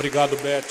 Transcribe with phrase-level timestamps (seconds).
[0.00, 0.64] Obrigado, Beth.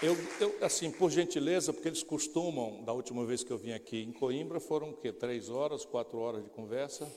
[0.00, 4.00] Eu, eu, assim, por gentileza, porque eles costumam, da última vez que eu vim aqui
[4.00, 5.12] em Coimbra, foram o quê?
[5.12, 7.10] Três horas, quatro horas de conversa.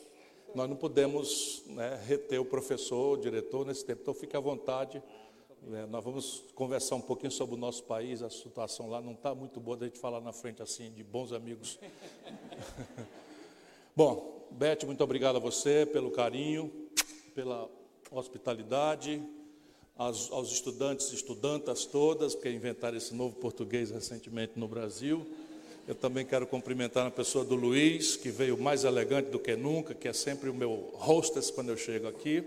[0.56, 4.02] Nós não podemos né, reter o professor, o diretor nesse tempo.
[4.02, 5.00] Então, fique à vontade.
[5.74, 8.24] É, nós vamos conversar um pouquinho sobre o nosso país.
[8.24, 11.34] A situação lá não está muito boa da gente falar na frente assim de bons
[11.34, 11.78] amigos.
[13.96, 16.90] Bom, Beth, muito obrigado a você pelo carinho,
[17.36, 17.70] pela
[18.10, 19.22] hospitalidade
[19.98, 25.26] aos, aos estudantes e estudantas todas, que inventaram esse novo português recentemente no Brasil.
[25.88, 29.94] Eu também quero cumprimentar a pessoa do Luiz, que veio mais elegante do que nunca,
[29.94, 32.44] que é sempre o meu hostess quando eu chego aqui.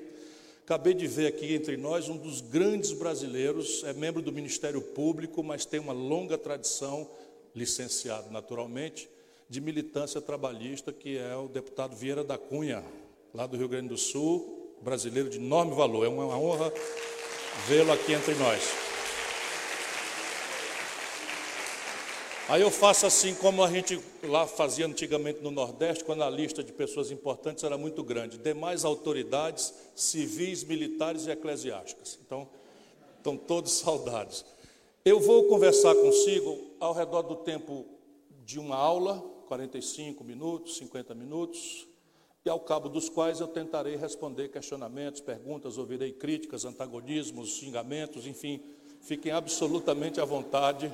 [0.64, 5.42] Acabei de ver aqui entre nós um dos grandes brasileiros, é membro do Ministério Público,
[5.42, 7.09] mas tem uma longa tradição,
[7.54, 9.09] licenciado naturalmente,
[9.48, 12.82] de militância trabalhista, que é o deputado Vieira da Cunha,
[13.32, 16.04] lá do Rio Grande do Sul, brasileiro de enorme valor.
[16.04, 16.73] É uma honra
[17.66, 18.87] vê-lo aqui entre nós.
[22.49, 26.62] Aí eu faço assim como a gente lá fazia antigamente no Nordeste, quando a lista
[26.62, 28.38] de pessoas importantes era muito grande.
[28.38, 32.16] Demais autoridades civis, militares e eclesiásticas.
[32.24, 32.49] Então,
[33.16, 34.45] estão todos saudados.
[35.04, 37.84] Eu vou conversar consigo ao redor do tempo
[38.45, 39.18] de uma aula,
[39.49, 41.88] 45 minutos, 50 minutos,
[42.47, 48.63] e ao cabo dos quais eu tentarei responder questionamentos, perguntas, ouvirei críticas, antagonismos, xingamentos, enfim,
[49.01, 50.93] fiquem absolutamente à vontade,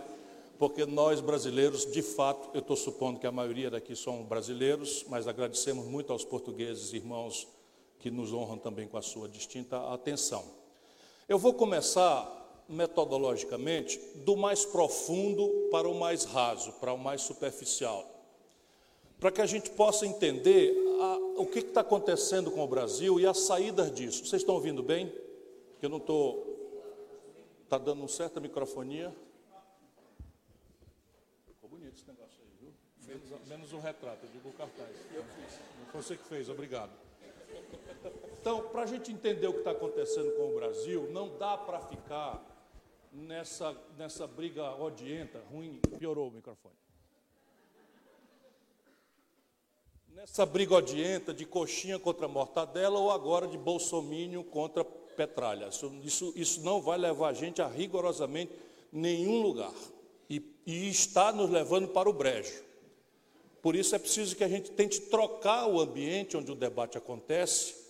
[0.59, 5.29] porque nós brasileiros, de fato, eu estou supondo que a maioria daqui são brasileiros, mas
[5.29, 7.47] agradecemos muito aos portugueses, irmãos,
[7.99, 10.43] que nos honram também com a sua distinta atenção.
[11.29, 18.12] Eu vou começar metodologicamente do mais profundo para o mais raso, para o mais superficial,
[19.23, 23.27] para que a gente possa entender a, o que está acontecendo com o Brasil e
[23.27, 24.27] as saídas disso.
[24.27, 25.15] Vocês estão ouvindo bem?
[25.81, 26.45] Eu não estou.
[27.63, 29.15] Está dando certa microfonia?
[31.47, 32.73] Ficou bonito esse negócio aí, viu?
[33.07, 34.91] Menos, menos um retrato, eu digo o cartaz.
[35.15, 35.61] Eu fiz.
[35.95, 36.91] Você que fez, obrigado.
[38.41, 41.79] Então, para a gente entender o que está acontecendo com o Brasil, não dá para
[41.83, 42.45] ficar
[43.13, 45.81] nessa, nessa briga odienta, ruim.
[45.97, 46.75] Piorou o microfone.
[50.15, 55.69] Nessa brigodienta de coxinha contra mortadela ou agora de bolsomínio contra petralha.
[55.69, 58.53] Isso, isso, isso, não vai levar a gente a rigorosamente
[58.93, 59.73] nenhum lugar.
[60.29, 62.63] E, e está nos levando para o brejo.
[63.63, 67.82] Por isso é preciso que a gente tente trocar o ambiente onde o debate acontece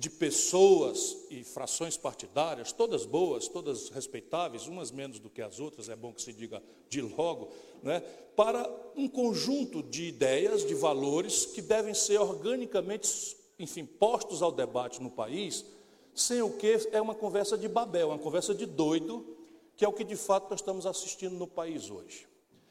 [0.00, 5.90] de pessoas e frações partidárias, todas boas, todas respeitáveis, umas menos do que as outras,
[5.90, 7.50] é bom que se diga de logo,
[7.82, 8.00] né,
[8.34, 8.66] para
[8.96, 15.10] um conjunto de ideias, de valores que devem ser organicamente, enfim, postos ao debate no
[15.10, 15.66] país,
[16.14, 19.36] sem o que é uma conversa de Babel, uma conversa de doido,
[19.76, 22.26] que é o que de fato nós estamos assistindo no país hoje.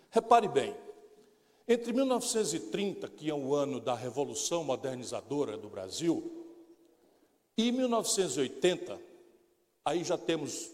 [0.10, 0.76] Repare bem,
[1.68, 6.39] entre 1930, que é o ano da Revolução Modernizadora do Brasil,
[7.60, 8.98] e 1980,
[9.84, 10.72] aí já temos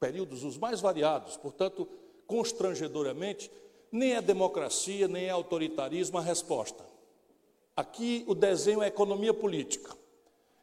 [0.00, 1.86] períodos os mais variados, portanto,
[2.26, 3.50] constrangedoramente,
[3.92, 6.86] nem é democracia, nem é autoritarismo a resposta.
[7.76, 9.94] Aqui o desenho é economia política.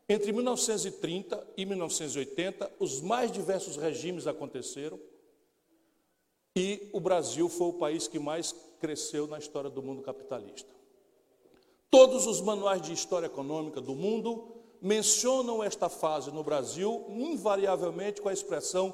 [0.10, 5.00] Entre 1930 e 1980, os mais diversos regimes aconteceram
[6.58, 10.74] e o Brasil foi o país que mais cresceu na história do mundo capitalista.
[11.92, 14.53] Todos os manuais de história econômica do mundo
[14.84, 18.94] mencionam esta fase no Brasil invariavelmente com a expressão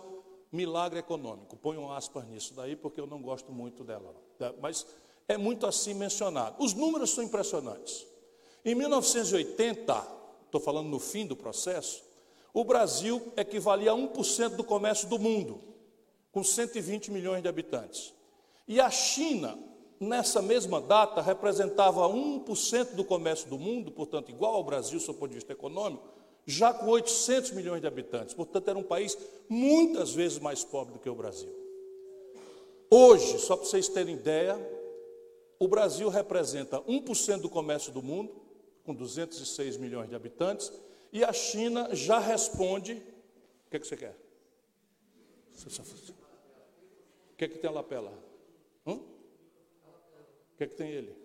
[0.52, 1.58] milagre econômico.
[1.58, 4.14] Ponham aspas nisso daí, porque eu não gosto muito dela.
[4.38, 4.54] Tá?
[4.62, 4.86] Mas
[5.28, 6.64] é muito assim mencionado.
[6.64, 8.06] Os números são impressionantes.
[8.64, 10.08] Em 1980,
[10.46, 12.04] estou falando no fim do processo,
[12.54, 15.60] o Brasil equivalia a 1% do comércio do mundo,
[16.32, 18.14] com 120 milhões de habitantes.
[18.68, 19.58] E a China
[20.00, 25.30] nessa mesma data, representava 1% do comércio do mundo, portanto, igual ao Brasil, do ponto
[25.30, 26.08] de vista econômico,
[26.46, 28.34] já com 800 milhões de habitantes.
[28.34, 29.18] Portanto, era um país
[29.48, 31.54] muitas vezes mais pobre do que o Brasil.
[32.90, 34.58] Hoje, só para vocês terem ideia,
[35.60, 38.32] o Brasil representa 1% do comércio do mundo,
[38.84, 40.72] com 206 milhões de habitantes,
[41.12, 42.94] e a China já responde.
[42.94, 44.16] O que, é que você quer?
[47.32, 48.29] O que, é que tem a lapela?
[50.60, 51.16] Que é que tem ele?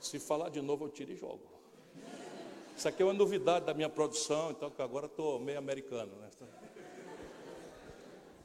[0.00, 1.42] Se falar de novo, eu tiro e jogo.
[2.74, 6.10] Isso aqui é uma novidade da minha produção, então agora estou meio americano.
[6.16, 6.30] Né?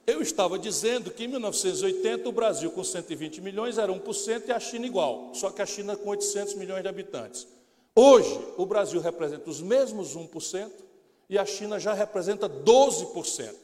[0.05, 4.59] Eu estava dizendo que em 1980 o Brasil com 120 milhões era 1% e a
[4.59, 7.47] China igual, só que a China com 800 milhões de habitantes.
[7.95, 10.69] Hoje, o Brasil representa os mesmos 1%
[11.29, 13.55] e a China já representa 12%.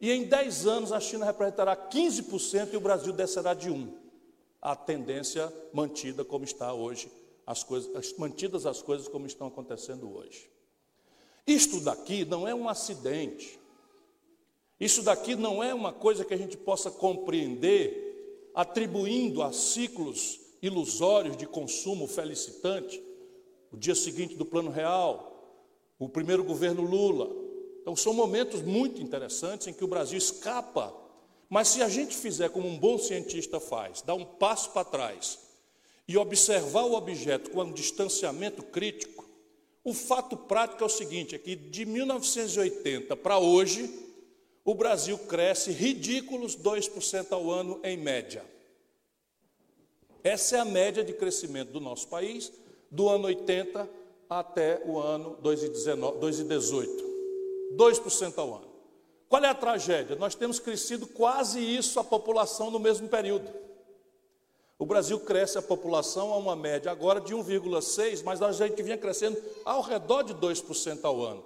[0.00, 4.01] E em 10 anos a China representará 15% e o Brasil descerá de 1%.
[4.62, 7.10] A tendência mantida como está hoje,
[7.44, 10.48] as coisas, mantidas as coisas como estão acontecendo hoje.
[11.46, 13.58] Isto daqui não é um acidente.
[14.78, 21.36] Isso daqui não é uma coisa que a gente possa compreender atribuindo a ciclos ilusórios
[21.36, 23.02] de consumo felicitante,
[23.72, 25.32] o dia seguinte do Plano Real,
[25.98, 27.30] o primeiro governo Lula.
[27.80, 30.94] Então, são momentos muito interessantes em que o Brasil escapa,
[31.52, 35.38] mas se a gente fizer como um bom cientista faz, dar um passo para trás
[36.08, 39.28] e observar o objeto com um distanciamento crítico,
[39.84, 43.92] o fato prático é o seguinte: é que de 1980 para hoje,
[44.64, 48.42] o Brasil cresce ridículos 2% ao ano em média.
[50.24, 52.50] Essa é a média de crescimento do nosso país,
[52.90, 53.90] do ano 80
[54.26, 57.12] até o ano 2018.
[57.76, 58.71] 2% ao ano.
[59.32, 60.14] Qual é a tragédia?
[60.14, 63.50] Nós temos crescido quase isso a população no mesmo período.
[64.78, 68.98] O Brasil cresce a população a uma média agora de 1,6, mas a gente vinha
[68.98, 71.42] crescendo ao redor de 2% ao ano.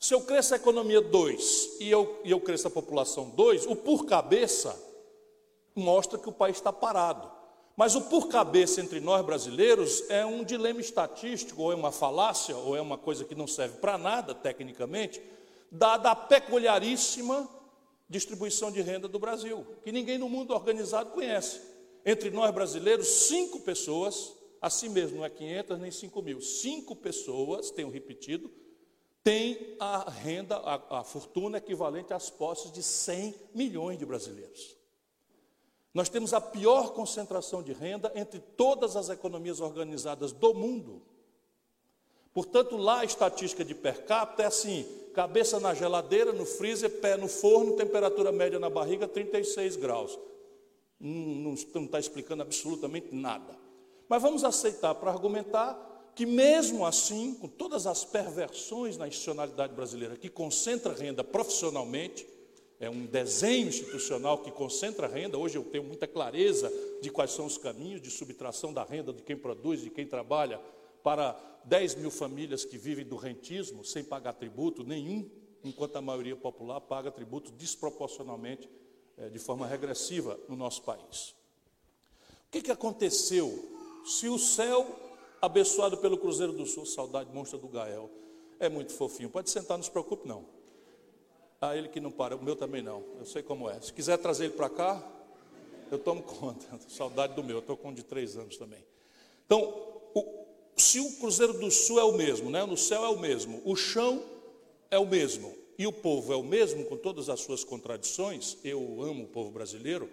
[0.00, 3.76] Se eu cresço a economia 2 e eu, e eu cresço a população 2, o
[3.76, 4.76] por cabeça
[5.76, 7.30] mostra que o país está parado.
[7.76, 12.56] Mas o por cabeça entre nós brasileiros é um dilema estatístico, ou é uma falácia,
[12.56, 15.22] ou é uma coisa que não serve para nada tecnicamente,
[15.70, 17.48] dada a peculiaríssima
[18.08, 21.60] distribuição de renda do Brasil, que ninguém no mundo organizado conhece.
[22.04, 24.32] Entre nós brasileiros, cinco pessoas,
[24.62, 28.50] assim mesmo, não é 500 nem 5 mil, cinco pessoas, tenho repetido,
[29.22, 34.76] têm a renda, a, a fortuna equivalente às posses de 100 milhões de brasileiros.
[35.92, 41.02] Nós temos a pior concentração de renda entre todas as economias organizadas do mundo.
[42.38, 47.16] Portanto, lá a estatística de per capita é assim: cabeça na geladeira, no freezer, pé
[47.16, 50.16] no forno, temperatura média na barriga 36 graus.
[51.00, 53.58] Não está explicando absolutamente nada.
[54.08, 60.14] Mas vamos aceitar para argumentar que, mesmo assim, com todas as perversões na institucionalidade brasileira,
[60.14, 62.24] que concentra renda profissionalmente,
[62.78, 65.36] é um desenho institucional que concentra renda.
[65.36, 69.24] Hoje eu tenho muita clareza de quais são os caminhos de subtração da renda de
[69.24, 70.60] quem produz, de quem trabalha,
[71.02, 75.28] para 10 mil famílias que vivem do rentismo sem pagar tributo nenhum,
[75.62, 78.68] enquanto a maioria popular paga tributo desproporcionalmente,
[79.16, 81.34] é, de forma regressiva no nosso país.
[82.46, 83.76] O que, que aconteceu?
[84.04, 84.86] Se o céu,
[85.42, 88.10] abençoado pelo Cruzeiro do Sul, saudade monstra do Gael,
[88.58, 90.46] é muito fofinho, pode sentar, não se preocupe não.
[91.60, 93.04] Ah, ele que não para, o meu também não.
[93.18, 93.80] Eu sei como é.
[93.80, 95.02] Se quiser trazer ele para cá,
[95.90, 96.78] eu tomo conta.
[96.88, 98.84] Saudade do meu, eu estou com um de três anos também.
[99.44, 99.60] Então,
[100.14, 100.46] o,
[100.78, 102.64] se o Cruzeiro do Sul é o mesmo, né?
[102.64, 104.22] no céu é o mesmo, o chão
[104.90, 108.80] é o mesmo, e o povo é o mesmo, com todas as suas contradições, eu
[109.02, 110.08] amo o povo brasileiro,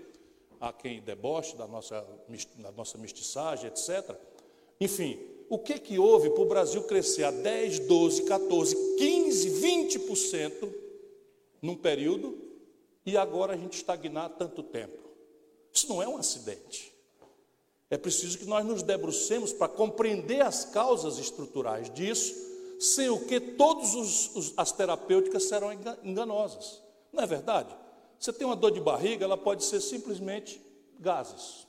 [0.59, 2.05] há quem deboche da nossa,
[2.57, 4.15] da nossa mestiçagem, etc.
[4.79, 5.19] Enfim,
[5.49, 10.85] o que, que houve para o Brasil crescer a 10, 12, 14, 15, 20%?
[11.65, 12.37] num período
[13.05, 14.97] e agora a gente estagnar tanto tempo.
[15.73, 16.93] Isso não é um acidente.
[17.89, 22.33] É preciso que nós nos debrucemos para compreender as causas estruturais disso,
[22.79, 25.69] sem o que todas as terapêuticas serão
[26.03, 26.81] enganosas.
[27.13, 27.75] Não é verdade?
[28.19, 30.61] Você tem uma dor de barriga, ela pode ser simplesmente
[30.99, 31.67] gases.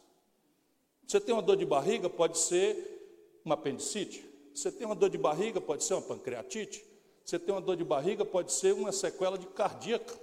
[1.06, 4.25] Você tem uma dor de barriga, pode ser uma apendicite.
[4.54, 6.85] Você tem uma dor de barriga, pode ser uma pancreatite.
[7.25, 10.14] Você tem uma dor de barriga, pode ser uma sequela de cardíaca.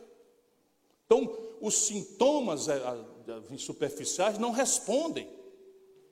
[1.05, 2.81] Então, os sintomas é,
[3.57, 5.29] superficiais não respondem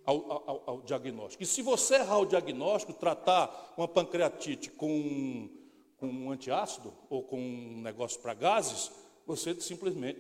[0.05, 1.43] ao, ao, ao, diagnóstico.
[1.43, 5.49] E se você errar o diagnóstico, tratar uma pancreatite com,
[5.97, 8.91] com um antiácido ou com um negócio para gases,
[9.25, 10.19] você simplesmente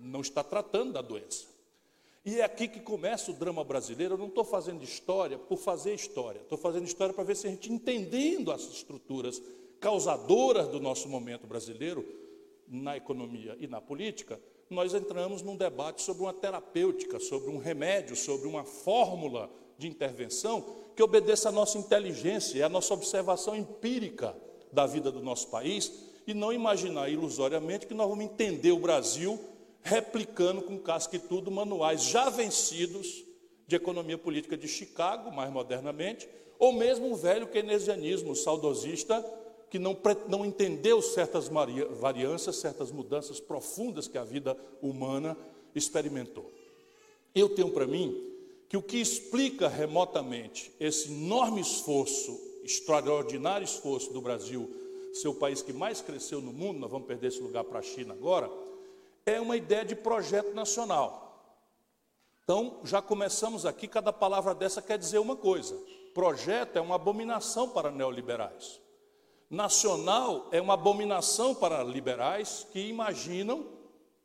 [0.00, 1.46] não está tratando da doença.
[2.24, 4.14] E é aqui que começa o drama brasileiro.
[4.14, 7.50] Eu não estou fazendo história por fazer história, estou fazendo história para ver se a
[7.50, 9.40] gente entendendo as estruturas
[9.80, 12.04] causadoras do nosso momento brasileiro,
[12.68, 14.40] na economia e na política,
[14.70, 20.64] nós entramos num debate sobre uma terapêutica, sobre um remédio, sobre uma fórmula de intervenção
[20.94, 24.36] que obedeça à nossa inteligência, à nossa observação empírica
[24.72, 25.92] da vida do nosso país
[26.24, 29.40] e não imaginar ilusoriamente que nós vamos entender o Brasil
[29.82, 33.24] replicando com casca e tudo manuais já vencidos
[33.66, 39.24] de economia política de Chicago, mais modernamente, ou mesmo um velho keynesianismo saudosista
[39.70, 39.96] que não,
[40.28, 41.48] não entendeu certas
[42.00, 45.36] variâncias, certas mudanças profundas que a vida humana
[45.74, 46.50] experimentou.
[47.32, 48.28] Eu tenho para mim
[48.68, 54.68] que o que explica remotamente esse enorme esforço, extraordinário esforço do Brasil
[55.12, 57.82] ser o país que mais cresceu no mundo, nós vamos perder esse lugar para a
[57.82, 58.50] China agora,
[59.24, 61.30] é uma ideia de projeto nacional.
[62.42, 65.76] Então, já começamos aqui, cada palavra dessa quer dizer uma coisa.
[66.12, 68.80] Projeto é uma abominação para neoliberais.
[69.50, 73.66] Nacional é uma abominação para liberais que imaginam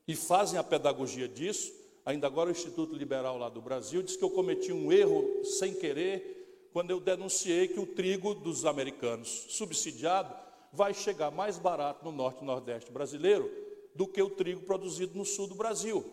[0.08, 1.74] e fazem a pedagogia disso.
[2.06, 5.74] Ainda agora o Instituto Liberal lá do Brasil diz que eu cometi um erro sem
[5.74, 10.32] querer quando eu denunciei que o trigo dos americanos subsidiado
[10.72, 13.52] vai chegar mais barato no norte e nordeste brasileiro
[13.96, 16.06] do que o trigo produzido no sul do Brasil.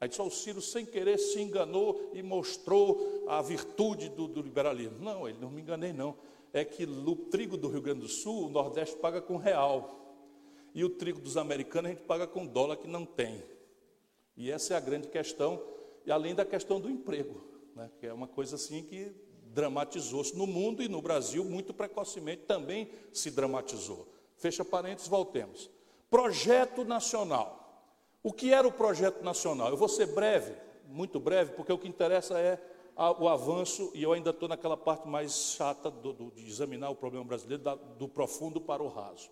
[0.00, 4.98] Aí só o Ciro, sem querer, se enganou e mostrou a virtude do, do liberalismo.
[4.98, 6.16] Não, ele não me enganei, não
[6.52, 9.96] é que o trigo do Rio Grande do Sul, o Nordeste paga com real.
[10.74, 13.42] E o trigo dos americanos a gente paga com dólar que não tem.
[14.36, 15.62] E essa é a grande questão,
[16.06, 19.12] e além da questão do emprego, né, que é uma coisa assim que
[19.52, 24.06] dramatizou-se no mundo e no Brasil muito precocemente também se dramatizou.
[24.36, 25.68] Fecha parênteses, voltemos.
[26.08, 27.60] Projeto nacional.
[28.22, 29.68] O que era o projeto nacional?
[29.68, 30.54] Eu vou ser breve,
[30.88, 32.58] muito breve, porque o que interessa é
[33.18, 36.94] o avanço, e eu ainda estou naquela parte mais chata do, do, de examinar o
[36.94, 39.30] problema brasileiro, da, do profundo para o raso.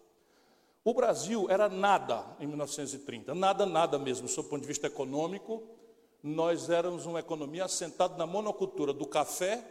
[0.82, 5.62] O Brasil era nada em 1930, nada, nada mesmo, sob o ponto de vista econômico.
[6.22, 9.62] Nós éramos uma economia assentada na monocultura do café,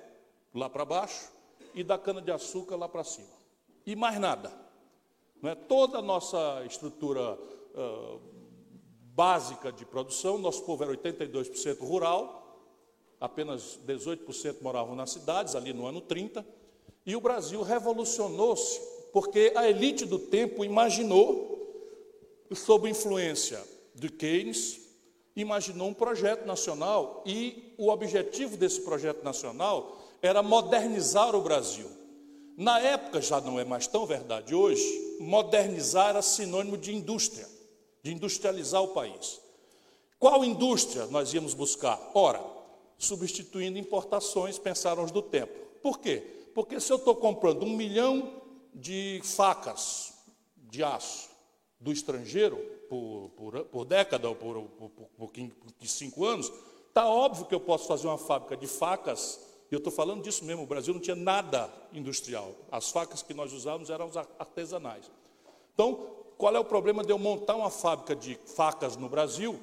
[0.54, 1.32] lá para baixo,
[1.74, 3.36] e da cana-de-açúcar lá para cima.
[3.84, 4.52] E mais nada.
[5.42, 5.56] Não é?
[5.56, 8.22] Toda a nossa estrutura uh,
[9.16, 12.47] básica de produção, nosso povo era 82% rural,
[13.20, 16.46] apenas 18% moravam nas cidades, ali no ano 30,
[17.06, 18.80] e o Brasil revolucionou-se,
[19.14, 21.56] porque a elite do tempo imaginou,
[22.54, 23.64] sob influência
[23.96, 24.80] de Keynes,
[25.36, 31.88] imaginou um projeto nacional, e o objetivo desse projeto nacional era modernizar o Brasil.
[32.58, 37.48] Na época, já não é mais tão verdade hoje, modernizar era sinônimo de indústria,
[38.02, 39.40] de industrializar o país.
[40.20, 42.00] Qual indústria nós íamos buscar?
[42.16, 42.57] Ora,
[42.98, 45.54] substituindo importações, pensaram os do tempo.
[45.82, 46.50] Por quê?
[46.54, 48.42] Porque se eu estou comprando um milhão
[48.74, 50.14] de facas
[50.58, 51.30] de aço
[51.80, 52.58] do estrangeiro
[52.90, 56.52] por, por, por década ou por, por, por, por cinco anos,
[56.88, 59.40] está óbvio que eu posso fazer uma fábrica de facas,
[59.72, 62.56] e eu estou falando disso mesmo, o Brasil não tinha nada industrial.
[62.72, 65.12] As facas que nós usávamos eram artesanais.
[65.74, 69.60] Então, qual é o problema de eu montar uma fábrica de facas no Brasil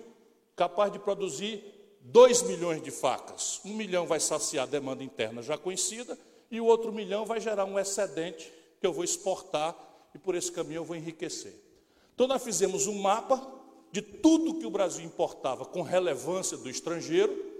[0.54, 1.73] capaz de produzir
[2.04, 3.60] 2 milhões de facas.
[3.64, 6.18] Um milhão vai saciar a demanda interna já conhecida,
[6.50, 9.74] e o outro milhão vai gerar um excedente que eu vou exportar
[10.14, 11.54] e por esse caminho eu vou enriquecer.
[12.14, 13.44] Então nós fizemos um mapa
[13.90, 17.52] de tudo que o Brasil importava com relevância do estrangeiro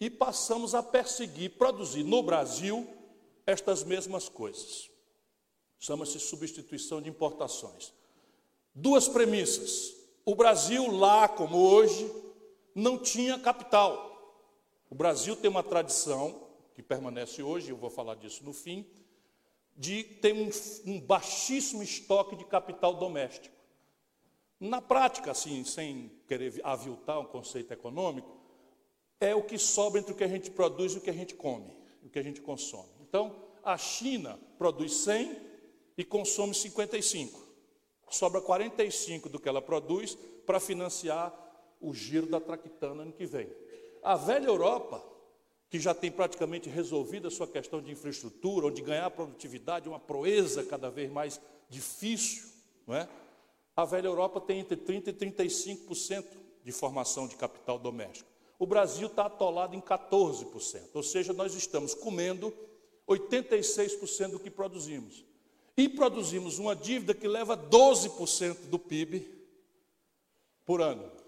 [0.00, 2.86] e passamos a perseguir, produzir no Brasil
[3.46, 4.90] estas mesmas coisas.
[5.78, 7.92] Chama-se substituição de importações.
[8.74, 9.94] Duas premissas.
[10.24, 12.10] O Brasil, lá como hoje,
[12.74, 14.10] não tinha capital.
[14.90, 18.86] O Brasil tem uma tradição, que permanece hoje, eu vou falar disso no fim,
[19.76, 20.50] de ter um,
[20.86, 23.54] um baixíssimo estoque de capital doméstico.
[24.60, 28.38] Na prática, assim, sem querer aviltar um conceito econômico,
[29.18, 31.34] é o que sobra entre o que a gente produz e o que a gente
[31.34, 32.90] come, o que a gente consome.
[33.00, 35.36] Então, a China produz 100
[35.96, 37.40] e consome 55.
[38.10, 41.32] Sobra 45 do que ela produz para financiar
[41.82, 43.50] o giro da traquitana ano que vem.
[44.02, 45.02] A velha Europa,
[45.68, 49.98] que já tem praticamente resolvido a sua questão de infraestrutura, onde ganhar produtividade é uma
[49.98, 52.48] proeza cada vez mais difícil,
[52.86, 53.08] não é?
[53.74, 56.24] A velha Europa tem entre 30% e 35%
[56.62, 58.30] de formação de capital doméstico.
[58.58, 62.54] O Brasil está atolado em 14%, ou seja, nós estamos comendo
[63.08, 65.24] 86% do que produzimos.
[65.76, 69.26] E produzimos uma dívida que leva 12% do PIB
[70.64, 71.21] por ano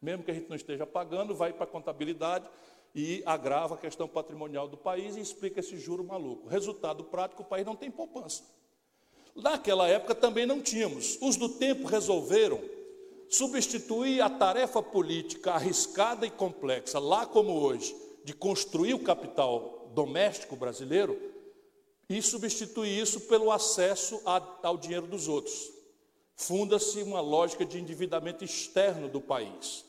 [0.00, 2.48] mesmo que a gente não esteja pagando, vai para a contabilidade
[2.94, 6.48] e agrava a questão patrimonial do país e explica esse juro maluco.
[6.48, 8.42] Resultado prático, o país não tem poupança.
[9.34, 11.18] Naquela época também não tínhamos.
[11.20, 12.60] Os do tempo resolveram
[13.28, 20.56] substituir a tarefa política arriscada e complexa, lá como hoje, de construir o capital doméstico
[20.56, 21.30] brasileiro,
[22.08, 24.20] e substituir isso pelo acesso
[24.64, 25.70] ao dinheiro dos outros.
[26.34, 29.84] Funda-se uma lógica de endividamento externo do país.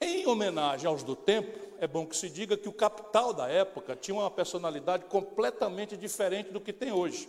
[0.00, 3.96] Em homenagem aos do tempo, é bom que se diga que o capital da época
[3.96, 7.28] tinha uma personalidade completamente diferente do que tem hoje.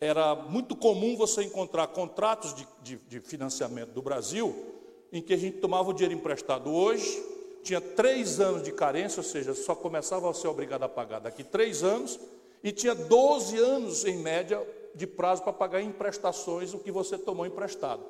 [0.00, 4.74] Era muito comum você encontrar contratos de, de, de financiamento do Brasil
[5.14, 7.22] em que a gente tomava o dinheiro emprestado hoje,
[7.62, 11.44] tinha três anos de carência, ou seja, só começava a ser obrigado a pagar daqui
[11.44, 12.18] três anos,
[12.64, 14.60] e tinha 12 anos, em média,
[14.94, 18.02] de prazo para pagar em prestações o que você tomou emprestado.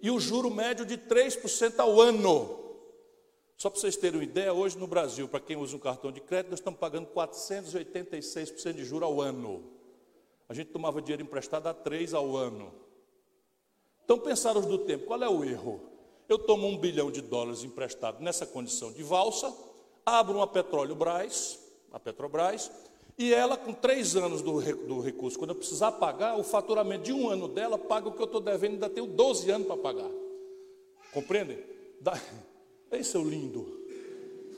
[0.00, 2.58] E o juro médio de 3% ao ano.
[3.56, 6.20] Só para vocês terem uma ideia, hoje no Brasil, para quem usa um cartão de
[6.20, 9.64] crédito, nós estamos pagando 486% de juro ao ano.
[10.48, 12.72] A gente tomava dinheiro emprestado a 3 ao ano.
[14.04, 15.80] Então pensaram do tempo, qual é o erro?
[16.28, 19.52] Eu tomo um bilhão de dólares emprestado nessa condição de valsa,
[20.06, 21.58] abro uma Petróleo Brás,
[21.92, 22.70] a Petrobras,
[23.18, 27.12] e ela, com três anos do, do recurso, quando eu precisar pagar, o faturamento de
[27.12, 30.10] um ano dela paga o que eu estou devendo, ainda tenho 12 anos para pagar.
[31.12, 31.58] Compreendem?
[32.00, 32.12] Da...
[32.92, 33.66] Esse é o lindo.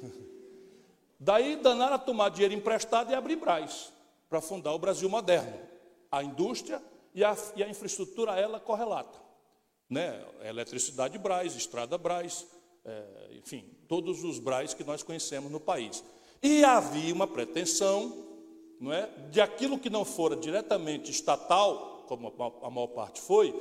[1.19, 3.90] Daí danaram a tomar dinheiro emprestado e abrir Braz,
[4.29, 5.59] para fundar o Brasil moderno.
[6.12, 6.83] A indústria
[7.14, 9.19] e a, e a infraestrutura ela correlata.
[9.88, 10.23] Né?
[10.43, 12.47] Eletricidade Braz, Estrada Braz,
[12.85, 16.05] é, enfim, todos os Braz que nós conhecemos no país.
[16.43, 18.29] E havia uma pretensão
[18.80, 22.32] não é, de aquilo que não fora diretamente estatal, como
[22.62, 23.54] a maior parte foi,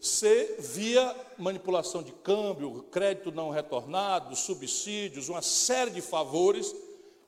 [0.00, 6.74] ser via manipulação de câmbio, crédito não retornado, subsídios, uma série de favores.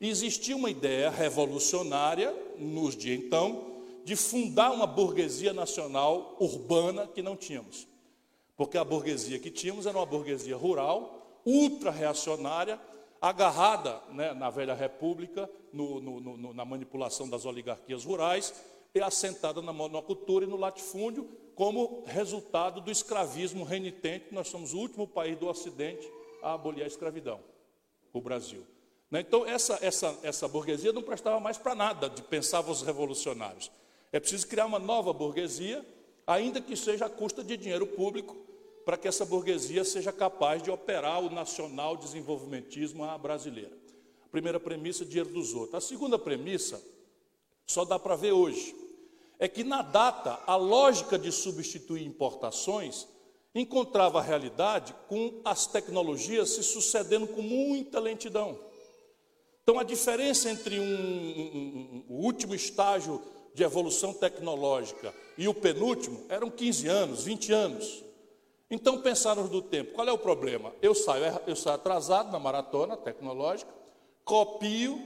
[0.00, 7.36] Existia uma ideia revolucionária, nos de então, de fundar uma burguesia nacional urbana que não
[7.36, 7.86] tínhamos.
[8.56, 12.78] Porque a burguesia que tínhamos era uma burguesia rural, ultra-reacionária,
[13.28, 18.54] agarrada né, na velha república, no, no, no, na manipulação das oligarquias rurais,
[18.94, 24.26] e assentada na monocultura e no latifúndio, como resultado do escravismo renitente.
[24.32, 26.10] Nós somos o último país do Ocidente
[26.42, 27.40] a abolir a escravidão,
[28.12, 28.66] o Brasil.
[29.10, 29.20] Né?
[29.20, 33.70] Então, essa, essa, essa burguesia não prestava mais para nada, de pensavam os revolucionários.
[34.12, 35.84] É preciso criar uma nova burguesia,
[36.26, 38.36] ainda que seja à custa de dinheiro público,
[38.86, 43.76] para que essa burguesia seja capaz de operar o nacional desenvolvimentismo à brasileira.
[44.30, 45.74] Primeira premissa, dinheiro dos outros.
[45.74, 46.80] A segunda premissa,
[47.66, 48.76] só dá para ver hoje,
[49.40, 53.08] é que na data a lógica de substituir importações
[53.52, 58.56] encontrava a realidade com as tecnologias se sucedendo com muita lentidão.
[59.64, 63.20] Então a diferença entre um, um, um, o último estágio
[63.52, 68.05] de evolução tecnológica e o penúltimo eram 15 anos, 20 anos.
[68.70, 70.72] Então pensaram do tempo, qual é o problema?
[70.82, 73.72] Eu saio, eu saio atrasado na maratona tecnológica,
[74.24, 75.00] copio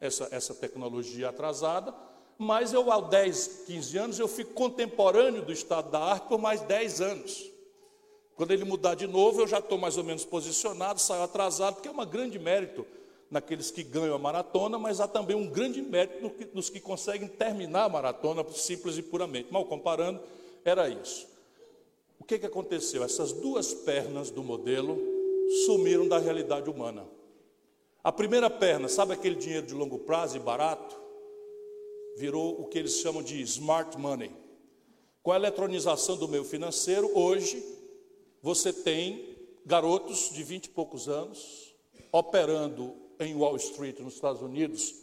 [0.00, 1.94] essa, essa tecnologia atrasada,
[2.36, 6.60] mas eu, aos 10, 15 anos, eu fico contemporâneo do estado da arte por mais
[6.62, 7.50] 10 anos.
[8.34, 11.88] Quando ele mudar de novo, eu já estou mais ou menos posicionado, saio atrasado, porque
[11.88, 12.86] é um grande mérito
[13.30, 17.84] naqueles que ganham a maratona, mas há também um grande mérito nos que conseguem terminar
[17.84, 19.52] a maratona simples e puramente.
[19.52, 20.20] Mal comparando,
[20.64, 21.29] era isso
[22.30, 23.02] que, que aconteceu?
[23.02, 24.96] Essas duas pernas do modelo
[25.66, 27.04] sumiram da realidade humana.
[28.04, 30.96] A primeira perna, sabe aquele dinheiro de longo prazo e barato?
[32.16, 34.30] Virou o que eles chamam de smart money.
[35.24, 37.64] Com a eletronização do meio financeiro, hoje
[38.40, 41.74] você tem garotos de vinte e poucos anos
[42.12, 44.94] operando em Wall Street, nos Estados Unidos,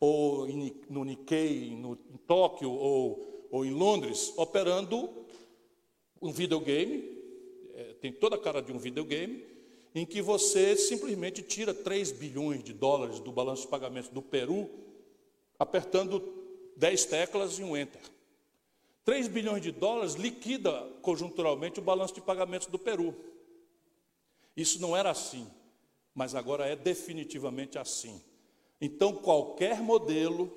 [0.00, 0.48] ou
[0.88, 5.21] no Nikkei, no, em Tóquio, ou, ou em Londres, operando
[6.22, 7.18] um videogame,
[7.74, 9.44] é, tem toda a cara de um videogame,
[9.94, 14.70] em que você simplesmente tira 3 bilhões de dólares do balanço de pagamentos do Peru,
[15.58, 16.22] apertando
[16.76, 18.00] 10 teclas e um enter.
[19.04, 23.14] 3 bilhões de dólares liquida conjunturalmente o balanço de pagamentos do Peru.
[24.56, 25.46] Isso não era assim,
[26.14, 28.22] mas agora é definitivamente assim.
[28.80, 30.50] Então, qualquer modelo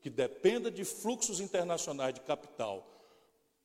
[0.00, 2.86] que dependa de fluxos internacionais de capital,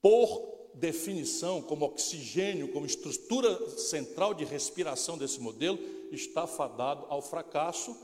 [0.02, 5.80] por definição, como oxigênio, como estrutura central de respiração desse modelo,
[6.12, 7.96] está fadado ao fracasso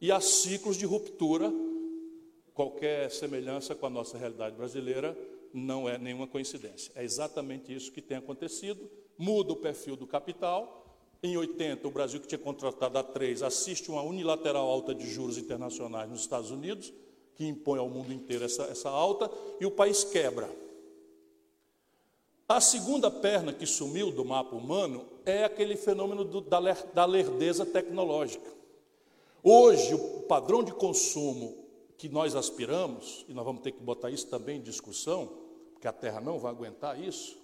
[0.00, 1.52] e a ciclos de ruptura.
[2.54, 5.16] Qualquer semelhança com a nossa realidade brasileira
[5.52, 6.92] não é nenhuma coincidência.
[6.94, 8.90] É exatamente isso que tem acontecido.
[9.16, 10.84] Muda o perfil do capital.
[11.22, 15.38] Em 80, o Brasil, que tinha contratado a 3, assiste uma unilateral alta de juros
[15.38, 16.92] internacionais nos Estados Unidos,
[17.34, 20.48] que impõe ao mundo inteiro essa, essa alta, e o país quebra.
[22.48, 26.60] A segunda perna que sumiu do mapa humano é aquele fenômeno do, da,
[26.94, 28.48] da lerdeza tecnológica.
[29.42, 31.66] Hoje, o padrão de consumo
[31.98, 35.28] que nós aspiramos, e nós vamos ter que botar isso também em discussão,
[35.72, 37.36] porque a Terra não vai aguentar isso,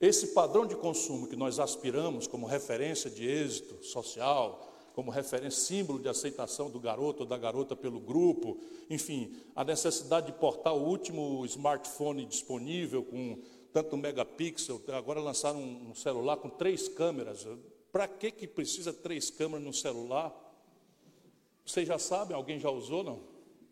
[0.00, 5.98] esse padrão de consumo que nós aspiramos como referência de êxito social, como referência, símbolo
[5.98, 10.86] de aceitação do garoto ou da garota pelo grupo, enfim, a necessidade de portar o
[10.88, 13.38] último smartphone disponível com
[13.72, 17.46] tanto megapixel, agora lançaram um celular com três câmeras.
[17.90, 20.32] Para que, que precisa três câmeras no celular?
[21.64, 23.20] Vocês já sabem, alguém já usou, não?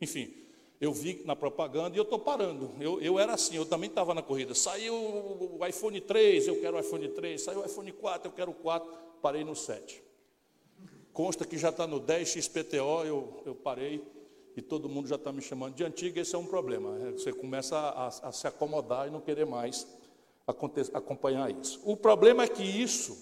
[0.01, 0.35] Enfim,
[0.81, 2.71] Eu vi na propaganda e eu estou parando.
[2.81, 4.55] Eu, eu era assim, eu também estava na corrida.
[4.55, 7.43] Saiu o iPhone 3, eu quero o iPhone 3.
[7.43, 8.91] Saiu o iPhone 4, eu quero o 4.
[9.21, 10.03] Parei no 7.
[11.13, 14.03] Consta que já está no 10 XPTO, eu, eu parei
[14.57, 16.19] e todo mundo já está me chamando de antigo.
[16.19, 16.99] Esse é um problema.
[16.99, 17.13] Né?
[17.13, 19.87] Você começa a, a se acomodar e não querer mais
[20.93, 21.81] acompanhar isso.
[21.85, 23.17] O problema é que isso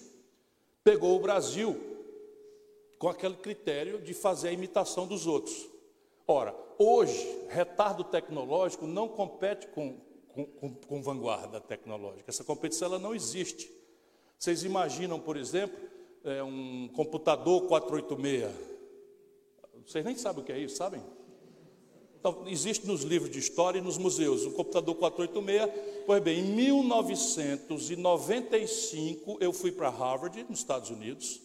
[0.83, 1.79] pegou o Brasil
[2.97, 5.69] com aquele critério de fazer a imitação dos outros.
[6.27, 12.29] Ora, hoje, retardo tecnológico não compete com, com, com, com vanguarda tecnológica.
[12.29, 13.71] Essa competição ela não existe.
[14.37, 15.79] Vocês imaginam, por exemplo,
[16.23, 18.69] é, um computador 486?
[19.85, 21.01] Vocês nem sabem o que é isso, sabem?
[22.19, 26.03] Então, existe nos livros de história e nos museus um computador 486.
[26.05, 31.41] Pois bem, em 1995 eu fui para Harvard, nos Estados Unidos,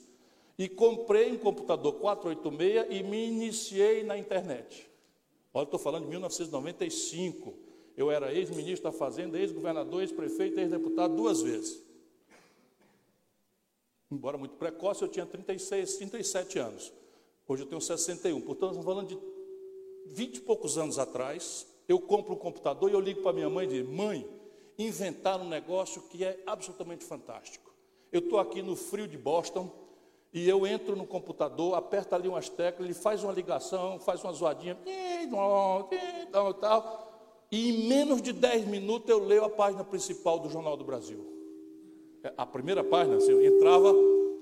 [0.59, 4.91] e comprei um computador 486 e me iniciei na internet.
[5.53, 7.55] Olha, estou falando de 1995.
[7.97, 11.81] Eu era ex-ministro da Fazenda, ex-governador, ex-prefeito, ex-deputado duas vezes.
[14.11, 16.93] Embora muito precoce, eu tinha 36, 37 anos.
[17.47, 18.41] Hoje eu tenho 61.
[18.41, 19.34] Portanto, estamos falando de
[20.07, 21.67] 20 e poucos anos atrás.
[21.89, 24.27] Eu compro um computador e eu ligo para minha mãe e digo: Mãe,
[24.79, 27.73] inventaram um negócio que é absolutamente fantástico.
[28.13, 29.71] Eu estou aqui no frio de Boston
[30.33, 34.33] e eu entro no computador, aperto ali umas teclas, ele faz uma ligação, faz uma
[34.33, 34.77] zoadinha,
[36.61, 40.83] tal, e em menos de 10 minutos eu leio a página principal do Jornal do
[40.83, 41.25] Brasil.
[42.25, 43.95] É, a primeira página, assim, eu entrava,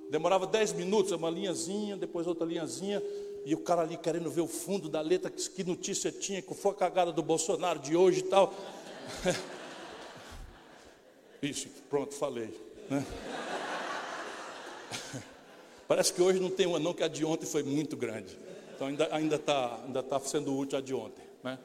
[0.08, 3.02] demorava 10 minutos, uma linhazinha, depois outra linhazinha,
[3.44, 6.72] e o cara ali querendo ver o fundo da letra, que notícia tinha, que foi
[6.72, 8.54] a cagada do Bolsonaro de hoje e tal.
[11.42, 12.54] Isso, pronto, falei.
[12.88, 13.04] Né?
[15.88, 18.38] Parece que hoje não tem uma não, que a de ontem foi muito grande.
[18.74, 21.24] Então ainda está ainda tá, ainda tá sendo útil a de ontem.
[21.42, 21.58] Né?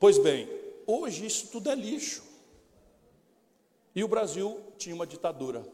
[0.00, 0.48] Pois bem,
[0.86, 2.22] hoje isso tudo é lixo.
[3.94, 5.64] E o Brasil tinha uma ditadura.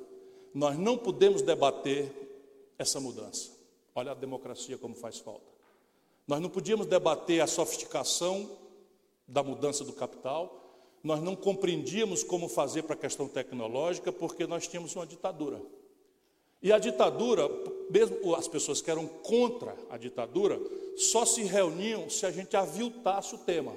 [0.53, 2.13] Nós não podemos debater
[2.77, 3.60] essa mudança.
[3.95, 5.47] Olha a democracia como faz falta.
[6.27, 8.49] Nós não podíamos debater a sofisticação
[9.27, 10.59] da mudança do capital.
[11.03, 15.61] Nós não compreendíamos como fazer para a questão tecnológica, porque nós tínhamos uma ditadura.
[16.63, 17.49] E a ditadura,
[17.89, 20.61] mesmo as pessoas que eram contra a ditadura,
[20.97, 23.73] só se reuniam se a gente aviltasse o tema.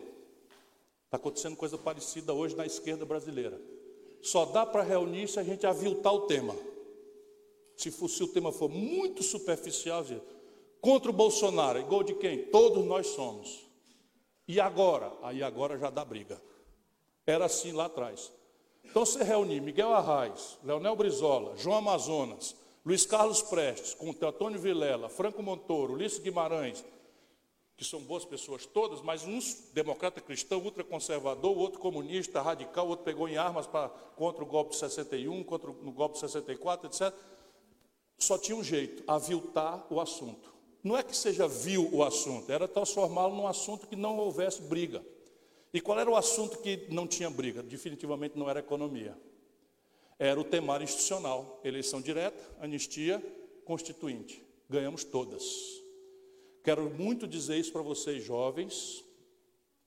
[1.06, 3.60] Está acontecendo coisa parecida hoje na esquerda brasileira.
[4.22, 6.56] Só dá para reunir se a gente aviltar o tema.
[7.76, 10.06] Se, for, se o tema for muito superficial,
[10.82, 12.46] contra o Bolsonaro, igual de quem?
[12.46, 13.66] Todos nós somos.
[14.48, 15.12] E agora?
[15.22, 16.42] Aí agora já dá briga.
[17.26, 18.32] Era assim lá atrás.
[18.84, 22.56] Então você reunir Miguel Arraes, Leonel Brizola, João Amazonas,
[22.86, 26.84] Luiz Carlos Prestes, com Antônio Vilela, Franco Montoro, Ulisses Guimarães,
[27.78, 33.28] que são boas pessoas todas, mas uns democrata cristão, ultraconservador, outro comunista, radical, outro pegou
[33.28, 37.14] em armas para, contra o golpe de 61, contra o golpe de 64, etc.
[38.24, 40.54] Só tinha um jeito, aviltar o assunto.
[40.84, 45.04] Não é que seja vil o assunto, era transformá-lo num assunto que não houvesse briga.
[45.74, 47.64] E qual era o assunto que não tinha briga?
[47.64, 49.18] Definitivamente não era economia
[50.20, 53.22] era o temário institucional, eleição direta, anistia,
[53.66, 54.42] constituinte.
[54.70, 55.44] Ganhamos todas.
[56.64, 59.04] Quero muito dizer isso para vocês, jovens,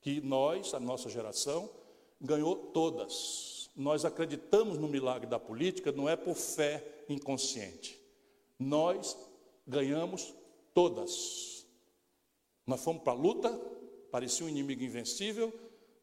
[0.01, 1.71] que nós, a nossa geração,
[2.21, 3.71] ganhou todas.
[3.75, 7.99] Nós acreditamos no milagre da política, não é por fé inconsciente.
[8.59, 9.17] Nós
[9.67, 10.35] ganhamos
[10.75, 11.67] todas.
[12.67, 13.51] Nós fomos para a luta,
[14.11, 15.53] parecia um inimigo invencível,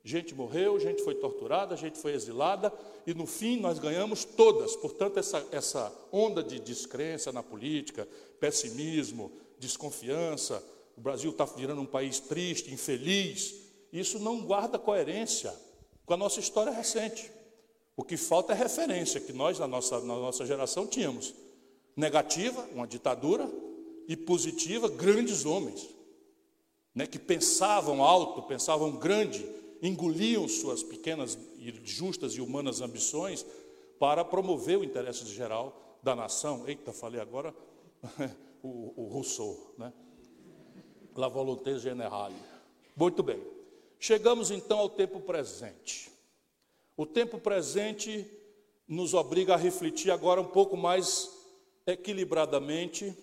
[0.06, 2.74] Gente morreu, gente foi torturada, gente foi exilada,
[3.08, 4.76] e no fim nós ganhamos todas.
[4.76, 8.06] Portanto, essa, essa onda de descrença na política,
[8.38, 10.62] pessimismo, desconfiança,
[10.98, 13.56] o Brasil está virando um país triste, infeliz,
[13.94, 15.56] isso não guarda coerência
[16.06, 17.32] com a nossa história recente.
[17.96, 21.34] O que falta é referência, que nós, na nossa, na nossa geração, tínhamos.
[21.95, 23.49] Negativa, uma ditadura,
[24.08, 25.89] e positiva, grandes homens,
[26.93, 29.45] né, que pensavam alto, pensavam grande,
[29.82, 31.38] engoliam suas pequenas,
[31.84, 33.45] justas e humanas ambições
[33.99, 36.67] para promover o interesse geral da nação.
[36.67, 37.53] Eita, falei agora
[38.62, 39.93] o, o Rousseau, né?
[41.15, 42.36] La volonté générale.
[42.95, 43.41] Muito bem.
[43.99, 46.12] Chegamos então ao tempo presente.
[46.97, 48.29] O tempo presente
[48.88, 51.33] nos obriga a refletir agora um pouco mais
[51.86, 53.15] equilibradamente,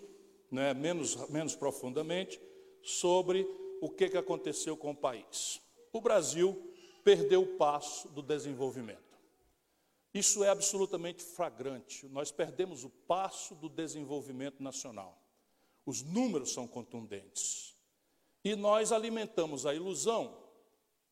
[0.50, 2.40] né, menos, menos profundamente,
[2.82, 3.46] sobre
[3.80, 5.60] o que, que aconteceu com o país
[5.92, 9.18] o Brasil perdeu o passo do desenvolvimento.
[10.12, 12.06] Isso é absolutamente flagrante.
[12.08, 15.20] Nós perdemos o passo do desenvolvimento nacional.
[15.86, 17.76] Os números são contundentes.
[18.44, 20.36] E nós alimentamos a ilusão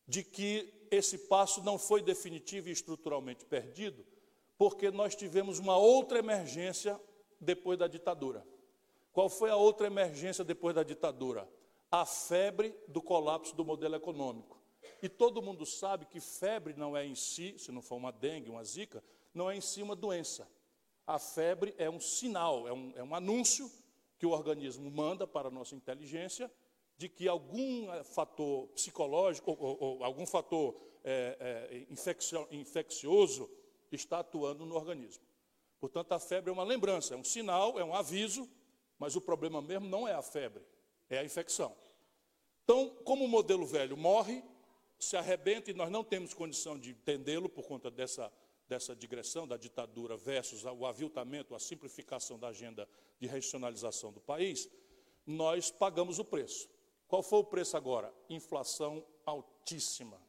[0.07, 4.05] de que esse passo não foi definitivo e estruturalmente perdido,
[4.57, 6.99] porque nós tivemos uma outra emergência
[7.39, 8.45] depois da ditadura.
[9.11, 11.47] Qual foi a outra emergência depois da ditadura?
[11.91, 14.59] A febre do colapso do modelo econômico.
[15.01, 18.49] E todo mundo sabe que febre não é em si, se não for uma dengue,
[18.49, 20.47] uma zika, não é em si uma doença.
[21.07, 23.71] A febre é um sinal, é um, é um anúncio
[24.17, 26.51] que o organismo manda para a nossa inteligência
[26.97, 31.37] de que algum eh, fator psicológico ou, ou, ou algum fator é,
[31.71, 33.49] é, infeccioso
[33.89, 35.23] está atuando no organismo.
[35.79, 38.49] Portanto, a febre é uma lembrança, é um sinal, é um aviso,
[38.97, 40.63] mas o problema mesmo não é a febre,
[41.09, 41.75] é a infecção.
[42.63, 44.43] Então, como o modelo velho morre,
[44.99, 48.31] se arrebenta e nós não temos condição de entendê-lo por conta dessa,
[48.67, 52.87] dessa digressão da ditadura versus o aviltamento, a simplificação da agenda
[53.19, 54.69] de regionalização do país,
[55.25, 56.69] nós pagamos o preço.
[57.07, 58.13] Qual foi o preço agora?
[58.29, 60.21] Inflação altíssima.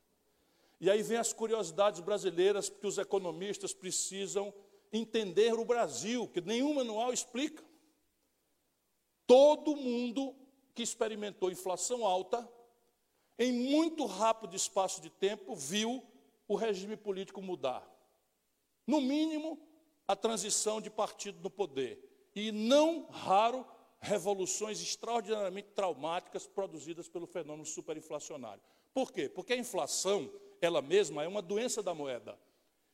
[0.81, 4.55] E aí vem as curiosidades brasileiras que os economistas precisam
[4.93, 7.65] entender o Brasil, que nenhum manual explica.
[9.27, 10.35] Todo mundo
[10.75, 12.49] que experimentou inflação alta,
[13.39, 16.03] em muito rápido espaço de tempo, viu
[16.49, 17.89] o regime político mudar.
[18.87, 19.59] No mínimo,
[20.07, 22.29] a transição de partido no poder.
[22.35, 23.65] E não raro,
[24.01, 28.63] revoluções extraordinariamente traumáticas produzidas pelo fenômeno superinflacionário.
[28.93, 29.29] Por quê?
[29.29, 32.39] Porque a inflação, ela mesma, é uma doença da moeda.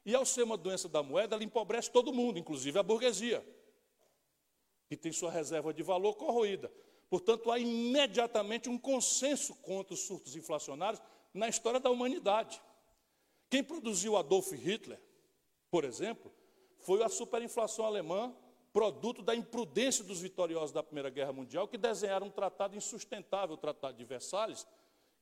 [0.07, 3.45] E ao ser uma doença da moeda, ela empobrece todo mundo, inclusive a burguesia,
[4.89, 6.73] que tem sua reserva de valor corroída.
[7.11, 11.03] Portanto, há imediatamente um consenso contra os surtos inflacionários
[11.35, 12.63] na história da humanidade.
[13.51, 15.01] Quem produziu Adolf Hitler,
[15.73, 16.33] por exemplo,
[16.79, 18.33] foi a superinflação alemã,
[18.73, 23.59] produto da imprudência dos vitoriosos da Primeira Guerra Mundial, que desenharam um tratado insustentável, o
[23.59, 24.65] Tratado de Versalhes,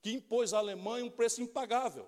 [0.03, 2.07] que impôs à Alemanha um preço impagável.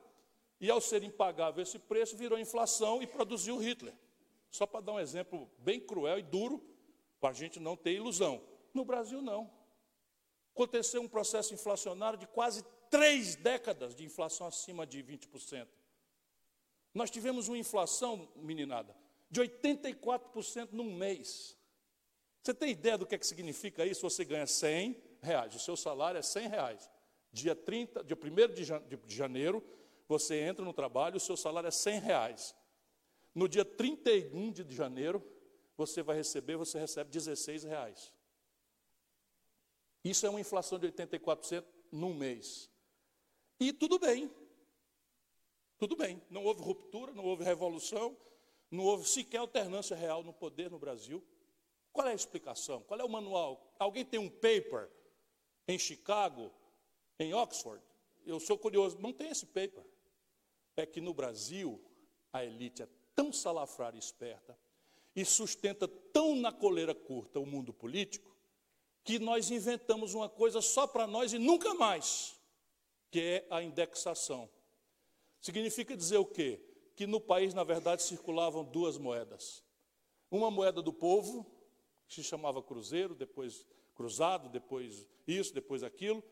[0.61, 3.95] E ao ser impagável esse preço, virou inflação e produziu Hitler.
[4.51, 6.64] Só para dar um exemplo bem cruel e duro,
[7.21, 8.42] para a gente não ter ilusão.
[8.73, 9.51] No Brasil, não.
[10.55, 15.66] Aconteceu um processo inflacionário de quase três décadas de inflação acima de 20%.
[16.95, 18.97] Nós tivemos uma inflação, meninada,
[19.31, 21.55] de 84% num mês.
[22.42, 24.09] Você tem ideia do que, é que significa isso?
[24.09, 26.90] Você ganha 100 reais, o seu salário é 100 reais.
[27.33, 29.62] Dia 30, dia 1 de janeiro,
[30.09, 32.55] você entra no trabalho, o seu salário é 100 reais.
[33.35, 35.23] No dia 31 de janeiro,
[35.77, 38.12] você vai receber, você recebe 16 reais.
[40.05, 42.71] Isso é uma inflação de 84% num mês.
[43.59, 44.31] E tudo bem.
[45.77, 46.23] Tudo bem.
[46.31, 48.16] Não houve ruptura, não houve revolução,
[48.71, 51.23] não houve sequer alternância real no poder no Brasil.
[51.92, 52.83] Qual é a explicação?
[52.83, 53.75] Qual é o manual?
[53.79, 54.88] Alguém tem um paper
[55.66, 56.53] em Chicago,
[57.19, 57.83] em Oxford?
[58.25, 59.85] Eu sou curioso, não tem esse paper
[60.77, 61.81] é que no Brasil
[62.33, 64.57] a elite é tão salafrária e esperta
[65.15, 68.37] e sustenta tão na coleira curta o mundo político
[69.03, 72.39] que nós inventamos uma coisa só para nós e nunca mais,
[73.11, 74.51] que é a indexação.
[75.41, 76.61] Significa dizer o quê?
[76.97, 79.65] Que no país, na verdade, circulavam duas moedas.
[80.29, 81.47] Uma moeda do povo,
[82.09, 86.23] que se chamava cruzeiro, depois cruzado, depois isso, depois aquilo,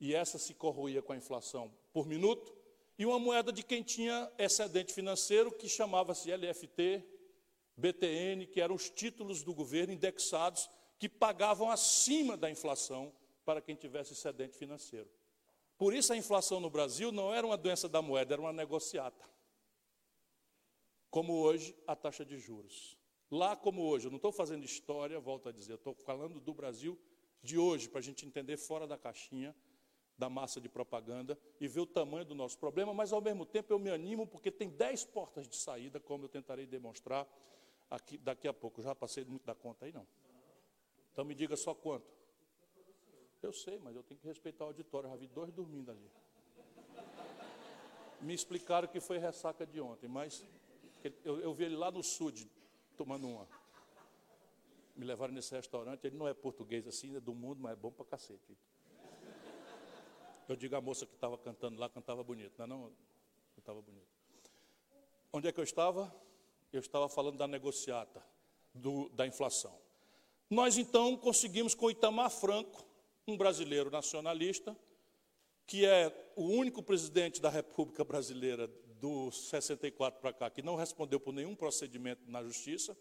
[0.00, 2.54] e essa se corroía com a inflação por minuto,
[3.00, 7.02] e uma moeda de quem tinha excedente financeiro, que chamava-se LFT,
[7.74, 13.10] BTN, que eram os títulos do governo indexados, que pagavam acima da inflação
[13.42, 15.08] para quem tivesse excedente financeiro.
[15.78, 19.24] Por isso a inflação no Brasil não era uma doença da moeda, era uma negociata.
[21.08, 22.98] Como hoje, a taxa de juros.
[23.30, 27.00] Lá como hoje, eu não estou fazendo história, volto a dizer, estou falando do Brasil
[27.42, 29.56] de hoje, para a gente entender fora da caixinha
[30.20, 33.72] da massa de propaganda e ver o tamanho do nosso problema, mas ao mesmo tempo
[33.72, 37.26] eu me animo porque tem dez portas de saída, como eu tentarei demonstrar
[37.90, 38.82] aqui, daqui a pouco.
[38.82, 40.06] Já passei muito da conta aí, não?
[41.10, 42.06] Então me diga só quanto.
[43.42, 45.08] Eu sei, mas eu tenho que respeitar o auditório.
[45.08, 46.10] Já vi dois dormindo ali.
[48.20, 50.44] Me explicaram que foi ressaca de ontem, mas
[51.24, 52.30] eu, eu vi ele lá no sul
[52.94, 53.48] tomando uma.
[54.94, 56.06] Me levaram nesse restaurante.
[56.06, 58.54] Ele não é português assim, é do mundo, mas é bom pra cacete.
[60.50, 62.92] Eu digo a moça que estava cantando lá, cantava bonito, não é não?
[63.54, 64.08] Cantava bonito.
[65.32, 66.12] Onde é que eu estava?
[66.72, 68.20] Eu estava falando da negociata,
[68.74, 69.72] do, da inflação.
[70.50, 72.84] Nós então conseguimos com Itamar Franco,
[73.28, 74.76] um brasileiro nacionalista,
[75.68, 78.66] que é o único presidente da República Brasileira
[78.98, 82.98] do 64 para cá que não respondeu por nenhum procedimento na justiça,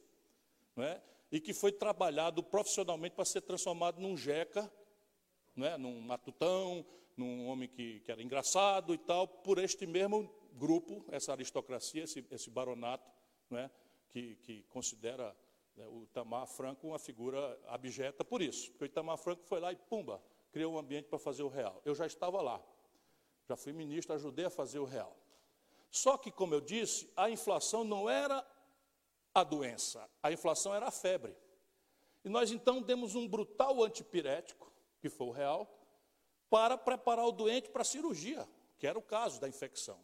[0.76, 1.02] não é?
[1.32, 4.72] e que foi trabalhado profissionalmente para ser transformado num JECA
[5.60, 5.78] não é?
[5.78, 6.86] num matutão,
[7.18, 12.26] num homem que, que era engraçado e tal, por este mesmo grupo, essa aristocracia, esse,
[12.32, 13.12] esse baronato,
[13.50, 13.70] não é?
[14.10, 15.36] que, que considera
[15.76, 18.72] né, o Itamar Franco uma figura abjeta por isso.
[18.72, 21.82] Porque o Itamar Franco foi lá e, pumba, criou um ambiente para fazer o real.
[21.84, 22.64] Eu já estava lá,
[23.48, 25.16] já fui ministro, ajudei a fazer o real.
[25.92, 28.46] Só que, como eu disse, a inflação não era
[29.34, 31.36] a doença, a inflação era a febre.
[32.24, 34.69] E nós então demos um brutal antipirético,
[35.00, 35.68] que foi o real,
[36.50, 40.00] para preparar o doente para a cirurgia, que era o caso da infecção.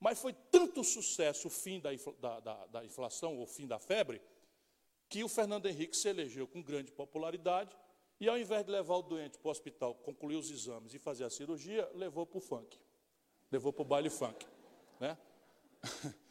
[0.00, 4.20] Mas foi tanto sucesso o fim da, da, da, da inflação, o fim da febre,
[5.08, 7.76] que o Fernando Henrique se elegeu com grande popularidade
[8.20, 11.24] e, ao invés de levar o doente para o hospital, concluir os exames e fazer
[11.24, 12.78] a cirurgia, levou para o funk,
[13.50, 14.46] levou para o baile funk.
[14.98, 15.16] Né?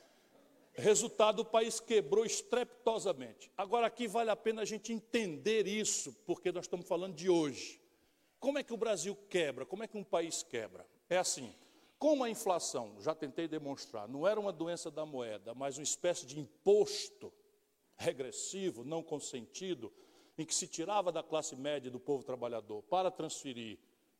[0.73, 3.51] Resultado, o país quebrou estrepitosamente.
[3.55, 7.79] Agora, aqui vale a pena a gente entender isso, porque nós estamos falando de hoje.
[8.43, 9.65] Como é que o Brasil quebra?
[9.65, 10.85] Como é que um país quebra?
[11.09, 11.55] É assim:
[11.97, 16.25] como a inflação, já tentei demonstrar, não era uma doença da moeda, mas uma espécie
[16.25, 17.31] de imposto
[17.95, 19.93] regressivo, não consentido,
[20.37, 23.79] em que se tirava da classe média do povo trabalhador para transferir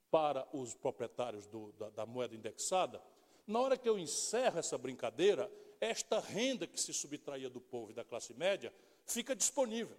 [0.10, 3.04] para os proprietários do, da, da moeda indexada,
[3.46, 7.94] na hora que eu encerro essa brincadeira, esta renda que se subtraía do povo e
[7.94, 8.74] da classe média
[9.06, 9.98] fica disponível.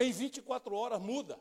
[0.00, 1.38] Em 24 horas muda.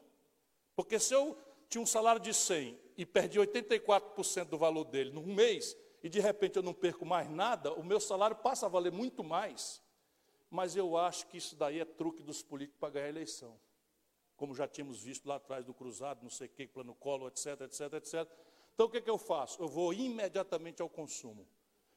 [0.76, 5.34] Porque se eu tinha um salário de 100 e perdi 84% do valor dele num
[5.34, 8.92] mês, e de repente eu não perco mais nada, o meu salário passa a valer
[8.92, 9.82] muito mais.
[10.50, 13.60] Mas eu acho que isso daí é truque dos políticos para ganhar a eleição.
[14.38, 17.62] Como já tínhamos visto lá atrás do Cruzado, não sei o que, plano colo, etc,
[17.62, 18.32] etc, etc.
[18.74, 19.62] Então o que, que eu faço?
[19.62, 21.48] Eu vou imediatamente ao consumo.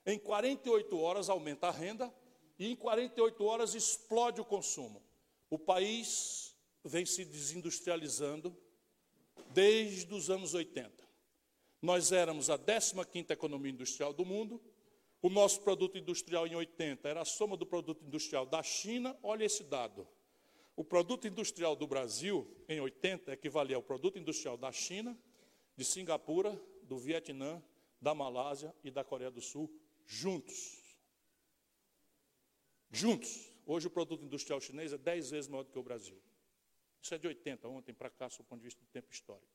[0.05, 2.13] Em 48 horas aumenta a renda
[2.59, 5.03] e em 48 horas explode o consumo.
[5.49, 8.57] O país vem se desindustrializando
[9.53, 10.93] desde os anos 80.
[11.83, 14.61] Nós éramos a 15ª economia industrial do mundo.
[15.23, 19.19] O nosso produto industrial em 80 era a soma do produto industrial da China.
[19.23, 20.07] Olha esse dado.
[20.77, 25.19] O produto industrial do Brasil em 80 equivalia ao produto industrial da China,
[25.77, 27.63] de Singapura, do Vietnã,
[28.01, 29.71] da Malásia e da Coreia do Sul
[30.07, 30.79] juntos.
[32.91, 33.51] Juntos.
[33.67, 36.21] Hoje o produto industrial chinês é 10 vezes maior do que o Brasil.
[37.03, 39.47] Isso é de 80, ontem para cá, do ponto de vista do tempo histórico.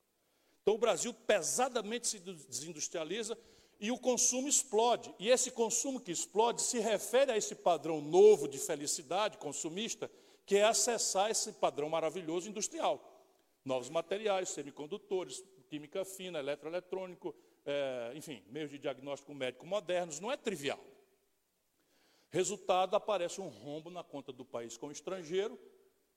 [0.62, 3.38] Então o Brasil pesadamente se desindustrializa
[3.78, 5.14] e o consumo explode.
[5.18, 10.10] E esse consumo que explode se refere a esse padrão novo de felicidade consumista,
[10.44, 13.00] que é acessar esse padrão maravilhoso industrial.
[13.64, 20.36] Novos materiais, semicondutores, química fina, eletroeletrônico, é, enfim, meios de diagnóstico médico modernos, não é
[20.36, 20.80] trivial.
[22.30, 25.58] Resultado, aparece um rombo na conta do país com o estrangeiro,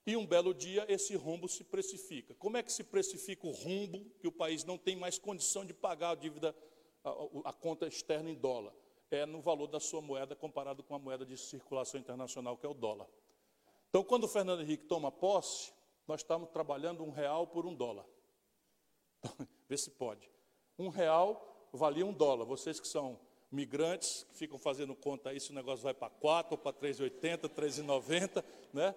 [0.06, 2.34] e um belo dia esse rombo se precifica.
[2.34, 5.74] Como é que se precifica o rombo que o país não tem mais condição de
[5.74, 6.54] pagar a dívida,
[7.04, 7.10] a,
[7.50, 8.72] a conta externa em dólar?
[9.10, 12.68] É no valor da sua moeda comparado com a moeda de circulação internacional, que é
[12.68, 13.08] o dólar.
[13.88, 15.72] Então, quando o Fernando Henrique toma posse,
[16.06, 18.06] nós estamos trabalhando um real por um dólar.
[19.18, 20.30] Então, vê se pode.
[20.78, 22.44] Um real valia um dólar.
[22.44, 23.18] Vocês que são
[23.50, 27.48] migrantes, que ficam fazendo conta aí, se o negócio vai para 4 ou para 3,80,
[27.48, 28.94] 3,90, né?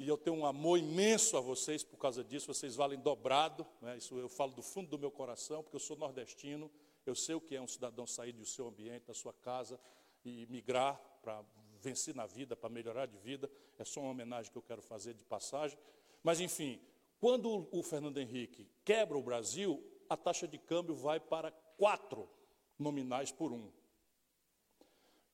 [0.00, 3.98] E eu tenho um amor imenso a vocês por causa disso, vocês valem dobrado, né?
[3.98, 6.70] Isso eu falo do fundo do meu coração, porque eu sou nordestino,
[7.04, 9.78] eu sei o que é um cidadão sair do seu ambiente, da sua casa
[10.24, 11.44] e migrar para
[11.82, 13.50] vencer na vida, para melhorar de vida.
[13.78, 15.78] É só uma homenagem que eu quero fazer de passagem.
[16.22, 16.80] Mas, enfim,
[17.20, 22.26] quando o Fernando Henrique quebra o Brasil, a taxa de câmbio vai para quatro
[22.78, 23.66] nominais por um.
[23.66, 23.72] O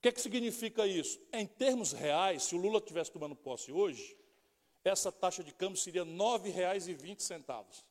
[0.01, 1.21] que, é que significa isso?
[1.31, 4.17] Em termos reais, se o Lula estivesse tomando posse hoje,
[4.87, 7.83] essa taxa de câmbio seria R$ 9,20.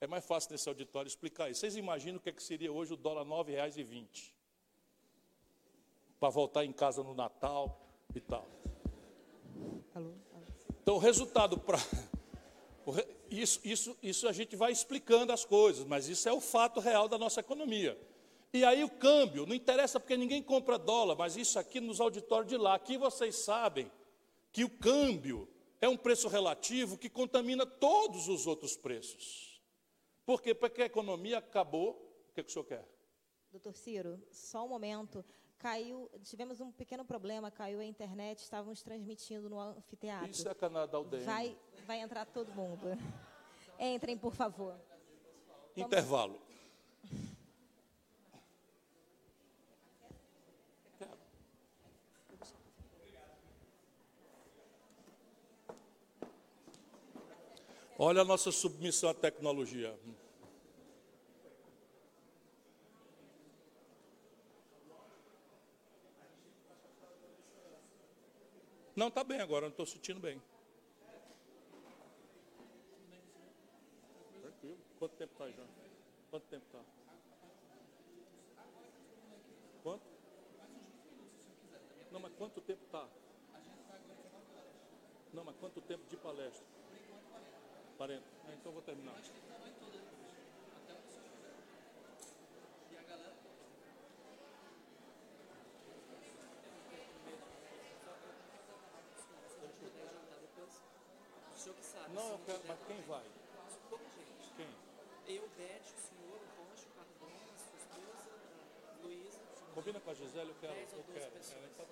[0.00, 1.60] É mais fácil nesse auditório explicar isso.
[1.60, 4.32] Vocês imaginam o que, é que seria hoje o dólar R$ 9,20?
[6.18, 7.80] Para voltar em casa no Natal
[8.14, 8.46] e tal.
[10.82, 11.78] Então, o resultado para
[13.30, 17.08] isso, isso, isso a gente vai explicando as coisas, mas isso é o fato real
[17.08, 17.98] da nossa economia.
[18.52, 22.48] E aí o câmbio, não interessa porque ninguém compra dólar, mas isso aqui nos auditórios
[22.48, 23.90] de lá, aqui vocês sabem
[24.52, 25.48] que o câmbio
[25.84, 29.60] é um preço relativo que contamina todos os outros preços.
[30.24, 30.54] Por quê?
[30.54, 31.90] Porque a economia acabou.
[32.30, 32.88] O que, é que o senhor quer?
[33.50, 35.24] Doutor Ciro, só um momento.
[35.58, 40.30] Caiu, tivemos um pequeno problema, caiu a internet, estávamos transmitindo no anfiteatro.
[40.30, 41.24] Isso é Canadá UDM.
[41.24, 41.56] Vai,
[41.86, 42.86] vai entrar todo mundo.
[43.78, 44.74] Entrem, por favor.
[45.76, 46.40] Intervalo.
[57.96, 59.96] Olha a nossa submissão à tecnologia.
[68.96, 70.42] Não, está bem agora, não estou sentindo bem.
[74.40, 74.78] Tranquilo.
[74.98, 75.68] Quanto tempo está João?
[76.30, 76.80] Quanto tempo está?
[79.82, 80.04] Quanto?
[82.10, 83.08] Não, mas quanto tempo está?
[85.32, 86.83] Não, mas quanto tempo de palestra?
[87.96, 88.22] 40.
[88.46, 89.14] Ah, então vou terminar.
[102.14, 103.24] Não, eu quero, mas quem vai?
[103.88, 104.54] Pouca gente.
[104.56, 105.34] Quem?
[105.34, 108.30] Eu, Beth, o senhor, o Rocha, o Cardona, a sua esposa,
[108.92, 109.40] a Luísa.
[109.74, 110.74] Combina com a Gisele, eu quero.
[110.74, 111.30] Eu quero.
[111.32, 111.64] pessoas.
[111.64, 111.86] É, então-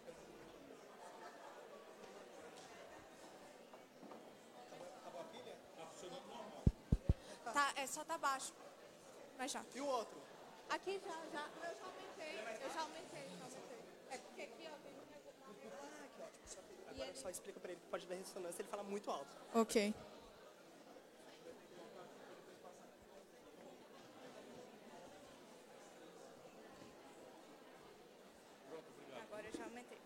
[7.53, 8.53] Tá, é só tá baixo.
[9.39, 9.65] Mas já.
[9.75, 10.21] E o outro?
[10.71, 11.49] Aqui já, já.
[11.69, 12.41] Eu já aumentei.
[12.65, 13.79] Eu já aumentei, já aumentei.
[14.11, 16.47] É porque aqui, ó, tem Ah, que ótimo.
[16.47, 19.37] Só, agora só explica pra ele que pode dar ressonância, ele fala muito alto.
[19.55, 19.95] Ok.
[29.23, 29.99] Agora eu já aumentei.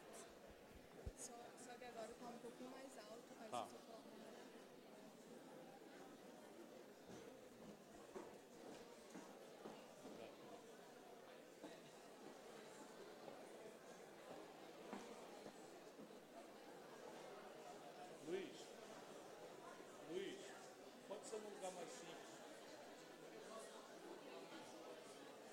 [1.16, 1.32] Só,
[1.64, 3.24] só que agora tá um pouquinho mais alto.
[3.38, 3.66] Mas Tá.
[3.66, 5.66] se eu falar mais alto-
[18.28, 18.56] Luiz,
[20.10, 20.38] Luiz,
[21.08, 22.16] pode ser num lugar mais simples.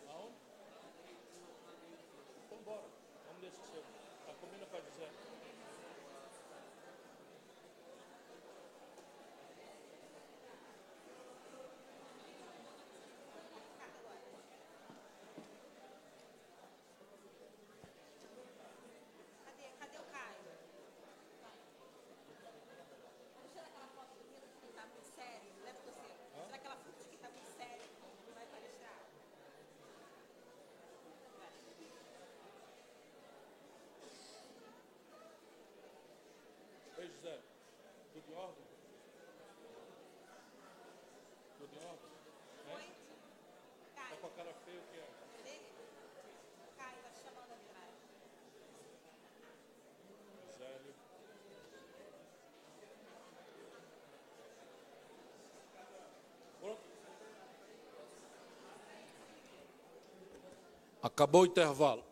[0.10, 0.36] Aonde?
[2.46, 2.84] Então bora,
[3.28, 3.82] vamos nesse seu.
[4.26, 4.34] Tá,
[5.08, 6.74] combina com a Gisele.
[19.46, 20.44] Cadê, cadê o Caio?
[23.36, 25.52] Vamos tirar aquela foto do Nilo que tá muito sério.
[25.64, 26.12] Leva você.
[26.46, 27.90] Tirar aquela foto que tá muito sério.
[28.26, 29.00] que Vai palestrar.
[36.98, 37.42] Ei, Gisele,
[38.14, 38.64] tudo em ordem?
[41.58, 42.12] Tudo em ordem?
[42.76, 42.86] Oi?
[43.96, 45.44] Tá Caio, com a cara feia o que é?
[45.44, 45.66] dele?
[46.78, 47.94] Caio, tá te chamando ali atrás.
[50.48, 50.94] Gisele.
[56.62, 56.82] Pronto?
[61.14, 62.04] Acabou o intervalo.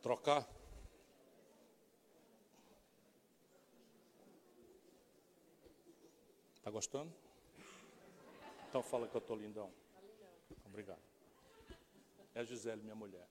[0.00, 0.48] Trocar?
[6.62, 7.12] Tá gostando?
[8.68, 9.70] Então fala que eu tô lindão.
[10.64, 11.02] Obrigado.
[12.34, 13.28] É a Gisele, minha mulher.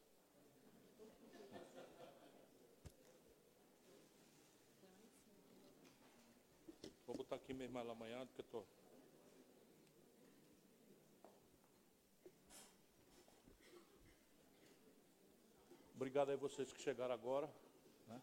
[7.07, 8.82] Vou botar aqui mesmo ela amanhã, porque eu tô.
[16.13, 17.51] Obrigado aí vocês que chegaram agora.
[18.07, 18.21] Né?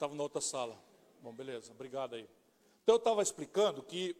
[0.00, 0.76] Na outra sala.
[1.22, 2.28] Bom, beleza, obrigado aí.
[2.82, 4.16] Então eu estava explicando que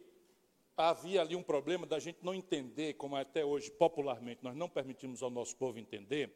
[0.77, 5.21] havia ali um problema da gente não entender, como até hoje popularmente nós não permitimos
[5.21, 6.33] ao nosso povo entender,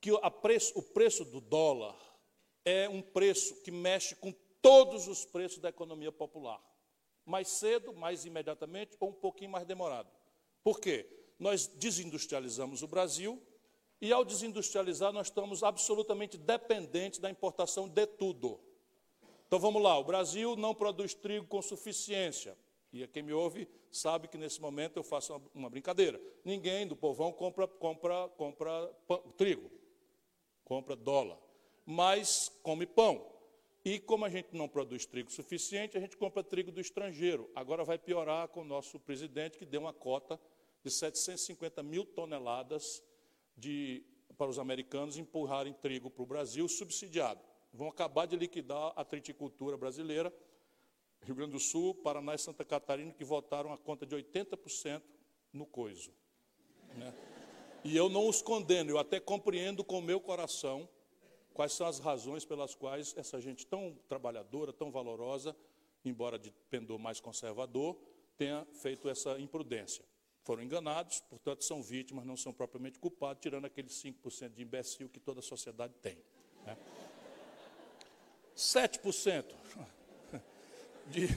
[0.00, 0.08] que
[0.40, 1.98] preço- o preço do dólar
[2.64, 4.32] é um preço que mexe com
[4.62, 6.62] todos os preços da economia popular.
[7.26, 10.10] Mais cedo, mais imediatamente ou um pouquinho mais demorado.
[10.64, 11.06] Por quê?
[11.38, 13.38] Nós desindustrializamos o Brasil
[14.02, 18.58] e, ao desindustrializar, nós estamos absolutamente dependentes da importação de tudo.
[19.46, 22.58] Então vamos lá, o Brasil não produz trigo com suficiência.
[22.92, 26.20] E quem me ouve sabe que nesse momento eu faço uma, brincadeira.
[26.44, 29.70] Ninguém do povão compra, compra, compra pão- trigo,
[30.64, 31.38] compra dólar,
[31.86, 33.24] mas come pão.
[33.84, 37.48] E como a gente não produz trigo suficiente, a gente compra trigo do estrangeiro.
[37.54, 40.40] Agora vai piorar com o nosso presidente, que deu uma cota
[40.82, 43.00] de 750 mil toneladas
[43.62, 44.02] de,
[44.36, 47.40] para os americanos empurrarem trigo para o Brasil subsidiado.
[47.72, 50.34] Vão acabar de liquidar a triticultura brasileira.
[51.22, 55.00] Rio Grande do Sul, Paraná e Santa Catarina, que votaram a conta de 80%
[55.52, 56.10] no coiso.
[56.96, 57.14] né?
[57.84, 60.88] E eu não os condeno, eu até compreendo com o meu coração
[61.54, 65.54] quais são as razões pelas quais essa gente tão trabalhadora, tão valorosa,
[66.04, 67.96] embora de pendor mais conservador,
[68.36, 70.04] tenha feito essa imprudência.
[70.44, 75.20] Foram enganados, portanto, são vítimas, não são propriamente culpados, tirando aqueles 5% de imbecil que
[75.20, 76.18] toda a sociedade tem.
[76.66, 76.76] né?
[78.56, 79.44] 7%
[81.06, 81.28] de,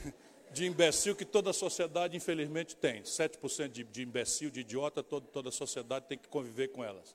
[0.52, 3.02] de imbecil que toda a sociedade, infelizmente, tem.
[3.02, 7.14] 7% de, de imbecil, de idiota, todo, toda a sociedade tem que conviver com elas.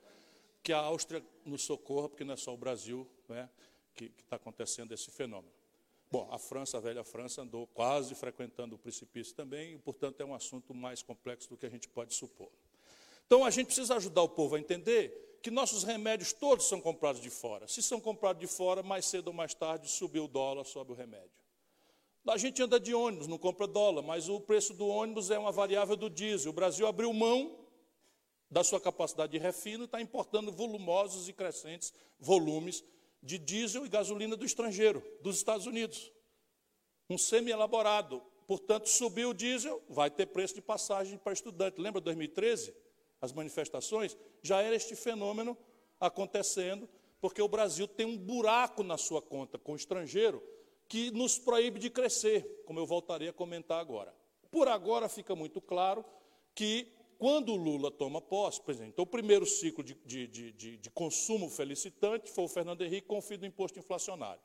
[0.64, 3.50] Que a Áustria nos socorra, porque não é só o Brasil, né,
[3.94, 5.61] que está acontecendo esse fenômeno.
[6.12, 10.26] Bom, a França, a velha França, andou quase frequentando o precipício também, e, portanto, é
[10.26, 12.52] um assunto mais complexo do que a gente pode supor.
[13.26, 17.22] Então, a gente precisa ajudar o povo a entender que nossos remédios todos são comprados
[17.22, 17.66] de fora.
[17.66, 20.96] Se são comprados de fora, mais cedo ou mais tarde subiu o dólar, sobe o
[20.96, 21.32] remédio.
[22.28, 25.52] A gente anda de ônibus, não compra dólar, mas o preço do ônibus é uma
[25.52, 26.52] variável do diesel.
[26.52, 27.58] O Brasil abriu mão
[28.50, 32.84] da sua capacidade de refino e está importando volumosos e crescentes volumes
[33.22, 36.12] de diesel e gasolina do estrangeiro, dos Estados Unidos.
[37.10, 38.22] Um semi-elaborado.
[38.48, 41.80] Portanto, subiu o diesel, vai ter preço de passagem para estudante.
[41.80, 42.74] Lembra 2013?
[43.22, 44.18] As manifestações?
[44.42, 45.58] Já era este fenômeno
[46.00, 50.44] acontecendo, porque o Brasil tem um buraco na sua conta com o estrangeiro
[50.88, 54.14] que nos proíbe de crescer, como eu voltarei a comentar agora.
[54.50, 56.04] Por agora fica muito claro
[56.54, 56.92] que
[57.22, 60.90] quando o Lula toma posse, por exemplo, então, o primeiro ciclo de, de, de, de,
[60.90, 64.42] consumo felicitante foi o Fernando Henrique com o fim do imposto inflacionário.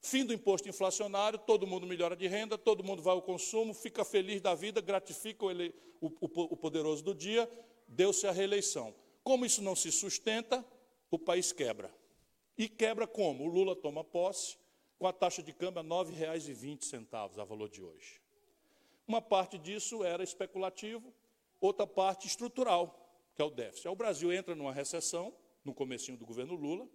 [0.00, 4.04] Fim do imposto inflacionário, todo mundo melhora de renda, todo mundo vai ao consumo, fica
[4.04, 7.50] feliz da vida, gratifica o, ele, o, o, o poderoso do dia,
[7.88, 8.94] deu-se a reeleição.
[9.24, 10.64] Como isso não se sustenta,
[11.10, 11.92] o país quebra.
[12.56, 13.42] E quebra como?
[13.42, 14.56] O Lula toma posse
[14.96, 18.20] com a taxa de câmbio a R$ 9,20 a valor de hoje.
[19.08, 21.12] Uma parte disso era especulativo,
[21.66, 22.98] outra parte estrutural,
[23.34, 23.88] que é o déficit.
[23.88, 25.34] O Brasil entra numa recessão,
[25.64, 26.88] no comecinho do governo Lula,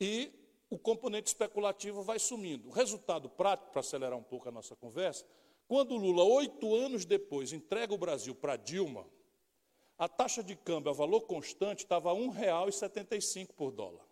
[0.00, 0.30] e
[0.68, 2.68] o componente especulativo vai sumindo.
[2.68, 5.24] O resultado prático, para acelerar um pouco a nossa conversa,
[5.68, 9.06] quando Lula, oito anos depois, entrega o Brasil para Dilma,
[9.96, 14.04] a taxa de câmbio a valor constante estava R$ 1,75 por dólar.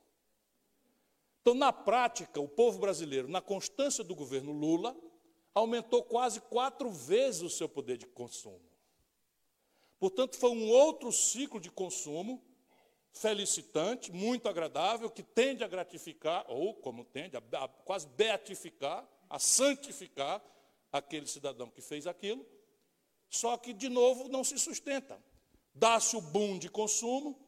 [1.41, 4.97] Então, na prática, o povo brasileiro, na constância do governo Lula,
[5.53, 8.72] aumentou quase quatro vezes o seu poder de consumo.
[10.03, 12.43] Portanto, foi um outro ciclo de consumo
[13.13, 19.39] felicitante, muito agradável, que tende a gratificar, ou como tende, a, a quase beatificar, a
[19.39, 20.43] santificar
[20.91, 22.45] aquele cidadão que fez aquilo,
[23.31, 25.23] só que, de novo, não se sustenta.
[25.73, 27.39] Dá-se o boom de consumo,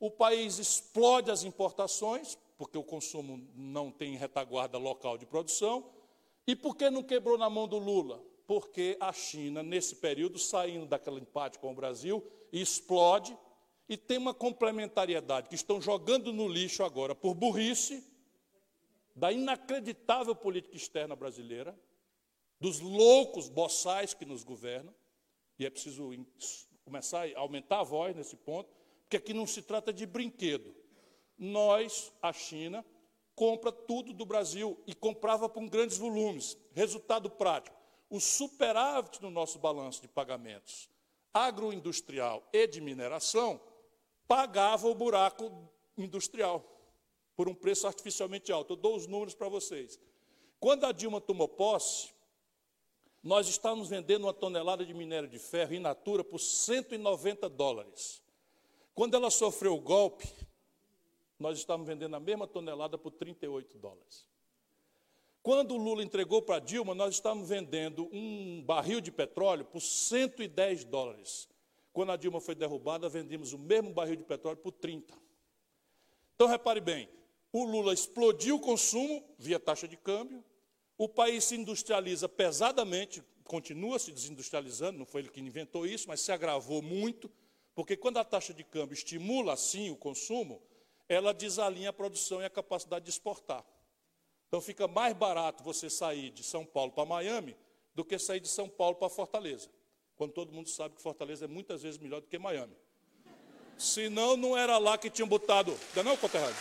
[0.00, 5.88] o país explode as importações, porque o consumo não tem retaguarda local de produção,
[6.44, 8.20] e por que não quebrou na mão do Lula?
[8.50, 12.20] Porque a China, nesse período, saindo daquele empate com o Brasil,
[12.52, 13.38] explode
[13.88, 18.04] e tem uma complementariedade que estão jogando no lixo agora por burrice
[19.14, 21.78] da inacreditável política externa brasileira,
[22.58, 24.92] dos loucos boçais que nos governam,
[25.56, 26.10] e é preciso
[26.84, 28.68] começar a aumentar a voz nesse ponto,
[29.02, 30.74] porque aqui não se trata de brinquedo.
[31.38, 32.84] Nós, a China,
[33.36, 36.58] compra tudo do Brasil e comprava com grandes volumes.
[36.74, 37.79] Resultado prático:
[38.10, 40.90] o superávit no nosso balanço de pagamentos
[41.32, 43.60] agroindustrial e de mineração
[44.26, 45.50] pagava o buraco
[45.96, 46.64] industrial
[47.36, 48.72] por um preço artificialmente alto.
[48.72, 49.98] Eu dou os números para vocês.
[50.58, 52.12] Quando a Dilma tomou posse,
[53.22, 58.22] nós estávamos vendendo uma tonelada de minério de ferro in natura por 190 dólares.
[58.94, 60.28] Quando ela sofreu o golpe,
[61.38, 64.26] nós estávamos vendendo a mesma tonelada por 38 dólares.
[65.42, 70.84] Quando o Lula entregou para Dilma, nós estávamos vendendo um barril de petróleo por 110
[70.84, 71.48] dólares.
[71.92, 75.14] Quando a Dilma foi derrubada, vendemos o mesmo barril de petróleo por 30.
[76.34, 77.08] Então, repare bem:
[77.52, 80.44] o Lula explodiu o consumo via taxa de câmbio,
[80.98, 86.20] o país se industrializa pesadamente, continua se desindustrializando, não foi ele que inventou isso, mas
[86.20, 87.30] se agravou muito,
[87.74, 90.62] porque quando a taxa de câmbio estimula assim o consumo,
[91.08, 93.64] ela desalinha a produção e a capacidade de exportar.
[94.50, 97.56] Então fica mais barato você sair de São Paulo para Miami
[97.94, 99.70] do que sair de São Paulo para Fortaleza.
[100.16, 102.76] Quando todo mundo sabe que Fortaleza é muitas vezes melhor do que Miami.
[103.78, 105.70] Senão, não era lá que tinham botado.
[105.94, 106.56] Não, é não conterrâneo?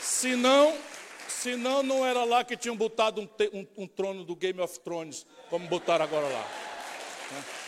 [0.00, 0.78] Senão,
[1.28, 5.26] senão, não era lá que tinham botado um, um, um trono do Game of Thrones,
[5.50, 6.48] como botaram agora lá.
[7.32, 7.61] Né?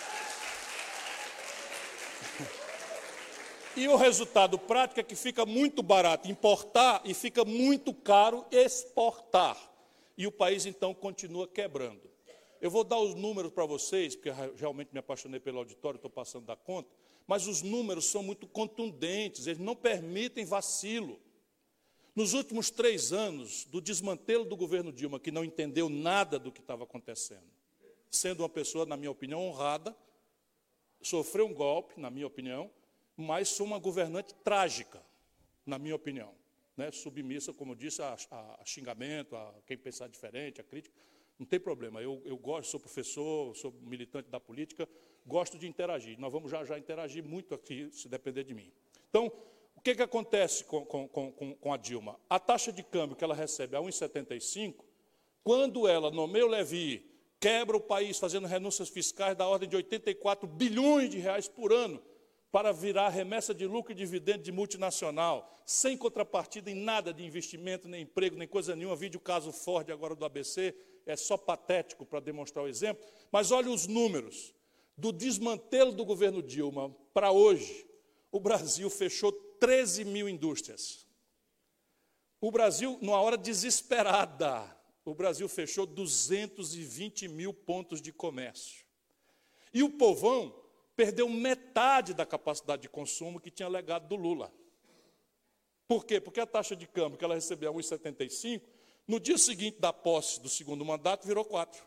[3.77, 9.59] E o resultado prático é que fica muito barato importar e fica muito caro exportar.
[10.17, 12.09] E o país então continua quebrando.
[12.61, 16.47] Eu vou dar os números para vocês, porque realmente me apaixonei pelo auditório, estou passando
[16.47, 16.89] da conta,
[17.27, 21.21] mas os números são muito contundentes, eles não permitem vacilo.
[22.15, 26.61] Nos últimos três anos, do desmantelo do governo Dilma, que não entendeu nada do que
[26.61, 27.51] estava acontecendo,
[28.09, 29.97] sendo uma pessoa, na minha opinião, honrada,
[31.03, 32.71] sofreu um golpe, na minha opinião,
[33.17, 35.01] mas sou uma governante trágica,
[35.65, 36.33] na minha opinião.
[36.77, 36.91] Né?
[36.91, 40.95] Submissa, como disse, a, a, a, xingamento, a quem pensar diferente, a crítica.
[41.39, 42.01] Não tem problema.
[42.01, 44.89] Eu, eu gosto, sou professor, sou militante da política,
[45.27, 46.19] gosto de interagir.
[46.19, 48.73] Nós vamos já já interagir muito aqui, se depender de mim.
[49.09, 49.33] Então,
[49.85, 52.19] que, que acontece com, com, com, com a Dilma?
[52.29, 54.77] A taxa de câmbio que ela recebe a 1,75,
[55.45, 57.05] quando ela nomeia o Levi,
[57.39, 62.03] quebra o país fazendo renúncias fiscais da ordem de 84 bilhões de reais por ano,
[62.55, 67.89] para virar remessa de lucro e dividendo de multinacional, sem contrapartida em nada de investimento,
[67.89, 68.95] nem emprego, nem coisa nenhuma.
[68.95, 70.73] Vídeo caso Ford agora do ABC,
[71.05, 73.05] é só patético para demonstrar o exemplo.
[73.33, 74.55] Mas olha os números.
[74.97, 77.85] Do desmantelo do governo Dilma para hoje,
[78.31, 81.09] o Brasil fechou 13 mil indústrias.
[82.41, 84.65] O Brasil, numa hora desesperada,
[85.05, 88.85] o Brasil fechou 220 mil pontos de comércio.
[89.73, 90.64] E o povão
[90.97, 94.53] perdeu metade da capacidade de consumo que tinha legado do Lula.
[95.87, 96.21] Por quê?
[96.21, 98.63] Porque a taxa de câmbio que ela recebia 1,75,
[99.07, 101.85] no dia seguinte da posse do segundo mandato, virou 4.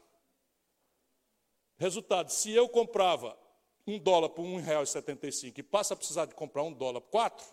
[1.78, 3.38] Resultado, se eu comprava
[3.86, 7.45] um dólar por R$ 1,75 e passa a precisar de comprar um dólar por 4,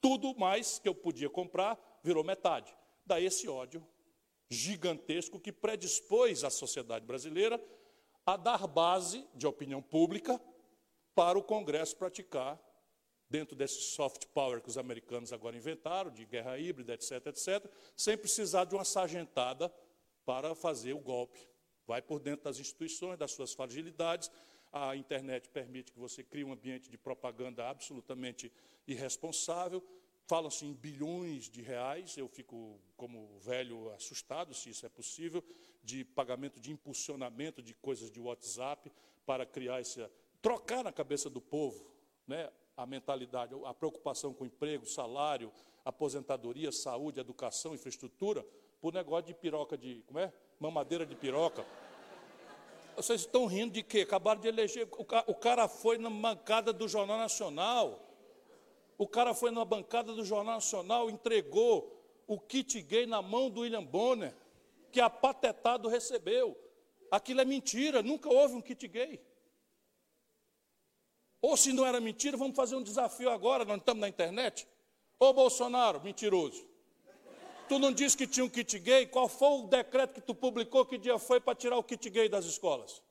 [0.00, 2.74] tudo mais que eu podia comprar virou metade.
[3.06, 3.84] Daí esse ódio
[4.48, 7.62] gigantesco que predispôs a sociedade brasileira
[8.26, 10.40] a dar base de opinião pública
[11.14, 12.60] para o Congresso praticar,
[13.28, 17.64] dentro desse soft power que os americanos agora inventaram, de guerra híbrida, etc., etc.,
[17.96, 19.72] sem precisar de uma sargentada
[20.24, 21.40] para fazer o golpe.
[21.86, 24.30] Vai por dentro das instituições, das suas fragilidades.
[24.70, 28.52] A internet permite que você crie um ambiente de propaganda absolutamente
[28.86, 29.82] irresponsável.
[30.26, 35.42] Falam-se em bilhões de reais, eu fico, como velho, assustado, se isso é possível,
[35.82, 38.92] de pagamento de impulsionamento de coisas de WhatsApp
[39.26, 40.10] para criar essa,
[40.42, 41.86] trocar na cabeça do povo
[42.26, 45.52] né, a mentalidade, a preocupação com emprego, salário,
[45.84, 48.44] aposentadoria, saúde, educação, infraestrutura,
[48.80, 50.02] por negócio de piroca de.
[50.06, 50.32] Como é?
[50.58, 51.64] Mamadeira de piroca.
[52.96, 54.00] Vocês estão rindo de quê?
[54.00, 54.88] Acabaram de eleger.
[55.26, 58.00] O cara foi na bancada do Jornal Nacional.
[58.98, 63.62] O cara foi na bancada do Jornal Nacional, entregou o kit gay na mão do
[63.62, 64.34] William Bonner,
[64.90, 66.56] que apatetado recebeu.
[67.10, 69.20] Aquilo é mentira, nunca houve um kit gay.
[71.42, 74.66] Ou se não era mentira, vamos fazer um desafio agora, nós estamos na internet.
[75.18, 76.64] Ô Bolsonaro, mentiroso.
[77.68, 79.06] Tu não disse que tinha um kit gay?
[79.06, 80.86] Qual foi o decreto que tu publicou?
[80.86, 83.02] Que dia foi para tirar o kit gay das escolas?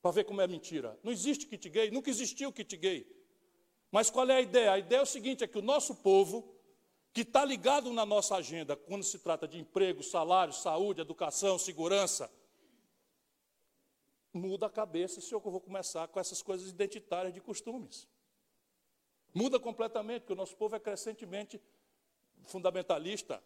[0.00, 0.98] Para ver como é mentira.
[1.02, 3.06] Não existe kit gay, nunca existiu kit gay.
[3.90, 4.72] Mas qual é a ideia?
[4.72, 6.54] A ideia é o seguinte: é que o nosso povo,
[7.12, 12.30] que está ligado na nossa agenda, quando se trata de emprego, salário, saúde, educação, segurança,
[14.32, 18.08] muda a cabeça se eu vou começar com essas coisas identitárias de costumes.
[19.34, 21.60] Muda completamente, porque o nosso povo é crescentemente
[22.44, 23.42] fundamentalista,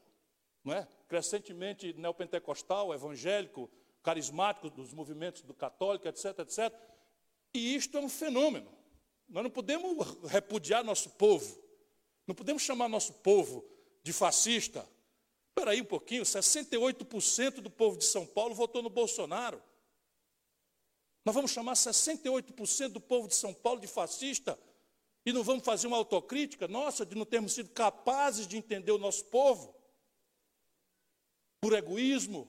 [0.63, 0.89] não é?
[1.09, 3.71] crescentemente neopentecostal, evangélico,
[4.03, 6.75] carismático dos movimentos do católico, etc, etc.
[7.53, 8.71] E isto é um fenômeno.
[9.29, 11.63] Nós não podemos repudiar nosso povo,
[12.27, 13.65] não podemos chamar nosso povo
[14.03, 14.87] de fascista.
[15.49, 19.63] Espera aí um pouquinho, 68% do povo de São Paulo votou no Bolsonaro.
[21.25, 24.59] Nós vamos chamar 68% do povo de São Paulo de fascista
[25.25, 28.99] e não vamos fazer uma autocrítica nossa de não termos sido capazes de entender o
[28.99, 29.75] nosso povo
[31.61, 32.47] por egoísmo,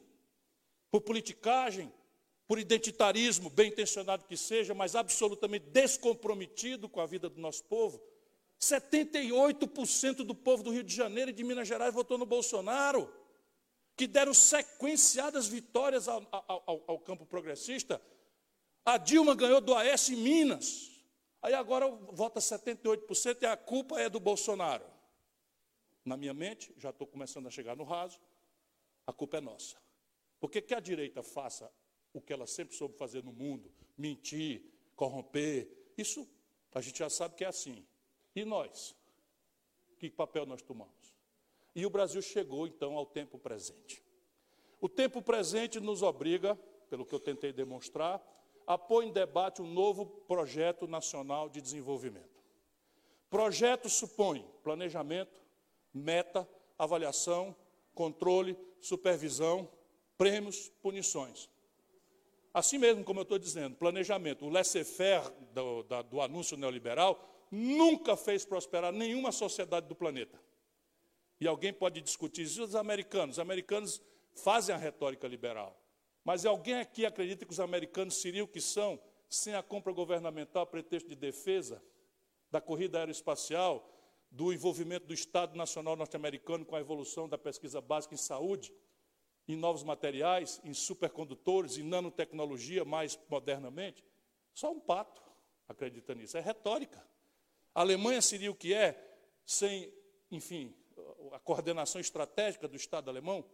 [0.91, 1.91] por politicagem,
[2.45, 8.01] por identitarismo, bem intencionado que seja, mas absolutamente descomprometido com a vida do nosso povo.
[8.59, 13.09] 78% do povo do Rio de Janeiro e de Minas Gerais votou no Bolsonaro,
[13.95, 18.01] que deram sequenciadas vitórias ao, ao, ao campo progressista
[18.85, 20.91] a Dilma ganhou do Aécio em Minas.
[21.41, 24.85] Aí agora vota 78% e a culpa é do Bolsonaro.
[26.03, 28.19] Na minha mente, já estou começando a chegar no raso,
[29.07, 29.75] a culpa é nossa.
[30.39, 31.71] Porque que a direita faça
[32.13, 34.63] o que ela sempre soube fazer no mundo, mentir,
[34.95, 35.67] corromper,
[35.97, 36.27] isso
[36.73, 37.85] a gente já sabe que é assim.
[38.35, 38.95] E nós?
[39.97, 41.15] Que papel nós tomamos?
[41.73, 44.03] E o Brasil chegou então ao tempo presente.
[44.79, 46.55] O tempo presente nos obriga,
[46.89, 48.21] pelo que eu tentei demonstrar,
[48.67, 52.43] apoia em debate um novo projeto nacional de desenvolvimento.
[53.29, 55.41] Projeto supõe planejamento,
[55.93, 56.47] meta,
[56.77, 57.55] avaliação,
[57.93, 59.69] controle, supervisão,
[60.17, 61.49] prêmios, punições.
[62.53, 68.45] Assim mesmo, como eu estou dizendo, planejamento, o laissez-faire do, do anúncio neoliberal nunca fez
[68.45, 70.39] prosperar nenhuma sociedade do planeta.
[71.39, 73.35] E alguém pode discutir isso, os americanos.
[73.35, 74.01] Os americanos
[74.33, 75.77] fazem a retórica liberal.
[76.25, 78.99] Mas alguém aqui acredita que os americanos seriam o que são
[79.29, 81.81] sem a compra governamental a pretexto de defesa,
[82.49, 83.91] da corrida aeroespacial,
[84.31, 88.73] do envolvimento do Estado Nacional Norte-Americano com a evolução da pesquisa básica em saúde,
[89.47, 94.03] em novos materiais, em supercondutores, em nanotecnologia mais modernamente?
[94.51, 95.21] Só um pato
[95.67, 96.37] acredita nisso.
[96.37, 97.05] É retórica.
[97.73, 98.99] A Alemanha seria o que é
[99.45, 99.93] sem,
[100.31, 100.75] enfim,
[101.31, 103.45] a coordenação estratégica do Estado alemão,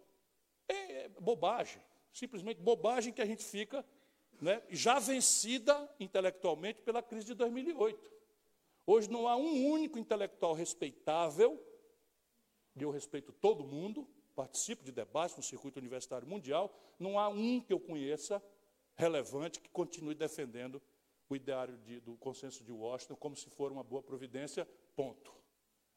[0.70, 1.82] é bobagem.
[2.12, 3.86] Simplesmente bobagem que a gente fica
[4.42, 8.12] né, já vencida intelectualmente pela crise de 2008.
[8.86, 11.64] Hoje não há um único intelectual respeitável,
[12.76, 17.62] e eu respeito todo mundo, participo de debates no circuito universitário mundial, não há um
[17.62, 18.42] que eu conheça
[18.96, 20.82] relevante que continue defendendo
[21.30, 25.34] o ideário de, do consenso de Washington como se for uma boa providência, ponto.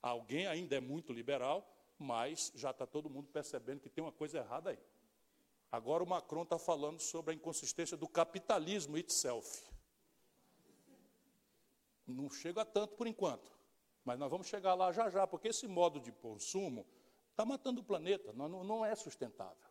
[0.01, 1.67] Alguém ainda é muito liberal,
[1.99, 4.79] mas já está todo mundo percebendo que tem uma coisa errada aí.
[5.75, 9.69] Agora o Macron está falando sobre a inconsistência do capitalismo itself.
[12.07, 13.51] Não chega tanto por enquanto,
[14.05, 16.87] mas nós vamos chegar lá já já, porque esse modo de consumo
[17.33, 19.69] está matando o planeta, não, não é sustentável.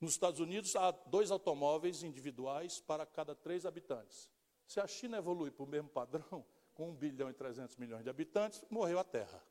[0.00, 4.30] Nos Estados Unidos há dois automóveis individuais para cada três habitantes.
[4.66, 8.08] Se a China evolui para o mesmo padrão, com 1 bilhão e 300 milhões de
[8.08, 9.42] habitantes, morreu a Terra.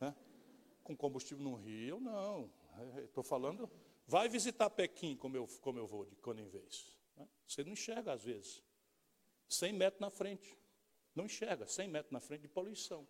[0.00, 0.12] Né?
[0.82, 2.50] Com combustível no Rio, não.
[3.04, 3.70] Estou falando,
[4.06, 6.96] vai visitar Pequim, como eu, como eu vou, de quando em vez.
[7.16, 7.26] Né?
[7.46, 8.62] Você não enxerga, às vezes.
[9.48, 10.56] 100 metros na frente.
[11.14, 13.06] Não enxerga, 100 metros na frente de poluição.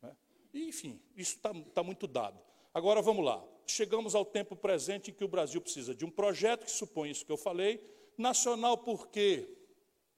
[0.00, 0.16] Né?
[0.54, 2.38] Enfim, isso está tá muito dado.
[2.74, 3.42] Agora vamos lá.
[3.66, 7.24] Chegamos ao tempo presente em que o Brasil precisa de um projeto que supõe isso
[7.24, 7.82] que eu falei.
[8.16, 9.48] Nacional por quê?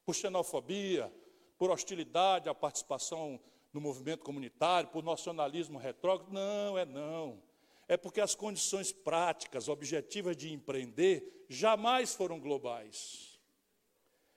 [0.04, 1.12] Por xenofobia,
[1.56, 3.40] por hostilidade à participação
[3.72, 6.32] no movimento comunitário, por nacionalismo retrógrado.
[6.32, 7.42] Não, é não.
[7.86, 13.38] É porque as condições práticas, objetivas de empreender jamais foram globais.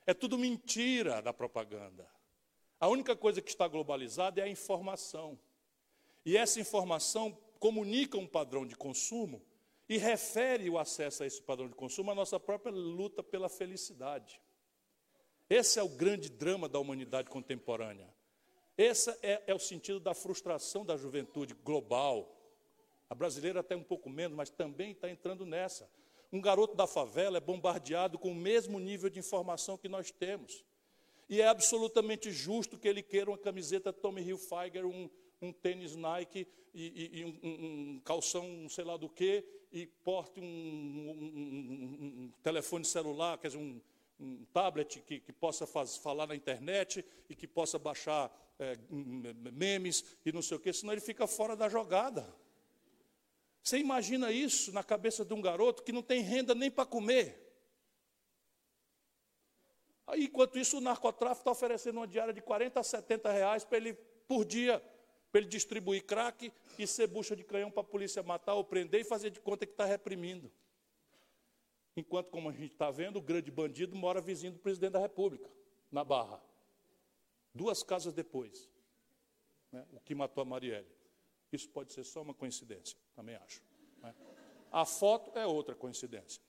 [0.06, 2.08] É tudo mentira da propaganda.
[2.80, 5.38] A única coisa que está globalizada é a informação.
[6.24, 9.42] E essa informação comunica um padrão de consumo
[9.88, 14.40] e refere o acesso a esse padrão de consumo à nossa própria luta pela felicidade.
[15.48, 18.14] Esse é o grande drama da humanidade contemporânea.
[18.76, 22.37] Esse é, é o sentido da frustração da juventude global.
[23.10, 25.88] A brasileira até um pouco menos, mas também está entrando nessa.
[26.32, 30.64] Um garoto da favela é bombardeado com o mesmo nível de informação que nós temos.
[31.28, 35.08] E é absolutamente justo que ele queira uma camiseta Tommy Hilfiger, um,
[35.40, 40.40] um tênis Nike e, e, e um, um, calção sei lá do que, e porte
[40.40, 43.80] um, telefone celular, quer dizer, um,
[44.52, 48.76] tablet que, que possa faz, falar na internet e que possa baixar é,
[49.52, 52.34] memes e não sei o que, senão ele fica fora da jogada.
[53.68, 57.52] Você imagina isso na cabeça de um garoto que não tem renda nem para comer.
[60.06, 63.76] Aí, enquanto isso, o narcotráfico está oferecendo uma diária de 40 a 70 reais para
[63.76, 63.92] ele,
[64.26, 64.82] por dia,
[65.30, 69.02] para ele distribuir crack e ser bucha de canhão para a polícia matar ou prender
[69.02, 70.50] e fazer de conta que está reprimindo.
[71.94, 75.50] Enquanto, como a gente está vendo, o grande bandido mora vizinho do presidente da República,
[75.92, 76.40] na Barra.
[77.54, 78.66] Duas casas depois.
[79.70, 80.97] Né, o que matou a Marielle.
[81.52, 83.62] Isso pode ser só uma coincidência, também acho.
[84.02, 84.14] Né?
[84.70, 86.42] A foto é outra coincidência.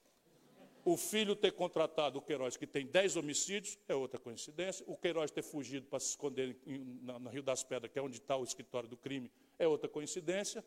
[0.85, 4.83] O filho ter contratado o Queiroz, que tem 10 homicídios, é outra coincidência.
[4.87, 8.35] O Queiroz ter fugido para se esconder no Rio das Pedras, que é onde está
[8.35, 10.63] o escritório do crime, é outra coincidência.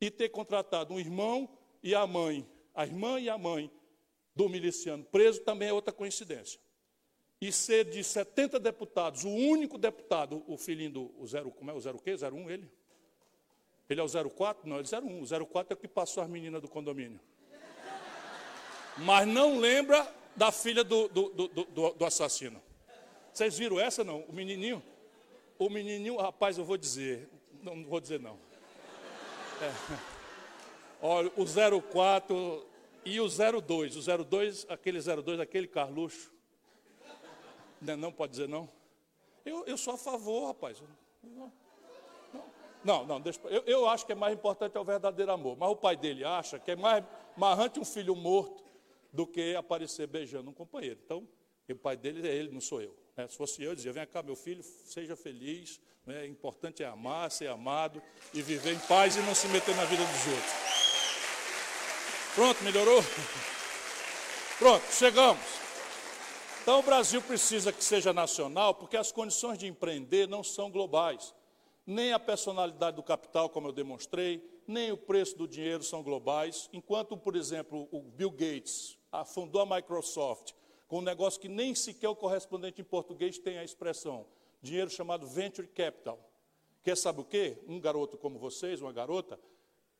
[0.00, 1.48] E ter contratado um irmão
[1.82, 3.70] e a mãe, a irmã e a mãe
[4.34, 6.60] do miliciano preso, também é outra coincidência.
[7.40, 11.74] E ser de 70 deputados, o único deputado, o filhinho do o zero, como é
[11.74, 12.14] o zero quê?
[12.14, 12.70] 01 ele?
[13.88, 14.68] Ele é o 04?
[14.68, 15.22] Não, ele é 01.
[15.22, 17.20] O 04 é o que passou as meninas do condomínio
[18.98, 22.60] mas não lembra da filha do, do, do, do, assassino.
[23.32, 24.20] Vocês viram essa não?
[24.22, 24.82] O menininho?
[25.58, 27.28] O menininho, rapaz, eu vou dizer,
[27.62, 28.38] não, vou dizer não.
[29.60, 29.98] É.
[31.00, 32.66] Olha, o 04
[33.04, 33.96] e o 02.
[33.96, 36.32] O 02, aquele 02, aquele Carluxo.
[37.80, 38.68] Não, não pode dizer não?
[39.44, 40.82] Eu, eu sou a favor, rapaz.
[42.84, 45.56] Não, não, deixa, eu, eu acho que é mais importante é o verdadeiro amor.
[45.56, 47.04] Mas o pai dele acha que é mais
[47.36, 48.62] marrante um filho morto
[49.12, 51.00] do que aparecer beijando um companheiro.
[51.04, 51.26] Então,
[51.68, 52.94] o pai dele é ele, não sou eu.
[53.16, 53.26] Né?
[53.28, 55.80] Se fosse eu, eu dizia: vem cá, meu filho, seja feliz.
[56.06, 56.22] Né?
[56.22, 58.00] O importante é amar, ser amado
[58.32, 60.52] e viver em paz e não se meter na vida dos outros.
[62.34, 63.02] Pronto, melhorou?
[64.58, 65.42] Pronto, chegamos.
[66.62, 71.34] Então, o Brasil precisa que seja nacional, porque as condições de empreender não são globais.
[71.90, 76.68] Nem a personalidade do capital, como eu demonstrei, nem o preço do dinheiro são globais.
[76.70, 80.52] Enquanto, por exemplo, o Bill Gates, fundou a Microsoft
[80.86, 84.26] com um negócio que nem sequer o correspondente em português tem a expressão,
[84.60, 86.22] dinheiro chamado Venture Capital.
[86.82, 87.56] Quer sabe o quê?
[87.66, 89.40] Um garoto como vocês, uma garota,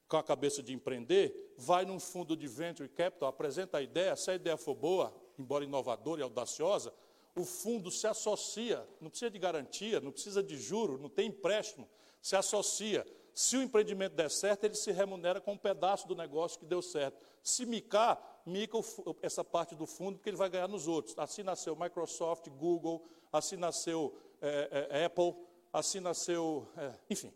[0.07, 4.30] com a cabeça de empreender, vai num fundo de Venture Capital, apresenta a ideia, se
[4.30, 6.93] a ideia for boa, embora inovadora e audaciosa,
[7.41, 11.89] o fundo se associa, não precisa de garantia, não precisa de juro, não tem empréstimo,
[12.20, 13.07] se associa.
[13.34, 16.82] Se o empreendimento der certo, ele se remunera com um pedaço do negócio que deu
[16.82, 17.24] certo.
[17.43, 18.76] Se micar, mica
[19.22, 21.14] essa parte do fundo, porque ele vai ganhar nos outros.
[21.16, 25.34] Assim nasceu Microsoft, Google, assim nasceu é, é, Apple,
[25.72, 26.68] assim nasceu.
[26.76, 27.32] É, enfim,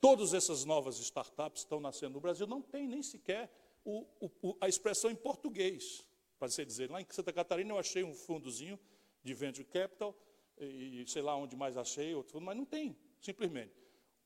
[0.00, 3.50] todas essas novas startups estão nascendo no Brasil, não tem nem sequer
[3.84, 6.06] o, o, a expressão em português,
[6.38, 6.90] para você dizer.
[6.90, 8.78] Lá em Santa Catarina eu achei um fundozinho
[9.26, 10.16] de venture capital,
[10.58, 13.74] e sei lá onde mais achei, outro mas não tem, simplesmente.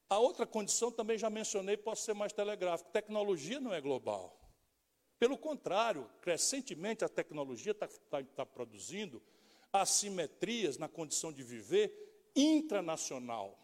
[0.09, 4.39] A outra condição também já mencionei, posso ser mais telegráfico: tecnologia não é global.
[5.19, 9.23] Pelo contrário, crescentemente a tecnologia está tá, tá produzindo
[9.73, 13.59] assimetrias na condição de viver intranacional.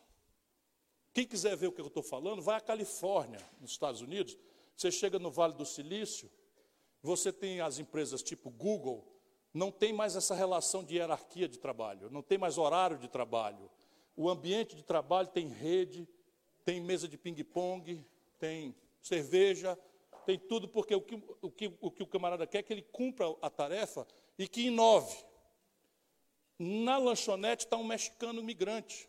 [1.13, 4.37] Quem quiser ver o que eu estou falando, vai à Califórnia, nos Estados Unidos.
[4.77, 6.31] Você chega no Vale do Silício,
[7.03, 9.16] você tem as empresas tipo Google,
[9.53, 13.71] não tem mais essa relação de hierarquia de trabalho, não tem mais horário de trabalho.
[14.17, 16.09] O ambiente de trabalho tem rede,
[16.65, 18.05] tem mesa de ping-pong,
[18.39, 19.79] tem cerveja,
[20.25, 22.83] tem tudo, porque o que, o que, o que o camarada quer é que ele
[22.83, 24.07] cumpra a tarefa
[24.39, 25.17] e que inove.
[26.59, 29.09] Na lanchonete está um mexicano migrante,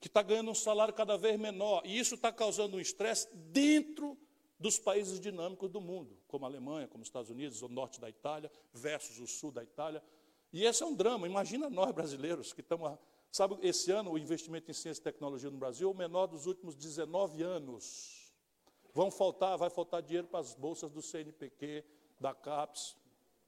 [0.00, 4.18] que está ganhando um salário cada vez menor, e isso está causando um estresse dentro
[4.58, 8.08] dos países dinâmicos do mundo, como a Alemanha, como os Estados Unidos, o norte da
[8.08, 10.02] Itália, versus o sul da Itália.
[10.52, 11.26] E esse é um drama.
[11.26, 12.98] Imagina nós brasileiros que estamos.
[13.30, 16.46] Sabe, esse ano o investimento em ciência e tecnologia no Brasil é o menor dos
[16.46, 18.32] últimos 19 anos.
[18.94, 21.84] Vão faltar, vai faltar dinheiro para as bolsas do CNPq,
[22.18, 22.96] da CAPES.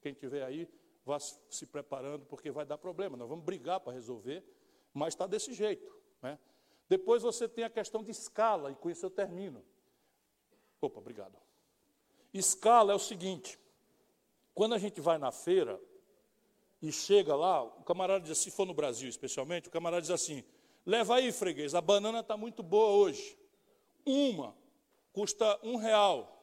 [0.02, 0.68] Quem tiver aí,
[1.06, 3.16] vá se preparando, porque vai dar problema.
[3.16, 4.44] Nós vamos brigar para resolver,
[4.92, 5.90] mas está desse jeito.
[6.20, 6.38] Né?
[6.86, 9.64] Depois você tem a questão de escala, e com isso eu termino.
[10.80, 11.36] Opa, obrigado.
[12.32, 13.58] Escala é o seguinte:
[14.54, 15.80] quando a gente vai na feira
[16.80, 20.44] e chega lá, o camarada diz, se for no Brasil especialmente, o camarada diz assim:
[20.86, 23.36] leva aí, freguês, a banana está muito boa hoje.
[24.04, 24.56] Uma
[25.12, 26.34] custa um real.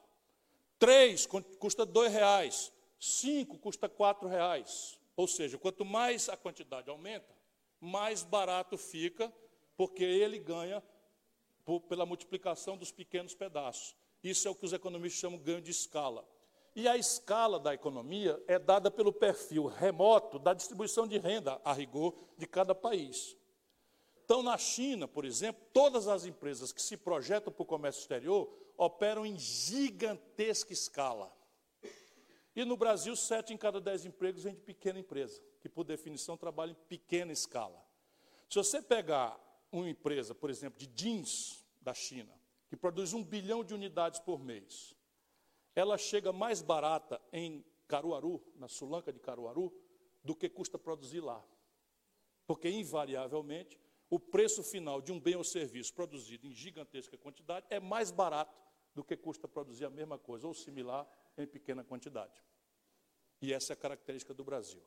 [0.77, 1.25] Três
[1.59, 2.73] custa dois reais.
[2.99, 4.99] Cinco custa quatro reais.
[5.15, 7.33] Ou seja, quanto mais a quantidade aumenta,
[7.79, 9.31] mais barato fica,
[9.77, 10.83] porque ele ganha
[11.63, 13.95] por, pela multiplicação dos pequenos pedaços.
[14.25, 16.27] Isso é o que os economistas chamam de ganho de escala.
[16.75, 21.71] E a escala da economia é dada pelo perfil remoto da distribuição de renda, a
[21.71, 23.37] rigor, de cada país.
[24.23, 28.51] Então, na China, por exemplo, todas as empresas que se projetam para o comércio exterior
[28.75, 31.31] operam em gigantesca escala.
[32.55, 36.35] E no Brasil, sete em cada dez empregos vêm de pequena empresa, que por definição
[36.35, 37.79] trabalha em pequena escala.
[38.49, 39.39] Se você pegar
[39.71, 42.33] uma empresa, por exemplo, de jeans da China,
[42.67, 44.95] que produz um bilhão de unidades por mês,
[45.75, 49.73] ela chega mais barata em Caruaru, na Sulanca de Caruaru,
[50.23, 51.43] do que custa produzir lá.
[52.47, 57.79] Porque, invariavelmente, o preço final de um bem ou serviço produzido em gigantesca quantidade é
[57.79, 58.59] mais barato
[58.93, 61.07] do que custa produzir a mesma coisa, ou similar,
[61.37, 62.41] em pequena quantidade.
[63.41, 64.81] E essa é a característica do Brasil.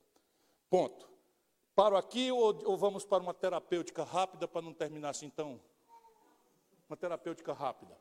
[0.71, 1.09] Ponto.
[1.75, 5.61] Paro aqui ou, ou vamos para uma terapêutica rápida para não terminar assim tão
[6.89, 7.97] uma terapêutica rápida.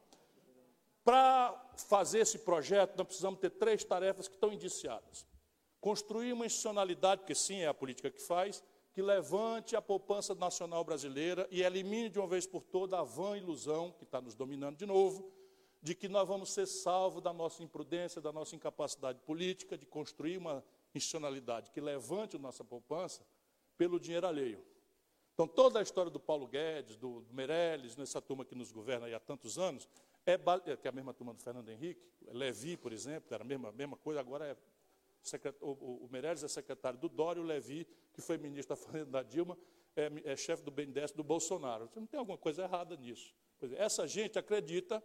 [1.04, 5.26] Para fazer esse projeto, nós precisamos ter três tarefas que estão indiciadas.
[5.80, 10.84] Construir uma institucionalidade, porque sim, é a política que faz, que levante a poupança nacional
[10.84, 14.76] brasileira e elimine de uma vez por toda a vã ilusão, que está nos dominando
[14.76, 15.32] de novo,
[15.82, 20.38] de que nós vamos ser salvos da nossa imprudência, da nossa incapacidade política de construir
[20.38, 20.64] uma
[20.94, 23.26] institucionalidade que levante a nossa poupança
[23.78, 24.66] pelo dinheiro alheio.
[25.38, 29.20] Então, toda a história do Paulo Guedes, do, Meirelles, nessa turma que nos governa há
[29.20, 29.88] tantos anos,
[30.26, 33.46] é, é, que é a mesma turma do Fernando Henrique, Levi, por exemplo, era a
[33.46, 34.58] mesma, mesma coisa, agora é
[35.62, 39.22] o, o Meirelles é secretário do Dória, o Levi, que foi ministro da Fazenda da
[39.22, 39.56] Dilma,
[39.96, 41.88] é, é chefe do BNDES do Bolsonaro.
[41.96, 43.32] Não tem alguma coisa errada nisso.
[43.76, 45.04] Essa gente acredita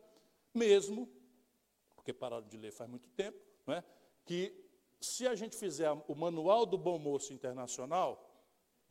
[0.55, 1.11] mesmo,
[1.95, 3.85] porque pararam de ler faz muito tempo, não é,
[4.25, 4.51] que
[4.99, 8.32] se a gente fizer o manual do bom moço internacional,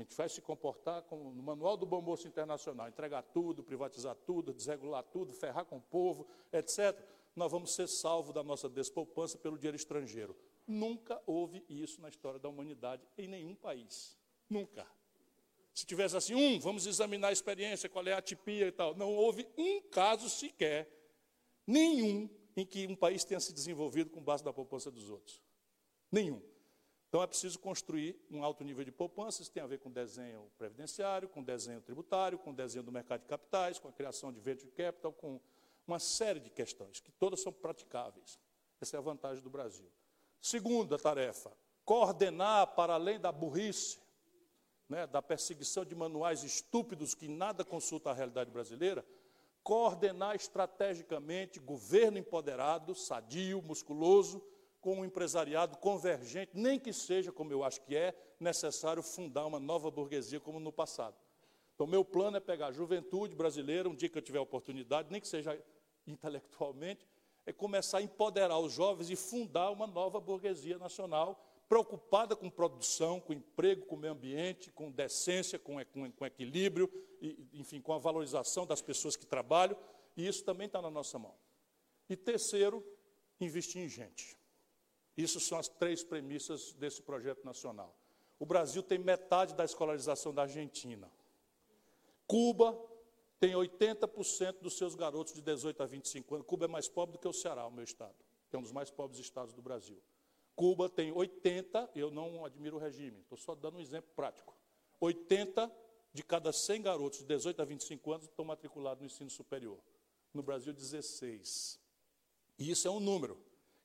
[0.02, 4.16] a gente vai se comportar como no manual do bom moço internacional, entregar tudo, privatizar
[4.16, 7.00] tudo, desregular tudo, ferrar com o povo, etc.
[7.36, 10.36] Nós vamos ser salvos da nossa despoupança pelo dinheiro estrangeiro.
[10.68, 14.18] Nunca houve isso na história da humanidade em nenhum país.
[14.50, 14.88] Nunca.
[15.72, 18.96] Se tivesse assim, um, vamos examinar a experiência, qual é a atipia e tal.
[18.96, 20.90] Não houve um caso sequer,
[21.66, 22.28] nenhum,
[22.58, 25.42] em que um país tenha se desenvolvido com base na poupança dos outros.
[26.12, 26.42] Nenhum.
[27.12, 30.50] Então é preciso construir um alto nível de poupança, isso tem a ver com desenho
[30.58, 34.72] previdenciário, com desenho tributário, com desenho do mercado de capitais, com a criação de venture
[34.72, 35.38] capital, com
[35.86, 38.40] uma série de questões, que todas são praticáveis.
[38.80, 39.92] Essa é a vantagem do Brasil.
[40.40, 41.52] Segunda tarefa,
[41.84, 44.00] coordenar para além da burrice.
[44.88, 49.06] né, da perseguição de manuais estúpidos que nada consultam a realidade brasileira,
[49.64, 54.42] coordenar estrategicamente governo empoderado, sadio, musculoso,
[54.82, 59.60] com um empresariado convergente, nem que seja, como eu acho que é, necessário fundar uma
[59.60, 61.16] nova burguesia como no passado.
[61.76, 65.22] Então, meu plano é pegar a juventude brasileira, um dia que eu tiver oportunidade, nem
[65.22, 65.58] que seja
[66.06, 67.08] intelectualmente,
[67.46, 73.20] é começar a empoderar os jovens e fundar uma nova burguesia nacional, preocupada com produção,
[73.20, 77.98] com emprego, com meio ambiente, com decência, com, com, com equilíbrio, e, enfim, com a
[77.98, 79.78] valorização das pessoas que trabalham,
[80.18, 81.36] e isso também está na nossa mão.
[82.10, 82.84] E terceiro,
[83.40, 84.41] investir em gente.
[85.22, 87.96] Isso são as três premissas desse projeto nacional.
[88.40, 91.12] O Brasil tem metade da escolarização da Argentina.
[92.26, 92.76] Cuba
[93.40, 96.48] tem 80% dos seus garotos de 18 a 25 anos.
[96.48, 98.16] Cuba é mais pobre do que o Ceará, o meu estado,
[98.50, 100.02] que é um dos mais pobres estados do Brasil.
[100.56, 104.56] Cuba tem 80, eu não admiro o regime, estou só dando um exemplo prático.
[105.00, 105.72] 80
[106.14, 109.80] de cada 100 garotos de 18 a 25 anos estão matriculados no ensino superior.
[110.34, 111.80] No Brasil, 16.
[112.58, 113.38] E isso é um número.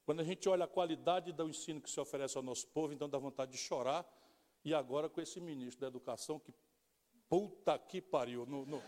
[0.07, 3.09] Quando a gente olha a qualidade do ensino que se oferece ao nosso povo, então
[3.09, 4.07] dá vontade de chorar.
[4.65, 6.55] E agora com esse ministro da Educação que,
[7.29, 8.47] puta que pariu.
[8.47, 8.81] No...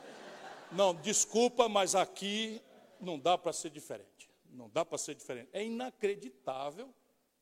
[0.71, 2.63] Não, desculpa, mas aqui
[3.01, 4.31] não dá para ser diferente.
[4.49, 5.51] Não dá para ser diferente.
[5.53, 6.95] É inacreditável,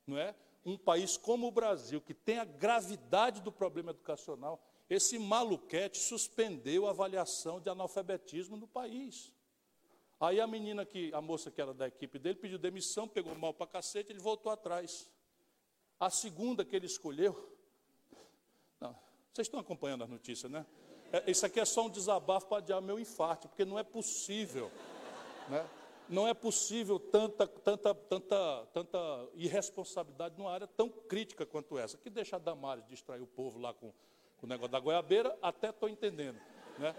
[0.07, 0.35] não é?
[0.65, 4.59] Um país como o Brasil, que tem a gravidade do problema educacional,
[4.89, 9.31] esse maluquete suspendeu a avaliação de analfabetismo no país.
[10.19, 13.53] Aí a menina que, a moça que era da equipe dele, pediu demissão, pegou mal
[13.53, 15.09] para cacete, ele voltou atrás.
[15.99, 17.33] A segunda que ele escolheu.
[18.79, 18.95] Não,
[19.31, 20.65] vocês estão acompanhando a notícia, né?
[21.11, 24.71] É, isso aqui é só um desabafo para adiar meu infarto, porque não é possível.
[25.49, 25.65] Né?
[26.09, 31.97] Não é possível tanta, tanta, tanta, tanta irresponsabilidade numa área tão crítica quanto essa.
[31.97, 33.93] Que deixa a Damares distrair o povo lá com,
[34.37, 36.39] com o negócio da goiabeira, até estou entendendo.
[36.79, 36.95] Né?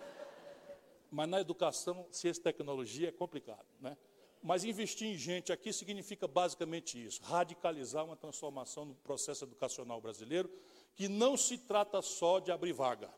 [1.11, 3.67] Mas na educação, ciência e tecnologia é complicado.
[3.81, 3.97] Né?
[4.43, 10.51] Mas investir em gente aqui significa basicamente isso: radicalizar uma transformação no processo educacional brasileiro,
[10.95, 13.13] que não se trata só de abrir vaga.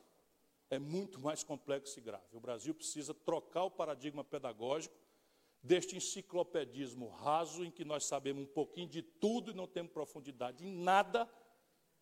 [0.70, 2.24] É muito mais complexo e grave.
[2.32, 4.94] O Brasil precisa trocar o paradigma pedagógico
[5.62, 10.64] deste enciclopedismo raso, em que nós sabemos um pouquinho de tudo e não temos profundidade
[10.64, 11.28] em nada,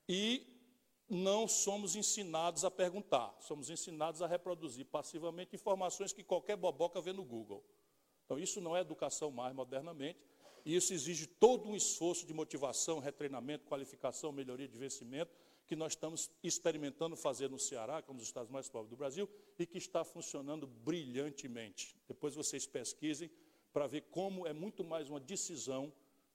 [0.08, 0.57] e
[1.08, 7.12] não somos ensinados a perguntar, somos ensinados a reproduzir passivamente informações que qualquer boboca vê
[7.12, 7.64] no Google.
[8.24, 10.18] Então, isso não é educação mais modernamente,
[10.64, 15.32] e isso exige todo um esforço de motivação, retreinamento, qualificação, melhoria de vencimento,
[15.66, 18.96] que nós estamos experimentando fazer no Ceará, que é um dos estados mais pobres do
[18.96, 19.28] Brasil,
[19.58, 21.96] e que está funcionando brilhantemente.
[22.06, 23.30] Depois vocês pesquisem
[23.72, 25.92] para ver como é muito mais uma decisão,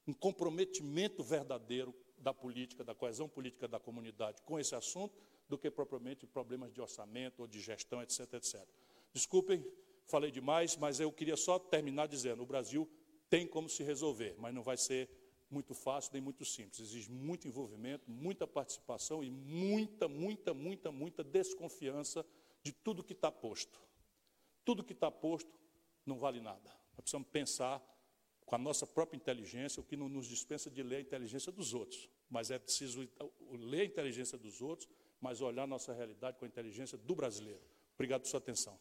[0.08, 1.94] um comprometimento verdadeiro
[2.24, 5.16] da política, da coesão política da comunidade com esse assunto,
[5.48, 8.66] do que propriamente problemas de orçamento ou de gestão, etc, etc.
[9.12, 9.64] Desculpem,
[10.06, 12.90] falei demais, mas eu queria só terminar dizendo: o Brasil
[13.30, 15.10] tem como se resolver, mas não vai ser
[15.50, 16.80] muito fácil nem muito simples.
[16.80, 22.26] Exige muito envolvimento, muita participação e muita, muita, muita, muita desconfiança
[22.64, 23.80] de tudo que está posto.
[24.64, 25.52] Tudo que está posto
[26.06, 26.70] não vale nada.
[26.94, 27.84] Nós precisamos pensar
[28.46, 31.74] com a nossa própria inteligência, o que não nos dispensa de ler a inteligência dos
[31.74, 32.10] outros.
[32.30, 33.08] Mas é preciso
[33.52, 34.90] ler a inteligência dos outros,
[35.22, 37.62] mas olhar nossa realidade com a inteligência do brasileiro.
[37.96, 38.80] Obrigado por sua atenção.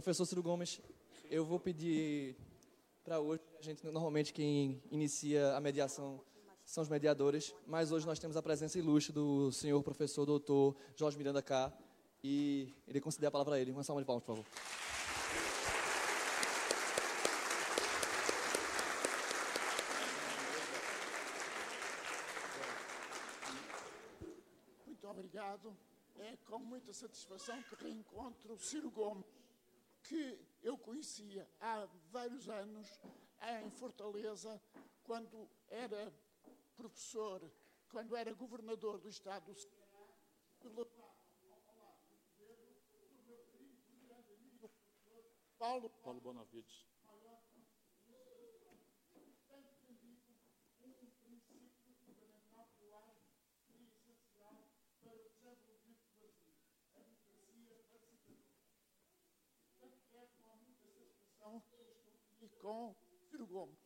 [0.00, 0.80] Professor Ciro Gomes,
[1.30, 2.34] eu vou pedir
[3.04, 6.24] para hoje, a gente normalmente quem inicia a mediação
[6.64, 11.18] são os mediadores, mas hoje nós temos a presença ilustre do senhor professor doutor Jorge
[11.18, 11.70] Miranda K.
[12.24, 13.72] E ele conceder a palavra a ele.
[13.72, 14.46] Uma salva de palmas, por favor.
[24.86, 25.76] Muito obrigado.
[26.18, 29.39] É com muita satisfação que reencontro Ciro Gomes
[30.10, 33.00] que eu conhecia há vários anos
[33.62, 34.60] em Fortaleza,
[35.04, 36.12] quando era
[36.76, 37.40] professor,
[37.88, 39.54] quando era governador do Estado
[40.64, 40.84] do
[45.56, 46.88] Paulo, Paulo Bonavides.
[62.60, 62.94] Com
[63.28, 63.78] Ciro Gomes.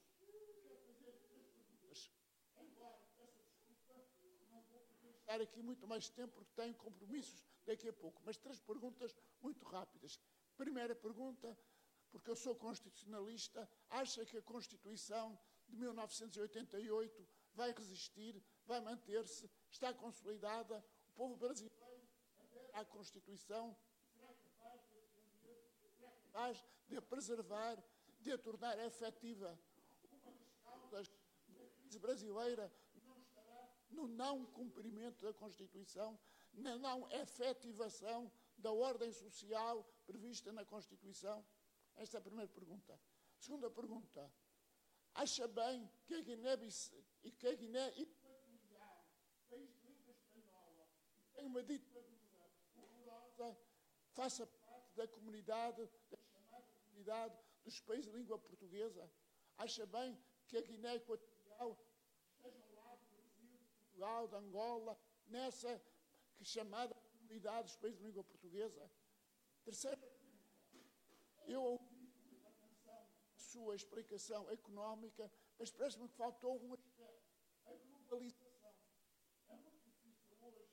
[5.20, 8.20] estar aqui muito mais tempo porque tenho compromissos daqui a pouco.
[8.24, 10.20] Mas três perguntas muito rápidas.
[10.56, 11.56] Primeira pergunta,
[12.10, 19.92] porque eu sou constitucionalista, acha que a Constituição de 1988 vai resistir, vai manter-se, está
[19.94, 20.84] consolidada?
[21.08, 21.74] O povo brasileiro
[22.74, 23.76] à Constituição
[26.34, 27.82] capaz de a preservar,
[28.24, 29.58] de a tornar efetiva?
[30.10, 31.08] Uma das causas
[31.48, 32.72] da crise brasileira
[33.90, 36.18] no não cumprimento da Constituição,
[36.54, 41.44] na não efetivação da ordem social prevista na Constituição?
[41.96, 42.98] Esta é a primeira pergunta.
[43.38, 44.32] Segunda pergunta.
[45.14, 46.54] Acha bem que a Guiné
[47.22, 49.06] e que a Guiné Equatorial,
[49.50, 50.88] país de língua espanhola,
[51.34, 53.56] tem uma ditadura horrorosa,
[54.14, 59.10] faça parte da comunidade, da chamada comunidade dos países de língua portuguesa?
[59.56, 61.76] Acha bem que a Guiné Equatorial
[63.94, 65.80] Portugal, de Angola, nessa
[66.36, 68.90] que chamada comunidade dos países de língua portuguesa.
[69.64, 70.02] Terceiro,
[71.46, 72.12] eu ouvi
[72.46, 77.30] a sua explicação económica, mas parece-me que faltou um aspecto,
[77.66, 78.74] a globalização.
[79.48, 80.66] É muito difícil hoje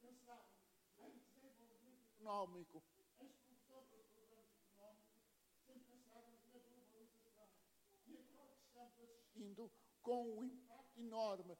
[0.00, 0.48] pensar
[0.98, 2.82] em desenvolvimento económico,
[3.20, 5.22] em solução para os problemas económicos,
[5.66, 7.48] sem pensarmos na globalização.
[8.06, 9.31] E agora que
[10.02, 11.56] com um impacto enorme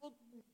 [0.00, 0.44] todo mundo,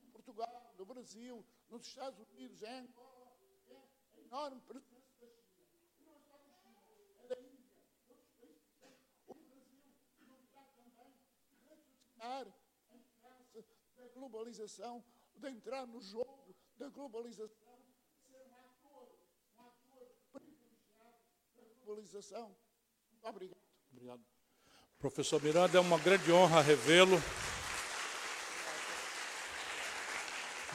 [0.00, 3.36] em Portugal, no Brasil, nos Estados Unidos, em Angola,
[3.68, 3.76] é
[4.14, 5.72] a enorme presença da China.
[6.00, 6.82] Não é só da China,
[7.22, 7.76] é da Índia,
[8.06, 9.06] de outros países.
[9.26, 9.94] O Brasil
[10.26, 11.12] não está também
[11.58, 12.48] raciocinar
[12.90, 13.64] em face
[13.96, 15.04] da globalização,
[15.34, 17.78] de entrar no jogo da globalização,
[18.28, 19.08] ser um ator,
[19.56, 21.18] um ator privilegiado
[21.56, 22.56] da globalização.
[23.12, 23.62] Muito obrigado.
[23.92, 24.37] Obrigado.
[25.00, 27.22] Professor Miranda, é uma grande honra revê-lo.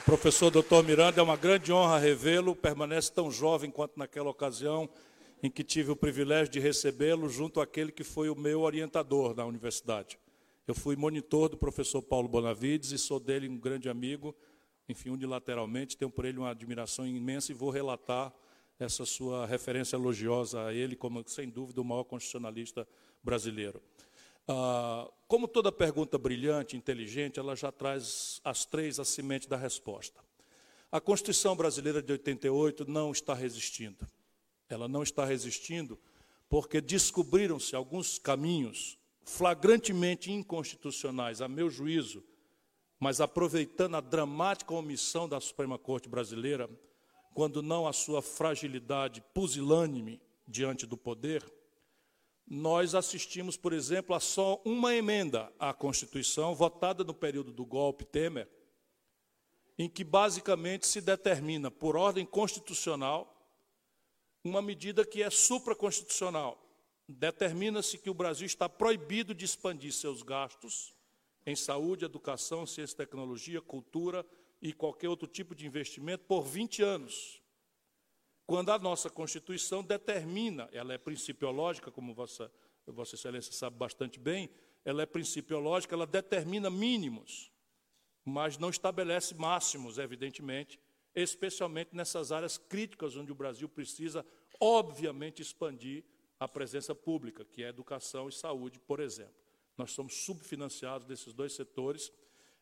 [0.06, 0.82] Professor Dr.
[0.82, 4.88] Miranda, é uma grande honra revê-lo, permanece tão jovem quanto naquela ocasião
[5.42, 9.44] em que tive o privilégio de recebê-lo junto àquele que foi o meu orientador na
[9.44, 10.18] universidade.
[10.66, 14.34] Eu fui monitor do professor Paulo Bonavides e sou dele um grande amigo,
[14.88, 18.32] enfim, unilateralmente, tenho por ele uma admiração imensa e vou relatar
[18.80, 22.88] essa sua referência elogiosa a ele como, sem dúvida, o maior constitucionalista
[23.22, 23.82] brasileiro.
[24.46, 30.20] Ah, como toda pergunta brilhante, inteligente, ela já traz as três a semente da resposta.
[30.92, 34.06] A Constituição brasileira de 88 não está resistindo.
[34.68, 35.98] Ela não está resistindo
[36.48, 42.22] porque descobriram-se alguns caminhos flagrantemente inconstitucionais, a meu juízo,
[43.00, 46.68] mas aproveitando a dramática omissão da Suprema Corte brasileira,
[47.32, 51.42] quando não a sua fragilidade pusilânime diante do poder,
[52.46, 58.04] nós assistimos, por exemplo, a só uma emenda à Constituição, votada no período do golpe
[58.04, 58.48] Temer,
[59.78, 63.30] em que basicamente se determina, por ordem constitucional,
[64.44, 66.60] uma medida que é supraconstitucional.
[67.08, 70.94] Determina-se que o Brasil está proibido de expandir seus gastos
[71.46, 74.24] em saúde, educação, ciência e tecnologia, cultura
[74.60, 77.43] e qualquer outro tipo de investimento por 20 anos
[78.46, 82.50] quando a nossa Constituição determina, ela é principiológica, como Vossa,
[82.86, 84.50] Vossa Excelência sabe bastante bem,
[84.84, 87.50] ela é principiológica, ela determina mínimos,
[88.24, 90.78] mas não estabelece máximos, evidentemente,
[91.14, 94.26] especialmente nessas áreas críticas onde o Brasil precisa,
[94.60, 96.04] obviamente, expandir
[96.38, 99.34] a presença pública, que é educação e saúde, por exemplo.
[99.76, 102.12] Nós somos subfinanciados desses dois setores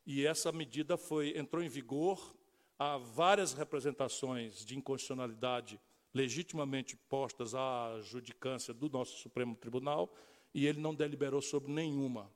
[0.07, 2.35] e essa medida foi entrou em vigor
[2.83, 5.81] há várias representações de inconstitucionalidade
[6.13, 10.13] legitimamente postas à judicância do nosso Supremo Tribunal
[10.53, 12.31] e ele não deliberou sobre nenhuma,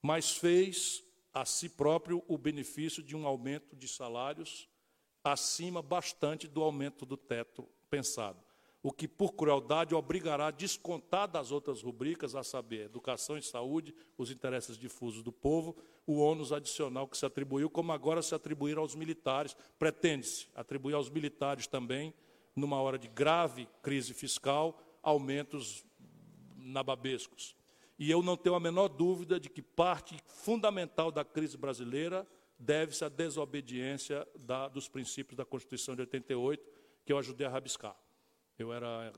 [0.00, 1.02] mas fez
[1.34, 4.68] a si próprio o benefício de um aumento de salários
[5.24, 8.42] acima bastante do aumento do teto pensado,
[8.82, 13.94] o que por crueldade obrigará a descontar das outras rubricas, a saber, educação e saúde,
[14.16, 15.76] os interesses difusos do povo,
[16.06, 19.54] o ônus adicional que se atribuiu, como agora se atribuir aos militares.
[19.78, 22.14] Pretende-se atribuir aos militares também,
[22.56, 25.84] numa hora de grave crise fiscal, aumentos
[26.56, 27.54] nababescos.
[27.98, 32.26] E eu não tenho a menor dúvida de que parte fundamental da crise brasileira
[32.58, 36.66] deve-se à desobediência da, dos princípios da Constituição de 88,
[37.04, 37.94] que eu ajudei a rabiscar.
[38.60, 39.10] Eu era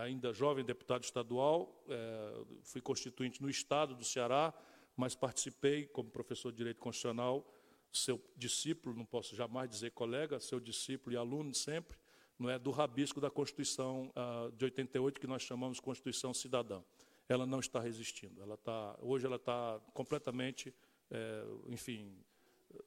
[0.00, 4.54] ainda jovem deputado estadual, é, fui constituinte no estado do Ceará,
[4.96, 7.44] mas participei como professor de Direito Constitucional,
[7.92, 11.98] seu discípulo, não posso jamais dizer colega, seu discípulo e aluno sempre,
[12.38, 16.80] não é do rabisco da Constituição uh, de 88 que nós chamamos Constituição Cidadã.
[17.28, 18.40] ela não está resistindo.
[18.40, 20.72] Ela está, hoje ela está completamente,
[21.10, 22.16] é, enfim,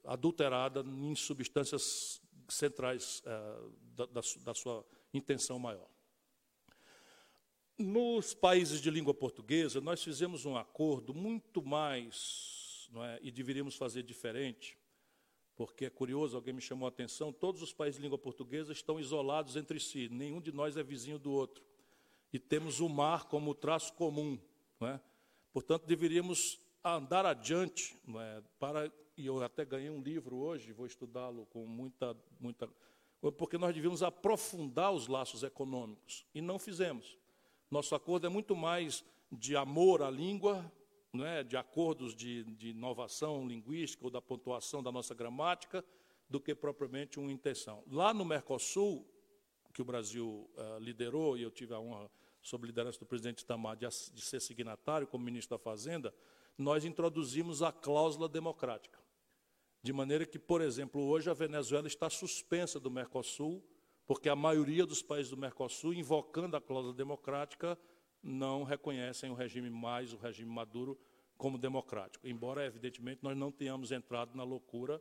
[0.04, 3.60] adulterada em substâncias centrais é,
[3.94, 5.97] da, da, da sua intenção maior.
[7.78, 14.02] Nos países de língua portuguesa, nós fizemos um acordo muito mais, é, e deveríamos fazer
[14.02, 14.76] diferente,
[15.54, 18.98] porque é curioso, alguém me chamou a atenção, todos os países de língua portuguesa estão
[18.98, 21.62] isolados entre si, nenhum de nós é vizinho do outro.
[22.32, 24.36] E temos o mar como traço comum.
[24.80, 24.98] É?
[25.52, 28.42] Portanto, deveríamos andar adiante, é?
[28.58, 32.68] para, e eu até ganhei um livro hoje, vou estudá-lo com muita, muita.
[33.36, 37.16] Porque nós devíamos aprofundar os laços econômicos, e não fizemos.
[37.70, 40.70] Nosso acordo é muito mais de amor à língua,
[41.12, 41.42] não é?
[41.42, 45.84] de acordos de, de inovação linguística ou da pontuação da nossa gramática,
[46.28, 47.82] do que propriamente uma intenção.
[47.90, 49.06] Lá no Mercosul,
[49.72, 52.10] que o Brasil uh, liderou, e eu tive a honra,
[52.42, 56.14] sob liderança do presidente Itamar, de, de ser signatário como ministro da Fazenda,
[56.56, 58.98] nós introduzimos a cláusula democrática.
[59.82, 63.62] De maneira que, por exemplo, hoje a Venezuela está suspensa do Mercosul,
[64.08, 67.78] porque a maioria dos países do Mercosul, invocando a cláusula democrática,
[68.22, 70.98] não reconhecem o regime mais, o regime Maduro,
[71.36, 72.26] como democrático.
[72.26, 75.00] Embora, evidentemente, nós não tenhamos entrado na loucura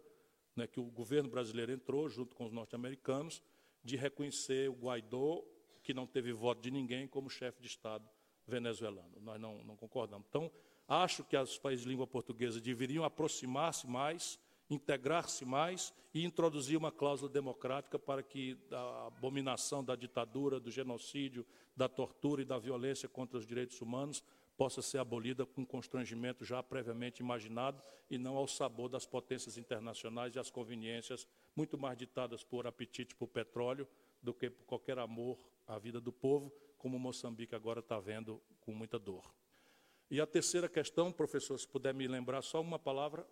[0.57, 3.41] né, que o governo brasileiro entrou, junto com os norte-americanos,
[3.81, 5.41] de reconhecer o Guaidó,
[5.81, 8.05] que não teve voto de ninguém, como chefe de Estado
[8.45, 9.21] venezuelano.
[9.21, 10.27] Nós não, não concordamos.
[10.27, 10.51] Então,
[10.85, 14.37] acho que os países de língua portuguesa deveriam aproximar-se mais
[14.69, 21.45] integrar-se mais e introduzir uma cláusula democrática para que a abominação da ditadura, do genocídio,
[21.75, 24.23] da tortura e da violência contra os direitos humanos
[24.57, 30.35] possa ser abolida com constrangimento já previamente imaginado e não ao sabor das potências internacionais
[30.35, 33.87] e as conveniências muito mais ditadas por apetite por petróleo
[34.21, 35.37] do que por qualquer amor
[35.67, 39.23] à vida do povo, como Moçambique agora está vendo com muita dor.
[40.09, 43.27] E a terceira questão, professor, se puder me lembrar só uma palavra.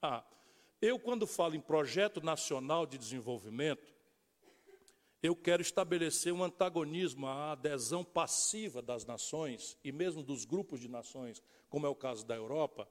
[0.00, 0.24] Ah,
[0.80, 3.94] eu, quando falo em projeto nacional de desenvolvimento,
[5.22, 10.88] eu quero estabelecer um antagonismo à adesão passiva das nações e mesmo dos grupos de
[10.88, 12.88] nações, como é o caso da Europa,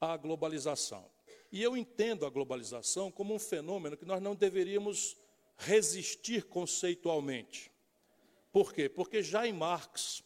[0.00, 1.08] à globalização.
[1.52, 5.16] E eu entendo a globalização como um fenômeno que nós não deveríamos
[5.56, 7.70] resistir conceitualmente.
[8.52, 8.88] Por quê?
[8.88, 10.22] Porque já em Marx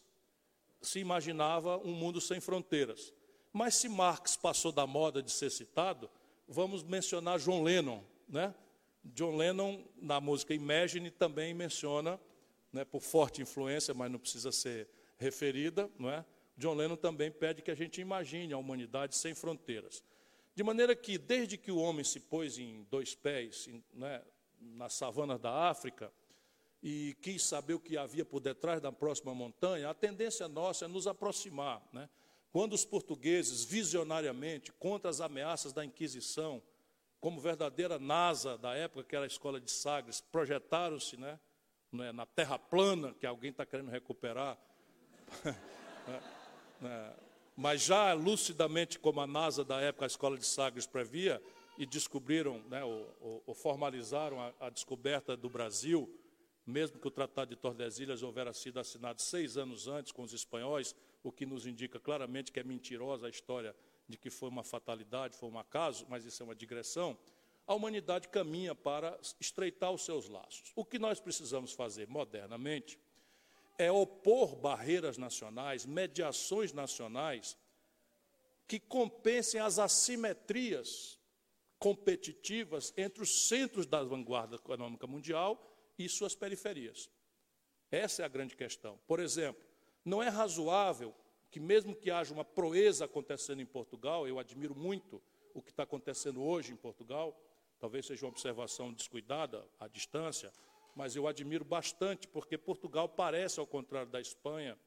[0.81, 3.13] se imaginava um mundo sem fronteiras.
[3.51, 6.09] Mas se Marx passou da moda de ser citado,
[6.47, 8.53] vamos mencionar John Lennon, né?
[9.03, 12.19] John Lennon, na música Imagine, também menciona,
[12.71, 14.87] né, por forte influência, mas não precisa ser
[15.17, 16.25] referida, não é?
[16.57, 20.03] John Lennon também pede que a gente imagine a humanidade sem fronteiras.
[20.55, 24.23] De maneira que, desde que o homem se pôs em dois pés, né,
[24.59, 26.13] nas savanas da África,
[26.81, 30.87] e quis saber o que havia por detrás da próxima montanha, a tendência nossa é
[30.87, 32.09] nos aproximar, né?
[32.53, 36.61] Quando os portugueses, visionariamente, contra as ameaças da Inquisição,
[37.19, 41.39] como verdadeira NASA da época, que era a escola de Sagres, projetaram-se né,
[41.91, 44.55] né na terra plana, que alguém está querendo recuperar,
[45.43, 46.23] né,
[46.79, 47.15] né,
[47.57, 51.41] mas já lucidamente, como a NASA da época, a escola de Sagres previa,
[51.75, 56.07] e descobriram, né, ou, ou, formalizaram a, a descoberta do Brasil,
[56.67, 60.95] mesmo que o Tratado de Tordesilhas houvera sido assinado seis anos antes com os espanhóis,
[61.23, 63.75] o que nos indica claramente que é mentirosa a história
[64.07, 67.17] de que foi uma fatalidade, foi um acaso, mas isso é uma digressão,
[67.65, 70.71] a humanidade caminha para estreitar os seus laços.
[70.75, 72.99] O que nós precisamos fazer modernamente
[73.77, 77.57] é opor barreiras nacionais, mediações nacionais,
[78.67, 81.19] que compensem as assimetrias
[81.79, 87.09] competitivas entre os centros da vanguarda econômica mundial e suas periferias.
[87.91, 88.99] Essa é a grande questão.
[89.05, 89.63] Por exemplo,
[90.03, 91.13] não é razoável
[91.49, 95.21] que, mesmo que haja uma proeza acontecendo em Portugal, eu admiro muito
[95.53, 97.39] o que está acontecendo hoje em Portugal,
[97.79, 100.51] talvez seja uma observação descuidada à distância,
[100.95, 104.77] mas eu admiro bastante, porque Portugal parece, ao contrário da Espanha,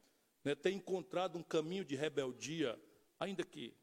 [0.45, 2.79] né, ter encontrado um caminho de rebeldia,
[3.19, 3.75] ainda que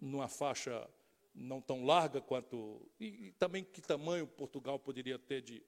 [0.00, 0.88] numa faixa
[1.34, 2.90] não tão larga quanto.
[2.98, 5.62] E, e também que tamanho Portugal poderia ter de.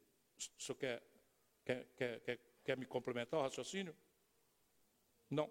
[0.57, 1.03] O senhor quer,
[1.65, 3.95] quer, quer, quer, quer me complementar o raciocínio?
[5.30, 5.50] Não.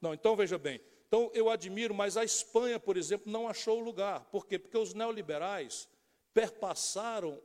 [0.00, 0.80] Não, então veja bem.
[1.06, 4.24] Então eu admiro, mas a Espanha, por exemplo, não achou lugar.
[4.26, 4.58] Por quê?
[4.58, 5.88] Porque os neoliberais
[6.32, 7.40] perpassaram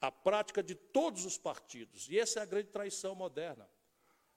[0.00, 2.08] a prática de todos os partidos.
[2.08, 3.68] E essa é a grande traição moderna.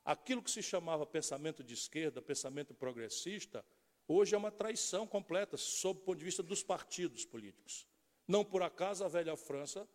[0.03, 3.65] Aquilo que se chamava pensamento de esquerda, pensamento progressista,
[4.05, 7.87] hoje é uma traição completa, sob o ponto de vista dos partidos políticos.
[8.27, 9.87] Não por acaso a velha França,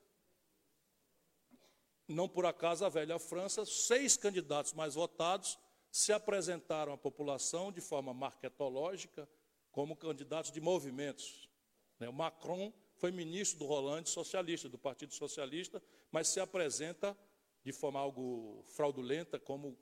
[2.06, 5.58] não por acaso a velha França, seis candidatos mais votados
[5.98, 9.28] se apresentaram à população de forma marketológica
[9.72, 11.50] como candidatos de movimentos.
[11.98, 12.08] Né?
[12.08, 17.18] O Macron foi ministro do Hollande socialista, do Partido Socialista, mas se apresenta
[17.64, 19.76] de forma algo fraudulenta como,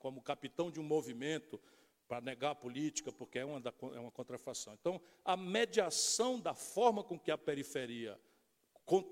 [0.00, 1.60] como capitão de um movimento
[2.08, 4.74] para negar a política, porque é uma, da, é uma contrafação.
[4.74, 8.20] Então, a mediação da forma com que a periferia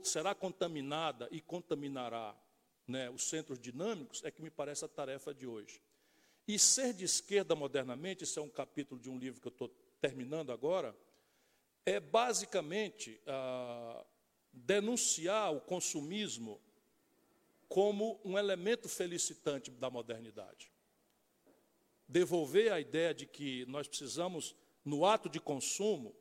[0.03, 2.37] será contaminada e contaminará
[2.85, 5.81] né, os centros dinâmicos é que me parece a tarefa de hoje.
[6.49, 9.69] E ser de esquerda modernamente, isso é um capítulo de um livro que eu estou
[10.01, 10.97] terminando agora,
[11.85, 14.03] é basicamente ah,
[14.51, 16.59] denunciar o consumismo
[17.69, 20.73] como um elemento felicitante da modernidade.
[22.09, 26.17] Devolver a ideia de que nós precisamos, no ato de consumo,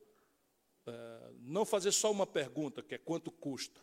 [0.85, 3.79] eh, não fazer só uma pergunta, que é quanto custa,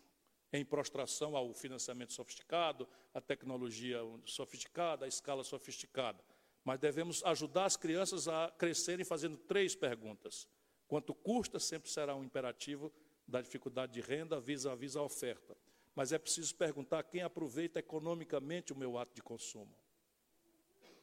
[0.53, 6.23] em prostração ao financiamento sofisticado, à tecnologia sofisticada, à escala sofisticada.
[6.65, 10.47] Mas devemos ajudar as crianças a crescerem fazendo três perguntas.
[10.87, 12.91] Quanto custa sempre será um imperativo
[13.27, 15.55] da dificuldade de renda vis-à-vis a oferta.
[15.95, 19.73] Mas é preciso perguntar quem aproveita economicamente o meu ato de consumo.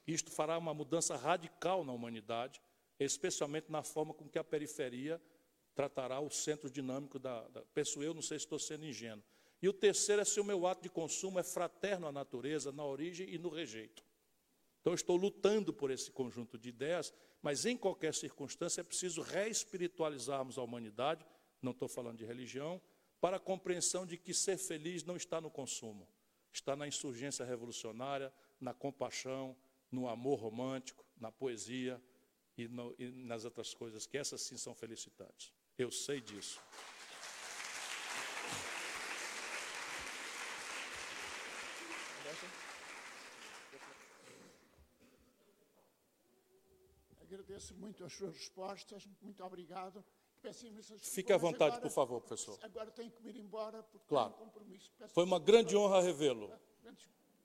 [0.06, 2.60] Isto fará uma mudança radical na humanidade,
[2.98, 5.22] especialmente na forma com que a periferia
[5.74, 7.62] tratará o centro dinâmico da, da.
[7.72, 9.24] Penso eu, não sei se estou sendo ingênuo.
[9.62, 12.84] E o terceiro é se o meu ato de consumo é fraterno à natureza, na
[12.84, 14.05] origem e no rejeito.
[14.82, 20.59] Então, estou lutando por esse conjunto de ideias, mas em qualquer circunstância é preciso reespiritualizarmos
[20.59, 21.24] a humanidade,
[21.62, 22.82] não estou falando de religião,
[23.20, 26.09] para a compreensão de que ser feliz não está no consumo,
[26.52, 29.56] está na insurgência revolucionária, na compaixão,
[29.88, 32.02] no amor romântico, na poesia
[32.59, 35.52] e, no, e nas outras coisas, que essas sim são felicitantes.
[35.78, 36.60] Eu sei disso.
[47.62, 50.05] Agradeço muito as suas respostas, muito obrigado.
[50.40, 52.59] Peço imensas Fique à vontade, agora- por favor, professor.
[52.62, 54.32] Agora tenho que ir embora porque Claro.
[54.32, 54.90] tenho um compromisso.
[54.98, 56.51] Peço Foi uma grande honra revê-lo.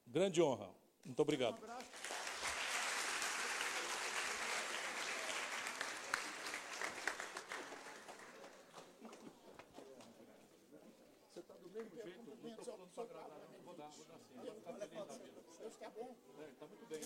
[0.07, 0.73] Grande- honra.
[1.06, 1.53] Muito Um obrigado.
[1.57, 1.85] abraço.
[15.60, 16.15] Deus está bom.
[16.52, 16.99] Está muito bem.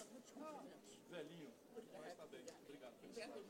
[1.10, 2.42] Velhinho, mas está bem.
[2.66, 3.42] Obrigado.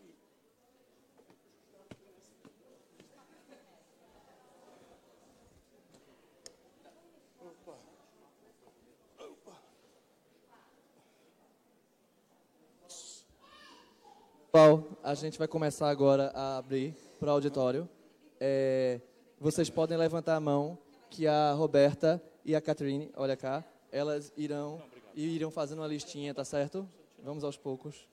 [14.52, 17.90] Pessoal, a gente vai começar agora a abrir para o auditório.
[18.38, 19.00] É,
[19.40, 20.78] vocês podem levantar a mão
[21.10, 24.82] que a Roberta e a Catherine, olha cá, elas irão
[25.16, 26.86] e irão fazendo uma listinha, tá certo?
[27.24, 28.10] Vamos aos poucos.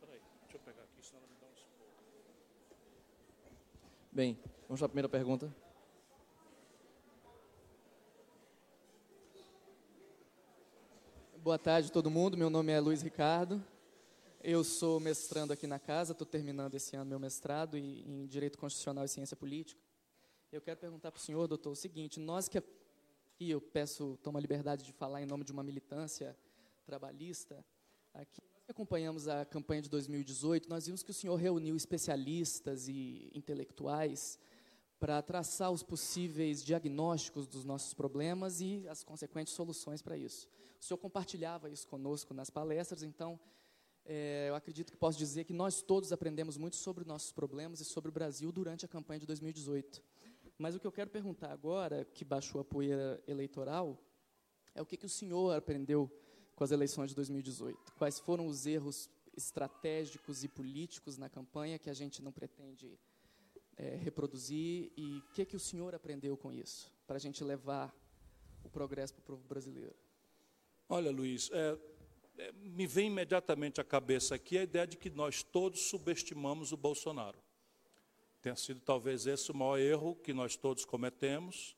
[0.00, 1.66] Peraí, deixa eu pegar aqui, senão ela me dá uns.
[4.12, 4.38] Bem,
[4.68, 5.52] vamos para a primeira pergunta.
[11.42, 12.36] Boa tarde, todo mundo.
[12.36, 13.64] Meu nome é Luiz Ricardo.
[14.44, 19.06] Eu sou mestrando aqui na casa, estou terminando esse ano meu mestrado em Direito Constitucional
[19.06, 19.80] e Ciência Política.
[20.52, 22.62] Eu quero perguntar para o senhor, doutor, o seguinte: nós que
[23.38, 26.36] e eu peço, tomo a liberdade de falar em nome de uma militância
[26.84, 27.64] trabalhista,
[28.12, 32.86] aqui nós que acompanhamos a campanha de 2018, nós vimos que o senhor reuniu especialistas
[32.86, 34.38] e intelectuais
[35.00, 40.46] para traçar os possíveis diagnósticos dos nossos problemas e as consequentes soluções para isso.
[40.78, 43.40] O senhor compartilhava isso conosco nas palestras, então
[44.04, 47.84] é, eu acredito que posso dizer que nós todos aprendemos muito sobre nossos problemas e
[47.84, 50.02] sobre o Brasil durante a campanha de 2018.
[50.58, 53.98] Mas o que eu quero perguntar agora, que baixou a poeira eleitoral,
[54.74, 56.10] é o que, que o senhor aprendeu
[56.54, 57.94] com as eleições de 2018?
[57.94, 62.98] Quais foram os erros estratégicos e políticos na campanha que a gente não pretende
[63.80, 67.94] é, reproduzir e o que, que o senhor aprendeu com isso, para a gente levar
[68.62, 69.96] o progresso para o povo brasileiro?
[70.86, 71.78] Olha, Luiz, é,
[72.36, 76.76] é, me vem imediatamente à cabeça aqui a ideia de que nós todos subestimamos o
[76.76, 77.38] Bolsonaro.
[78.42, 81.74] Tenha sido talvez esse o maior erro que nós todos cometemos.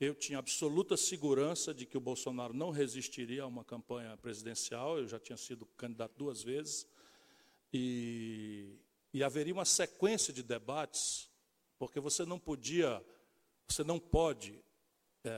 [0.00, 5.06] Eu tinha absoluta segurança de que o Bolsonaro não resistiria a uma campanha presidencial, eu
[5.06, 6.86] já tinha sido candidato duas vezes,
[7.72, 8.78] e,
[9.16, 11.30] e haveria uma sequência de debates,
[11.78, 13.02] porque você não podia,
[13.66, 14.62] você não pode
[15.24, 15.30] é,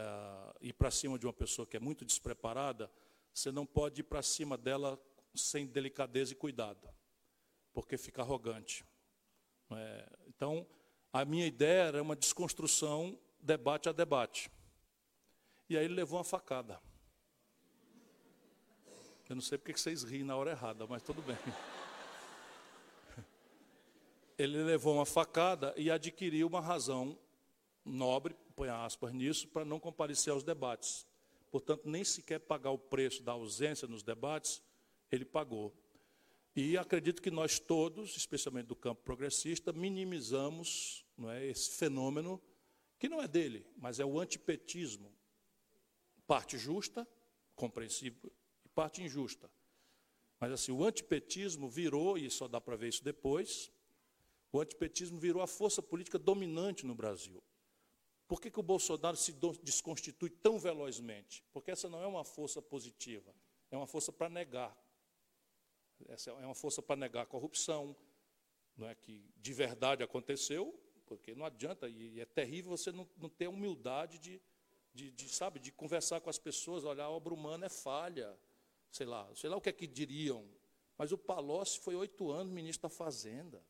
[0.61, 2.91] ir para cima de uma pessoa que é muito despreparada,
[3.33, 5.01] você não pode ir para cima dela
[5.33, 6.89] sem delicadeza e cuidado,
[7.73, 8.85] porque fica arrogante.
[9.71, 10.67] É, então,
[11.13, 14.51] a minha ideia era uma desconstrução debate a debate.
[15.69, 16.81] E aí ele levou uma facada.
[19.29, 21.37] Eu não sei porque que vocês riem na hora errada, mas tudo bem.
[24.39, 27.19] Ele levou uma facada e adquiriu uma razão
[27.85, 31.07] nobre, põe aspas nisso, para não comparecer aos debates.
[31.51, 34.63] Portanto, nem sequer pagar o preço da ausência nos debates,
[35.11, 35.75] ele pagou.
[36.55, 42.41] E acredito que nós todos, especialmente do campo progressista, minimizamos não é, esse fenômeno,
[42.99, 45.13] que não é dele, mas é o antipetismo.
[46.27, 47.09] Parte justa,
[47.55, 48.33] compreensível,
[48.65, 49.51] e parte injusta.
[50.39, 53.73] Mas assim, o antipetismo virou, e só dá para ver isso depois,
[54.53, 57.43] o antipetismo virou a força política dominante no Brasil.
[58.27, 61.45] Por que, que o Bolsonaro se desconstitui tão velozmente?
[61.53, 63.35] Porque essa não é uma força positiva,
[63.71, 64.77] é uma força para negar.
[66.09, 67.97] Essa é uma força para negar a corrupção,
[68.77, 73.29] não é que de verdade aconteceu, porque não adianta, e é terrível você não, não
[73.29, 74.41] ter a humildade de,
[74.95, 78.39] de, de, sabe, de conversar com as pessoas, olhar, a obra humana é falha,
[78.91, 80.49] sei lá, sei lá o que é que diriam.
[80.97, 83.65] Mas o Palocci foi oito anos ministro da Fazenda.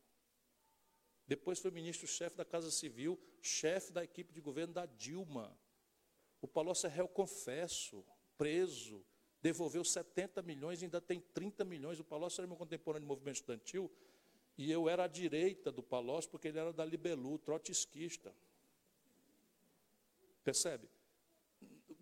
[1.28, 5.54] Depois foi ministro-chefe da Casa Civil, chefe da equipe de governo da Dilma.
[6.40, 8.02] O Palocci é réu confesso,
[8.38, 9.04] preso,
[9.42, 12.00] devolveu 70 milhões, ainda tem 30 milhões.
[12.00, 13.92] O Palocci era meu contemporâneo do movimento estudantil,
[14.56, 18.34] e eu era à direita do Palocci, porque ele era da Libelu, trotskista.
[20.42, 20.88] Percebe?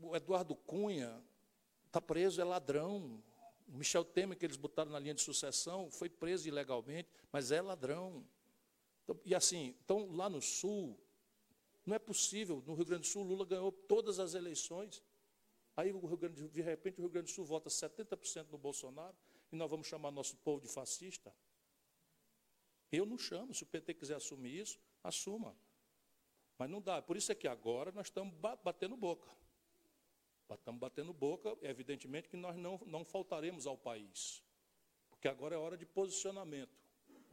[0.01, 1.21] O Eduardo Cunha
[1.89, 3.21] está preso, é ladrão.
[3.67, 7.61] O Michel Temer, que eles botaram na linha de sucessão, foi preso ilegalmente, mas é
[7.61, 8.25] ladrão.
[9.07, 10.99] Então, e assim, então lá no Sul,
[11.85, 15.01] não é possível, no Rio Grande do Sul, Lula ganhou todas as eleições.
[15.77, 19.17] Aí, Grande, de repente, o Rio Grande do Sul vota 70% no Bolsonaro
[19.53, 21.33] e nós vamos chamar nosso povo de fascista?
[22.91, 23.55] Eu não chamo.
[23.55, 25.57] Se o PT quiser assumir isso, assuma.
[26.59, 27.01] Mas não dá.
[27.01, 28.35] Por isso é que agora nós estamos
[28.65, 29.31] batendo boca.
[30.51, 34.43] Estamos batendo boca, evidentemente que nós não, não faltaremos ao país.
[35.11, 36.86] Porque agora é hora de posicionamento.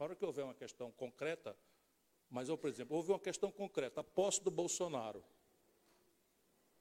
[0.04, 1.56] Hora que houver uma questão concreta,
[2.28, 5.24] mas eu, por exemplo, houve uma questão concreta, a posse do Bolsonaro.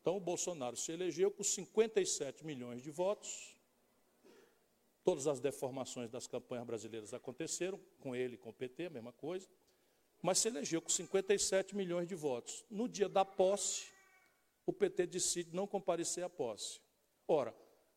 [0.02, 3.56] Então o Bolsonaro se elegeu com 57 milhões de votos.
[5.06, 9.48] Todas as deformações das campanhas brasileiras aconteceram, com ele, com o PT, a mesma coisa.
[10.22, 12.66] Mas se elegeu com 57 milhões de votos.
[12.70, 13.90] No dia da posse,
[14.66, 16.82] o PT decide não comparecer à posse.
[17.26, 17.56] Ora,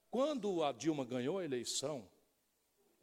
[0.08, 2.08] quando a Dilma ganhou a eleição,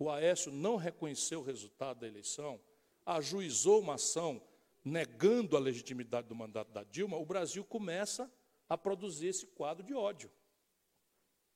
[0.04, 2.60] o Aécio não reconheceu o resultado da eleição,
[3.06, 4.42] ajuizou uma ação
[4.84, 8.30] negando a legitimidade do mandato da Dilma, o Brasil começa
[8.68, 10.30] a produzir esse quadro de ódio.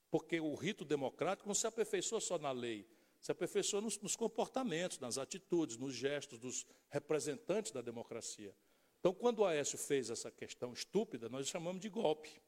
[0.09, 2.87] Porque o rito democrático não se aperfeiçoa só na lei,
[3.19, 8.55] se aperfeiçoa nos, nos comportamentos, nas atitudes, nos gestos dos representantes da democracia.
[9.01, 12.41] Então, quando o Aécio fez essa questão estúpida, nós chamamos de golpe,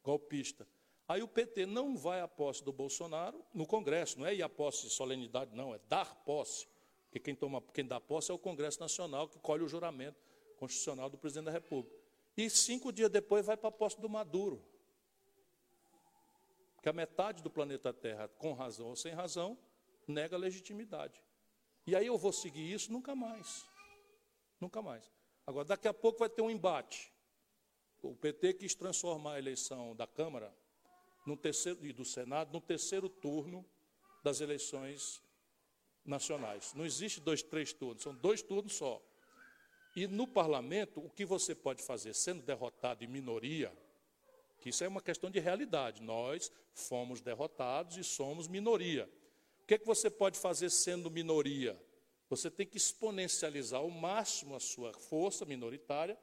[0.00, 0.66] golpista.
[1.10, 4.48] Aí o PT não vai à posse do Bolsonaro no Congresso, não é ir à
[4.48, 6.68] posse de solenidade, não, é dar posse.
[7.06, 10.22] Porque quem, toma, quem dá posse é o Congresso Nacional, que colhe o juramento
[10.56, 11.98] constitucional do presidente da República.
[12.36, 14.64] E cinco dias depois vai para a posse do Maduro.
[16.80, 19.58] Que a metade do planeta Terra, com razão ou sem razão,
[20.06, 21.20] nega a legitimidade.
[21.88, 23.66] E aí eu vou seguir isso nunca mais.
[24.60, 25.10] Nunca mais.
[25.44, 27.12] Agora, daqui a pouco vai ter um embate.
[28.00, 30.54] O PT quis transformar a eleição da Câmara
[31.26, 33.64] no terceiro, e do Senado no terceiro turno
[34.22, 35.22] das eleições
[36.04, 36.72] nacionais.
[36.74, 39.00] Não existe dois, três turnos, são dois turnos só.
[39.94, 43.72] E no parlamento, o que você pode fazer, sendo derrotado em minoria,
[44.60, 49.10] que isso é uma questão de realidade, nós fomos derrotados e somos minoria.
[49.62, 51.80] O que, é que você pode fazer sendo minoria?
[52.28, 56.18] Você tem que exponencializar ao máximo a sua força minoritária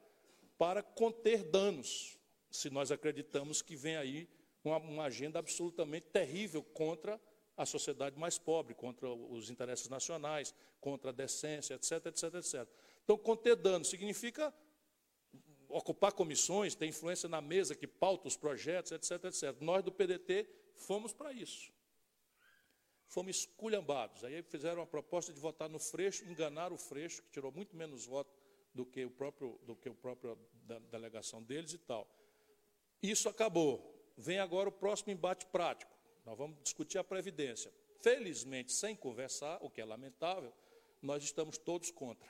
[0.56, 2.18] para conter danos,
[2.50, 4.28] se nós acreditamos que vem aí
[4.68, 7.20] uma, uma agenda absolutamente terrível contra
[7.56, 12.68] a sociedade mais pobre, contra os interesses nacionais, contra a decência, etc, etc, etc.
[13.02, 14.54] Então, conter dano significa
[15.68, 19.56] ocupar comissões, ter influência na mesa que pauta os projetos, etc, etc.
[19.60, 21.72] Nós do PDT fomos para isso.
[23.08, 24.22] Fomos esculhambados.
[24.24, 28.06] Aí fizeram uma proposta de votar no Freixo, enganaram o Freixo, que tirou muito menos
[28.06, 28.32] votos
[28.72, 32.08] do que o próprio, do que o próprio da delegação deles e tal.
[33.02, 35.96] Isso acabou vem agora o próximo embate prático.
[36.26, 37.72] Nós vamos discutir a Previdência.
[38.02, 40.52] Felizmente, sem conversar, o que é lamentável,
[41.00, 42.28] nós estamos todos contra.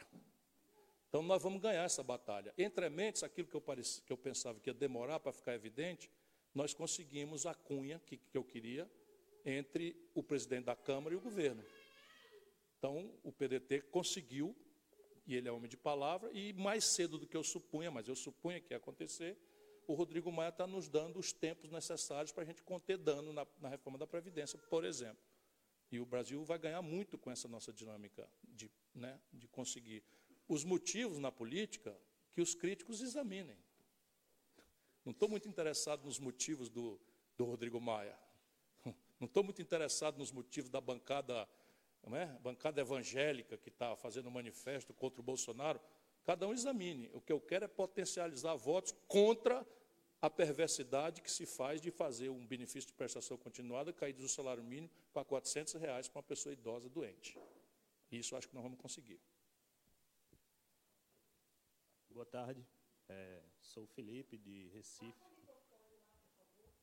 [1.09, 2.53] Então, nós vamos ganhar essa batalha.
[2.59, 6.11] Entre mentes, aquilo que eu, pareci, que eu pensava que ia demorar para ficar evidente,
[6.55, 8.89] nós conseguimos a cunha que, que eu queria
[9.45, 11.65] entre o presidente da Câmara e o governo.
[12.79, 14.55] Então, o PDT conseguiu,
[15.27, 18.15] e ele é homem de palavra, e mais cedo do que eu supunha, mas eu
[18.15, 19.39] supunha que ia acontecer,
[19.89, 23.47] o Rodrigo Maia está nos dando os tempos necessários para a gente conter dano na,
[23.59, 25.25] na reforma da Previdência, por exemplo.
[25.91, 30.05] E o Brasil vai ganhar muito com essa nossa dinâmica de, né, de conseguir.
[30.47, 31.99] Os motivos na política
[32.35, 33.57] que os críticos examinem.
[35.07, 37.01] Não estou muito interessado nos motivos do,
[37.35, 38.17] do Rodrigo Maia.
[39.19, 41.49] Não estou muito interessado nos motivos da bancada,
[42.05, 42.27] não é?
[42.41, 45.81] bancada evangélica que está fazendo manifesto contra o Bolsonaro.
[46.29, 47.09] Cada um examine.
[47.15, 49.67] O que eu quero é potencializar votos contra
[50.21, 54.63] a perversidade que se faz de fazer um benefício de prestação continuada cair do salário
[54.63, 57.35] mínimo para 400 reais para uma pessoa idosa doente.
[58.13, 59.19] Isso acho que nós vamos conseguir.
[62.11, 62.63] Boa tarde.
[63.09, 65.25] É, sou o Felipe, de Recife.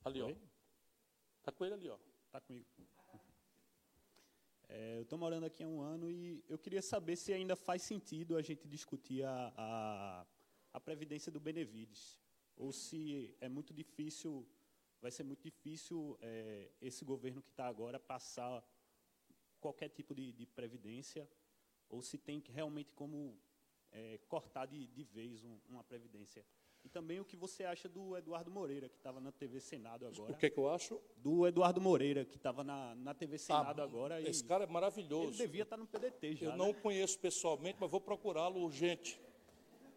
[0.03, 0.33] Ali, ó.
[1.37, 1.99] Está com ele ali, ó.
[2.25, 2.65] Está comigo.
[4.67, 7.81] É, eu estou morando aqui há um ano e eu queria saber se ainda faz
[7.83, 10.25] sentido a gente discutir a, a,
[10.73, 12.19] a previdência do Benevides
[12.55, 14.47] ou se é muito difícil,
[15.01, 18.63] vai ser muito difícil é, esse governo que está agora passar
[19.59, 21.29] qualquer tipo de, de, previdência,
[21.89, 23.37] ou se tem realmente como
[23.91, 26.45] é, cortar de, de vez um, uma previdência.
[26.85, 30.31] E também o que você acha do Eduardo Moreira, que estava na TV Senado agora.
[30.31, 31.01] O que, que eu acho?
[31.17, 34.21] Do Eduardo Moreira, que estava na, na TV Senado ah, agora.
[34.21, 35.29] Esse cara é maravilhoso.
[35.29, 36.45] Ele devia estar no PDT já.
[36.45, 36.73] Eu não né?
[36.73, 39.19] conheço pessoalmente, mas vou procurá-lo urgente.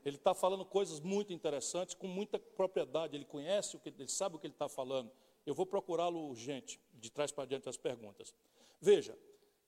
[0.02, 3.14] Ele está falando coisas muito interessantes, com muita propriedade.
[3.14, 5.12] Ele conhece o que ele sabe o que ele está falando.
[5.44, 8.34] Eu vou procurá-lo urgente, de trás para diante as perguntas.
[8.80, 9.14] Veja,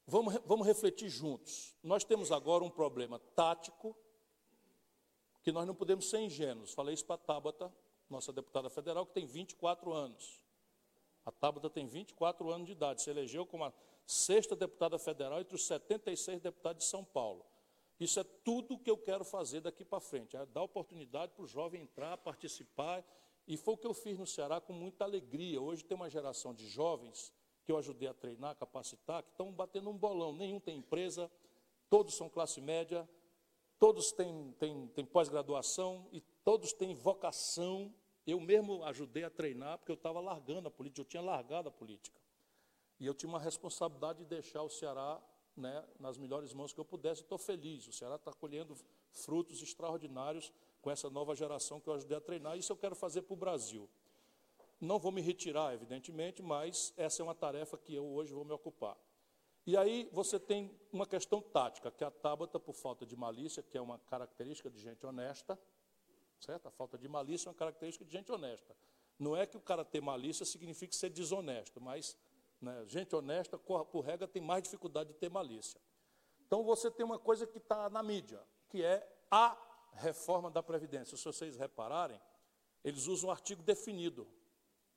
[0.07, 1.77] vamos, vamos refletir juntos.
[1.83, 3.95] Nós temos agora um problema tático
[5.43, 6.73] que nós não podemos ser ingênuos.
[6.73, 7.73] Falei isso para a Tabata,
[8.09, 10.41] nossa deputada federal, que tem 24 anos.
[11.25, 13.73] A Tabata tem 24 anos de idade, se elegeu como a
[14.07, 17.47] sexta deputada federal entre os 76 deputados de São Paulo.
[17.99, 21.47] Isso é tudo que eu quero fazer daqui para frente, é dar oportunidade para o
[21.47, 23.05] jovem entrar, participar.
[23.47, 25.61] E foi o que eu fiz no Ceará com muita alegria.
[25.61, 29.91] Hoje tem uma geração de jovens que eu ajudei a treinar, capacitar, que estão batendo
[29.91, 30.33] um bolão.
[30.33, 31.31] Nenhum tem empresa,
[31.91, 33.07] todos são classe média,
[33.81, 37.93] todos têm, têm, têm pós-graduação e todos têm vocação.
[38.27, 41.73] Eu mesmo ajudei a treinar, porque eu estava largando a política, eu tinha largado a
[41.73, 42.21] política.
[43.01, 45.21] E eu tinha uma responsabilidade de deixar o Ceará
[45.57, 47.23] né, nas melhores mãos que eu pudesse.
[47.23, 47.89] Estou feliz.
[47.89, 48.77] O Ceará está colhendo
[49.11, 50.53] frutos extraordinários
[50.83, 52.59] com essa nova geração que eu ajudei a treinar.
[52.59, 53.89] Isso eu quero fazer para o Brasil.
[54.79, 58.53] Não vou me retirar, evidentemente, mas essa é uma tarefa que eu hoje vou me
[58.53, 58.97] ocupar.
[59.71, 63.63] E aí você tem uma questão tática, que é a Tabata, por falta de malícia,
[63.63, 65.57] que é uma característica de gente honesta,
[66.41, 66.67] certo?
[66.67, 68.77] A falta de malícia é uma característica de gente honesta.
[69.17, 72.17] Não é que o cara ter malícia signifique ser desonesto, mas
[72.61, 72.85] né?
[72.89, 75.81] Gente honesta, por regra, tem mais dificuldade de ter malícia.
[76.49, 79.57] Então você tem uma coisa que está na mídia, que é a
[79.93, 81.17] reforma da Previdência.
[81.17, 82.21] Se vocês repararem,
[82.83, 84.27] eles usam um artigo definido.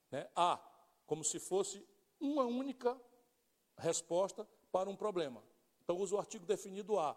[0.10, 0.28] Né?
[0.36, 0.60] A,
[1.06, 1.88] como se fosse
[2.20, 3.00] uma única
[3.78, 5.42] resposta para um problema.
[5.84, 7.16] Então usa o artigo definido A.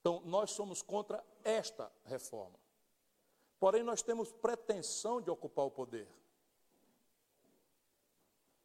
[0.00, 2.58] Então nós somos contra esta reforma.
[3.58, 6.08] Porém, nós temos pretensão de ocupar o poder.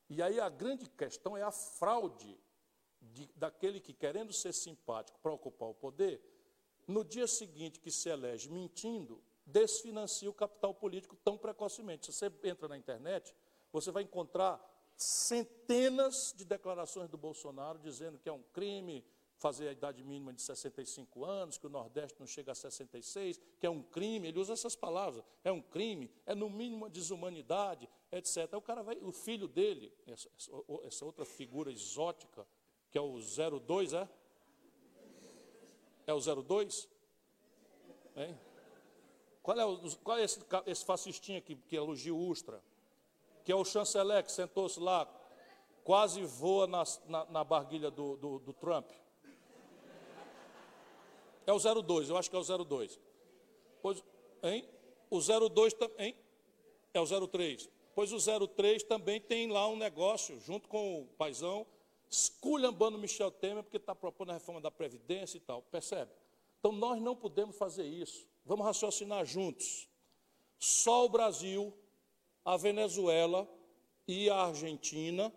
[0.10, 2.40] E aí a grande questão é a fraude
[3.02, 6.22] de, daquele que, querendo ser simpático para ocupar o poder,
[6.88, 12.06] no dia seguinte que se elege mentindo, desfinancia o capital político tão precocemente.
[12.06, 13.36] Se você entra na internet,
[13.72, 14.60] você vai encontrar
[14.98, 19.06] centenas de declarações do Bolsonaro dizendo que é um crime
[19.38, 23.68] fazer a idade mínima de 65 anos, que o Nordeste não chega a 66, que
[23.68, 27.88] é um crime, ele usa essas palavras, é um crime, é no mínimo uma desumanidade,
[28.12, 28.52] etc.
[28.54, 30.28] O cara vai, o filho dele, essa,
[30.84, 32.48] essa outra figura exótica,
[32.90, 34.10] que é o 02, é?
[36.08, 36.90] É o 02?
[38.16, 38.40] Hein?
[39.44, 42.62] Qual é, o, qual é esse, esse fascistinha que, que elogia o Ustra?
[43.48, 45.08] Que é o chanceler que sentou-se lá,
[45.82, 48.92] quase voa na, na, na barguilha do, do, do Trump.
[51.46, 53.00] É o 02, eu acho que é o 02.
[53.82, 54.04] Pois,
[54.44, 54.68] hein?
[55.10, 56.14] O 02 também.
[56.94, 57.70] É o 03.
[57.96, 61.66] Pois o 03 também tem lá um negócio, junto com o paizão,
[62.10, 65.62] esculhambando Michel Temer, porque está propondo a reforma da Previdência e tal.
[65.62, 66.12] Percebe?
[66.60, 68.28] Então nós não podemos fazer isso.
[68.44, 69.88] Vamos raciocinar juntos.
[70.60, 71.74] Só o Brasil,
[72.48, 73.46] a Venezuela
[74.08, 75.34] e a Argentina,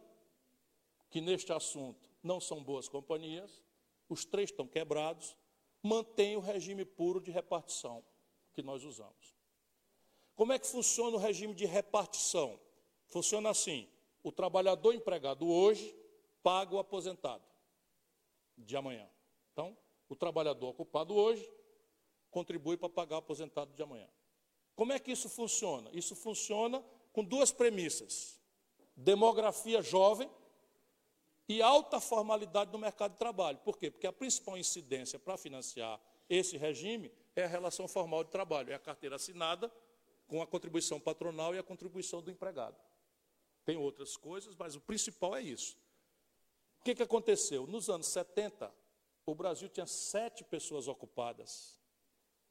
[1.11, 3.65] que neste assunto não são boas companhias,
[4.09, 5.37] os três estão quebrados,
[5.83, 8.05] mantém o regime puro de repartição
[8.53, 9.35] que nós usamos.
[10.37, 12.61] Como é que funciona o regime de repartição?
[13.09, 13.89] Funciona assim:
[14.23, 15.93] o trabalhador empregado hoje
[16.45, 17.43] paga o aposentado
[18.57, 19.11] de amanhã.
[19.53, 19.77] Então,
[20.09, 21.53] o trabalhador ocupado hoje
[22.31, 24.09] contribui para pagar o aposentado de amanhã.
[24.77, 25.91] Como é que isso funciona?
[25.93, 26.81] Isso funciona
[27.13, 28.41] com duas premissas:
[28.97, 30.31] demografia jovem
[31.49, 33.59] e alta formalidade no mercado de trabalho.
[33.59, 33.91] Por quê?
[33.91, 38.75] Porque a principal incidência para financiar esse regime é a relação formal de trabalho, é
[38.75, 39.71] a carteira assinada
[40.29, 42.81] com a contribuição patronal e a contribuição do empregado.
[43.65, 45.77] Tem outras coisas, mas o principal é isso.
[46.79, 47.67] O que, que aconteceu?
[47.67, 48.73] Nos anos 70,
[49.27, 51.79] o Brasil tinha sete pessoas ocupadas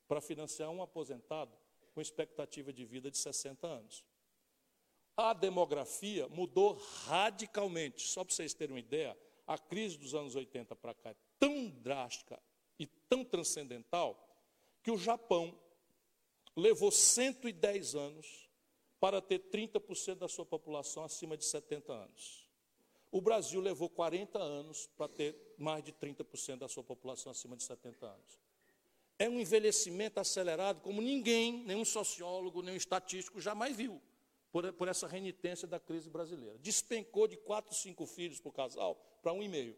[0.08, 1.58] para financiar um aposentado
[1.94, 4.04] com expectativa de vida de 60 anos.
[5.22, 8.08] A demografia mudou radicalmente.
[8.08, 11.68] Só para vocês terem uma ideia, a crise dos anos 80 para cá é tão
[11.72, 12.42] drástica
[12.80, 14.18] e tão transcendental
[14.82, 15.60] que o Japão
[16.56, 18.50] levou 110 anos
[18.98, 22.50] para ter 30% da sua população acima de 70 anos.
[23.12, 27.64] O Brasil levou 40 anos para ter mais de 30% da sua população acima de
[27.64, 28.40] 70 anos.
[29.18, 34.02] É um envelhecimento acelerado como ninguém, nenhum sociólogo, nenhum estatístico jamais viu,
[34.52, 36.58] por, por essa renitência da crise brasileira.
[36.60, 39.78] Despencou de 4, 5 filhos por casal para um e meio.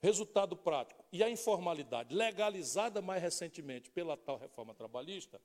[0.00, 1.04] Resultado prático.
[1.12, 5.40] E a informalidade, legalizada mais recentemente pela tal reforma trabalhista,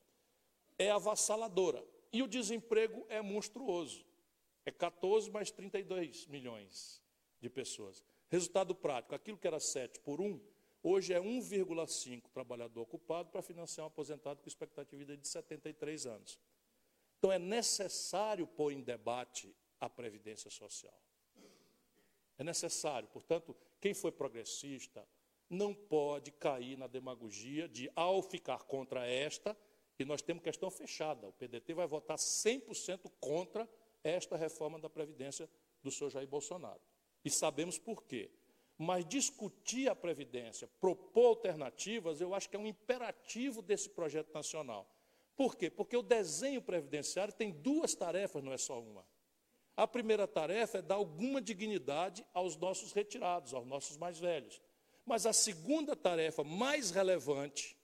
[0.77, 1.83] é avassaladora.
[2.11, 4.05] E o desemprego é monstruoso.
[4.65, 7.01] É 14 mais 32 milhões
[7.41, 8.03] de pessoas.
[8.29, 10.39] Resultado prático, aquilo que era 7 por 1,
[10.81, 16.05] hoje é 1,5 trabalhador ocupado para financiar um aposentado com expectativa de vida de 73
[16.07, 16.39] anos.
[17.25, 20.93] Então é necessário pôr em debate a previdência social.
[22.37, 25.03] É necessário, portanto, quem foi progressista
[25.49, 29.57] não pode cair na demagogia de, ao ficar contra esta,
[29.97, 33.67] e nós temos questão fechada, o PDT vai votar 100% contra
[34.03, 35.49] esta reforma da Previdência
[35.81, 36.81] do senhor Jair Bolsonaro.
[37.23, 38.29] E sabemos por quê.
[38.77, 44.94] Mas discutir a Previdência, propor alternativas, eu acho que é um imperativo desse projeto nacional.
[45.35, 45.69] Por quê?
[45.69, 49.05] Porque o desenho previdenciário tem duas tarefas, não é só uma.
[49.75, 54.61] A primeira tarefa é dar alguma dignidade aos nossos retirados, aos nossos mais velhos.
[55.05, 57.77] Mas a segunda tarefa, mais relevante,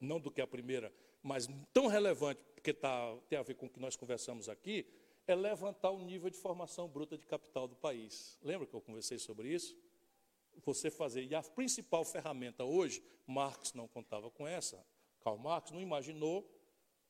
[0.00, 3.68] não do que a primeira, mas tão relevante, porque tá, tem a ver com o
[3.68, 4.86] que nós conversamos aqui,
[5.26, 8.38] é levantar o nível de formação bruta de capital do país.
[8.42, 9.76] Lembra que eu conversei sobre isso?
[10.64, 11.24] Você fazer.
[11.24, 14.84] E a principal ferramenta hoje, Marx não contava com essa,
[15.24, 16.46] Karl Marx não imaginou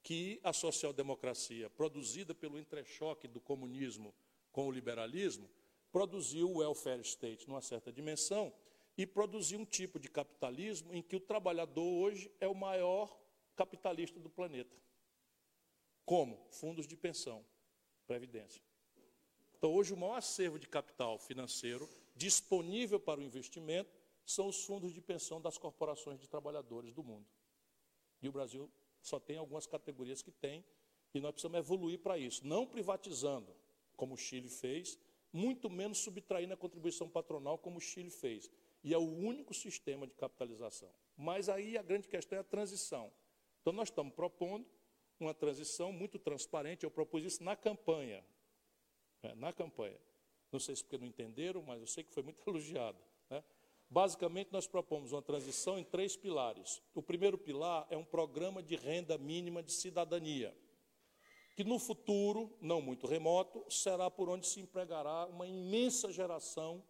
[0.01, 4.15] que a social-democracia, produzida pelo entrechoque do comunismo
[4.53, 5.51] com o liberalismo,
[5.91, 8.55] produziu o welfare state numa certa dimensão
[8.97, 13.19] e produziu um tipo de capitalismo em que o trabalhador hoje é o maior
[13.57, 14.77] capitalista do planeta.
[16.05, 16.47] Como?
[16.51, 17.45] Fundos de pensão.
[18.07, 18.63] Previdência.
[19.57, 23.91] Então, hoje, o maior acervo de capital financeiro disponível para o investimento
[24.25, 27.27] são os fundos de pensão das corporações de trabalhadores do mundo.
[28.25, 28.71] E o Brasil
[29.03, 30.65] só tem algumas categorias que tem,
[31.13, 32.47] e nós precisamos evoluir para isso.
[32.47, 33.55] Não privatizando,
[33.97, 34.99] como o Chile fez,
[35.31, 38.51] muito menos subtraindo a contribuição patronal, como o Chile fez.
[38.83, 40.91] E é o único sistema de capitalização.
[41.17, 43.13] Mas aí a grande questão é a transição.
[43.61, 44.67] Então, nós estamos propondo
[45.21, 46.85] uma transição muito transparente.
[46.85, 48.25] Eu propus isso na campanha.
[49.23, 49.99] É, na campanha.
[50.51, 52.99] Não sei se porque não entenderam, mas eu sei que foi muito elogiado.
[53.95, 56.83] Basicamente, nós propomos uma transição em três pilares.
[56.97, 60.53] O primeiro pilar é um programa de renda mínima de cidadania,
[61.55, 66.85] que no futuro, não muito remoto, será por onde se empregará uma imensa geração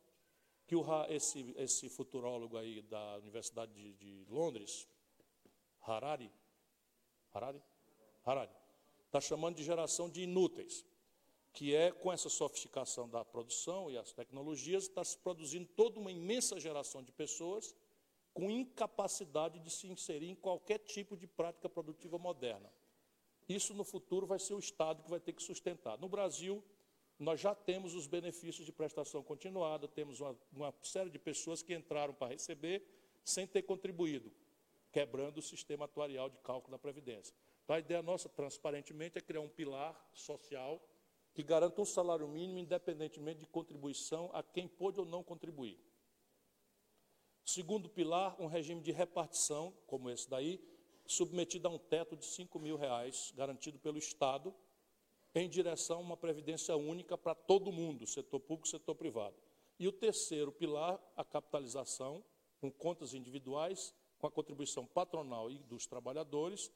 [0.67, 4.89] que o, esse, esse futurólogo aí da Universidade de, de Londres,
[5.83, 6.33] Harari,
[7.35, 7.63] Harari,
[8.25, 8.57] Harari.
[9.05, 10.87] Está chamando de geração de inúteis,
[11.55, 16.11] que é com essa sofisticação da produção e as tecnologias, está se produzindo toda uma
[16.11, 17.75] imensa geração de pessoas
[18.35, 22.69] com incapacidade de se inserir em qualquer tipo de prática produtiva moderna.
[23.49, 25.97] Isso no futuro vai ser o Estado que vai ter que sustentar.
[25.97, 26.61] No Brasil,
[27.21, 31.73] nós já temos os benefícios de prestação continuada, temos uma, uma série de pessoas que
[31.73, 32.83] entraram para receber
[33.25, 34.33] sem ter contribuído,
[34.91, 37.33] quebrando o sistema atuarial de cálculo da Previdência.
[37.63, 40.83] Então, a ideia nossa, transparentemente, é criar um pilar social
[41.35, 45.79] que garanta um salário mínimo independentemente de contribuição a quem pôde ou não contribuir.
[47.45, 50.59] Segundo pilar, um regime de repartição, como esse daí,
[51.05, 54.55] submetido a um teto de 5 mil reais, garantido pelo Estado,
[55.35, 59.37] em direção a uma previdência única para todo mundo, setor público setor privado.
[59.79, 62.25] E o terceiro pilar, a capitalização,
[62.61, 66.71] com contas individuais, com a contribuição patronal e dos trabalhadores,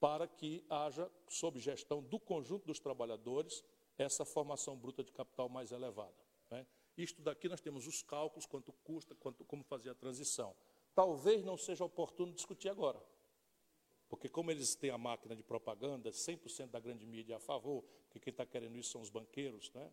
[0.00, 3.62] para que haja, sob gestão do conjunto dos trabalhadores,
[4.02, 6.14] essa formação bruta de capital mais elevada.
[6.50, 6.66] Né?
[6.96, 10.54] Isto daqui nós temos os cálculos, quanto custa, quanto, como fazer a transição.
[10.94, 13.00] Talvez não seja oportuno discutir agora.
[14.08, 17.84] Porque como eles têm a máquina de propaganda, 100% da grande mídia é a favor,
[18.04, 19.90] porque quem está querendo isso são os banqueiros, né?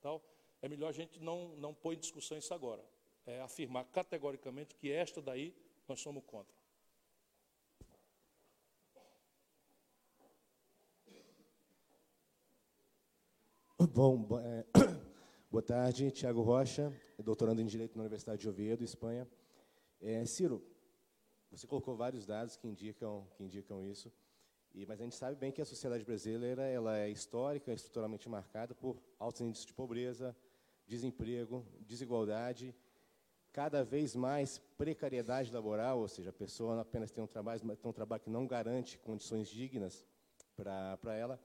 [0.00, 0.22] Tal,
[0.60, 2.84] é melhor a gente não, não pôr em discussão isso agora.
[3.24, 5.54] É afirmar categoricamente que esta daí
[5.86, 6.59] nós somos contra.
[13.92, 14.64] Bom, é,
[15.50, 19.26] boa tarde, Tiago Rocha, doutorando em Direito na Universidade de Oviedo, Espanha.
[20.00, 20.64] É, Ciro,
[21.50, 24.12] você colocou vários dados que indicam, que indicam isso,
[24.72, 28.76] e, mas a gente sabe bem que a sociedade brasileira ela é histórica, estruturalmente marcada
[28.76, 30.36] por altos índices de pobreza,
[30.86, 32.72] desemprego, desigualdade,
[33.50, 37.76] cada vez mais precariedade laboral, ou seja, a pessoa não apenas tem um trabalho, mas
[37.76, 40.06] tem um trabalho que não garante condições dignas
[40.56, 41.40] para ela.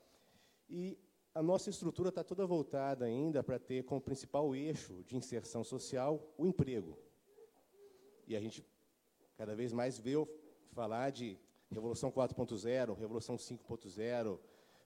[0.69, 0.95] E
[1.35, 6.33] a nossa estrutura está toda voltada ainda para ter como principal eixo de inserção social
[6.37, 6.97] o emprego.
[8.25, 8.65] E a gente
[9.35, 10.13] cada vez mais vê
[10.71, 11.37] falar de
[11.69, 14.39] Revolução 4.0, Revolução 5.0,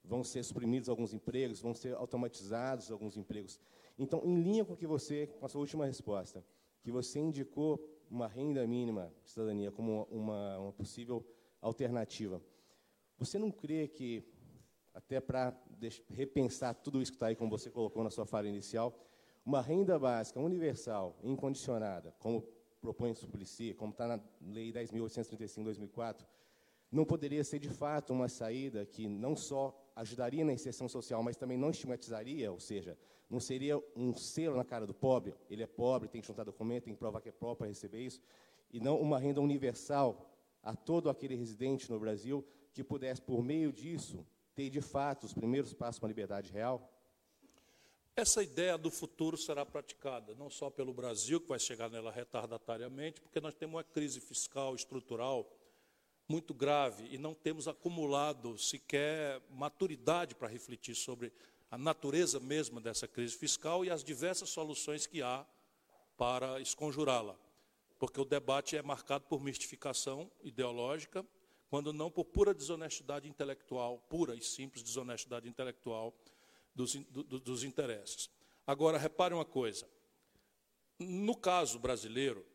[0.04, 3.60] vão ser suprimidos alguns empregos, vão ser automatizados alguns empregos.
[3.96, 6.44] Então, em linha com que você, com a sua última resposta,
[6.82, 11.24] que você indicou uma renda mínima de cidadania como uma, uma possível
[11.62, 12.42] alternativa,
[13.20, 14.24] você não crê que
[15.00, 15.58] até para
[16.10, 18.94] repensar tudo isso que está aí, como você colocou na sua fala inicial,
[19.46, 22.42] uma renda básica universal, incondicionada, como
[22.82, 26.28] propõe o Suplicy, como está na Lei 10.835 2004,
[26.92, 31.38] não poderia ser de fato uma saída que não só ajudaria na inserção social, mas
[31.38, 32.98] também não estigmatizaria, ou seja,
[33.30, 36.84] não seria um selo na cara do pobre, ele é pobre, tem que juntar documento,
[36.86, 38.22] tem que provar que é pobre para receber isso,
[38.70, 40.30] e não uma renda universal
[40.62, 44.26] a todo aquele residente no Brasil que pudesse, por meio disso,
[44.60, 46.94] ter de fato os primeiros passos para a liberdade real?
[48.14, 53.22] Essa ideia do futuro será praticada não só pelo Brasil, que vai chegar nela retardatariamente,
[53.22, 55.50] porque nós temos uma crise fiscal estrutural
[56.28, 61.32] muito grave e não temos acumulado sequer maturidade para refletir sobre
[61.72, 65.46] a natureza mesma dessa crise fiscal e as diversas soluções que há
[66.18, 67.38] para esconjurá-la.
[67.98, 71.26] Porque o debate é marcado por mistificação ideológica,
[71.70, 76.14] quando não por pura desonestidade intelectual, pura e simples desonestidade intelectual
[76.74, 78.30] dos, do, dos interesses.
[78.66, 79.88] Agora, repare uma coisa:
[80.98, 82.46] no caso brasileiro,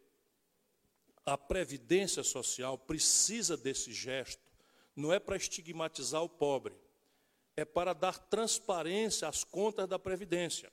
[1.24, 4.42] a previdência social precisa desse gesto,
[4.96, 6.76] não é para estigmatizar o pobre,
[7.56, 10.72] é para dar transparência às contas da previdência.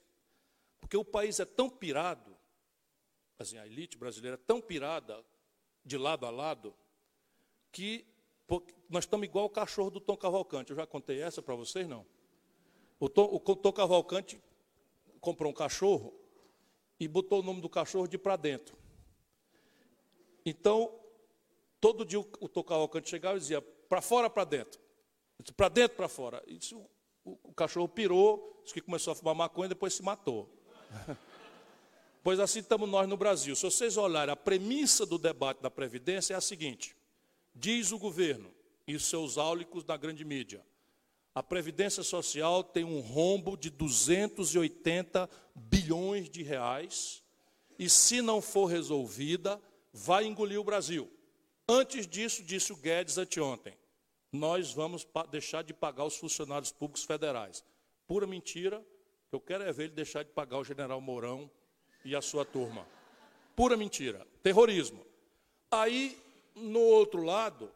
[0.80, 2.36] Porque o país é tão pirado,
[3.38, 5.24] assim, a elite brasileira é tão pirada
[5.86, 6.76] de lado a lado,
[7.72, 8.06] que
[8.90, 10.72] nós estamos igual o cachorro do Tom Cavalcante.
[10.72, 12.06] Eu já contei essa para vocês, não?
[13.00, 14.42] O Tom, o Tom Cavalcante
[15.20, 16.14] comprou um cachorro
[17.00, 18.76] e botou o nome do cachorro de para dentro.
[20.46, 20.94] Então,
[21.80, 24.80] todo dia o, Tom Cavalcante chegava e dizia, para fora, para dentro.
[25.56, 26.44] Para dentro, para fora.
[26.46, 26.90] E o,
[27.24, 30.50] o, o, cachorro pirou, disse que começou a fumar maconha e depois se matou.
[32.24, 33.56] pois assim estamos nós no Brasil.
[33.56, 36.96] Se vocês olharem, a premissa do debate da Previdência é a seguinte:
[37.54, 38.52] Diz o governo
[38.88, 40.66] e seus áulicos da grande mídia.
[41.34, 47.24] A Previdência Social tem um rombo de 280 bilhões de reais
[47.80, 49.62] e, se não for resolvida,
[49.94, 51.10] vai engolir o Brasil.
[51.68, 53.78] Antes disso, disse o Guedes anteontem,
[54.32, 57.64] nós vamos deixar de pagar os funcionários públicos federais.
[58.08, 58.86] Pura mentira,
[59.32, 61.50] eu quero é ver ele deixar de pagar o general Mourão
[62.04, 62.86] e a sua turma.
[63.56, 65.06] Pura mentira, terrorismo.
[65.70, 66.18] Aí
[66.56, 67.72] no outro lado,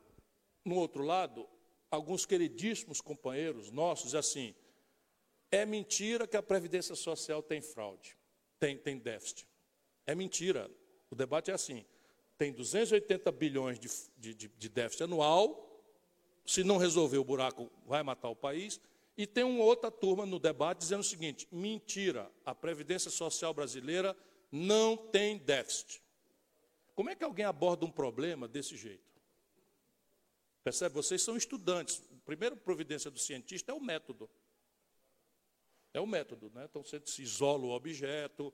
[0.63, 1.47] no outro lado,
[1.89, 4.53] alguns queridíssimos companheiros nossos assim:
[5.51, 8.17] é mentira que a Previdência Social tem fraude,
[8.59, 9.47] tem, tem déficit.
[10.05, 10.69] É mentira.
[11.09, 11.85] O debate é assim:
[12.37, 15.65] tem 280 bilhões de, de, de déficit anual,
[16.45, 18.79] se não resolver o buraco, vai matar o país.
[19.17, 24.15] E tem uma outra turma no debate dizendo o seguinte: mentira, a Previdência Social brasileira
[24.51, 26.01] não tem déficit.
[26.95, 29.03] Como é que alguém aborda um problema desse jeito?
[30.63, 30.95] Percebe?
[30.95, 32.01] Vocês são estudantes.
[32.11, 34.29] A primeira providência do cientista é o método.
[35.93, 36.65] É o método, né?
[36.69, 38.51] Então você se isola o objeto,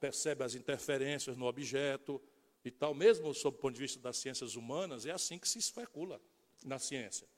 [0.00, 2.20] percebe as interferências no objeto
[2.64, 2.94] e tal.
[2.94, 6.20] Mesmo sob o ponto de vista das ciências humanas, é assim que se especula
[6.64, 7.28] na ciência.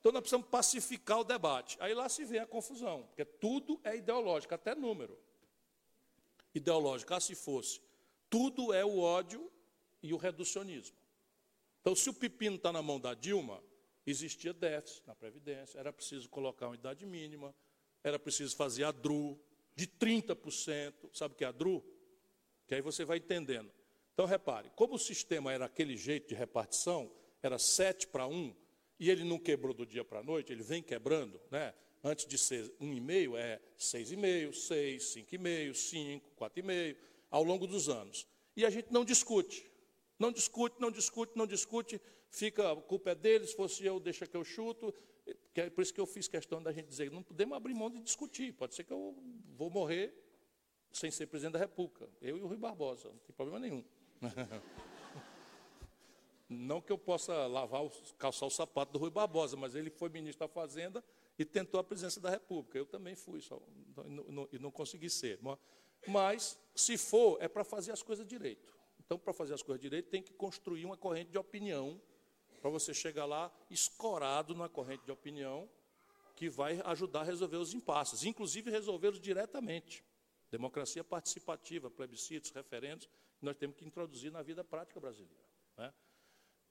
[0.00, 1.76] Então nós precisamos pacificar o debate.
[1.80, 5.18] Aí lá se vê a confusão, porque tudo é ideológico, até número.
[6.54, 7.80] Ideológico, ah, se fosse.
[8.30, 9.47] Tudo é o ódio
[10.02, 10.96] e o reducionismo.
[11.80, 13.62] Então, se o pepino está na mão da Dilma,
[14.06, 17.54] existia déficit na Previdência, era preciso colocar uma idade mínima,
[18.02, 19.38] era preciso fazer a DRU
[19.74, 21.10] de 30%.
[21.12, 21.84] Sabe o que é a DRU?
[22.66, 23.70] Que aí você vai entendendo.
[24.12, 27.10] Então, repare, como o sistema era aquele jeito de repartição,
[27.42, 28.54] era 7 para 1,
[28.98, 31.72] e ele não quebrou do dia para a noite, ele vem quebrando, né?
[32.02, 36.96] antes de ser 1,5, é 6,5, 6, 5,5, 5, 4,5,
[37.30, 38.26] ao longo dos anos.
[38.56, 39.70] E a gente não discute.
[40.18, 42.00] Não discute, não discute, não discute,
[42.30, 44.92] fica, a culpa é deles, se fosse eu, deixa que eu chuto.
[45.54, 48.00] É por isso que eu fiz questão da gente dizer, não podemos abrir mão de
[48.00, 48.52] discutir.
[48.52, 49.14] Pode ser que eu
[49.56, 50.14] vou morrer
[50.92, 52.08] sem ser presidente da República.
[52.20, 53.84] Eu e o Rui Barbosa, não tem problema nenhum.
[56.50, 57.82] Não que eu possa lavar,
[58.16, 61.04] calçar o sapato do Rui Barbosa, mas ele foi ministro da Fazenda
[61.38, 62.78] e tentou a presidência da República.
[62.78, 63.60] Eu também fui, só,
[64.06, 65.38] e não, não consegui ser.
[66.06, 68.72] Mas, se for, é para fazer as coisas direito.
[69.08, 71.98] Então, para fazer as coisas direito, tem que construir uma corrente de opinião,
[72.60, 75.66] para você chegar lá escorado na corrente de opinião,
[76.36, 80.04] que vai ajudar a resolver os impasses, inclusive resolvê-los diretamente.
[80.50, 83.08] Democracia participativa, plebiscitos, referendos,
[83.40, 85.42] nós temos que introduzir na vida prática brasileira.
[85.78, 85.90] Né?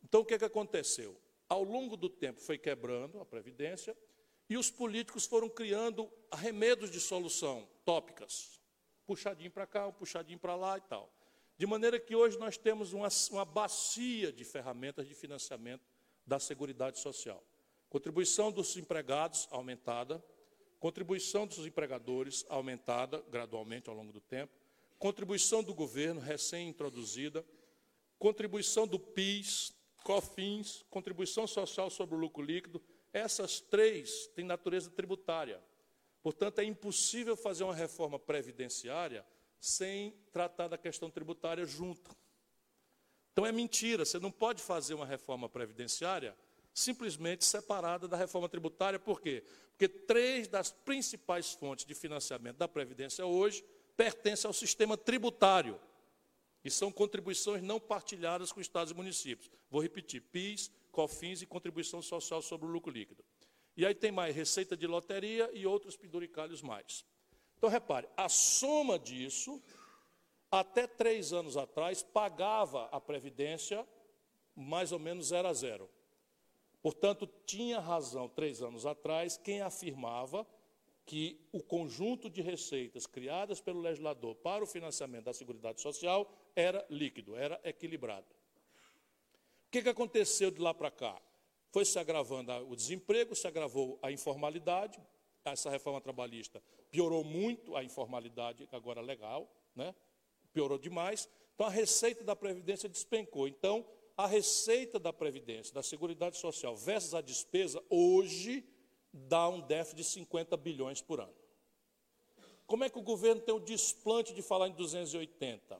[0.04, 1.20] Então, o que, é que aconteceu?
[1.50, 3.98] Ao longo do tempo foi quebrando a Previdência
[4.48, 8.62] e os políticos foram criando arremedos de solução, tópicas.
[9.08, 11.17] Puxadinho para cá, um puxadinho para lá e tal.
[11.58, 15.84] De maneira que hoje nós temos uma, uma bacia de ferramentas de financiamento
[16.26, 17.44] da Seguridade Social.
[17.90, 20.24] Contribuição dos empregados aumentada,
[20.80, 24.54] contribuição dos empregadores aumentada gradualmente ao longo do tempo,
[25.00, 27.44] contribuição do governo recém-introduzida,
[28.20, 29.74] contribuição do PIS,
[30.04, 32.80] COFINS, contribuição social sobre o lucro líquido,
[33.12, 35.60] essas três têm natureza tributária.
[36.22, 39.26] Portanto, é impossível fazer uma reforma previdenciária
[39.60, 42.16] sem tratar da questão tributária junto.
[43.32, 46.36] Então é mentira, você não pode fazer uma reforma previdenciária
[46.78, 49.44] simplesmente separada da reforma tributária, por quê?
[49.72, 53.66] Porque três das principais fontes de financiamento da Previdência hoje
[53.96, 55.80] pertencem ao sistema tributário.
[56.64, 59.50] E são contribuições não partilhadas com estados e municípios.
[59.72, 63.26] Vou repetir: PIS, COFINS e contribuição social sobre o lucro líquido.
[63.76, 67.04] E aí tem mais receita de loteria e outros penduricalhos mais.
[67.58, 69.62] Então, repare, a soma disso,
[70.52, 73.88] até três anos atrás, pagava a Previdência
[74.56, 75.90] mais ou menos zero a zero.
[76.82, 80.48] Portanto, tinha razão, três anos atrás, quem afirmava
[81.06, 86.86] que o conjunto de receitas criadas pelo legislador para o financiamento da Seguridade Social era
[86.90, 88.28] líquido, era equilibrado.
[89.68, 91.20] O que, que aconteceu de lá para cá?
[91.72, 95.00] Foi se agravando o desemprego, se agravou a informalidade,
[95.52, 96.62] essa reforma trabalhista
[96.92, 99.94] piorou muito a informalidade, agora legal, né?
[100.54, 101.30] piorou demais.
[101.54, 103.48] Então a receita da Previdência despencou.
[103.48, 108.66] Então, a receita da Previdência, da Seguridade Social versus a despesa, hoje
[109.14, 111.36] dá um déficit de 50 bilhões por ano.
[112.66, 115.80] Como é que o governo tem o desplante de falar em 280?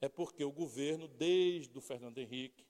[0.00, 2.64] É porque o governo, desde o Fernando Henrique,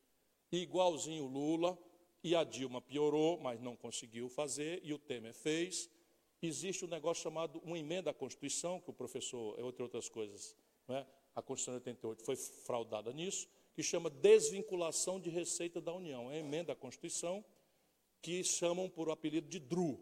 [0.51, 1.79] igualzinho o Lula,
[2.23, 5.89] e a Dilma piorou, mas não conseguiu fazer, e o Temer fez.
[6.43, 10.57] Existe um negócio chamado uma emenda à Constituição, que o professor, entre outras coisas,
[10.89, 11.07] é?
[11.35, 16.31] a Constituição de 88 foi fraudada nisso, que chama desvinculação de receita da União.
[16.31, 17.45] É a emenda à Constituição
[18.23, 20.01] que chamam por apelido de DRU,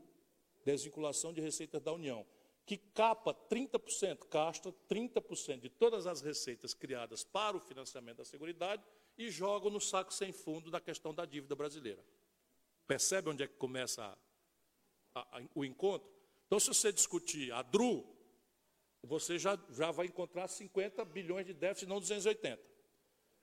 [0.64, 2.24] desvinculação de receitas da União,
[2.64, 8.82] que capa 30%, castra 30% de todas as receitas criadas para o financiamento da Seguridade
[9.18, 12.02] e joga no saco sem fundo da questão da dívida brasileira.
[12.86, 16.13] Percebe onde é que começa a, a, a, o encontro?
[16.54, 18.06] Então, se você discutir a DRU,
[19.02, 22.62] você já, já vai encontrar 50 bilhões de déficit, não 280.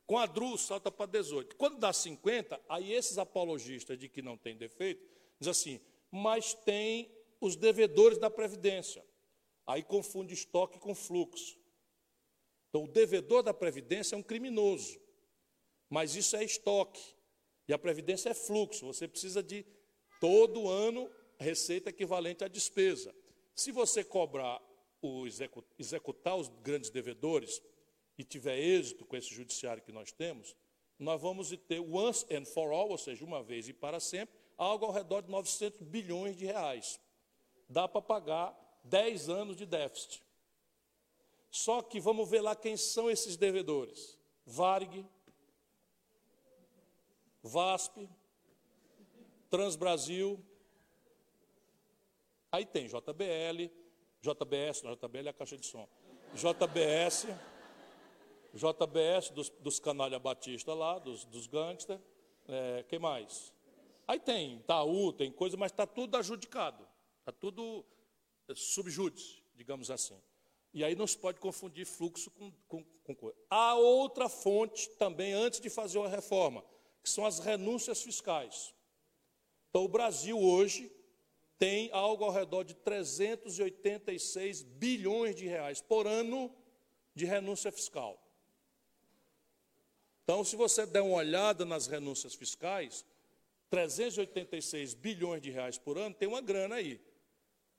[0.06, 1.58] Com a DRU, salta para 18.
[1.58, 5.06] Quando dá 50, aí esses apologistas de que não tem defeito,
[5.38, 9.06] diz assim, mas tem os devedores da Previdência.
[9.68, 11.60] Aí confunde estoque com fluxo.
[12.70, 14.98] Então, o devedor da Previdência é um criminoso.
[15.90, 17.14] Mas isso é estoque.
[17.68, 18.86] E a Previdência é fluxo.
[18.86, 19.66] Você precisa de,
[20.22, 23.14] todo ano, receita equivalente à despesa.
[23.56, 24.62] Se você cobrar,
[25.02, 25.26] o
[25.78, 27.62] executar os grandes devedores,
[28.22, 30.56] e tiver êxito com esse judiciário que nós temos,
[31.00, 34.86] nós vamos ter once and for all, ou seja, uma vez e para sempre, algo
[34.86, 37.00] ao redor de 900 bilhões de reais.
[37.68, 40.24] Dá para pagar 10 anos de déficit.
[41.50, 44.20] Só que vamos ver lá quem são esses devedores.
[44.46, 45.04] Varg,
[47.42, 48.08] VASP,
[49.50, 50.40] Transbrasil,
[52.52, 53.72] aí tem JBL,
[54.22, 55.88] JBS, não, JBL é a caixa de som,
[56.34, 57.28] JBS,
[58.54, 62.00] JBS, dos, dos canalha batista lá, dos, dos gangsters.
[62.48, 63.54] É, quem mais?
[64.08, 66.86] Aí tem Itaú, tem coisa, mas está tudo adjudicado.
[67.20, 67.86] Está tudo
[68.48, 70.20] é, subjúdice, digamos assim.
[70.74, 73.38] E aí não se pode confundir fluxo com, com, com coisa.
[73.50, 76.64] Há outra fonte também, antes de fazer uma reforma,
[77.04, 78.74] que são as renúncias fiscais.
[79.70, 80.92] Então, o Brasil hoje
[81.62, 86.52] tem algo ao redor de 386 bilhões de reais por ano
[87.14, 88.20] de renúncia fiscal.
[90.24, 93.06] Então, se você der uma olhada nas renúncias fiscais,
[93.70, 97.00] 386 bilhões de reais por ano tem uma grana aí.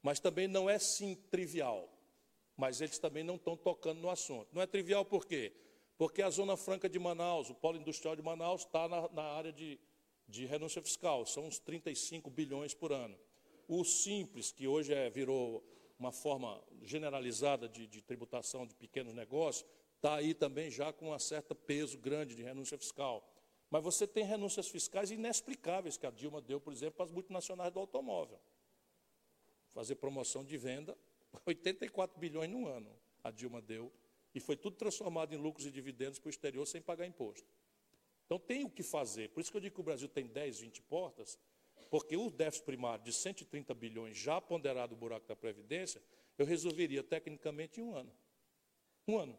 [0.01, 1.93] Mas também não é sim trivial.
[2.57, 4.47] Mas eles também não estão tocando no assunto.
[4.53, 5.53] Não é trivial por quê?
[5.99, 9.53] Porque a Zona Franca de Manaus, o Polo Industrial de Manaus, está na, na área
[9.53, 9.77] de,
[10.29, 13.19] de renúncia fiscal, são uns 35 bilhões por ano.
[13.69, 15.65] O Simples, que hoje é, virou
[15.99, 21.19] uma forma generalizada de, de tributação de pequenos negócios, está aí também já com um
[21.19, 23.29] certo peso grande de renúncia fiscal.
[23.71, 27.73] Mas você tem renúncias fiscais inexplicáveis que a Dilma deu, por exemplo, para as multinacionais
[27.73, 28.39] do automóvel.
[29.69, 30.99] Fazer promoção de venda,
[31.47, 32.95] 84 bilhões no ano
[33.25, 33.93] a Dilma deu,
[34.35, 37.47] e foi tudo transformado em lucros e dividendos para o exterior sem pagar imposto.
[38.27, 39.29] Então tem o que fazer.
[39.29, 41.39] Por isso que eu digo que o Brasil tem 10, 20 portas,
[41.93, 46.03] porque o déficit primário de 130 bilhões, já ponderado o buraco da Previdência,
[46.39, 48.11] eu resolveria tecnicamente em um ano.
[49.07, 49.39] Um ano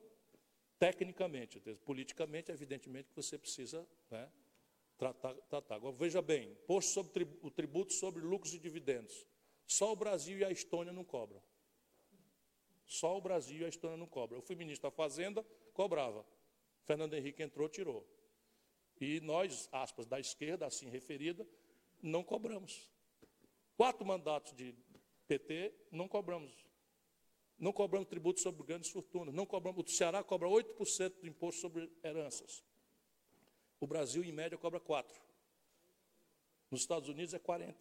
[0.77, 4.31] tecnicamente, politicamente, evidentemente que você precisa né,
[4.99, 5.75] tratar, tratar.
[5.77, 9.25] Agora, veja bem, imposto sobre o tributo sobre lucros e dividendos.
[9.65, 11.41] Só o Brasil e a Estônia não cobram.
[12.85, 14.37] Só o Brasil e a Estônia não cobram.
[14.37, 15.43] Eu fui ministro da Fazenda,
[15.73, 16.23] cobrava.
[16.83, 18.07] Fernando Henrique entrou, tirou.
[19.01, 21.47] E nós, aspas, da esquerda, assim referida,
[22.03, 22.91] não cobramos.
[23.77, 24.75] Quatro mandatos de
[25.27, 26.53] PT, não cobramos.
[27.57, 29.33] Não cobramos tributo sobre grandes fortunas.
[29.33, 32.63] Não cobramos, o Ceará cobra 8% do imposto sobre heranças.
[33.79, 35.05] O Brasil, em média, cobra 4%.
[36.69, 37.75] Nos Estados Unidos é 40%.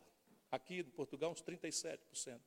[0.50, 2.40] Aqui, em Portugal, uns 37%.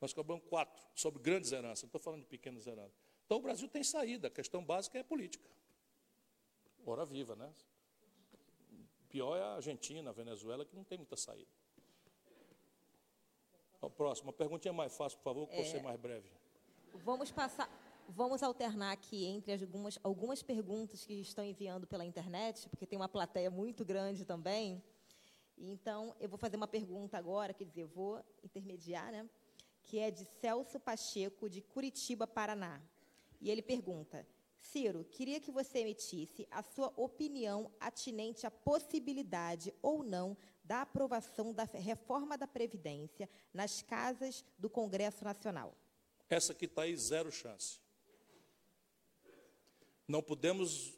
[0.00, 1.82] Nós cobramos 4% sobre grandes heranças.
[1.82, 2.96] Não estou falando de pequenas heranças.
[3.24, 4.28] Então, o Brasil tem saída.
[4.28, 5.50] A questão básica é política.
[6.84, 7.52] Hora viva, né?
[9.16, 11.48] Pior é a Argentina, a Venezuela, que não tem muita saída.
[13.80, 14.26] O próximo.
[14.26, 15.64] Uma perguntinha mais fácil, por favor, que é...
[15.64, 16.28] ser mais breve.
[17.02, 17.66] Vamos passar,
[18.10, 23.08] vamos alternar aqui entre algumas, algumas perguntas que estão enviando pela internet, porque tem uma
[23.08, 24.82] plateia muito grande também.
[25.56, 29.26] Então, eu vou fazer uma pergunta agora, quer dizer, vou intermediar, né?
[29.82, 32.82] Que é de Celso Pacheco, de Curitiba, Paraná.
[33.40, 34.26] E ele pergunta:
[34.72, 41.52] Ciro, queria que você emitisse a sua opinião atinente à possibilidade ou não da aprovação
[41.52, 45.74] da reforma da Previdência nas casas do Congresso Nacional.
[46.28, 47.78] Essa que está aí, zero chance.
[50.08, 50.94] Não podemos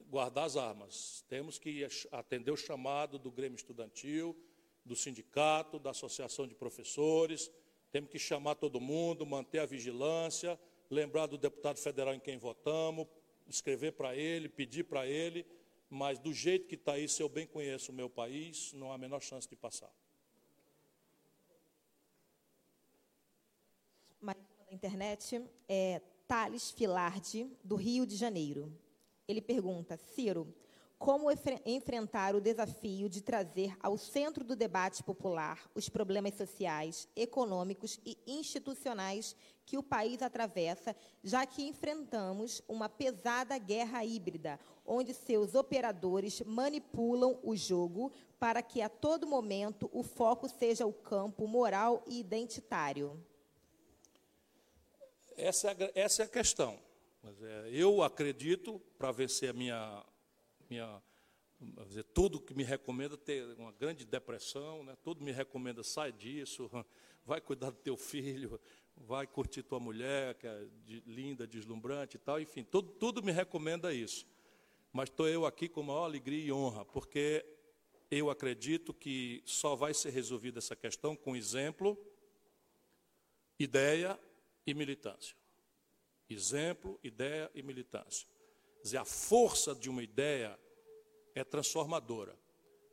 [0.00, 1.24] guardar as armas.
[1.28, 4.36] Temos que atender o chamado do Grêmio Estudantil,
[4.84, 7.50] do sindicato, da Associação de Professores.
[7.90, 10.58] Temos que chamar todo mundo, manter a vigilância,
[10.92, 13.06] lembrar do deputado federal em quem votamos,
[13.48, 15.46] escrever para ele, pedir para ele,
[15.88, 18.98] mas do jeito que está se eu bem conheço o meu país, não há a
[18.98, 19.90] menor chance de passar.
[24.20, 28.72] mais na internet é Thales Filardi, do Rio de Janeiro.
[29.26, 30.54] Ele pergunta, Ciro,
[31.02, 31.26] como
[31.66, 38.16] enfrentar o desafio de trazer ao centro do debate popular os problemas sociais, econômicos e
[38.24, 39.34] institucionais
[39.66, 47.36] que o país atravessa, já que enfrentamos uma pesada guerra híbrida, onde seus operadores manipulam
[47.42, 53.20] o jogo para que a todo momento o foco seja o campo moral e identitário.
[55.36, 56.78] Essa é, essa é a questão.
[57.24, 60.04] É, eu acredito, para vencer a minha,
[60.72, 61.02] minha
[61.86, 64.96] dizer, tudo que me recomenda ter uma grande depressão, né?
[65.02, 66.68] tudo me recomenda sai disso,
[67.24, 68.58] vai cuidar do teu filho,
[68.96, 73.30] vai curtir tua mulher, que é de, linda, deslumbrante e tal, enfim, tudo, tudo me
[73.30, 74.26] recomenda isso.
[74.92, 77.44] Mas estou eu aqui com maior alegria e honra, porque
[78.10, 81.96] eu acredito que só vai ser resolvida essa questão com exemplo,
[83.58, 84.18] ideia
[84.66, 85.36] e militância.
[86.28, 88.26] Exemplo, ideia e militância.
[88.82, 90.58] Dizer, a força de uma ideia
[91.34, 92.36] é transformadora.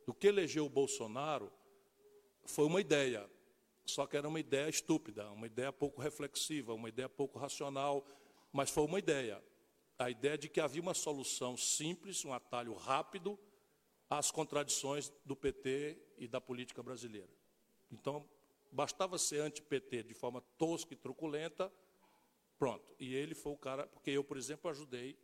[0.06, 1.52] O que elegeu o Bolsonaro
[2.44, 3.28] foi uma ideia,
[3.84, 8.06] só que era uma ideia estúpida, uma ideia pouco reflexiva, uma ideia pouco racional,
[8.52, 9.42] mas foi uma ideia.
[9.98, 13.38] A ideia de que havia uma solução simples, um atalho rápido
[14.08, 17.30] às contradições do PT e da política brasileira.
[17.90, 18.26] Então,
[18.72, 21.72] Bastava ser anti-PT de forma tosca e truculenta,
[22.56, 22.94] pronto.
[23.00, 25.18] E ele foi o cara, porque eu, por exemplo, ajudei,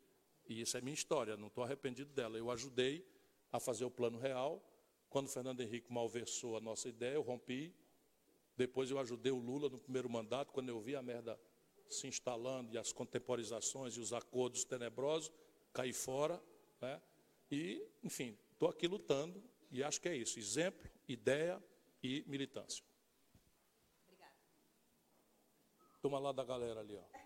[0.49, 3.07] e isso é minha história, não estou arrependido dela, eu ajudei
[3.53, 4.63] a fazer o plano real.
[5.09, 7.75] Quando o Fernando Henrique malversou a nossa ideia, eu rompi.
[8.57, 11.39] Depois eu ajudei o Lula no primeiro mandato, quando eu vi a merda
[11.89, 15.31] se instalando e as contemporizações e os acordos tenebrosos,
[15.73, 16.43] caí fora.
[16.81, 17.01] Né?
[17.51, 21.63] E, enfim, estou aqui lutando e acho que é isso: exemplo, ideia
[22.03, 22.85] e militância.
[26.07, 27.26] turma lá da galera ali, ó.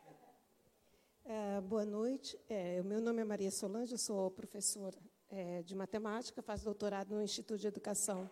[1.32, 2.36] É, boa noite.
[2.48, 4.98] É, o meu nome é Maria Solange, eu sou professora
[5.28, 8.28] é, de matemática, faço doutorado no Instituto de Educação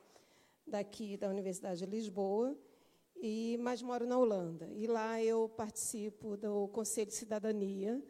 [0.67, 2.59] daqui da Universidade de Lisboa,
[3.15, 4.69] e mas moro na Holanda.
[4.73, 8.03] E lá eu participo do Conselho de Cidadania,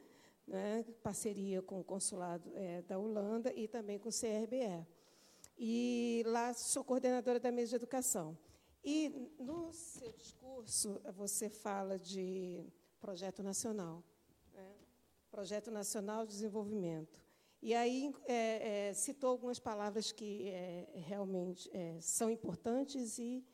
[0.46, 4.86] né, parceria com o consulado é, da Holanda e também com o CRBE.
[5.58, 8.38] E lá sou coordenadora da mesa de educação.
[8.82, 12.64] E no seu discurso você fala de
[12.98, 14.02] projeto nacional?
[15.30, 17.20] Projeto nacional de desenvolvimento.
[17.60, 23.44] E aí é, é, citou algumas palavras que é, realmente é, são importantes e,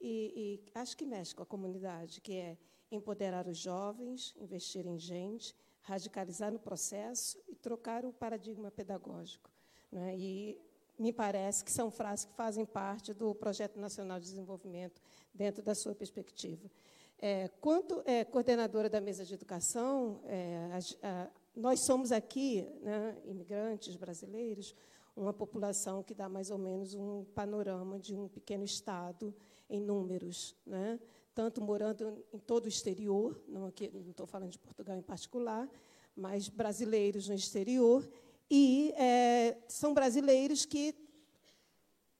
[0.00, 2.58] e, e acho que mexe com a comunidade, que é
[2.90, 9.50] empoderar os jovens, investir em gente, radicalizar no processo e trocar o paradigma pedagógico.
[9.90, 10.16] Né?
[10.16, 10.60] E
[10.98, 15.00] me parece que são frases que fazem parte do Projeto Nacional de Desenvolvimento
[15.32, 16.70] dentro da sua perspectiva.
[17.18, 23.16] É, quanto é, coordenadora da mesa de educação, é, a, a, nós somos aqui, né,
[23.24, 24.74] imigrantes brasileiros,
[25.16, 29.34] uma população que dá mais ou menos um panorama de um pequeno estado
[29.70, 30.98] em números, né?
[31.34, 35.68] tanto morando em todo o exterior, não estou falando de Portugal em particular,
[36.16, 38.08] mas brasileiros no exterior,
[38.48, 40.94] e é, são brasileiros que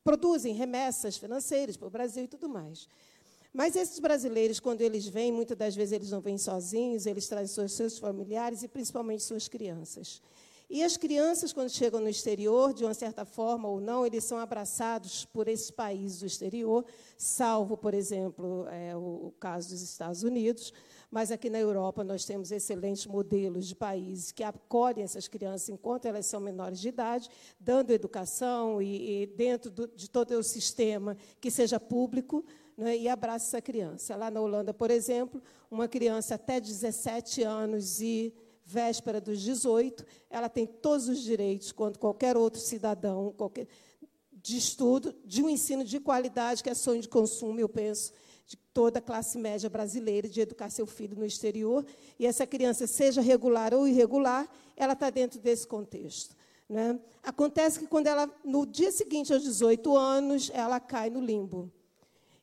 [0.03, 2.89] produzem remessas financeiras para o Brasil e tudo mais.
[3.55, 7.69] Mas esses brasileiros, quando eles vêm, muitas das vezes eles não vêm sozinhos, eles trazem
[7.69, 10.21] seus familiares e principalmente suas crianças.
[10.69, 14.39] E as crianças, quando chegam no exterior, de uma certa forma ou não, eles são
[14.39, 16.85] abraçados por esses países do exterior,
[17.17, 20.73] salvo, por exemplo, é, o, o caso dos Estados Unidos.
[21.09, 26.07] Mas aqui na Europa nós temos excelentes modelos de países que acolhem essas crianças enquanto
[26.07, 27.29] elas são menores de idade,
[27.61, 32.45] dando educação e, e dentro do, de todo o sistema que seja público,
[32.77, 34.17] né, e abraça essa criança.
[34.17, 38.35] Lá na Holanda, por exemplo, uma criança até 17 anos e
[38.65, 43.67] véspera dos 18, ela tem todos os direitos, quanto qualquer outro cidadão, qualquer,
[44.33, 48.13] de estudo, de um ensino de qualidade, que é sonho de consumo, eu penso,
[48.47, 51.85] de toda a classe média brasileira, de educar seu filho no exterior.
[52.19, 56.37] E essa criança, seja regular ou irregular, ela está dentro desse contexto.
[56.69, 56.99] Né?
[57.23, 61.73] Acontece que, quando ela, no dia seguinte aos 18 anos, ela cai no limbo.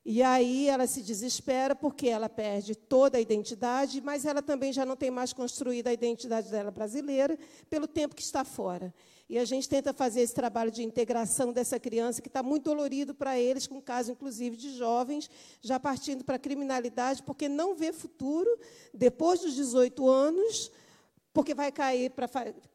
[0.03, 4.83] E aí ela se desespera porque ela perde toda a identidade, mas ela também já
[4.83, 7.37] não tem mais construída a identidade dela brasileira
[7.69, 8.91] pelo tempo que está fora.
[9.29, 13.13] E a gente tenta fazer esse trabalho de integração dessa criança que está muito dolorido
[13.13, 15.29] para eles, com caso inclusive de jovens
[15.61, 18.49] já partindo para a criminalidade, porque não vê futuro
[18.91, 20.71] depois dos 18 anos,
[21.31, 22.27] porque vai cair para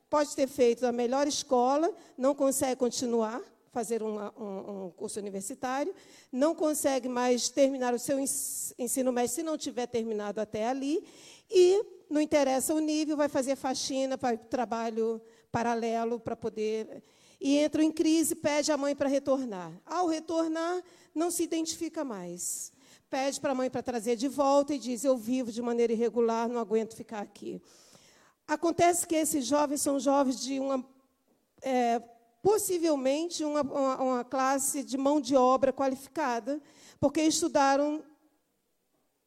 [0.08, 3.42] pode ter feito a melhor escola, não consegue continuar
[3.76, 5.94] fazer uma, um, um, curso universitário,
[6.32, 11.04] não consegue mais terminar o seu ensino médio se não tiver terminado até ali,
[11.50, 15.20] e não interessa o nível, vai fazer faxina, para trabalho
[15.52, 17.04] paralelo para poder.
[17.38, 19.70] E entra em crise, pede à mãe para retornar.
[19.84, 20.82] Ao retornar,
[21.14, 22.72] não se identifica mais.
[23.10, 26.48] Pede para a mãe para trazer de volta e diz: Eu vivo de maneira irregular,
[26.48, 27.60] não aguento ficar aqui.
[28.48, 30.82] Acontece que esses jovens são jovens de uma
[31.60, 32.00] é,
[32.46, 36.62] possivelmente uma, uma, uma classe de mão de obra qualificada,
[37.00, 38.04] porque estudaram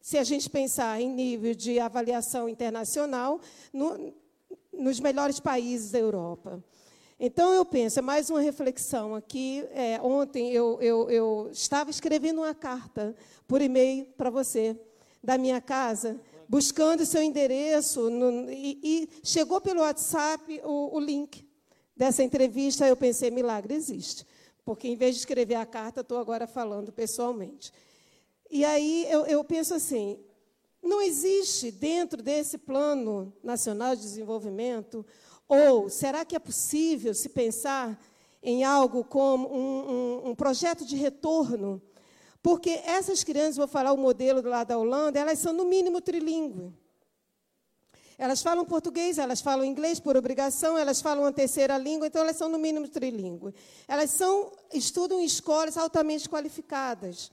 [0.00, 3.38] se a gente pensar em nível de avaliação internacional,
[3.74, 4.14] no,
[4.72, 6.64] nos melhores países da Europa.
[7.18, 9.66] Então, eu penso, é mais uma reflexão aqui.
[9.72, 13.14] É, ontem eu, eu, eu, estava escrevendo uma carta
[13.46, 14.74] por e-mail para você,
[15.22, 16.18] da minha casa,
[16.48, 21.49] buscando seu endereço, no, e, e, chegou pelo WhatsApp o, o link
[22.00, 24.26] dessa entrevista, eu pensei, milagre existe.
[24.64, 27.70] Porque, em vez de escrever a carta, estou agora falando pessoalmente.
[28.50, 30.18] E aí eu, eu penso assim:
[30.82, 35.04] não existe dentro desse Plano Nacional de Desenvolvimento,
[35.46, 38.02] ou será que é possível se pensar
[38.42, 41.82] em algo como um, um, um projeto de retorno?
[42.42, 46.72] Porque essas crianças, vou falar o modelo lado da Holanda, elas são no mínimo trilingües.
[48.20, 52.36] Elas falam português, elas falam inglês por obrigação, elas falam uma terceira língua, então elas
[52.36, 53.54] são no mínimo trilingües.
[53.88, 57.32] Elas são, estudam em escolas altamente qualificadas.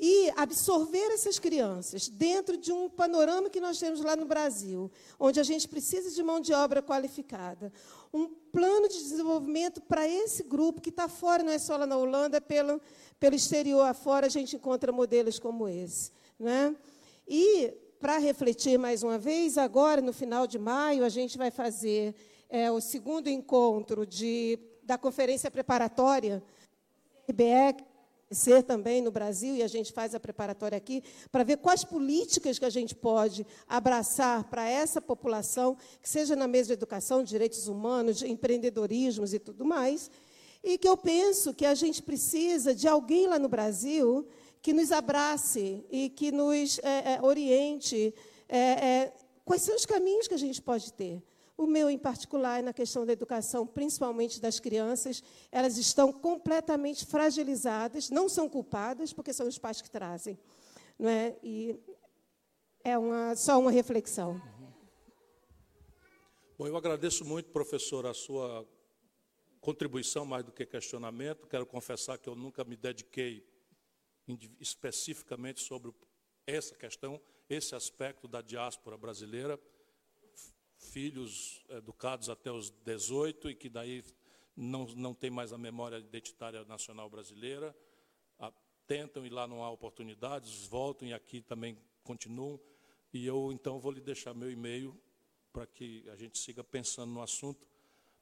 [0.00, 4.90] E absorver essas crianças dentro de um panorama que nós temos lá no Brasil,
[5.20, 7.70] onde a gente precisa de mão de obra qualificada,
[8.10, 11.98] um plano de desenvolvimento para esse grupo que está fora, não é só lá na
[11.98, 12.80] Holanda, pelo,
[13.20, 16.12] pelo exterior afora, a gente encontra modelos como esse.
[16.38, 16.74] Né?
[17.28, 22.14] E para refletir mais uma vez, agora, no final de maio, a gente vai fazer
[22.48, 26.42] é, o segundo encontro de, da conferência preparatória
[27.28, 27.84] IBE,
[28.30, 31.02] ser também no Brasil, e a gente faz a preparatória aqui,
[31.32, 36.46] para ver quais políticas que a gente pode abraçar para essa população, que seja na
[36.46, 40.10] mesa de educação, direitos humanos, de empreendedorismos e tudo mais,
[40.62, 44.26] e que eu penso que a gente precisa de alguém lá no Brasil
[44.60, 48.14] que nos abrace e que nos é, é, oriente
[48.48, 49.14] é, é
[49.44, 51.22] quais são os caminhos que a gente pode ter.
[51.56, 57.04] O meu, em particular, é na questão da educação, principalmente das crianças, elas estão completamente
[57.04, 60.38] fragilizadas, não são culpadas, porque são os pais que trazem.
[60.96, 61.36] Não é?
[61.42, 61.76] E
[62.84, 64.40] é uma, só uma reflexão.
[66.56, 68.66] Bom, eu agradeço muito, professor, a sua
[69.60, 71.46] contribuição mais do que questionamento.
[71.46, 73.44] Quero confessar que eu nunca me dediquei
[74.60, 75.92] especificamente sobre
[76.46, 79.58] essa questão, esse aspecto da diáspora brasileira
[80.78, 84.04] filhos educados até os 18 e que daí
[84.56, 87.76] não, não tem mais a memória identitária nacional brasileira,
[88.38, 88.52] a,
[88.86, 92.60] tentam e lá não há oportunidades, voltam e aqui também continuam.
[93.12, 94.98] E eu então vou lhe deixar meu e-mail
[95.52, 97.66] para que a gente siga pensando no assunto,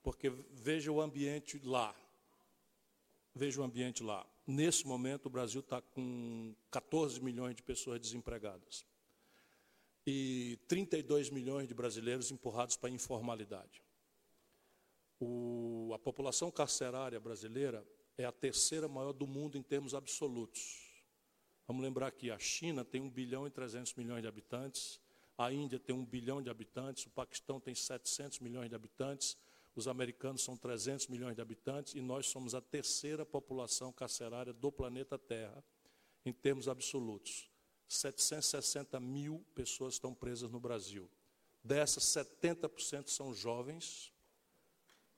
[0.02, 1.94] porque veja o ambiente lá.
[3.34, 4.26] Veja o ambiente lá.
[4.46, 8.86] Nesse momento, o Brasil está com 14 milhões de pessoas desempregadas
[10.06, 13.82] e 32 milhões de brasileiros empurrados para a informalidade.
[15.18, 17.84] O, a população carcerária brasileira
[18.16, 21.02] é a terceira maior do mundo em termos absolutos.
[21.66, 25.00] Vamos lembrar que a China tem 1 bilhão e 300 milhões de habitantes,
[25.36, 29.36] a Índia tem 1 bilhão de habitantes, o Paquistão tem 700 milhões de habitantes,
[29.76, 34.72] os americanos são 300 milhões de habitantes e nós somos a terceira população carcerária do
[34.72, 35.62] planeta Terra
[36.24, 37.50] em termos absolutos.
[37.88, 41.08] 760 mil pessoas estão presas no Brasil.
[41.62, 44.12] Dessas, 70% são jovens,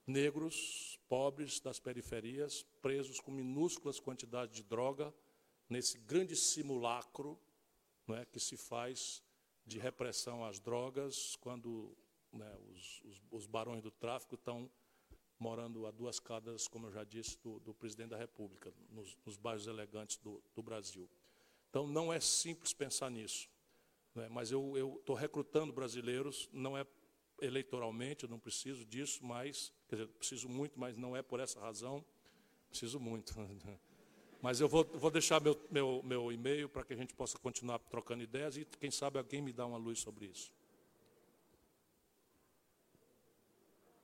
[0.06, 5.14] negros, pobres das periferias, presos com minúsculas quantidades de droga,
[5.68, 7.38] nesse grande simulacro
[8.08, 9.22] não é, que se faz
[9.66, 11.94] de repressão às drogas, quando
[12.32, 14.70] né, os, os, os, barões do tráfico estão
[15.38, 19.36] morando a duas casas, como eu já disse, do, do presidente da República, nos, nos
[19.36, 21.08] bairros elegantes do, do Brasil.
[21.70, 23.48] Então não é simples pensar nisso.
[24.14, 24.28] Né?
[24.28, 26.86] Mas eu estou recrutando brasileiros, não é
[27.40, 31.60] eleitoralmente, eu não preciso disso, mas, quer dizer, preciso muito, mas não é por essa
[31.60, 32.04] razão,
[32.68, 33.34] preciso muito.
[34.40, 37.80] Mas eu vou, vou deixar meu, meu, meu e-mail para que a gente possa continuar
[37.80, 40.52] trocando ideias e, quem sabe, alguém me dá uma luz sobre isso.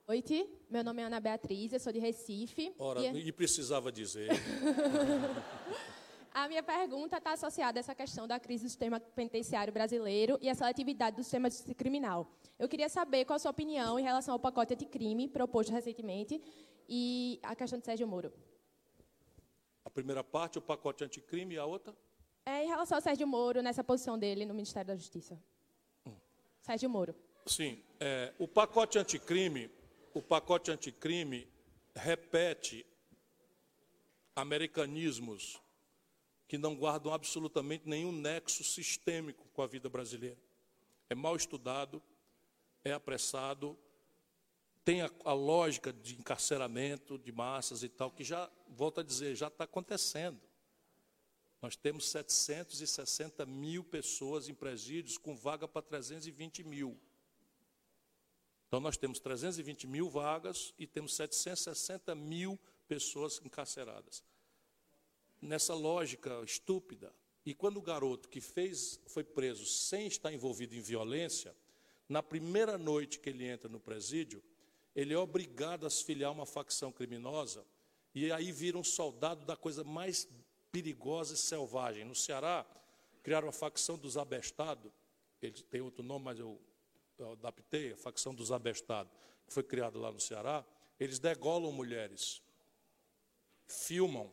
[0.06, 0.22] Oi,
[0.68, 2.74] meu nome é Ana Beatriz, eu sou de Recife.
[2.78, 4.28] Ora, e, e precisava dizer.
[6.31, 10.51] A minha pergunta está associada a essa questão da crise do sistema penitenciário brasileiro e
[10.51, 12.28] a seletividade do sistema criminal.
[12.59, 16.43] Eu queria saber qual a sua opinião em relação ao pacote anticrime proposto recentemente
[16.89, 18.32] e a questão de Sérgio Moro.
[19.85, 21.97] A primeira parte, o pacote anticrime, e a outra?
[22.44, 25.40] É em relação ao Sérgio Moro, nessa posição dele no Ministério da Justiça.
[26.05, 26.16] Hum.
[26.60, 27.14] Sérgio Moro.
[27.47, 27.81] Sim.
[28.01, 29.70] É, o pacote anticrime,
[30.15, 31.47] o pacote anticrime
[31.95, 32.86] repete
[34.35, 35.61] americanismos
[36.47, 40.39] que não guardam absolutamente nenhum nexo sistêmico com a vida brasileira.
[41.11, 42.01] É mal estudado,
[42.85, 43.77] é apressado,
[44.85, 49.35] tem a, a lógica de encarceramento de massas e tal, que já, volto a dizer,
[49.35, 50.41] já está acontecendo.
[51.61, 57.01] Nós temos 760 mil pessoas em presídios com vaga para 320 mil.
[58.66, 62.59] Então, nós temos 320 mil vagas e temos 760 mil
[62.89, 64.23] pessoas encarceradas
[65.45, 67.12] nessa lógica estúpida.
[67.45, 71.55] E quando o garoto que fez foi preso sem estar envolvido em violência,
[72.09, 74.43] na primeira noite que ele entra no presídio,
[74.97, 77.65] ele é obrigado a se filiar a uma facção criminosa
[78.15, 80.28] e aí vira um soldado da coisa mais
[80.73, 82.05] perigosa e selvagem.
[82.05, 82.65] No Ceará,
[83.23, 84.91] criaram a facção dos abestados,
[85.43, 86.59] ele tem outro nome, mas eu,
[87.19, 89.12] eu adaptei, a facção dos abestados,
[89.47, 90.65] que foi criada lá no Ceará.
[90.99, 92.43] Eles degolam mulheres,
[93.66, 94.32] filmam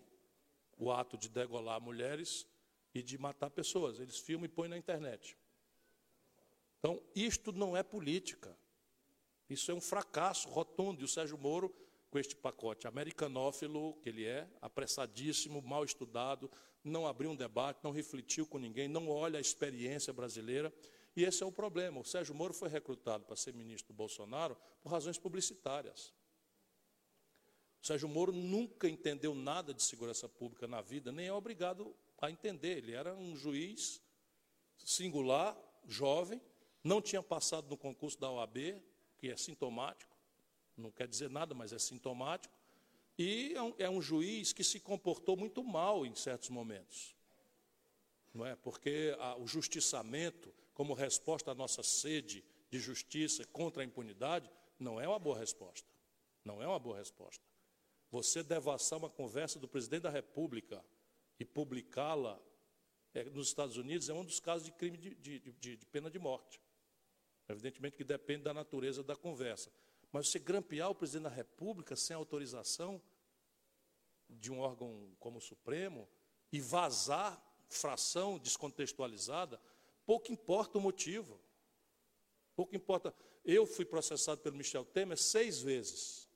[0.77, 2.47] o ato de degolar mulheres
[2.93, 3.99] e de matar pessoas.
[3.99, 5.37] Eles filmam e põem na internet.
[6.79, 8.57] Então, isto não é política.
[9.49, 11.01] Isso é um fracasso rotundo.
[11.01, 11.73] E o Sérgio Moro,
[12.09, 16.49] com este pacote americanófilo que ele é, apressadíssimo, mal estudado,
[16.83, 20.73] não abriu um debate, não refletiu com ninguém, não olha a experiência brasileira.
[21.15, 21.99] E esse é o problema.
[21.99, 26.13] O Sérgio Moro foi recrutado para ser ministro do Bolsonaro por razões publicitárias.
[27.81, 32.29] O Sérgio Moro nunca entendeu nada de segurança pública na vida, nem é obrigado a
[32.29, 32.77] entender.
[32.77, 34.01] Ele era um juiz
[34.77, 35.57] singular,
[35.87, 36.41] jovem,
[36.83, 38.81] não tinha passado no concurso da OAB,
[39.17, 40.15] que é sintomático,
[40.77, 42.53] não quer dizer nada, mas é sintomático,
[43.17, 47.15] E é um, é um juiz que se comportou muito mal em certos momentos.
[48.33, 48.55] Não é?
[48.55, 54.49] Porque a, o justiçamento, como resposta à nossa sede de justiça contra a impunidade,
[54.79, 55.87] não é uma boa resposta.
[56.43, 57.43] Não é uma boa resposta.
[58.09, 60.83] Você devassar uma conversa do presidente da República
[61.39, 62.39] e publicá-la
[63.13, 66.09] é, nos Estados Unidos é um dos casos de crime de, de, de, de pena
[66.09, 66.61] de morte.
[67.47, 69.71] Evidentemente que depende da natureza da conversa.
[70.11, 73.01] Mas você grampear o presidente da República sem autorização
[74.29, 76.07] de um órgão como o Supremo
[76.51, 79.59] e vazar fração descontextualizada,
[80.11, 81.39] pouco importa o motivo.
[82.53, 83.15] Pouco importa.
[83.45, 86.27] Eu fui processado pelo Michel Temer seis vezes.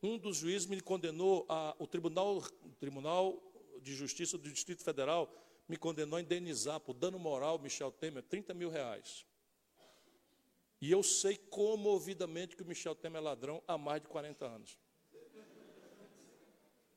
[0.00, 3.42] Um dos juízes me condenou, a, o, tribunal, o Tribunal
[3.82, 5.34] de Justiça do Distrito Federal
[5.66, 9.26] me condenou a indenizar por dano moral Michel Temer 30 mil reais.
[10.80, 14.78] E eu sei comovidamente que o Michel Temer é ladrão há mais de 40 anos.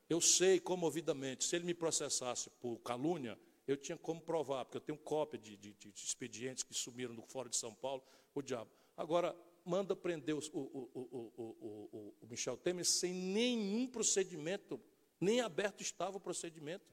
[0.08, 4.80] Eu sei comovidamente, se ele me processasse por calúnia, eu tinha como provar, porque eu
[4.80, 8.02] tenho cópia de, de, de expedientes que sumiram do de São Paulo,
[8.34, 8.70] o diabo.
[8.96, 9.34] Agora,
[9.64, 14.80] manda prender o, o, o, o, Michel Temer sem nenhum procedimento,
[15.20, 16.84] nem aberto estava o procedimento.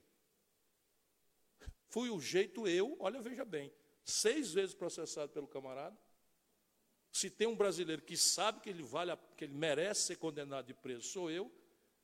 [1.89, 3.71] Fui o jeito eu, olha, veja bem,
[4.05, 5.97] seis vezes processado pelo camarada,
[7.11, 10.73] se tem um brasileiro que sabe que ele vale, que ele merece ser condenado e
[10.73, 11.51] preso, sou eu,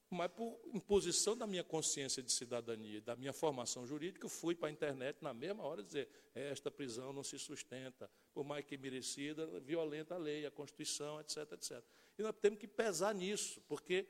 [0.10, 4.70] mas por imposição da minha consciência de cidadania, da minha formação jurídica, eu fui para
[4.70, 9.46] a internet na mesma hora dizer: esta prisão não se sustenta, por mais que merecida,
[9.60, 11.84] violenta a lei, a Constituição, etc, etc.
[12.18, 14.08] E nós temos que pesar nisso, porque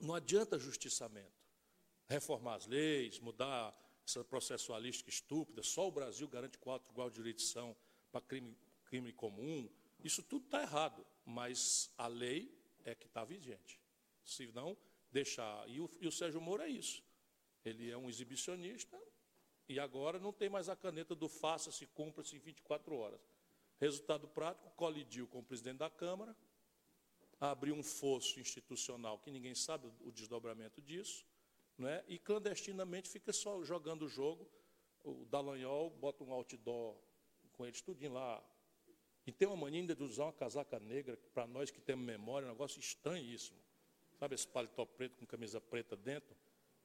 [0.00, 1.44] não adianta justiçamento.
[2.08, 7.76] Reformar as leis, mudar essa processualística estúpida, só o Brasil garante quatro igual jurisdição
[8.10, 9.68] para crime, crime comum,
[10.02, 12.54] isso tudo está errado, mas a lei
[12.84, 13.80] é que está vigente.
[14.22, 14.76] Se não
[15.14, 15.68] deixar.
[15.68, 17.02] E o, e o Sérgio Moro é isso.
[17.64, 19.00] Ele é um exibicionista
[19.68, 23.20] e agora não tem mais a caneta do faça-se, cumpra-se em 24 horas.
[23.80, 26.36] Resultado prático, colidiu com o presidente da Câmara,
[27.40, 31.24] abriu um fosso institucional que ninguém sabe o desdobramento disso,
[31.78, 32.04] não é?
[32.08, 34.48] e clandestinamente fica só jogando o jogo.
[35.02, 36.96] O Dallagnol bota um outdoor
[37.52, 38.42] com eles tudinho lá,
[39.26, 42.48] e tem uma mania de usar uma casaca negra, para nós que temos memória, é
[42.48, 43.58] um negócio estranhíssimo.
[44.18, 46.36] Sabe esse paletó preto com camisa preta dentro?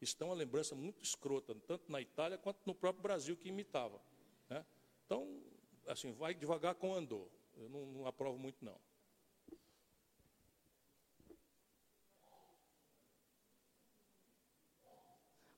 [0.02, 4.02] Isso tem uma lembrança muito escrota, tanto na Itália quanto no próprio Brasil que imitava.
[4.50, 4.66] Né?
[5.06, 5.42] Então,
[5.88, 7.28] assim, vai devagar com andor.
[7.58, 8.80] Eu não, não aprovo muito, não.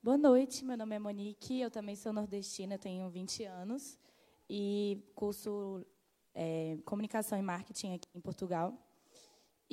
[0.03, 3.99] Boa noite, meu nome é Monique, eu também sou nordestina, tenho 20 anos
[4.49, 5.85] e curso
[6.34, 8.76] é, comunicação e marketing aqui em Portugal.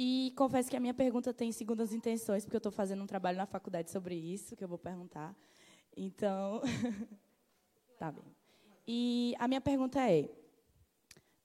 [0.00, 3.36] E confesso que a minha pergunta tem segundas intenções, porque eu estou fazendo um trabalho
[3.36, 5.36] na faculdade sobre isso, que eu vou perguntar.
[5.96, 6.62] Então,
[7.98, 8.22] tá bem.
[8.86, 10.30] E a minha pergunta é,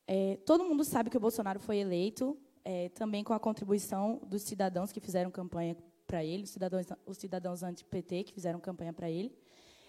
[0.06, 4.44] é todo mundo sabe que o Bolsonaro foi eleito, é, também com a contribuição dos
[4.44, 5.76] cidadãos que fizeram campanha
[6.06, 9.36] para ele, os cidadãos, os cidadãos anti-PT que fizeram campanha para ele.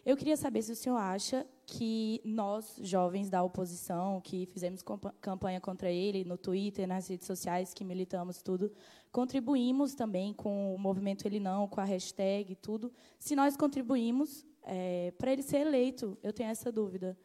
[0.04, 4.82] Eu queria saber se o senhor acha que nós, jovens da oposição, que fizemos
[5.18, 8.70] campanha contra ele no Twitter, nas redes sociais, que militamos tudo,
[9.10, 12.92] contribuímos também com o movimento Ele Não, com a hashtag e tudo.
[13.18, 17.16] Se nós contribuímos é, para ele ser eleito, eu tenho essa dúvida.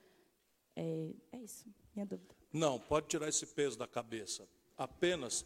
[0.73, 2.33] É, é isso, minha dúvida.
[2.53, 4.47] Não, pode tirar esse peso da cabeça.
[4.77, 5.45] Apenas,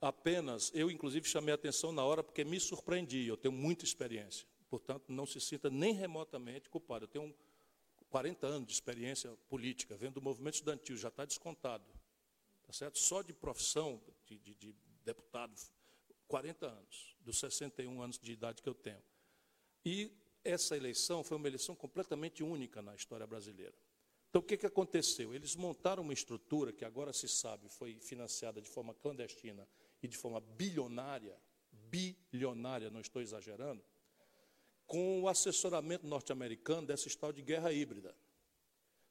[0.00, 4.46] apenas, eu inclusive chamei a atenção na hora porque me surpreendi, eu tenho muita experiência.
[4.68, 7.04] Portanto, não se sinta nem remotamente culpado.
[7.04, 7.34] Eu tenho
[8.08, 11.84] 40 anos de experiência política, vendo o movimento estudantil, já está descontado.
[12.66, 12.98] Tá certo?
[12.98, 14.74] Só de profissão de, de, de
[15.04, 15.54] deputado,
[16.26, 19.02] 40 anos, dos 61 anos de idade que eu tenho.
[19.84, 20.10] E
[20.42, 23.74] essa eleição foi uma eleição completamente única na história brasileira.
[24.28, 25.32] Então, o que, que aconteceu?
[25.32, 29.66] Eles montaram uma estrutura que agora se sabe foi financiada de forma clandestina
[30.02, 31.40] e de forma bilionária,
[31.72, 33.82] bilionária, não estou exagerando,
[34.86, 38.14] com o assessoramento norte-americano dessa história de guerra híbrida.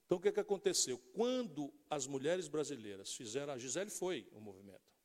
[0.06, 0.98] Então, o que, é que aconteceu?
[1.14, 4.96] Quando as mulheres brasileiras fizeram, a Gisele foi o movimento.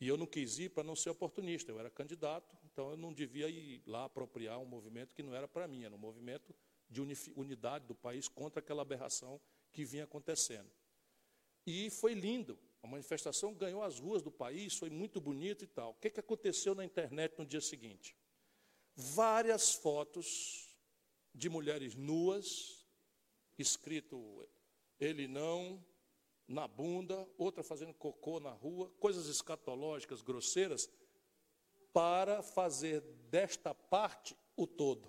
[0.00, 3.12] E eu não quis ir para não ser oportunista, eu era candidato, então eu não
[3.12, 6.54] devia ir lá apropriar um movimento que não era para mim, era um movimento
[6.90, 7.00] de
[7.34, 9.40] unidade do país contra aquela aberração
[9.72, 10.70] que vinha acontecendo.
[11.66, 15.92] E foi lindo, a manifestação ganhou as ruas do país, foi muito bonito e tal.
[15.92, 18.14] O que, é que aconteceu na internet no dia seguinte?
[18.96, 20.74] Várias fotos
[21.34, 22.86] de mulheres nuas,
[23.58, 24.48] escrito
[25.00, 25.84] ele não,
[26.46, 30.88] na bunda, outra fazendo cocô na rua, coisas escatológicas, grosseiras,
[31.92, 33.00] para fazer
[33.30, 35.08] desta parte o todo.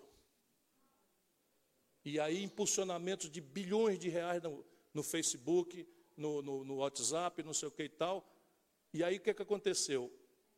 [2.03, 4.64] E aí, impulsionamentos de bilhões de reais no,
[4.94, 8.32] no Facebook, no, no, no, WhatsApp, não sei o que e tal.
[8.94, 10.12] E aí, o que, é que aconteceu?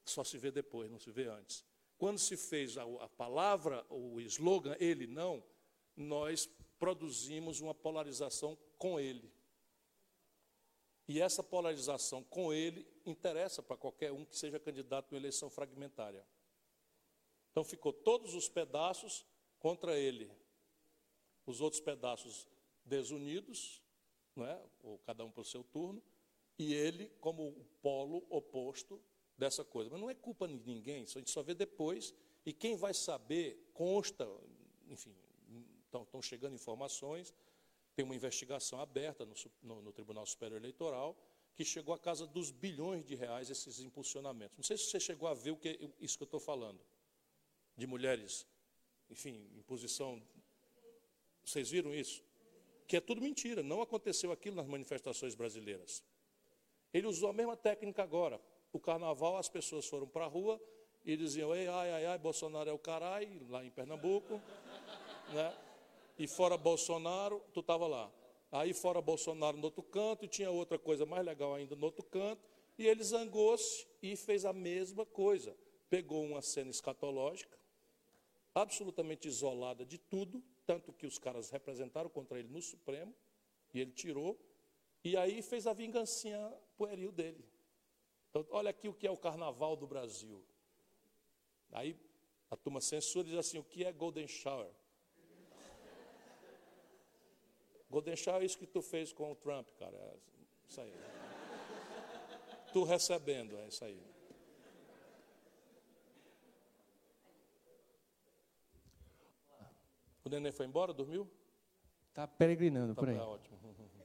[0.05, 1.65] Só se vê depois, não se vê antes.
[1.97, 5.43] Quando se fez a, a palavra, o slogan, ele não,
[5.95, 6.47] nós
[6.77, 9.31] produzimos uma polarização com ele.
[11.07, 16.23] E essa polarização com ele interessa para qualquer um que seja candidato em eleição fragmentária.
[17.51, 19.25] Então ficou todos os pedaços
[19.57, 20.29] contra ele.
[21.45, 22.45] Os outros pedaços
[22.85, 23.81] desunidos,
[24.35, 24.61] não é?
[24.83, 26.03] ou cada um para o seu turno,
[26.59, 29.01] e ele como o polo oposto
[29.37, 29.89] dessa coisa.
[29.89, 32.13] Mas não é culpa de ninguém, a gente só vê depois,
[32.45, 34.27] e quem vai saber, consta,
[34.89, 35.15] enfim,
[35.85, 37.33] estão chegando informações,
[37.95, 39.33] tem uma investigação aberta no,
[39.63, 41.17] no, no, Tribunal Superior Eleitoral,
[41.55, 44.55] que chegou a casa dos bilhões de reais esses impulsionamentos.
[44.55, 46.79] Não sei se você chegou a ver o que isso que eu estou falando.
[47.75, 48.45] De mulheres,
[49.09, 50.21] enfim, em posição.
[51.43, 52.23] Vocês viram isso?
[52.87, 53.63] Que é tudo mentira.
[53.63, 56.03] Não aconteceu aquilo nas manifestações brasileiras.
[56.93, 58.39] Ele usou a mesma técnica agora.
[58.71, 60.61] O carnaval, as pessoas foram para a rua
[61.05, 64.41] e diziam, Ei, ai, ai, ai, Bolsonaro é o caralho, lá em Pernambuco.
[65.33, 65.53] Né?
[66.17, 68.11] e fora Bolsonaro, tu estava lá.
[68.51, 72.03] Aí fora Bolsonaro no outro canto, e tinha outra coisa mais legal ainda no outro
[72.03, 72.41] canto,
[72.77, 75.55] e ele zangou-se e fez a mesma coisa.
[75.89, 77.57] Pegou uma cena escatológica,
[78.55, 83.13] absolutamente isolada de tudo, tanto que os caras representaram contra ele no Supremo,
[83.73, 84.37] e ele tirou,
[85.03, 87.45] e aí fez a vingancinha pueril dele.
[88.29, 90.43] Então, olha aqui o que é o carnaval do Brasil.
[91.71, 91.99] Aí
[92.49, 94.71] a turma censura e diz assim: o que é Golden Shower?
[97.89, 99.95] Golden Shower é isso que tu fez com o Trump, cara.
[99.95, 100.17] É
[100.67, 100.93] isso aí.
[102.73, 104.01] tu recebendo, é isso aí.
[110.23, 111.29] O neném foi embora, dormiu?
[112.09, 113.15] Está peregrinando tá, por aí.
[113.15, 113.57] Tá ótimo.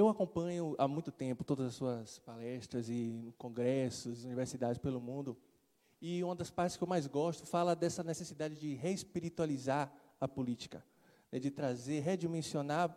[0.00, 5.36] Eu acompanho há muito tempo todas as suas palestras e congressos, universidades pelo mundo.
[6.00, 10.82] E uma das partes que eu mais gosto fala dessa necessidade de reespiritualizar a política
[11.30, 12.96] né, de trazer, redimensionar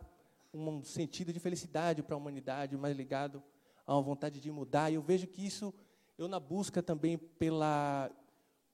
[0.50, 3.42] um sentido de felicidade para a humanidade, mais ligado
[3.86, 4.90] a uma vontade de mudar.
[4.90, 5.74] E eu vejo que isso,
[6.16, 8.10] eu na busca também pela.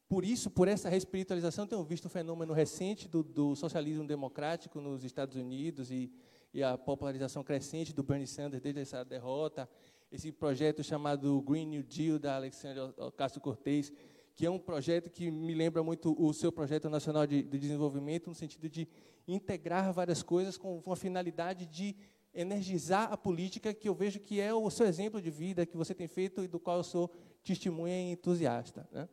[0.08, 5.02] Por isso, por essa respiritualização, tenho visto o fenômeno recente do, do socialismo democrático nos
[5.02, 6.12] Estados Unidos e,
[6.52, 9.68] e a popularização crescente do Bernie Sanders desde essa derrota,
[10.10, 13.92] esse projeto chamado Green New Deal da Alexandria Ocasio-Cortez,
[14.34, 18.28] que é um projeto que me lembra muito o seu projeto nacional de, de desenvolvimento,
[18.28, 18.88] no sentido de
[19.28, 21.94] integrar várias coisas com uma finalidade de
[22.32, 25.94] energizar a política, que eu vejo que é o seu exemplo de vida que você
[25.94, 27.12] tem feito e do qual eu sou
[27.42, 28.88] testemunha e entusiasta.
[28.92, 29.08] Né?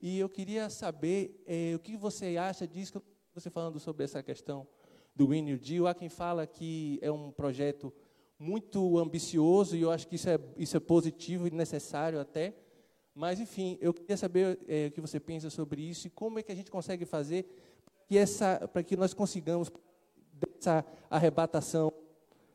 [0.00, 3.02] E eu queria saber eh, o que você acha disso,
[3.34, 4.66] você falando sobre essa questão
[5.26, 5.86] do Deal.
[5.86, 7.92] Há quem fala que é um projeto
[8.38, 12.54] muito ambicioso, e eu acho que isso é, isso é positivo e necessário até,
[13.14, 16.42] mas, enfim, eu queria saber é, o que você pensa sobre isso e como é
[16.42, 17.44] que a gente consegue fazer
[18.72, 19.70] para que nós consigamos
[20.32, 21.92] dessa arrebatação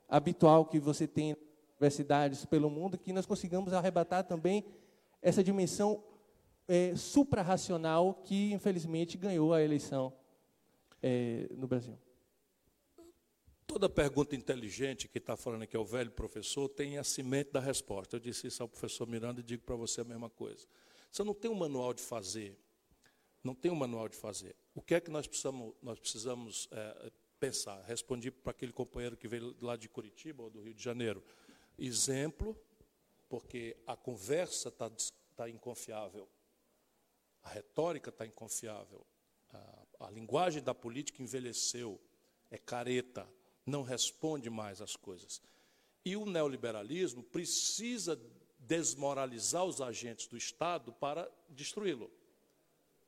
[0.09, 1.39] habitual que você tem nas
[1.73, 4.65] universidades pelo mundo, que nós consigamos arrebatar também
[5.21, 6.03] essa dimensão
[6.67, 10.11] é, suprarracional que, infelizmente, ganhou a eleição
[11.01, 11.95] é, no Brasil.
[13.67, 18.15] Toda pergunta inteligente que está falando aqui ao velho professor tem a semente da resposta.
[18.15, 20.67] Eu disse isso ao professor Miranda e digo para você a mesma coisa.
[21.11, 22.57] Você não tem um manual de fazer.
[23.43, 24.55] Não tem um manual de fazer.
[24.73, 27.81] O que é que nós precisamos, nós precisamos é, pensar?
[27.83, 31.23] Respondi para aquele companheiro que veio lá de Curitiba ou do Rio de Janeiro.
[31.77, 32.57] Exemplo,
[33.27, 34.91] porque a conversa está
[35.35, 36.27] tá inconfiável.
[37.43, 39.05] A retórica está inconfiável.
[39.49, 41.99] A, a linguagem da política envelheceu.
[42.49, 43.27] É careta
[43.65, 45.41] não responde mais às coisas.
[46.03, 48.19] E o neoliberalismo precisa
[48.59, 52.11] desmoralizar os agentes do Estado para destruí-lo.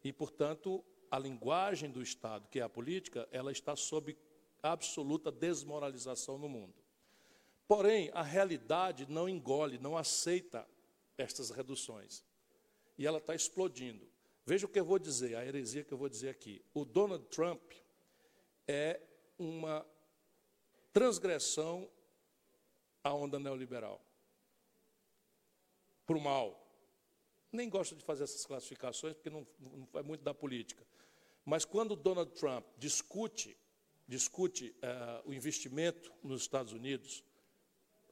[0.03, 4.17] E, portanto, a linguagem do Estado, que é a política, ela está sob
[4.61, 6.75] absoluta desmoralização no mundo.
[7.67, 10.67] Porém, a realidade não engole, não aceita
[11.17, 12.23] estas reduções.
[12.97, 14.07] E ela está explodindo.
[14.45, 16.63] Veja o que eu vou dizer, a heresia que eu vou dizer aqui.
[16.73, 17.61] O Donald Trump
[18.67, 19.01] é
[19.37, 19.85] uma
[20.97, 21.87] transgressão
[23.03, 24.01] à onda neoliberal.
[26.05, 26.63] Para o mal.
[27.51, 30.83] Nem gosto de fazer essas classificações, porque não, não é muito da política.
[31.45, 33.55] Mas quando Donald Trump discute,
[34.07, 37.23] discute uh, o investimento nos Estados Unidos,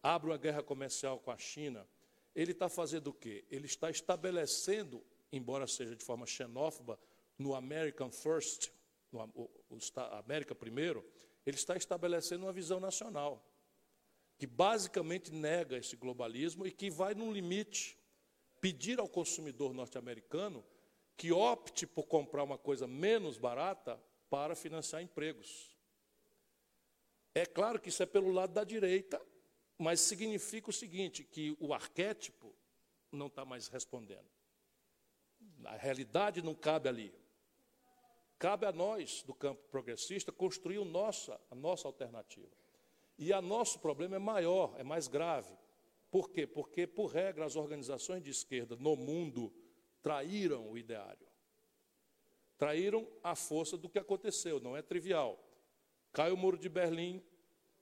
[0.04, 1.88] abre uma guerra comercial com a China,
[2.36, 3.44] ele está fazendo o quê?
[3.50, 7.00] Ele está estabelecendo embora seja de forma xenófoba,
[7.38, 8.72] no American First,
[9.12, 9.78] no o, o,
[10.18, 11.04] América Primeiro,
[11.46, 13.46] ele está estabelecendo uma visão nacional,
[14.38, 17.98] que basicamente nega esse globalismo e que vai, num limite,
[18.60, 20.66] pedir ao consumidor norte-americano
[21.16, 25.78] que opte por comprar uma coisa menos barata para financiar empregos.
[27.34, 29.22] É claro que isso é pelo lado da direita,
[29.78, 32.56] mas significa o seguinte: que o arquétipo
[33.12, 34.30] não está mais respondendo.
[35.66, 37.14] A realidade não cabe ali.
[38.38, 42.52] Cabe a nós, do campo progressista, construir o nossa, a nossa alternativa.
[43.18, 45.56] E o nosso problema é maior, é mais grave.
[46.12, 46.46] Por quê?
[46.46, 49.54] Porque, por regra, as organizações de esquerda no mundo
[50.02, 51.28] traíram o ideário.
[52.58, 55.42] Traíram a força do que aconteceu, não é trivial.
[56.12, 57.24] Cai o muro de Berlim,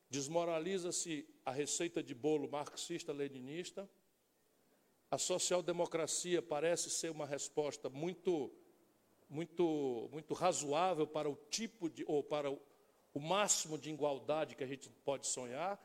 [0.09, 3.89] desmoraliza-se a receita de bolo marxista-leninista,
[5.13, 8.51] a social-democracia parece ser uma resposta muito,
[9.33, 12.61] muito, muito razoável para o tipo de, ou para o,
[13.13, 15.81] o máximo de igualdade que a gente pode sonhar,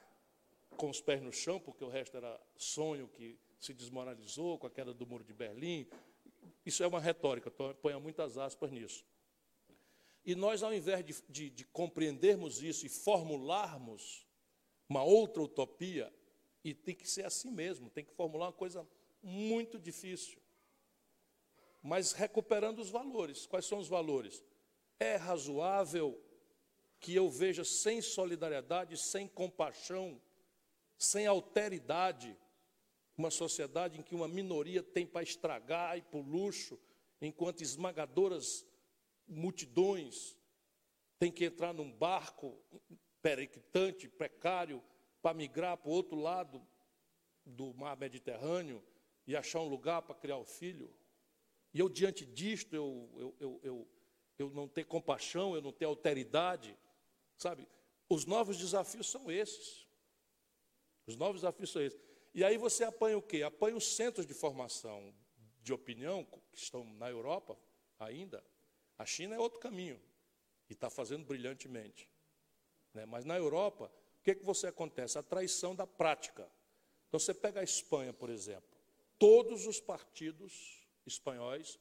[0.76, 4.70] com os pés no chão, porque o resto era sonho que se desmoralizou com a
[4.70, 5.88] queda do muro de Berlim.
[6.64, 9.04] Isso é uma retórica, ponha muitas aspas nisso.
[10.24, 14.26] E nós, ao invés de, de, de compreendermos isso e formularmos
[14.86, 16.12] uma outra utopia,
[16.62, 18.86] e tem que ser assim mesmo, tem que formular uma coisa
[19.22, 20.38] muito difícil.
[21.88, 23.46] Mas recuperando os valores.
[23.46, 24.44] Quais são os valores?
[25.00, 26.22] É razoável
[27.00, 30.20] que eu veja sem solidariedade, sem compaixão,
[30.98, 32.36] sem alteridade,
[33.16, 36.78] uma sociedade em que uma minoria tem para estragar e para o luxo,
[37.22, 38.66] enquanto esmagadoras
[39.26, 40.36] multidões
[41.18, 42.60] têm que entrar num barco
[43.22, 44.84] perictante, precário,
[45.22, 46.60] para migrar para o outro lado
[47.46, 48.84] do mar Mediterrâneo
[49.26, 50.94] e achar um lugar para criar o filho.
[51.72, 53.88] E eu, diante disto, eu, eu, eu,
[54.38, 56.76] eu, não ter compaixão, eu não ter alteridade,
[57.36, 57.68] sabe?
[58.08, 59.86] Os novos desafios são esses.
[61.06, 62.00] Os novos desafios são esses.
[62.34, 63.42] E aí você apanha o quê?
[63.42, 65.14] Apanha os centros de formação
[65.62, 67.58] de opinião, que estão na Europa
[67.98, 68.44] ainda.
[68.96, 70.00] A China é outro caminho,
[70.68, 72.08] e está fazendo brilhantemente.
[72.94, 73.04] Né?
[73.04, 75.18] Mas na Europa, o que, que você acontece?
[75.18, 76.50] A traição da prática.
[77.08, 78.78] Então você pega a Espanha, por exemplo
[79.18, 80.77] todos os partidos
[81.12, 81.78] espanhóis,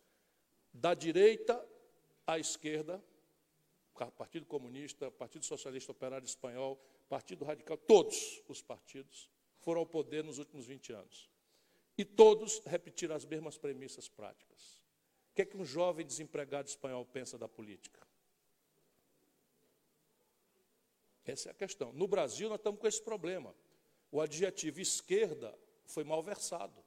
[0.74, 1.64] da direita
[2.26, 3.04] à esquerda,
[4.18, 6.80] Partido Comunista, Partido Socialista Operário Espanhol,
[7.10, 9.30] Partido Radical, todos os partidos
[9.60, 11.30] foram ao poder nos últimos 20 anos.
[11.98, 14.84] E todos repetiram as mesmas premissas práticas.
[15.32, 18.06] O que é que um jovem desempregado espanhol pensa da política?
[21.26, 21.92] Essa é a questão.
[21.92, 23.54] No Brasil, nós estamos com esse problema.
[24.12, 26.87] O adjetivo esquerda foi mal versado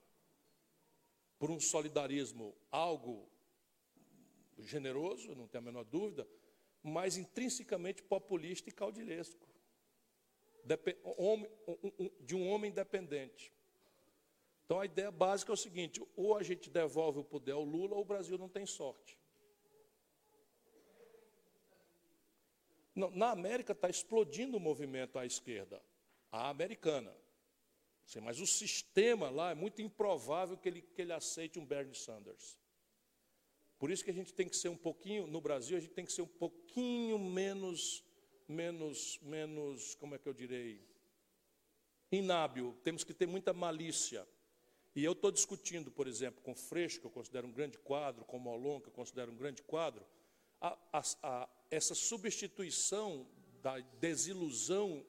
[1.41, 3.27] por um solidarismo algo
[4.59, 6.29] generoso, não tenho a menor dúvida,
[6.83, 9.49] mas intrinsecamente populista e caudilesco.
[12.21, 13.51] De um homem independente.
[14.67, 17.95] Então a ideia básica é o seguinte: ou a gente devolve o poder ao Lula,
[17.95, 19.19] ou o Brasil não tem sorte.
[22.95, 25.83] Na América está explodindo o movimento à esquerda,
[26.31, 27.17] a americana.
[28.19, 32.59] Mas o sistema lá é muito improvável que ele, que ele aceite um Bernie Sanders.
[33.79, 36.05] Por isso que a gente tem que ser um pouquinho, no Brasil, a gente tem
[36.05, 38.05] que ser um pouquinho menos,
[38.49, 40.85] menos, menos, como é que eu direi?
[42.11, 42.77] Inábil.
[42.83, 44.27] Temos que ter muita malícia.
[44.97, 48.39] E eu estou discutindo, por exemplo, com Freixo, que eu considero um grande quadro, com
[48.39, 50.05] Molon, que eu considero um grande quadro,
[50.61, 53.27] a, a, a, essa substituição
[53.63, 55.07] da desilusão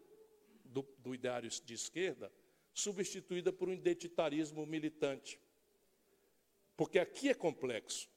[0.66, 2.32] do, do ideário de esquerda
[2.74, 5.40] substituída por um identitarismo militante.
[6.76, 8.10] Porque aqui é complexo.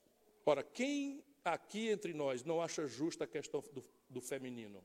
[0.47, 4.85] Ora, quem aqui entre nós não acha justa a questão do, do feminino?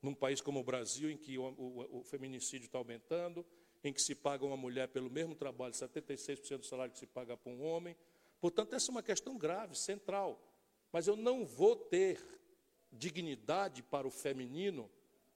[0.00, 3.44] Num país como o Brasil, em que o, o, o feminicídio está aumentando,
[3.82, 7.36] em que se paga uma mulher pelo mesmo trabalho, 76% do salário que se paga
[7.36, 7.96] para um homem.
[8.40, 10.40] Portanto, essa é uma questão grave, central.
[10.92, 12.20] Mas eu não vou ter
[12.92, 14.90] dignidade para o feminino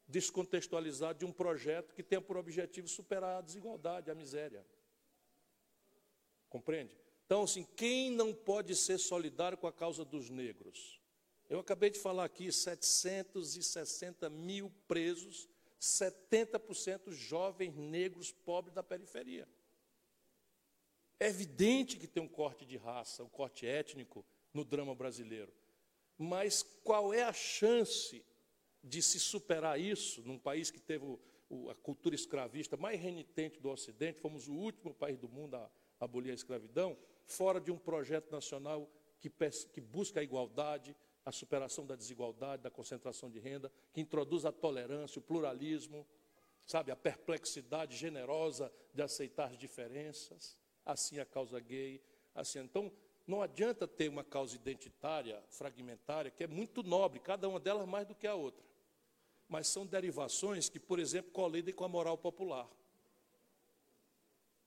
[0.08, 4.64] descontextualizado de um projeto que tem por objetivo superar a desigualdade, a miséria.
[6.48, 6.96] Compreende?
[7.24, 11.00] Então, assim, quem não pode ser solidário com a causa dos negros?
[11.48, 15.48] Eu acabei de falar aqui, 760 mil presos,
[15.80, 19.48] 70% jovens negros pobres da periferia.
[21.18, 25.52] É evidente que tem um corte de raça, um corte étnico no drama brasileiro.
[26.18, 28.24] Mas qual é a chance
[28.82, 31.04] de se superar isso, num país que teve
[31.70, 36.32] a cultura escravista mais renitente do Ocidente, fomos o último país do mundo a abolir
[36.32, 38.90] a escravidão, fora de um projeto nacional
[39.20, 39.30] que,
[39.72, 44.50] que busca a igualdade, a superação da desigualdade, da concentração de renda, que introduz a
[44.50, 46.06] tolerância, o pluralismo,
[46.66, 52.02] sabe, a perplexidade generosa de aceitar as diferenças, assim a causa gay,
[52.34, 52.58] assim.
[52.58, 52.90] Então,
[53.26, 58.06] não adianta ter uma causa identitária, fragmentária, que é muito nobre, cada uma delas mais
[58.06, 58.71] do que a outra.
[59.52, 62.66] Mas são derivações que, por exemplo, colidem com a moral popular.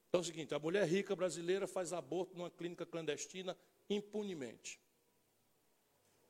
[0.08, 3.58] Então é o seguinte: a mulher rica brasileira faz aborto numa clínica clandestina
[3.90, 4.80] impunemente.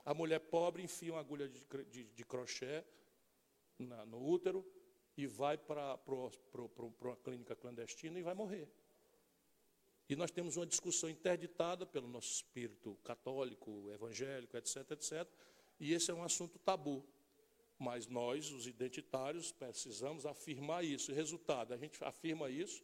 [0.05, 2.81] A mulher pobre enfia uma agulha de, de, de crochê
[3.77, 4.65] na, no útero
[5.17, 8.69] e vai para uma clínica clandestina e vai morrer.
[10.07, 15.27] E nós temos uma discussão interditada pelo nosso espírito católico, evangélico, etc, etc.
[15.77, 17.05] E esse é um assunto tabu.
[17.77, 21.11] Mas nós, os identitários, precisamos afirmar isso.
[21.11, 22.83] E resultado, a gente afirma isso,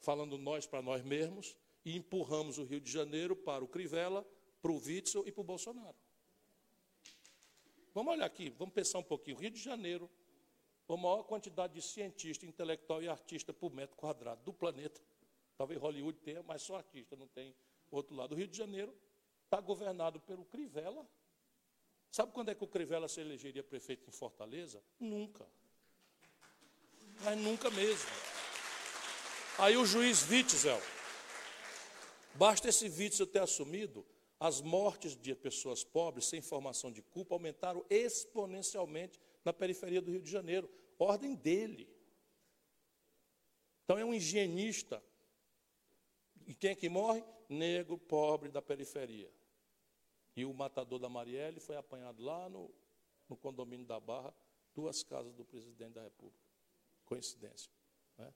[0.00, 4.24] falando nós para nós mesmos, e empurramos o Rio de Janeiro para o Crivella,
[4.62, 5.96] para o Witzel e para o Bolsonaro.
[7.92, 9.36] Vamos olhar aqui, vamos pensar um pouquinho.
[9.36, 10.10] Rio de Janeiro,
[10.88, 15.00] a maior quantidade de cientista, intelectual e artista por metro quadrado do planeta.
[15.56, 17.54] Talvez Hollywood tenha, mas só artista, não tem
[17.90, 18.32] outro lado.
[18.32, 18.92] O Rio de Janeiro
[19.44, 21.06] está governado pelo Crivella.
[22.14, 24.80] Sabe quando é que o Crivella se elegeria prefeito em Fortaleza?
[25.00, 25.44] Nunca.
[27.24, 28.08] Mas nunca mesmo.
[29.58, 30.80] Aí o juiz Witzel,
[32.36, 34.06] basta esse Witzel ter assumido,
[34.38, 40.22] as mortes de pessoas pobres sem formação de culpa aumentaram exponencialmente na periferia do Rio
[40.22, 40.70] de Janeiro.
[40.96, 41.92] Ordem dele.
[43.82, 45.02] Então é um higienista.
[46.46, 47.24] E quem é que morre?
[47.48, 49.28] Negro, pobre da periferia.
[50.36, 52.70] E o matador da Marielle foi apanhado lá no,
[53.28, 54.34] no condomínio da Barra,
[54.74, 56.44] duas casas do presidente da República.
[57.04, 57.70] Coincidência.
[58.18, 58.32] Né?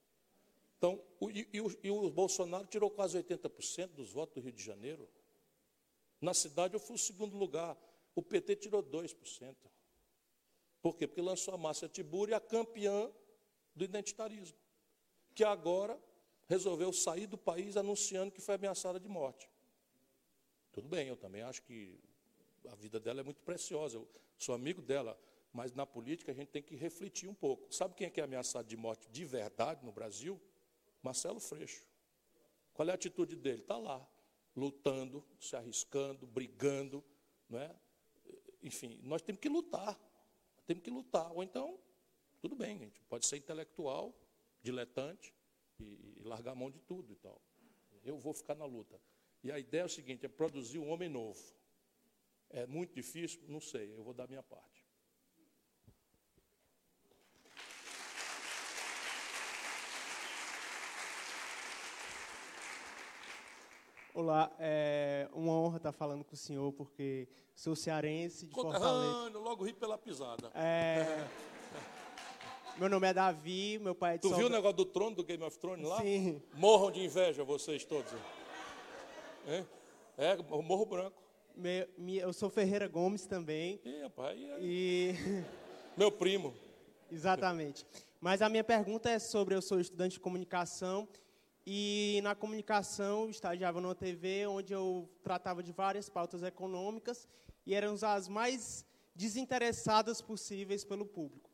[0.77, 4.53] Então, o, e, e, o, e o Bolsonaro tirou quase 80% dos votos do Rio
[4.53, 5.09] de Janeiro.
[6.21, 7.77] Na cidade eu fui o segundo lugar.
[8.15, 9.55] O PT tirou 2%.
[10.81, 11.05] Por quê?
[11.05, 13.11] Porque lançou a Márcia Tiburi, a campeã
[13.75, 14.57] do identitarismo,
[15.35, 15.99] que agora
[16.47, 19.49] resolveu sair do país anunciando que foi ameaçada de morte.
[20.79, 21.99] Tudo bem, eu também acho que
[22.69, 25.19] a vida dela é muito preciosa, eu sou amigo dela,
[25.51, 27.69] mas na política a gente tem que refletir um pouco.
[27.69, 30.39] Sabe quem é que é ameaçado de morte de verdade no Brasil?
[31.03, 31.85] Marcelo Freixo.
[32.73, 33.59] Qual é a atitude dele?
[33.59, 34.07] Está lá,
[34.55, 37.03] lutando, se arriscando, brigando,
[37.49, 37.75] não é?
[38.63, 39.99] Enfim, nós temos que lutar,
[40.65, 41.29] temos que lutar.
[41.33, 41.77] Ou então,
[42.39, 44.17] tudo bem, gente pode ser intelectual,
[44.61, 45.35] diletante
[45.77, 47.41] e, e largar a mão de tudo e tal.
[48.01, 48.97] Eu vou ficar na luta.
[49.43, 51.39] E a ideia é o seguinte: é produzir um homem novo.
[52.49, 53.41] É muito difícil?
[53.47, 54.79] Não sei, eu vou dar a minha parte.
[64.13, 69.37] Olá, é uma honra estar falando com o senhor, porque sou cearense de Fortaleza.
[69.37, 70.51] logo ri pela pisada.
[70.55, 71.25] É...
[72.77, 75.23] Meu nome é Davi, meu pai é de Tu viu o negócio do trono, do
[75.23, 76.01] Game of Thrones lá?
[76.01, 76.41] Sim.
[76.53, 78.09] Morram de inveja vocês todos.
[79.47, 79.65] É,
[80.17, 81.21] é Morro Branco.
[82.07, 83.79] eu sou Ferreira Gomes também.
[83.83, 85.13] Ih, rapaz, e...
[85.97, 86.53] Meu primo.
[87.11, 87.85] Exatamente.
[88.21, 91.07] Mas a minha pergunta é sobre, eu sou estudante de comunicação
[91.65, 97.27] e na comunicação, estagiava numa TV onde eu tratava de várias pautas econômicas
[97.65, 98.85] e eram as mais
[99.15, 101.49] desinteressadas possíveis pelo público.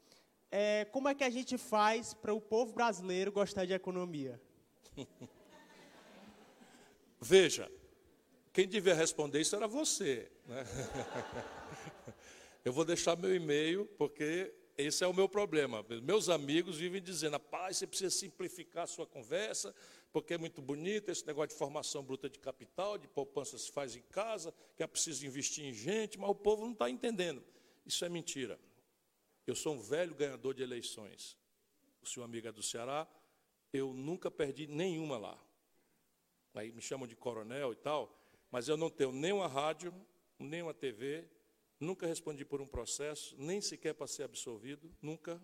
[0.52, 4.40] É, como é que a gente faz para o povo brasileiro gostar de economia?
[7.28, 7.72] Veja,
[8.54, 10.32] quem devia responder isso era você.
[10.46, 10.64] Né?
[12.64, 15.84] Eu vou deixar meu e-mail, porque esse é o meu problema.
[16.04, 19.74] Meus amigos vivem dizendo, rapaz, você precisa simplificar a sua conversa,
[20.14, 23.96] porque é muito bonito esse negócio de formação bruta de capital, de poupança se faz
[23.96, 27.44] em casa, que é preciso investir em gente, mas o povo não está entendendo.
[27.88, 28.60] Isso é mentira.
[29.48, 31.36] Eu sou um velho ganhador de eleições.
[32.04, 33.08] O seu amigo é do Ceará,
[33.74, 35.45] eu nunca perdi nenhuma lá.
[36.56, 38.18] Aí me chamam de coronel e tal,
[38.52, 39.94] mas eu não tenho nem uma rádio,
[40.40, 41.28] nem uma TV,
[41.80, 45.42] nunca respondi por um processo, nem sequer para ser absolvido, nunca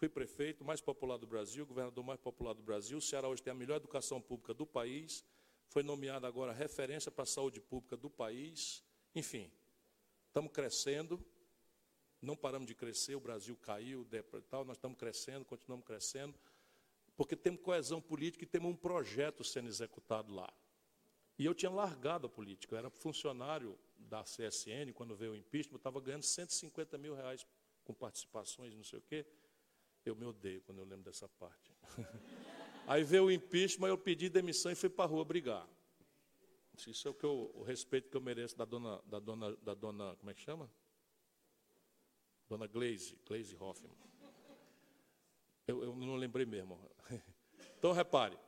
[0.00, 2.96] Fui prefeito mais popular do Brasil, governador mais popular do Brasil.
[2.96, 5.22] O Ceará hoje tem a melhor educação pública do país.
[5.68, 8.82] Foi nomeado agora referência para a saúde pública do país.
[9.14, 9.52] Enfim,
[10.26, 11.22] estamos crescendo.
[12.22, 13.14] Não paramos de crescer.
[13.14, 14.08] O Brasil caiu,
[14.48, 14.64] tal.
[14.64, 16.34] Nós estamos crescendo, continuamos crescendo.
[17.20, 20.50] Porque temos coesão política e temos um projeto sendo executado lá.
[21.38, 22.74] E eu tinha largado a política.
[22.74, 27.46] Eu era funcionário da CSN, quando veio o impeachment, eu estava ganhando 150 mil reais
[27.84, 29.26] com participações, não sei o quê.
[30.02, 31.70] Eu me odeio quando eu lembro dessa parte.
[32.88, 35.68] Aí veio o impeachment, eu pedi demissão e fui para a rua brigar.
[36.74, 39.74] Isso é o, que eu, o respeito que eu mereço da dona, da dona, da
[39.74, 40.70] dona, como é que chama?
[42.48, 43.92] Dona Glaze, Glaze Hoffman.
[45.70, 46.78] Eu, eu não lembrei mesmo.
[47.78, 48.38] Então, repare.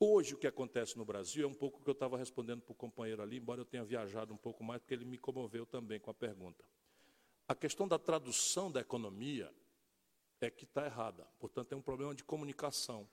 [0.00, 2.72] Hoje, o que acontece no Brasil é um pouco o que eu estava respondendo para
[2.72, 6.00] o companheiro ali, embora eu tenha viajado um pouco mais, porque ele me comoveu também
[6.00, 6.64] com a pergunta.
[7.46, 9.52] A questão da tradução da economia
[10.40, 11.26] é que está errada.
[11.38, 13.06] Portanto, é um problema de comunicação.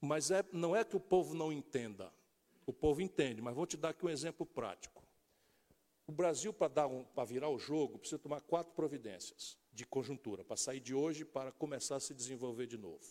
[0.00, 2.12] Mas é, não é que o povo não entenda.
[2.66, 5.03] O povo entende, mas vou te dar aqui um exemplo prático.
[6.06, 10.78] O Brasil, para um, virar o jogo, precisa tomar quatro providências de conjuntura, para sair
[10.78, 13.02] de hoje para começar a se desenvolver de novo.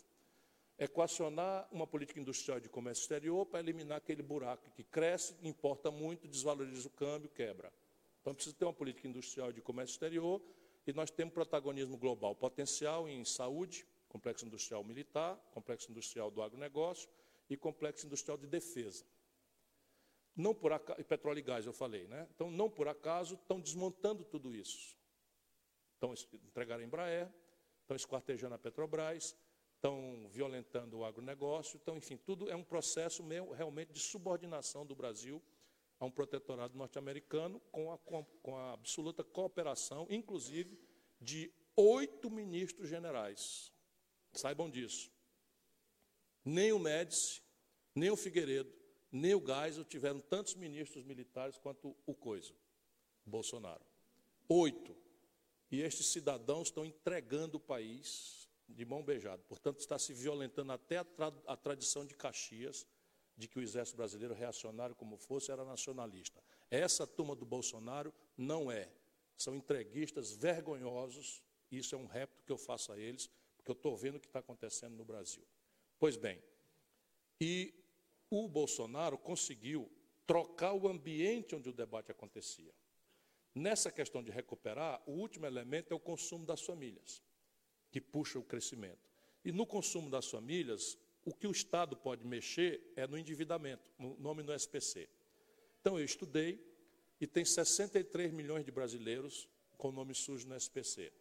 [0.77, 6.27] Equacionar uma política industrial de comércio exterior para eliminar aquele buraco que cresce, importa muito,
[6.27, 7.73] desvaloriza o câmbio, quebra.
[8.21, 10.39] Então precisa ter uma política industrial de comércio exterior
[10.85, 17.09] e nós temos protagonismo global potencial em saúde, complexo industrial militar, complexo industrial do agronegócio
[17.49, 19.03] e complexo industrial de defesa.
[20.35, 22.27] Não por acaso, e petróleo e gás eu falei, né?
[22.33, 24.97] Então, não por acaso estão desmontando tudo isso.
[25.93, 26.13] Estão
[26.43, 27.31] entregando a Embraer,
[27.81, 29.35] estão esquartejando a Petrobras,
[29.75, 34.95] estão violentando o agronegócio, então, enfim, tudo é um processo meio, realmente de subordinação do
[34.95, 35.41] Brasil
[35.99, 40.79] a um protetorado norte-americano com a, com a absoluta cooperação, inclusive,
[41.21, 43.71] de oito ministros generais.
[44.33, 45.11] Saibam disso.
[46.43, 47.41] Nem o Médici,
[47.95, 48.73] nem o Figueiredo,
[49.13, 52.51] nem o Geisel tiveram tantos ministros militares quanto o Coisa,
[53.23, 53.85] Bolsonaro.
[54.49, 54.97] Oito.
[55.69, 59.43] E estes cidadãos estão entregando o país de mão beijada.
[59.43, 62.87] Portanto, está se violentando até a, tra a tradição de Caxias,
[63.37, 66.43] de que o exército brasileiro, reacionário como fosse, era nacionalista.
[66.71, 68.89] Essa turma do Bolsonaro não é.
[69.37, 71.43] São entreguistas vergonhosos.
[71.71, 74.27] Isso é um repto que eu faço a eles, porque eu estou vendo o que
[74.27, 75.43] está acontecendo no Brasil.
[75.99, 76.41] Pois bem,
[77.39, 77.82] e
[78.35, 79.89] o Bolsonaro conseguiu
[80.25, 82.73] trocar o ambiente onde o debate acontecia.
[83.53, 87.21] Nessa questão de recuperar, o último elemento é o consumo das famílias,
[87.91, 89.07] que puxa o crescimento.
[89.45, 94.17] E no consumo das famílias, o que o Estado pode mexer é no endividamento, no
[94.17, 95.07] nome no SPC.
[95.79, 96.59] Então eu estudei
[97.21, 99.47] e tem 63 milhões de brasileiros
[99.77, 101.13] com nome sujo no SPC.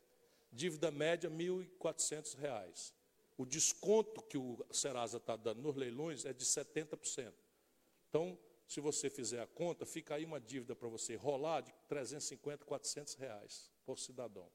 [0.50, 3.01] Dívida média R$ 1.400
[3.36, 7.32] o desconto que o Serasa está dando nos leilões é de 70%.
[8.08, 12.64] Então, se você fizer a conta, fica aí uma dívida para você rolar de 350,
[12.64, 14.50] 400 reais por cidadão.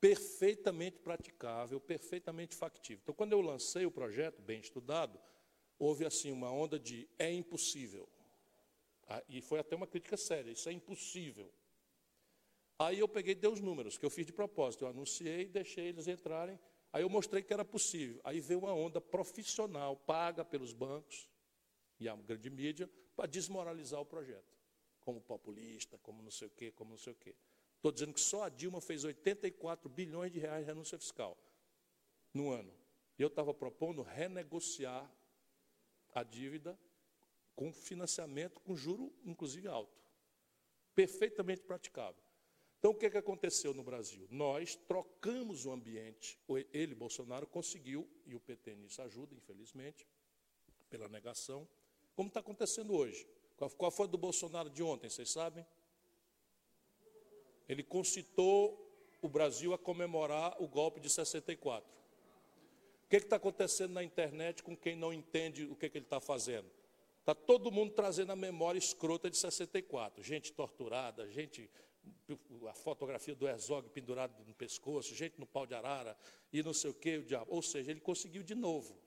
[0.00, 3.00] Perfeitamente praticável, perfeitamente factível.
[3.02, 5.18] Então, quando eu lancei o projeto, bem estudado,
[5.78, 8.08] houve assim uma onda de é impossível.
[9.08, 11.52] Ah, e foi até uma crítica séria, isso é impossível.
[12.78, 14.84] Aí eu peguei dei os números, que eu fiz de propósito.
[14.84, 16.58] Eu anunciei e deixei eles entrarem
[16.94, 18.20] Aí eu mostrei que era possível.
[18.22, 21.28] Aí veio uma onda profissional, paga pelos bancos
[21.98, 24.56] e a grande mídia, para desmoralizar o projeto.
[25.00, 27.34] Como populista, como não sei o quê, como não sei o quê.
[27.74, 31.36] Estou dizendo que só a Dilma fez 84 bilhões de reais de renúncia fiscal
[32.32, 32.72] no ano.
[33.18, 35.12] E eu estava propondo renegociar
[36.14, 36.78] a dívida
[37.56, 40.00] com financiamento com juro, inclusive, alto.
[40.94, 42.23] Perfeitamente praticável.
[42.84, 44.28] Então, o que, é que aconteceu no Brasil?
[44.30, 46.38] Nós trocamos o ambiente.
[46.70, 50.06] Ele, Bolsonaro, conseguiu, e o PT nisso ajuda, infelizmente,
[50.90, 51.66] pela negação,
[52.14, 53.26] como está acontecendo hoje.
[53.78, 55.66] Qual foi a do Bolsonaro de ontem, vocês sabem?
[57.66, 58.78] Ele concitou
[59.22, 61.90] o Brasil a comemorar o golpe de 64.
[63.06, 66.20] O que está acontecendo na internet com quem não entende o que, que ele está
[66.20, 66.70] fazendo?
[67.20, 70.22] Está todo mundo trazendo a memória escrota de 64.
[70.22, 71.70] Gente torturada, gente
[72.68, 76.16] a fotografia do Herzog pendurado no pescoço, gente no pau de arara
[76.52, 77.52] e não sei o que, o diabo.
[77.52, 78.98] Ou seja, ele conseguiu de novo.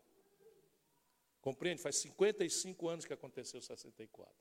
[1.42, 1.82] Compreende?
[1.82, 4.34] Faz 55 anos que aconteceu 64.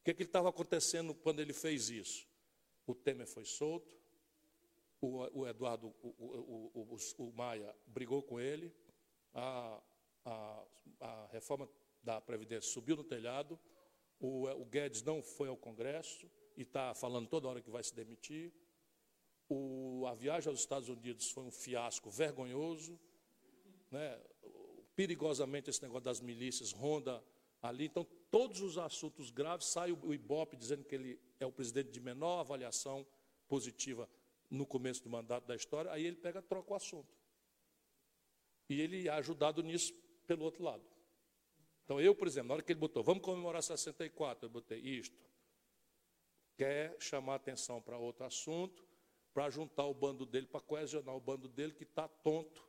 [0.00, 2.26] O que, que estava acontecendo quando ele fez isso?
[2.86, 3.96] O Temer foi solto,
[5.00, 8.74] o, o Eduardo, o, o, o, Maia brigou com ele,
[9.34, 9.80] a,
[10.24, 10.64] a,
[11.00, 11.68] a reforma
[12.02, 13.58] da Previdência subiu no telhado,
[14.18, 18.52] o Guedes não foi ao Congresso, e está falando toda hora que vai se demitir.
[19.48, 22.98] O, a viagem aos Estados Unidos foi um fiasco vergonhoso.
[23.90, 24.20] Né?
[24.94, 27.22] Perigosamente esse negócio das milícias ronda
[27.60, 27.86] ali.
[27.86, 32.00] Então, todos os assuntos graves, sai o Ibope dizendo que ele é o presidente de
[32.00, 33.06] menor avaliação
[33.48, 34.08] positiva
[34.50, 37.14] no começo do mandato da história, aí ele pega troca o assunto.
[38.68, 39.94] E ele é ajudado nisso
[40.26, 40.84] pelo outro lado.
[41.84, 45.16] Então, eu, por exemplo, na hora que ele botou, vamos comemorar 64, eu botei isto
[46.56, 48.86] quer chamar atenção para outro assunto,
[49.32, 52.62] para juntar o bando dele, para coesionar o bando dele que está tonto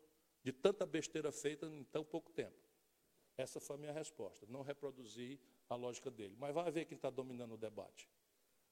[0.44, 2.58] de tanta besteira feita em tão pouco tempo.
[3.38, 4.46] Essa foi a minha resposta.
[4.48, 5.40] Não reproduzir
[5.70, 6.36] a lógica dele.
[6.38, 8.10] Mas vai ver quem está dominando o debate.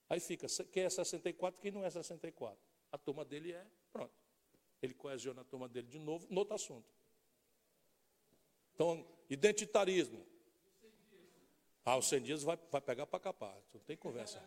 [0.10, 2.60] Aí fica, quem é 64 quem não é 64.
[2.92, 4.14] A turma dele é, pronto.
[4.82, 6.94] Ele coesiona a turma dele de novo, no outro assunto.
[8.74, 10.26] Então, identitarismo.
[11.86, 14.44] Ah, os 100 dias vai, vai pegar para capar, não tem conversa.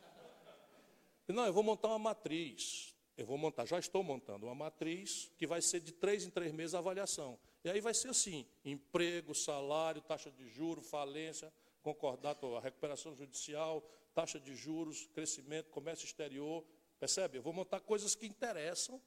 [1.28, 2.94] Não, eu vou montar uma matriz.
[3.16, 6.52] Eu vou montar, já estou montando uma matriz que vai ser de três em três
[6.52, 7.38] meses a avaliação.
[7.62, 13.88] E aí vai ser assim: emprego, salário, taxa de juros, falência, concordado, a recuperação judicial,
[14.12, 16.64] taxa de juros, crescimento, comércio exterior.
[16.98, 17.38] Percebe?
[17.38, 19.00] Eu vou montar coisas que interessam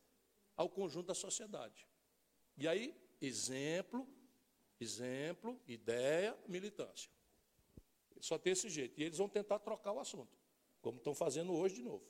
[0.56, 1.86] ao conjunto da sociedade.
[2.58, 4.08] E aí, exemplo,
[4.80, 7.12] exemplo, ideia, militância.
[8.20, 9.00] Só tem esse jeito.
[9.00, 10.36] E eles vão tentar trocar o assunto,
[10.82, 12.04] como estão fazendo hoje de novo.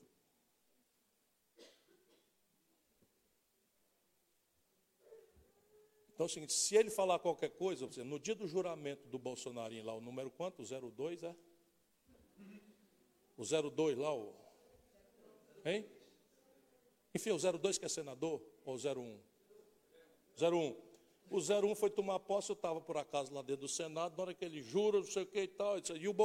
[6.17, 9.85] Então é o seguinte, se ele falar qualquer coisa, no dia do juramento do Bolsonarinho
[9.85, 10.63] lá, o número quanto?
[10.63, 11.35] O 02 é?
[13.37, 14.33] O 02 lá, o.
[15.63, 15.87] Hein?
[17.13, 19.19] Enfim, o 02 que é senador, ou o 01?
[20.41, 20.75] 01.
[21.29, 24.33] O 01 foi tomar posse, eu estava por acaso lá dentro do Senado, na hora
[24.33, 25.77] que ele jura, não sei o que e tal.
[25.77, 26.15] E o.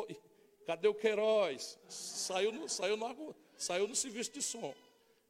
[0.67, 1.79] Cadê o Queiroz?
[1.89, 4.75] Saiu no, saiu, no, saiu no serviço de som.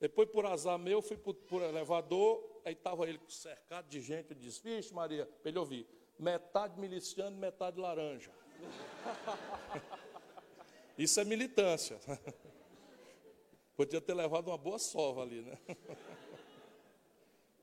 [0.01, 4.61] Depois, por azar meu, fui por, elevador, aí estava ele cercado de gente, eu disse,
[4.61, 5.87] vixe Maria, para ele ouvir,
[6.19, 8.33] metade miliciano, metade laranja.
[10.99, 11.99] Isso é militância.
[13.77, 15.57] Podia ter levado uma boa sova ali, né?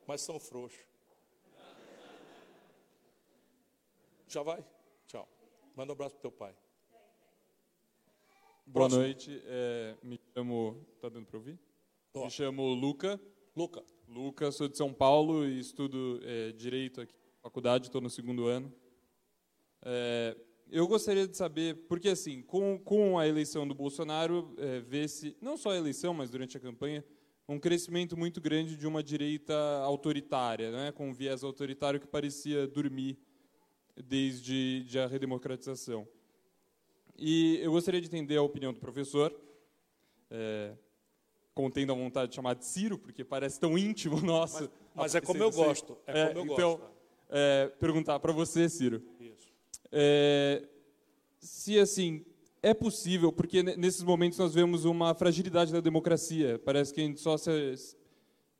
[0.07, 0.79] Mas são frouxos.
[4.27, 4.63] Já vai?
[5.07, 5.27] Tchau.
[5.75, 6.55] Manda um abraço pro teu pai.
[8.71, 9.01] Boa Próximo.
[9.01, 9.41] noite.
[9.47, 10.85] é, me chamo.
[11.01, 11.57] Tá dando para ouvir?
[12.15, 13.19] Me chamo Luca.
[13.55, 13.83] Luca.
[14.07, 18.45] Luca, sou de São Paulo e estudo é, direito aqui na faculdade, estou no segundo
[18.45, 18.71] ano.
[19.81, 20.37] É,
[20.69, 25.57] eu gostaria de saber, porque assim, com, com a eleição do Bolsonaro, é, vê-se, não
[25.57, 27.03] só a eleição, mas durante a campanha,
[27.47, 32.67] um crescimento muito grande de uma direita autoritária, né, com um viés autoritário que parecia
[32.67, 33.17] dormir
[34.05, 36.07] desde de a redemocratização.
[37.19, 39.33] E eu gostaria de entender a opinião do professor,
[40.31, 40.73] é,
[41.53, 44.61] contendo a vontade de chamar de Ciro, porque parece tão íntimo nosso.
[44.63, 46.91] Mas- mas é como eu gosto, é como eu então, gosto.
[47.29, 49.01] é, perguntar para você, Ciro.
[49.19, 49.49] Isso.
[49.91, 50.67] É,
[51.39, 52.25] se assim
[52.61, 56.59] é possível, porque ne- nesses momentos nós vemos uma fragilidade da democracia.
[56.59, 57.75] Parece que a gente só se,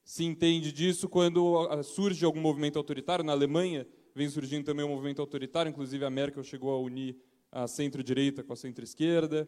[0.04, 3.24] se entende disso quando surge algum movimento autoritário.
[3.26, 7.18] Na Alemanha vem surgindo também um movimento autoritário, inclusive a Merkel chegou a unir
[7.52, 9.48] a centro-direita com a centro-esquerda.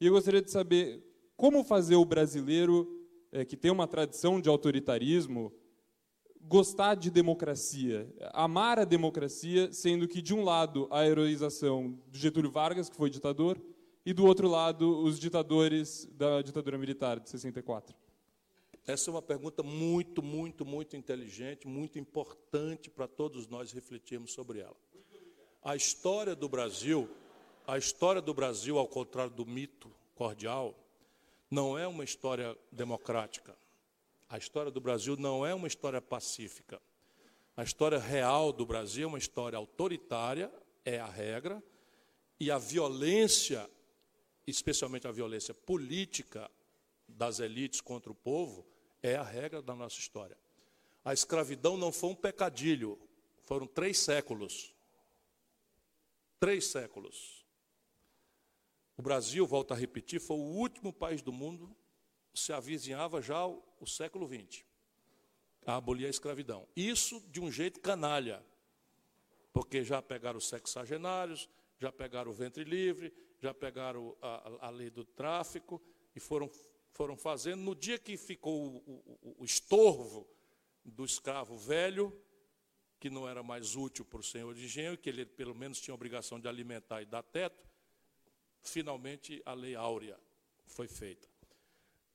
[0.00, 1.02] E eu gostaria de saber
[1.36, 2.88] como fazer o brasileiro,
[3.32, 5.52] eh, que tem uma tradição de autoritarismo,
[6.40, 12.50] gostar de democracia, amar a democracia, sendo que, de um lado, a heroização de Getúlio
[12.50, 13.60] Vargas, que foi ditador,
[14.04, 17.96] e do outro lado, os ditadores da ditadura militar de 64.
[18.86, 24.60] Essa é uma pergunta muito, muito, muito inteligente, muito importante para todos nós refletirmos sobre
[24.60, 24.76] ela.
[25.60, 27.08] A história do Brasil,
[27.66, 30.74] a história do Brasil, ao contrário do mito cordial,
[31.50, 33.56] não é uma história democrática.
[34.28, 36.80] A história do Brasil não é uma história pacífica.
[37.56, 40.52] A história real do Brasil é uma história autoritária,
[40.84, 41.62] é a regra,
[42.38, 43.68] e a violência,
[44.46, 46.50] especialmente a violência política
[47.08, 48.64] das elites contra o povo,
[49.02, 50.36] é a regra da nossa história.
[51.04, 52.98] A escravidão não foi um pecadilho,
[53.42, 54.72] foram três séculos.
[56.38, 57.35] Três séculos.
[58.96, 61.76] O Brasil, volto a repetir, foi o último país do mundo,
[62.34, 64.64] se avizinhava já o, o século XX,
[65.66, 66.66] a abolir a escravidão.
[66.74, 68.44] Isso de um jeito canalha,
[69.52, 74.90] porque já pegaram os sexagenários, já pegaram o ventre livre, já pegaram a, a lei
[74.90, 75.82] do tráfico
[76.14, 76.50] e foram,
[76.92, 77.60] foram fazendo.
[77.62, 80.26] No dia que ficou o, o, o estorvo
[80.84, 82.18] do escravo velho,
[82.98, 85.94] que não era mais útil para o senhor de engenho, que ele pelo menos tinha
[85.94, 87.65] obrigação de alimentar e dar teto,
[88.62, 90.18] finalmente a lei áurea
[90.66, 91.28] foi feita.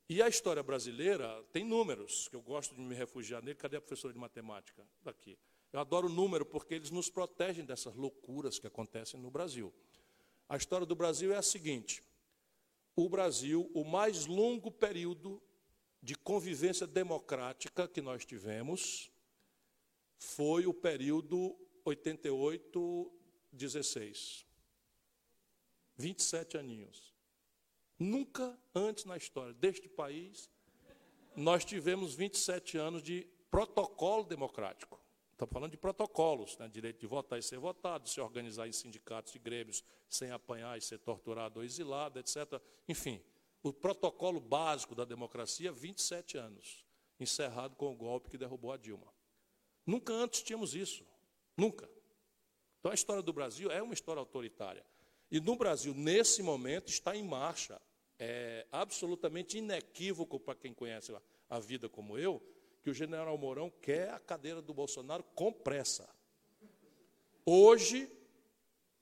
[0.10, 3.56] E a história brasileira tem números, que eu gosto de me refugiar nele.
[3.56, 4.86] Cadê a professora de matemática?
[5.02, 5.38] Daqui.
[5.72, 9.74] Eu adoro número porque eles nos protegem dessas loucuras que acontecem no Brasil.
[10.50, 12.04] A história do Brasil é a seguinte:
[12.94, 15.42] o Brasil, o mais longo período
[16.04, 19.10] de convivência democrática que nós tivemos
[20.18, 21.56] foi o período
[21.86, 24.46] 88-16.
[26.02, 27.14] 27 aninhos.
[28.00, 30.50] Nunca antes na história deste país
[31.36, 35.00] nós tivemos 27 anos de protocolo democrático.
[35.32, 36.68] Estamos falando de protocolos, né?
[36.68, 40.82] direito de votar e ser votado, se organizar em sindicatos e grêmios sem apanhar e
[40.82, 42.62] ser torturado ou exilado, etc.
[42.88, 43.24] Enfim,
[43.64, 46.86] o protocolo básico da democracia, 27 anos,
[47.20, 49.14] encerrado com o golpe que derrubou a Dilma.
[49.86, 51.06] Nunca antes tínhamos isso.
[51.56, 51.90] Nunca.
[52.80, 54.86] Então a história do Brasil é uma história autoritária.
[55.32, 57.82] E no Brasil, nesse momento, está em marcha.
[58.20, 61.16] É absolutamente inequívoco para quem conhece
[61.50, 62.42] a vida como eu,
[62.84, 66.08] que o general Mourão quer a cadeira do Bolsonaro com pressa.
[67.46, 68.12] Hoje,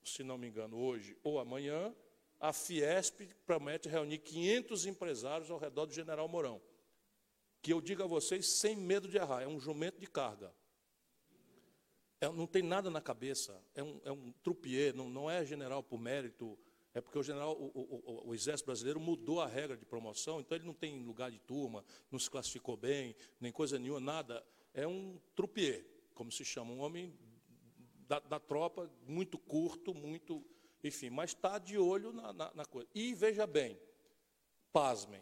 [0.03, 1.93] se não me engano, hoje ou amanhã,
[2.39, 6.61] a Fiesp promete reunir 500 empresários ao redor do general Mourão.
[7.61, 10.53] Que eu digo a vocês, sem medo de errar, é um jumento de carga.
[12.21, 15.81] É, não tem nada na cabeça, é um, é um trupier, não, não é general
[15.81, 16.57] por mérito,
[16.93, 20.57] é porque o general, o, o, o, Exército Brasileiro mudou a regra de promoção, então
[20.57, 24.45] ele não tem lugar de turma, não se classificou bem, nem coisa nenhuma, nada.
[24.73, 27.17] É um trupier, como se chama, um homem
[28.07, 30.43] da, da tropa, muito curto, muito.
[30.83, 32.89] Enfim, mas está de olho na, na, na coisa.
[32.93, 33.79] E veja bem,
[34.73, 35.21] pasmem,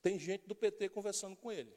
[0.00, 1.72] tem gente do PT conversando com ele.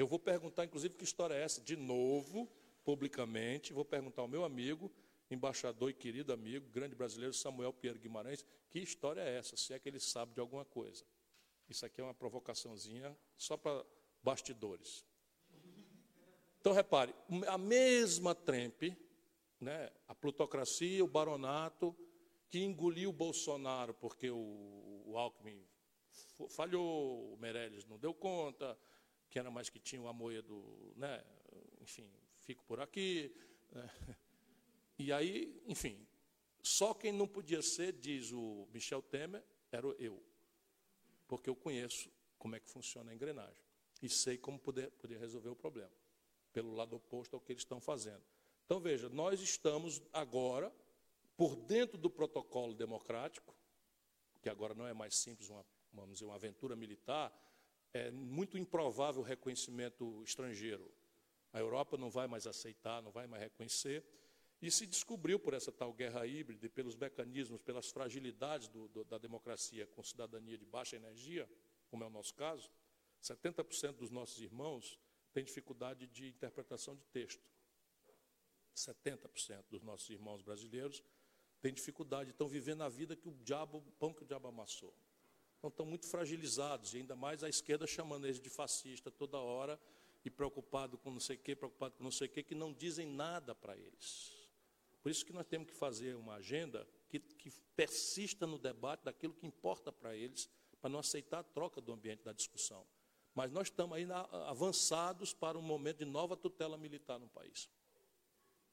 [0.00, 2.50] Eu vou perguntar, inclusive, que história é essa, de novo,
[2.82, 4.90] publicamente, vou perguntar ao meu amigo
[5.30, 9.78] embaixador e querido amigo, grande brasileiro Samuel Pierre Guimarães, que história é essa, se é
[9.78, 11.04] que ele sabe de alguma coisa.
[11.68, 13.84] Isso aqui é uma provocaçãozinha só para
[14.22, 15.04] bastidores.
[16.58, 17.14] Então, repare,
[17.46, 18.96] a mesma trempe,
[19.60, 21.94] né, a plutocracia, o baronato,
[22.48, 25.62] que engoliu o Bolsonaro porque o, o Alckmin
[26.48, 28.78] falhou, o Meirelles não deu conta,
[29.30, 31.24] que era mais que tinha o Amoedo, né,
[31.80, 32.10] enfim,
[32.40, 33.32] fico por aqui.
[33.70, 33.90] Né,
[34.98, 36.06] e aí, enfim,
[36.62, 39.42] só quem não podia ser, diz o Michel Temer,
[39.72, 40.22] era eu.
[41.26, 43.62] Porque eu conheço como é que funciona a engrenagem.
[44.02, 45.92] E sei como poder, poder resolver o problema.
[46.52, 48.22] Pelo lado oposto ao que eles estão fazendo.
[48.64, 50.72] Então, veja, nós estamos agora,
[51.36, 53.54] por dentro do protocolo democrático,
[54.42, 57.32] que agora não é mais simples uma, vamos dizer, uma aventura militar,
[57.92, 60.90] é muito improvável o reconhecimento estrangeiro.
[61.52, 64.04] A Europa não vai mais aceitar, não vai mais reconhecer.
[64.62, 69.18] E se descobriu por essa tal guerra híbrida, pelos mecanismos, pelas fragilidades do, do, da
[69.18, 71.48] democracia com cidadania de baixa energia,
[71.88, 72.70] como é o nosso caso,
[73.22, 74.98] 70% dos nossos irmãos
[75.32, 77.42] têm dificuldade de interpretação de texto.
[78.76, 81.02] 70% dos nossos irmãos brasileiros
[81.60, 84.94] têm dificuldade, estão vivendo a vida que o diabo, pão que o diabo amassou.
[85.60, 89.78] Então estão muito fragilizados, e ainda mais a esquerda chamando eles de fascista toda hora,
[90.24, 92.72] e preocupado com não sei o quê, preocupado com não sei o quê, que não
[92.72, 94.32] dizem nada para eles.
[95.02, 99.34] Por isso que nós temos que fazer uma agenda que, que persista no debate daquilo
[99.34, 100.48] que importa para eles,
[100.80, 102.86] para não aceitar a troca do ambiente da discussão.
[103.34, 104.06] Mas nós estamos aí
[104.46, 107.68] avançados para um momento de nova tutela militar no país.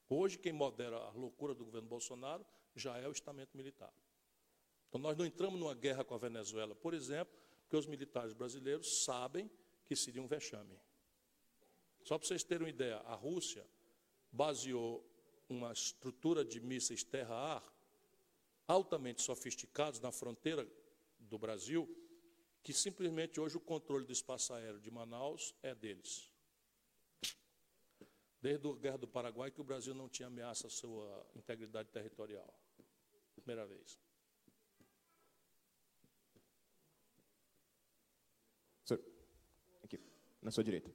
[0.09, 3.93] Hoje, quem modera a loucura do governo Bolsonaro já é o estamento militar.
[4.87, 9.03] Então, nós não entramos numa guerra com a Venezuela, por exemplo, porque os militares brasileiros
[9.03, 9.49] sabem
[9.85, 10.79] que seria um vexame.
[12.03, 13.65] Só para vocês terem uma ideia, a Rússia
[14.31, 15.05] baseou
[15.49, 17.63] uma estrutura de mísseis terra-ar
[18.67, 20.67] altamente sofisticados na fronteira
[21.19, 21.87] do Brasil,
[22.61, 26.31] que simplesmente hoje o controle do espaço aéreo de Manaus é deles.
[28.41, 32.53] Desde a Guerra do Paraguai que o Brasil não tinha ameaça à sua integridade territorial.
[33.35, 33.97] Primeira vez.
[39.83, 39.99] Aqui,
[40.41, 40.91] na sua direita.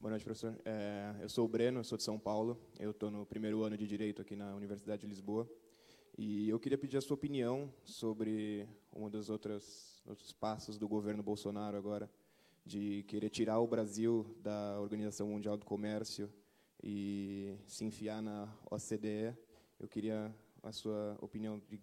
[0.00, 0.58] Boa noite, professor.
[0.64, 2.58] É, eu sou o Breno, sou de São Paulo.
[2.78, 5.48] Eu estou no primeiro ano de Direito aqui na Universidade de Lisboa.
[6.16, 11.22] E eu queria pedir a sua opinião sobre um dos outros, outros passos do governo
[11.22, 12.10] Bolsonaro agora,
[12.64, 16.32] de querer tirar o Brasil da Organização Mundial do Comércio
[16.82, 19.36] e se enfiar na OCDE.
[19.78, 21.80] Eu queria a sua opinião de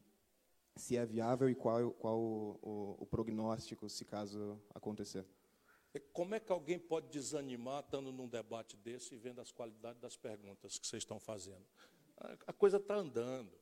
[0.75, 5.25] se é viável e qual, qual o, o, o prognóstico se caso acontecer.
[5.99, 10.17] Como é que alguém pode desanimar estando num debate desse e vendo as qualidades das
[10.17, 11.65] perguntas que vocês estão fazendo?
[12.45, 13.57] A coisa está andando.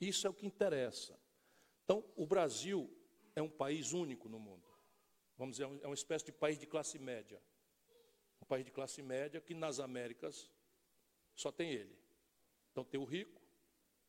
[0.00, 1.18] Isso é o que interessa.
[1.84, 2.90] Então, o Brasil
[3.34, 4.68] é um país único no mundo.
[5.36, 7.40] Vamos dizer, é uma espécie de país de classe média.
[8.42, 10.50] Um país de classe média que nas Américas
[11.34, 11.96] só tem ele.
[12.72, 13.40] Então tem o rico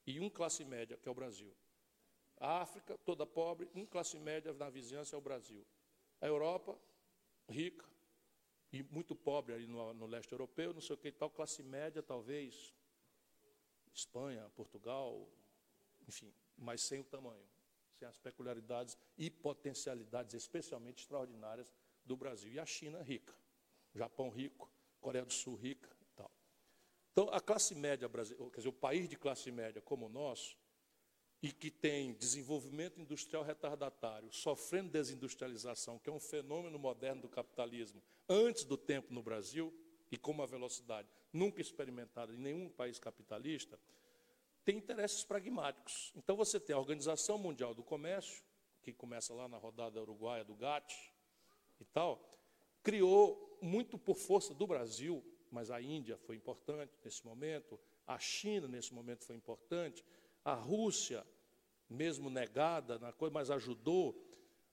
[0.05, 1.55] e um classe média, que é o Brasil.
[2.37, 5.65] A África, toda pobre, um classe média na vizinhança é o Brasil.
[6.19, 6.79] A Europa,
[7.49, 7.85] rica
[8.71, 12.01] e muito pobre ali no, no leste europeu, não sei o que tal, classe média
[12.01, 12.73] talvez,
[13.93, 15.27] Espanha, Portugal,
[16.07, 17.45] enfim, mas sem o tamanho,
[17.97, 21.71] sem as peculiaridades e potencialidades especialmente extraordinárias
[22.05, 22.51] do Brasil.
[22.51, 23.35] E a China rica,
[23.93, 24.71] Japão rico,
[25.01, 26.31] Coreia do Sul rica tal.
[27.11, 30.57] Então, a classe média brasileira, quer dizer, o país de classe média como o nosso,
[31.41, 38.01] e que tem desenvolvimento industrial retardatário, sofrendo desindustrialização, que é um fenômeno moderno do capitalismo,
[38.27, 39.73] antes do tempo no Brasil,
[40.11, 43.79] e com uma velocidade nunca experimentada em nenhum país capitalista,
[44.65, 46.11] tem interesses pragmáticos.
[46.15, 48.43] Então você tem a Organização Mundial do Comércio,
[48.81, 51.13] que começa lá na rodada uruguaia do GATT
[51.79, 52.29] e tal,
[52.83, 58.67] criou muito por força do Brasil, mas a Índia foi importante nesse momento, a China
[58.67, 60.03] nesse momento foi importante,
[60.43, 61.25] a Rússia,
[61.89, 64.15] mesmo negada na coisa, mas ajudou,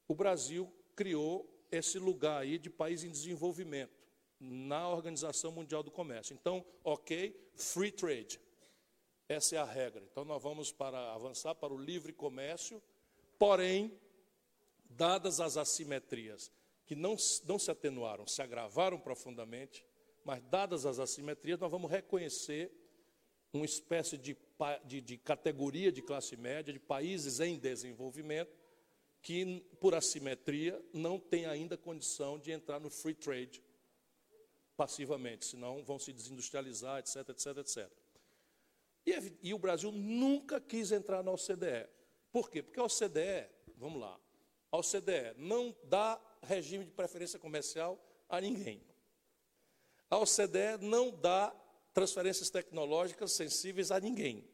[0.06, 4.06] o Brasil criou esse lugar aí de país em desenvolvimento
[4.38, 6.34] na Organização Mundial do Comércio.
[6.34, 8.40] Então, ok, free trade.
[9.28, 10.04] Essa é a regra.
[10.10, 12.82] Então, nós vamos para avançar para o livre comércio,
[13.38, 13.98] porém,
[14.90, 16.52] dadas as assimetrias,
[16.84, 19.84] que não, não se atenuaram, se agravaram profundamente,
[20.24, 22.72] mas dadas as assimetrias, nós vamos reconhecer
[23.56, 24.36] uma espécie de,
[24.84, 28.56] de, de categoria de classe média, de países em desenvolvimento,
[29.22, 33.62] que, por assimetria, não tem ainda condição de entrar no free trade
[34.76, 37.90] passivamente, senão vão se desindustrializar, etc, etc, etc.
[39.04, 41.88] E, e, o Brasil nunca quis entrar na OCDE.
[42.30, 42.62] Por quê?
[42.62, 44.18] Porque a OCDE, vamos lá,
[44.70, 48.82] a OCDE não dá regime de preferência comercial a ninguém.
[50.10, 51.54] A OCDE não dá
[51.96, 54.46] transferências tecnológicas sensíveis a ninguém.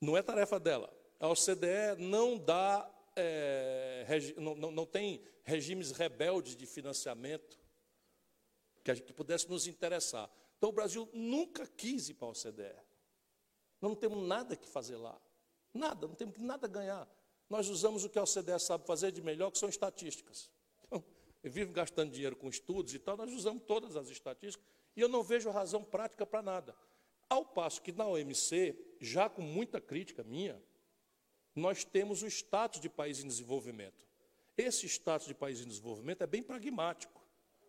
[0.00, 0.90] Não é tarefa dela.
[1.20, 7.60] A OCDE não dá, é, regi, não, não, não tem regimes rebeldes de financiamento
[8.82, 10.30] que, a gente, pudesse nos interessar.
[10.56, 12.74] Então o Brasil nunca quis ir para a OCDE.
[13.82, 15.20] Nós não temos nada que fazer lá.
[15.74, 17.06] Nada, não temos nada a ganhar.
[17.50, 20.50] Nós usamos o que a OCDE sabe fazer de melhor, que são estatísticas.
[20.86, 21.04] Então,
[21.42, 24.66] vivo gastando dinheiro com estudos e tal, nós usamos todas as estatísticas
[24.96, 26.76] e eu não vejo razão prática para nada.
[27.28, 30.62] Ao passo que na OMC, já com muita crítica minha,
[31.54, 34.06] nós temos o status de país em desenvolvimento.
[34.56, 37.22] Esse status de país em desenvolvimento é bem pragmático.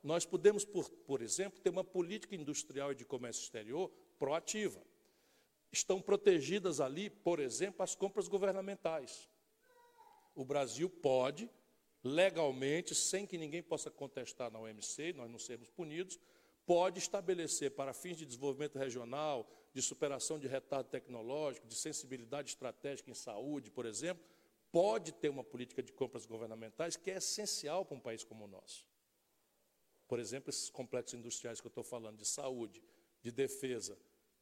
[0.04, 3.90] Nós podemos, por, por exemplo, ter uma política industrial e de comércio exterior
[4.20, 4.82] proativa.
[5.72, 9.28] Estão protegidas ali, por exemplo, as compras governamentais.
[10.36, 11.50] O Brasil pode,
[12.04, 16.20] legalmente, sem que ninguém possa contestar na OMC, nós não sermos punidos,
[16.66, 23.12] pode estabelecer para fins de desenvolvimento regional, de superação de retardo tecnológico, de sensibilidade estratégica
[23.12, 24.24] em saúde, por exemplo,
[24.72, 28.48] pode ter uma política de compras governamentais que é essencial para um país como o
[28.48, 28.86] nosso.
[30.08, 32.82] Por exemplo, esses complexos industriais que eu estou falando, de saúde,
[33.22, 33.98] de defesa,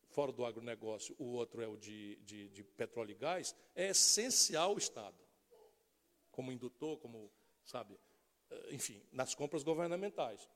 [0.09, 4.75] fora do agronegócio, o outro é o de, de, de petróleo e gás, é essencial
[4.75, 5.17] o Estado,
[6.31, 7.31] como indutor, como,
[7.63, 7.97] sabe,
[8.49, 10.47] eh, enfim, nas compras governamentais.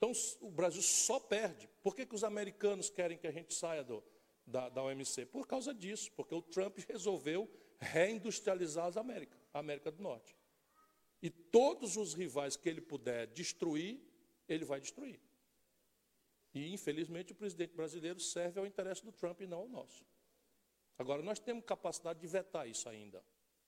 [0.00, 1.68] Então, o Brasil só perde.
[1.82, 4.02] Por que, que os americanos querem que a gente saia do,
[4.46, 5.26] da, da OMC?
[5.26, 7.46] Por causa disso, porque o Trump resolveu
[7.78, 10.34] reindustrializar as Américas, a América do Norte.
[11.20, 14.00] E todos os rivais que ele puder destruir,
[14.48, 15.20] ele vai destruir.
[16.54, 20.02] E, infelizmente, o presidente brasileiro serve ao interesse do Trump e não ao nosso.
[20.96, 23.22] Agora, nós temos capacidade de vetar isso ainda.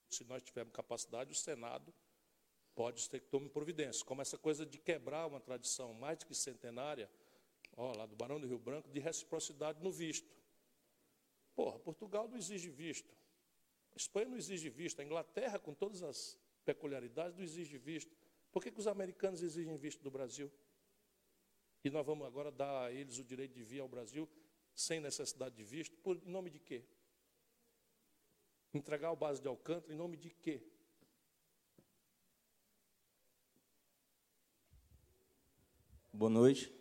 [0.09, 1.93] Se nós tivermos capacidade, o Senado
[2.75, 6.35] pode ter que tomar providências, como essa coisa de quebrar uma tradição mais do que
[6.35, 7.11] centenária,
[7.77, 10.29] ó, lá do Barão do Rio Branco, de reciprocidade no visto.
[11.55, 13.15] Porra, Portugal não exige visto.
[13.93, 15.01] A Espanha não exige visto.
[15.01, 18.17] A Inglaterra, com todas as peculiaridades, não exige visto.
[18.51, 20.51] Por que, que os americanos exigem visto do Brasil?
[21.85, 24.29] E nós vamos agora dar a eles o direito de vir ao Brasil
[24.75, 26.85] sem necessidade de visto, por em nome de quê?
[28.73, 30.63] Entregar o base de Alcântara em nome de quê?
[36.23, 36.73] Boa noite.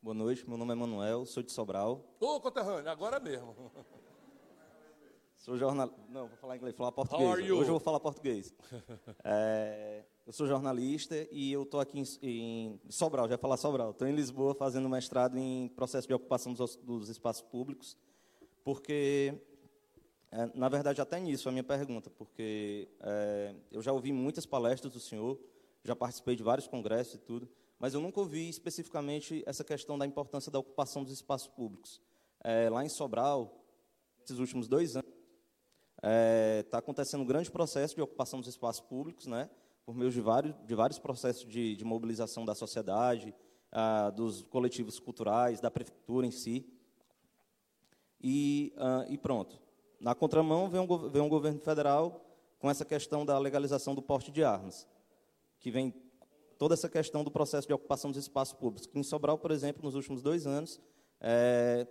[0.00, 2.16] Boa noite, meu nome é Manuel, sou de Sobral.
[2.18, 3.54] Ô, conterrâneo, agora mesmo.
[5.36, 6.00] Sou jornalista.
[6.08, 7.50] Não, vou falar inglês, vou falar português.
[7.50, 8.54] Hoje eu vou falar português.
[9.22, 13.90] É, eu sou jornalista e eu estou aqui em, em, Sobral, já ia falar Sobral.
[13.90, 17.98] Estou em Lisboa fazendo mestrado em processo de ocupação dos, dos espaços públicos,
[18.64, 19.38] porque,
[20.32, 24.90] é, na verdade, até nisso a minha pergunta, porque é, eu já ouvi muitas palestras
[24.90, 25.38] do senhor,
[25.84, 27.46] já participei de vários congressos e tudo,
[27.78, 32.00] mas eu nunca ouvi especificamente essa questão da importância da ocupação dos espaços públicos.
[32.42, 33.64] É, lá em Sobral,
[34.20, 35.10] nesses últimos dois anos,
[35.96, 39.48] está é, tá acontecendo um grande processo de ocupação dos espaços públicos, né?
[39.84, 43.34] por meio de vários, de vários processos de, de mobilização da sociedade,
[43.70, 46.66] ah, dos coletivos culturais, da prefeitura em si.
[48.20, 49.60] E, ah, e pronto.
[50.00, 52.24] Na contramão, vem um, vem um governo federal
[52.58, 54.86] com essa questão da legalização do porte de armas,
[55.60, 55.94] que vem
[56.58, 58.88] toda essa questão do processo de ocupação dos espaços públicos.
[58.94, 60.80] Em Sobral, por exemplo, nos últimos dois anos,
[61.20, 61.86] é,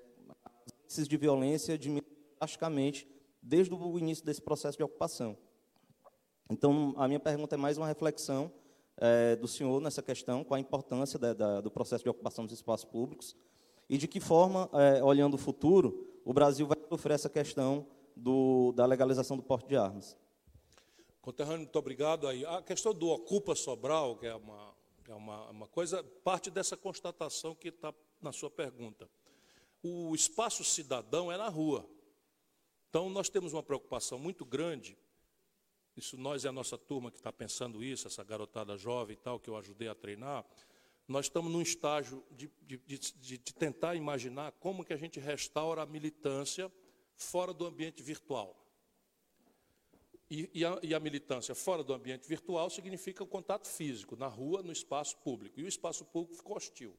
[0.84, 3.08] índices de violência diminuíram drasticamente
[3.42, 5.38] desde o início desse processo de ocupação.
[6.50, 8.52] Então, a minha pergunta é mais uma reflexão
[8.98, 12.54] é, do senhor nessa questão, qual a importância da, da, do processo de ocupação dos
[12.54, 13.36] espaços públicos
[13.90, 17.86] e de que forma, é, olhando o futuro, o Brasil vai sofrer essa questão
[18.16, 20.18] do, da legalização do porte de armas.
[21.24, 22.28] Conterrâneo, muito obrigado.
[22.28, 24.76] Aí, a questão do Ocupa Sobral, que é uma,
[25.08, 29.10] é uma, uma coisa, parte dessa constatação que está na sua pergunta.
[29.82, 31.90] O espaço cidadão é na rua.
[32.90, 34.96] Então, nós temos uma preocupação muito grande
[35.96, 39.40] isso nós é a nossa turma que está pensando isso, essa garotada jovem e tal,
[39.40, 40.44] que eu ajudei a treinar,
[41.08, 45.84] nós estamos num estágio de, de, de, de, tentar imaginar como que a gente restaura
[45.84, 46.72] a militância
[47.16, 48.58] fora do ambiente virtual.
[50.34, 54.26] E, e, a, e a militância fora do ambiente virtual significa o contato físico, na
[54.26, 55.60] rua, no espaço público.
[55.60, 56.98] E o espaço público ficou hostil.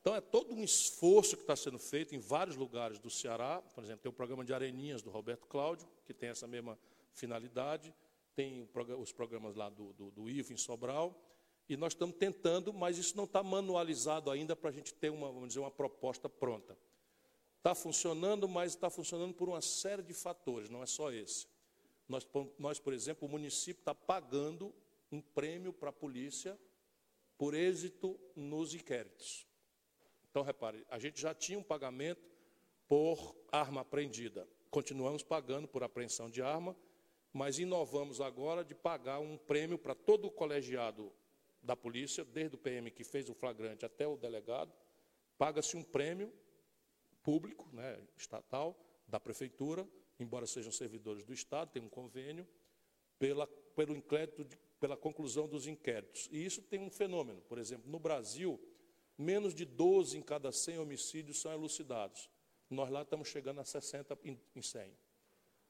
[0.00, 3.60] Então é todo um esforço que está sendo feito em vários lugares do Ceará.
[3.74, 6.78] Por exemplo, tem o programa de Areninhas do Roberto Cláudio, que tem essa mesma
[7.12, 7.92] finalidade,
[8.36, 8.62] tem
[8.96, 11.20] os programas lá do, do, do em Sobral,
[11.68, 15.32] e nós estamos tentando, mas isso não está manualizado ainda para a gente ter uma,
[15.32, 16.78] vamos dizer, uma proposta pronta.
[17.58, 21.48] Está funcionando, mas está funcionando por uma série de fatores, não é só esse.
[22.10, 22.26] Nós,
[22.58, 24.74] nós por exemplo, o município está pagando
[25.12, 26.58] um prêmio para a polícia
[27.38, 29.46] por êxito nos inquéritos.
[30.28, 32.28] Então, repare, a gente já tinha um pagamento
[32.88, 34.48] por arma apreendida.
[34.70, 36.76] Continuamos pagando por apreensão de arma,
[37.32, 41.12] mas inovamos agora de pagar um prêmio para todo o colegiado
[41.62, 44.72] da polícia, desde o PM que fez o flagrante até o delegado,
[45.38, 46.32] paga-se um prêmio
[47.22, 49.86] público, né, estatal, da prefeitura,
[50.22, 52.46] embora sejam servidores do Estado, tem um convênio,
[53.18, 54.46] pela, pelo inquérito,
[54.78, 56.28] pela conclusão dos inquéritos.
[56.30, 58.60] E isso tem um fenômeno, por exemplo, no Brasil,
[59.16, 62.30] menos de 12 em cada 100 homicídios são elucidados.
[62.68, 64.96] Nós lá estamos chegando a 60 em 100.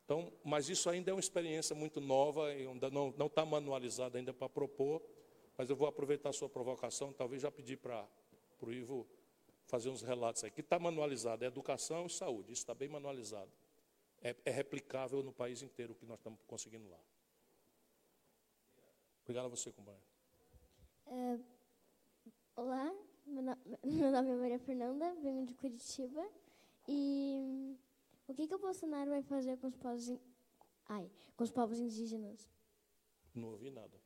[0.04, 4.48] Então, mas isso ainda é uma experiência muito nova, ainda não está manualizada ainda para
[4.48, 5.02] propor,
[5.56, 8.08] mas eu vou aproveitar a sua provocação, talvez já pedir para
[8.60, 9.06] o Ivo
[9.66, 10.50] fazer uns relatos aí.
[10.50, 13.50] Que está manualizado é educação e saúde, isso está bem manualizado.
[14.22, 17.00] É, é, replicável no país inteiro o que nós estamos conseguindo lá.
[19.22, 20.04] Obrigado a você, companheiro.
[21.06, 21.38] É,
[22.54, 22.94] olá,
[23.26, 26.28] meu, no, meu nome é Maria Fernanda, venho de Curitiba
[26.86, 27.76] e
[28.28, 30.20] o que, que o Bolsonaro vai fazer com os povos, in...
[30.86, 32.46] Ai, com os povos indígenas?
[33.34, 33.98] Não ouvi nada.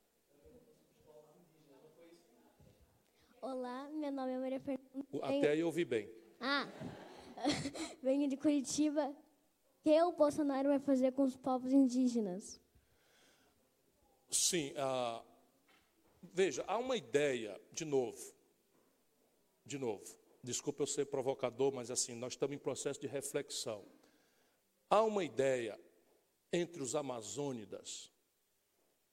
[3.42, 5.06] Olá, meu nome é Maria Fernanda.
[5.22, 6.08] Até aí eu ouvi bem.
[6.40, 6.66] Ah,
[8.00, 9.14] venho de Curitiba.
[9.84, 12.58] Que o Bolsonaro vai fazer com os povos indígenas?
[14.30, 15.22] Sim, ah,
[16.22, 18.34] veja, há uma ideia, de novo,
[19.62, 20.02] de novo,
[20.42, 23.84] desculpa eu ser provocador, mas assim, nós estamos em processo de reflexão.
[24.88, 25.78] Há uma ideia
[26.50, 28.10] entre os amazônidas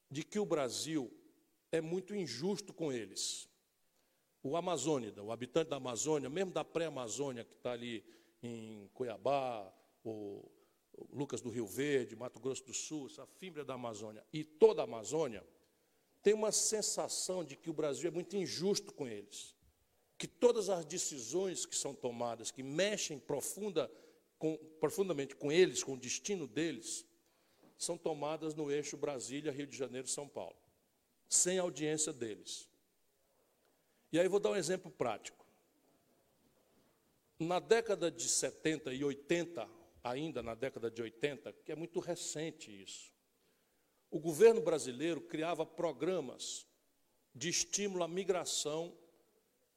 [0.10, 1.12] de que o Brasil
[1.70, 3.50] é muito injusto com eles.
[4.42, 8.06] O amazônida, o habitante da Amazônia, mesmo da pré-Amazônia, que está ali
[8.42, 9.70] em Cuiabá,
[10.04, 10.50] o
[11.12, 14.86] Lucas do Rio Verde, Mato Grosso do Sul, essa fibra da Amazônia e toda a
[14.86, 15.46] Amazônia,
[16.22, 19.56] tem uma sensação de que o Brasil é muito injusto com eles.
[20.18, 23.92] Que todas as decisões que são tomadas, que mexem profunda
[24.38, 27.06] com, profundamente com eles, com o destino deles,
[27.78, 30.56] são tomadas no eixo Brasília, Rio de Janeiro, São Paulo,
[31.28, 32.70] sem audiência deles.
[34.12, 35.46] E aí vou dar um exemplo prático.
[37.40, 39.68] Na década de 70 e 80,
[40.04, 43.12] ainda na década de 80, que é muito recente isso,
[44.10, 46.68] o governo brasileiro criava programas
[47.34, 48.94] de estímulo à migração,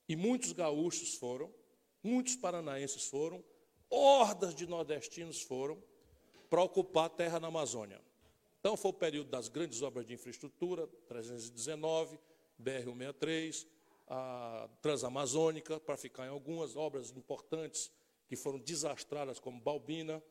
[0.08, 1.52] e muitos gaúchos foram,
[2.02, 3.42] muitos paranaenses foram,
[3.88, 5.82] hordas de nordestinos foram
[6.50, 8.00] para ocupar a terra na Amazônia.
[8.60, 12.18] Então, foi o período das grandes obras de infraestrutura, 319,
[12.60, 13.66] BR-163,
[14.08, 17.90] a Transamazônica, para ficar em algumas obras importantes
[18.26, 20.22] que foram desastradas, como Balbina,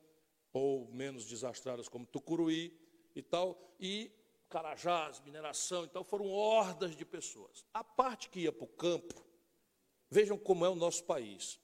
[0.52, 2.80] ou menos desastradas, como Tucuruí
[3.16, 4.12] e tal, e
[4.50, 7.66] Carajás, mineração, então foram hordas de pessoas.
[7.74, 9.26] A parte que ia para o campo,
[10.10, 11.60] vejam como é o nosso país.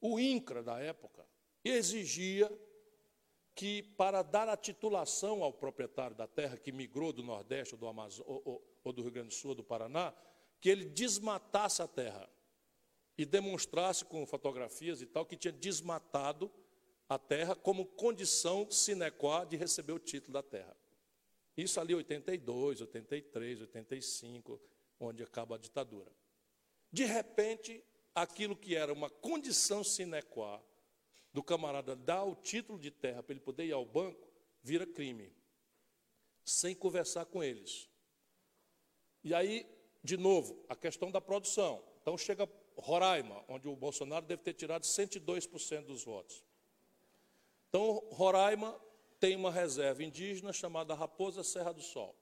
[0.00, 1.26] O INCRA, da época,
[1.64, 2.50] exigia
[3.52, 7.86] que, para dar a titulação ao proprietário da terra que migrou do Nordeste ou do,
[7.86, 10.14] ou, ou, ou do Rio Grande do Sul ou do Paraná,
[10.60, 12.30] que ele desmatasse a terra
[13.20, 16.50] e demonstrasse com fotografias e tal que tinha desmatado
[17.06, 20.74] a terra como condição sine qua de receber o título da terra.
[21.54, 24.58] Isso ali 82, 83, 85,
[24.98, 26.10] onde acaba a ditadura.
[26.90, 27.84] De repente,
[28.14, 30.58] aquilo que era uma condição sine qua
[31.30, 34.32] do camarada dar o título de terra para ele poder ir ao banco,
[34.62, 35.30] vira crime,
[36.42, 37.86] sem conversar com eles.
[39.22, 39.66] E aí,
[40.02, 41.84] de novo, a questão da produção.
[42.00, 42.48] Então chega
[42.80, 46.44] Roraima, onde o Bolsonaro deve ter tirado 102% dos votos.
[47.68, 48.78] Então, Roraima
[49.20, 52.16] tem uma reserva indígena chamada Raposa Serra do Sol.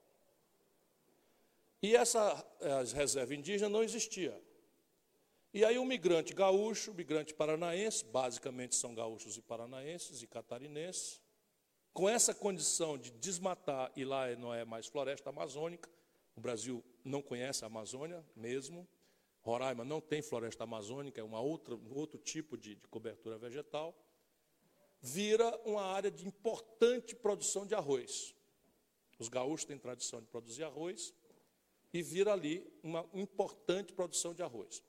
[1.81, 2.45] E essa
[2.93, 4.39] reserva indígena não existia.
[5.53, 11.21] E aí o migrante gaúcho, migrante paranaense, basicamente são gaúchos e paranaenses e catarinenses,
[11.91, 15.89] com essa condição de desmatar, e lá não é mais floresta amazônica,
[16.35, 18.87] o Brasil não conhece a Amazônia mesmo,
[19.41, 23.95] Roraima não tem floresta amazônica, é uma outra, um outro tipo de, de cobertura vegetal,
[25.01, 28.35] vira uma área de importante produção de arroz.
[29.17, 31.13] Os gaúchos têm tradição de produzir arroz,
[31.93, 34.83] e vira ali uma importante produção de arroz.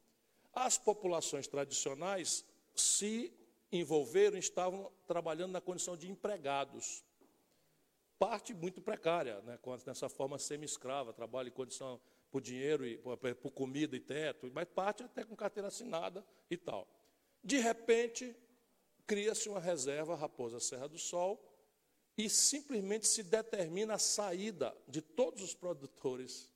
[0.52, 3.32] As populações tradicionais se
[3.72, 7.04] envolveram, estavam trabalhando na condição de empregados.
[8.18, 13.50] Parte muito precária, né, nessa forma semi-escrava, trabalho em condição por dinheiro, e, por, por
[13.50, 16.88] comida e teto, mas parte até com carteira assinada e tal.
[17.42, 18.34] De repente,
[19.06, 21.42] cria-se uma reserva Raposa Serra do Sol
[22.16, 26.52] e simplesmente se determina a saída de todos os produtores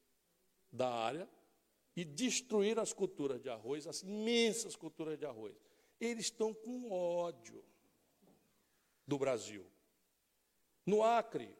[0.70, 1.28] da área
[1.96, 5.56] e destruir as culturas de arroz, as imensas culturas de arroz.
[6.00, 7.64] Eles estão com ódio
[9.06, 9.64] do Brasil.
[10.84, 11.56] No Acre,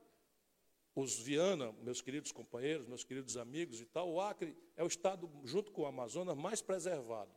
[0.94, 5.30] os Viana, meus queridos companheiros, meus queridos amigos e tal, o Acre é o estado,
[5.44, 7.34] junto com o Amazonas, mais preservado.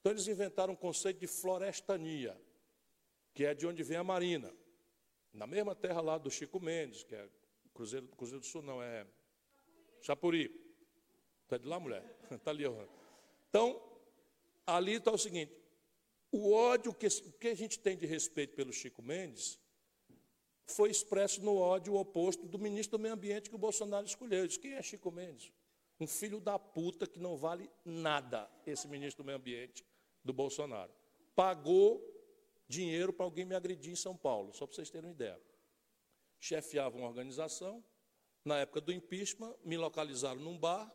[0.00, 2.38] Então eles inventaram um conceito de florestania,
[3.32, 4.54] que é de onde vem a Marina.
[5.32, 7.28] Na mesma terra lá do Chico Mendes, que é
[7.72, 9.06] Cruzeiro, Cruzeiro do Sul, não, é
[10.02, 10.54] Chapuri.
[11.44, 12.04] Está de lá, mulher?
[12.30, 12.64] Está ali.
[13.48, 13.82] Então,
[14.66, 15.52] ali está o seguinte:
[16.30, 19.58] o ódio que, que a gente tem de respeito pelo Chico Mendes
[20.66, 24.46] foi expresso no ódio oposto do ministro do Meio Ambiente que o Bolsonaro escolheu.
[24.46, 25.52] Diz, quem é Chico Mendes?
[26.00, 29.84] Um filho da puta que não vale nada, esse ministro do Meio Ambiente
[30.24, 30.92] do Bolsonaro.
[31.34, 32.02] Pagou
[32.68, 35.40] dinheiro para alguém me agredir em São Paulo, só para vocês terem uma ideia.
[36.40, 37.84] Chefiava uma organização,
[38.44, 40.92] na época do impeachment, me localizaram num bar,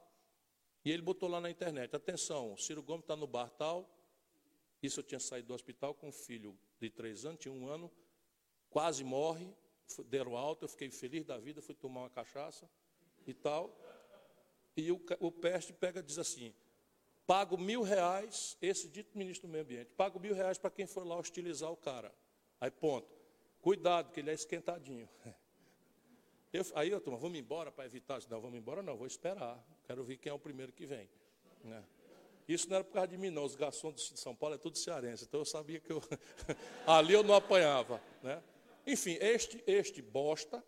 [0.83, 3.95] e ele botou lá na internet: atenção, Ciro Gomes está no bar tal.
[4.81, 7.91] Isso eu tinha saído do hospital com um filho de três anos, tinha um ano,
[8.69, 9.53] quase morre,
[10.07, 12.69] deram alta, eu fiquei feliz da vida, fui tomar uma cachaça
[13.25, 13.75] e tal.
[14.75, 16.53] E o, o peste pega e diz assim:
[17.25, 21.05] pago mil reais, esse dito ministro do meio ambiente, pago mil reais para quem for
[21.05, 22.13] lá hostilizar o cara.
[22.59, 23.19] Aí ponto.
[23.61, 25.09] Cuidado, que ele é esquentadinho.
[26.51, 28.19] Eu, aí eu tomo, vamos embora para evitar.
[28.27, 29.63] Não, vamos embora não, vou esperar.
[29.85, 31.07] Quero ver quem é o primeiro que vem.
[31.63, 31.83] Né?
[32.47, 33.43] Isso não era por causa de mim, não.
[33.43, 35.25] Os garçons de São Paulo é tudo cearense.
[35.25, 36.01] Então eu sabia que eu
[36.87, 38.01] ali eu não apanhava.
[38.23, 38.41] Né?
[38.89, 40.63] Enfim, este, este bosta,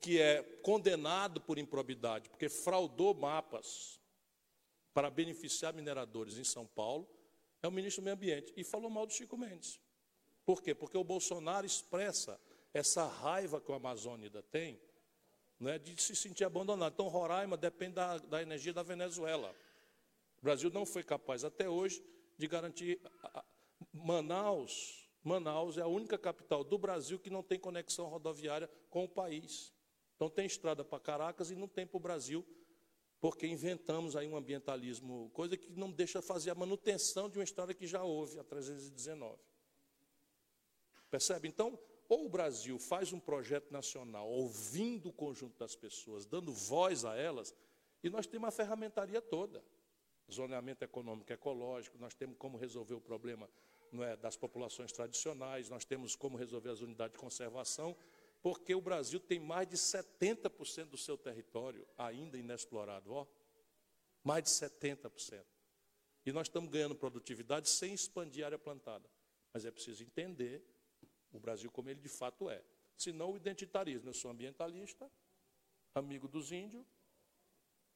[0.00, 4.00] que é condenado por improbidade, porque fraudou mapas
[4.94, 7.08] para beneficiar mineradores em São Paulo,
[7.60, 8.52] é o ministro do Meio Ambiente.
[8.56, 9.80] E falou mal do Chico Mendes.
[10.44, 10.72] Por quê?
[10.72, 12.40] Porque o Bolsonaro expressa
[12.72, 14.80] essa raiva que o Amazônida tem
[15.58, 16.92] né, de se sentir abandonado.
[16.92, 19.52] Então, Roraima depende da, da energia da Venezuela.
[20.38, 22.04] O Brasil não foi capaz até hoje
[22.38, 23.00] de garantir.
[23.92, 29.08] Manaus, Manaus é a única capital do Brasil que não tem conexão rodoviária com o
[29.08, 29.72] país.
[30.16, 32.44] Então tem estrada para Caracas e não tem para o Brasil,
[33.20, 37.72] porque inventamos aí um ambientalismo, coisa que não deixa fazer a manutenção de uma estrada
[37.72, 39.38] que já houve a 319.
[41.10, 41.48] Percebe?
[41.48, 41.78] Então,
[42.08, 47.16] ou o Brasil faz um projeto nacional ouvindo o conjunto das pessoas, dando voz a
[47.16, 47.54] elas,
[48.02, 49.64] e nós temos a ferramentaria toda.
[50.30, 53.48] Zoneamento econômico ecológico, nós temos como resolver o problema
[54.00, 57.96] é, das populações tradicionais, nós temos como resolver as unidades de conservação,
[58.40, 63.26] porque o Brasil tem mais de 70% do seu território ainda inexplorado, ó.
[64.24, 65.44] Mais de 70%.
[66.24, 69.08] E nós estamos ganhando produtividade sem expandir a área plantada.
[69.52, 70.64] Mas é preciso entender
[71.32, 72.62] o Brasil como ele de fato é.
[72.96, 74.08] Senão o identitarismo.
[74.08, 75.10] Eu sou ambientalista,
[75.94, 76.86] amigo dos índios,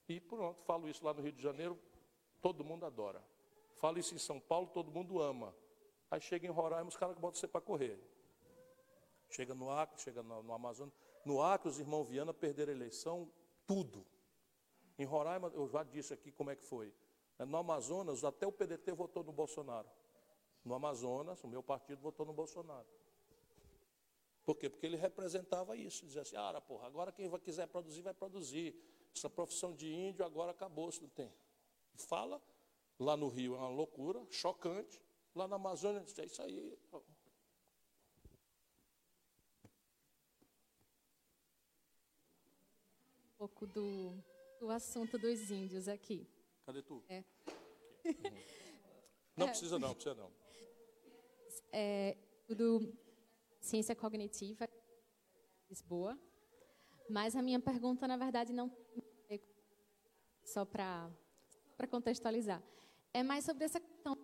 [0.08, 1.78] e pronto, falo isso lá no Rio de Janeiro,
[2.40, 3.22] todo mundo adora.
[3.76, 5.54] Falo isso em São Paulo, todo mundo ama.
[6.10, 7.98] Aí chega em Roraima, os caras botam você para correr.
[9.28, 10.94] Chega no Acre, chega no, no Amazonas.
[11.24, 13.30] No Acre, os irmãos Viana perderam a eleição,
[13.66, 14.06] tudo.
[14.98, 16.92] Em Roraima, eu já disse aqui como é que foi.
[17.38, 19.88] No Amazonas, até o PDT votou no Bolsonaro.
[20.64, 22.86] No Amazonas, o meu partido votou no Bolsonaro.
[24.44, 24.70] Por quê?
[24.70, 26.06] Porque ele representava isso.
[26.06, 28.74] Dizia assim, ah, porra, agora quem quiser produzir, vai produzir.
[29.14, 31.32] essa profissão de índio agora acabou-se, não tem.
[31.96, 32.40] Fala,
[32.98, 35.02] lá no Rio é uma loucura, chocante,
[35.36, 36.78] lá na Amazônia, é isso aí.
[43.24, 44.14] Um pouco do,
[44.58, 46.26] do assunto dos índios aqui.
[46.64, 47.04] Cadê tu?
[47.08, 47.22] É.
[49.36, 49.50] Não É.
[49.50, 50.32] precisa não, precisa não.
[51.70, 52.16] é,
[52.46, 52.90] tudo
[53.60, 54.66] ciência cognitiva,
[55.68, 56.18] Lisboa.
[57.10, 58.74] Mas a minha pergunta, na verdade, não
[60.42, 61.10] só para
[61.76, 62.62] para contextualizar,
[63.12, 64.15] é mais sobre essa questão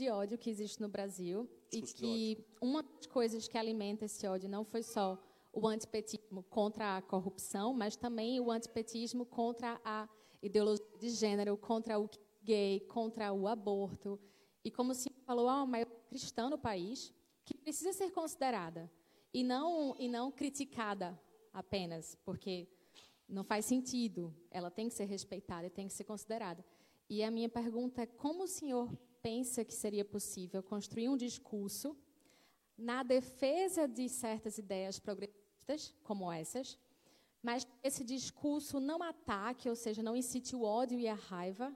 [0.00, 4.06] de ódio que existe no Brasil e Discurso de que uma das coisas que alimenta
[4.06, 5.22] esse ódio não foi só
[5.52, 10.08] o antipetismo contra a corrupção, mas também o antipetismo contra a
[10.42, 12.08] ideologia de gênero, contra o
[12.42, 14.18] gay, contra o aborto.
[14.64, 17.12] E como o senhor falou, há uma maioria cristã no país
[17.44, 18.90] que precisa ser considerada
[19.34, 21.20] e não, e não criticada
[21.52, 22.66] apenas, porque
[23.28, 24.34] não faz sentido.
[24.50, 26.64] Ela tem que ser respeitada e tem que ser considerada.
[27.06, 28.90] E a minha pergunta é como o senhor
[29.22, 31.96] pensa que seria possível construir um discurso
[32.76, 36.78] na defesa de certas ideias progressistas, como essas,
[37.42, 41.74] mas esse discurso não ataque, ou seja, não incite o ódio e a raiva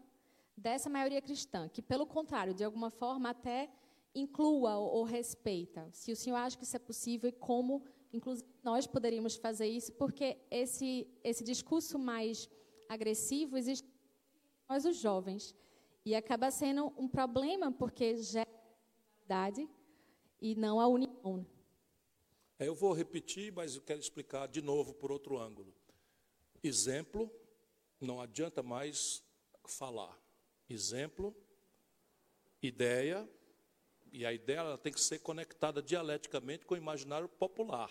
[0.56, 3.70] dessa maioria cristã, que, pelo contrário, de alguma forma até
[4.14, 5.88] inclua ou, ou respeita.
[5.92, 7.82] Se o senhor acha que isso é possível e como,
[8.12, 12.48] inclusive, nós poderíamos fazer isso, porque esse, esse discurso mais
[12.88, 13.88] agressivo existe
[14.68, 15.54] nós, os jovens,
[16.04, 18.48] e acaba sendo um problema, porque gera
[19.24, 19.68] idade
[20.40, 21.46] e não a união.
[22.58, 25.74] É, eu vou repetir, mas eu quero explicar de novo por outro ângulo.
[26.62, 27.30] Exemplo,
[28.00, 29.24] não adianta mais
[29.66, 30.18] falar.
[30.68, 31.34] Exemplo,
[32.62, 33.28] ideia,
[34.12, 37.90] e a ideia ela tem que ser conectada dialeticamente com o imaginário popular.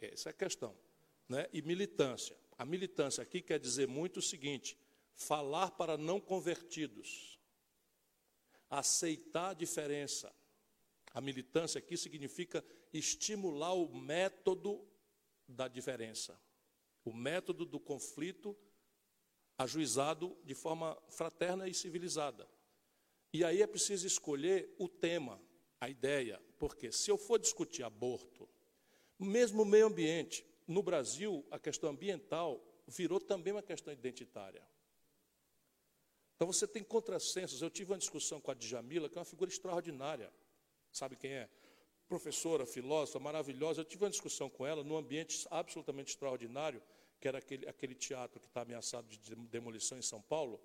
[0.00, 0.76] Essa é a questão.
[1.28, 1.48] Né?
[1.52, 2.36] E militância.
[2.58, 4.76] A militância aqui quer dizer muito o seguinte:
[5.20, 7.38] falar para não convertidos,
[8.70, 10.34] aceitar a diferença.
[11.12, 14.82] A militância aqui significa estimular o método
[15.46, 16.40] da diferença,
[17.04, 18.56] o método do conflito
[19.58, 22.48] ajuizado de forma fraterna e civilizada.
[23.30, 25.38] E aí é preciso escolher o tema,
[25.78, 28.48] a ideia, porque se eu for discutir aborto,
[29.18, 34.66] mesmo o meio ambiente, no Brasil, a questão ambiental virou também uma questão identitária.
[36.40, 37.60] Então você tem contrassensos.
[37.60, 40.32] Eu tive uma discussão com a Djamila, que é uma figura extraordinária.
[40.90, 41.50] Sabe quem é?
[42.08, 43.82] Professora, filósofa, maravilhosa.
[43.82, 46.82] Eu tive uma discussão com ela num ambiente absolutamente extraordinário,
[47.20, 50.58] que era aquele, aquele teatro que está ameaçado de demolição em São Paulo,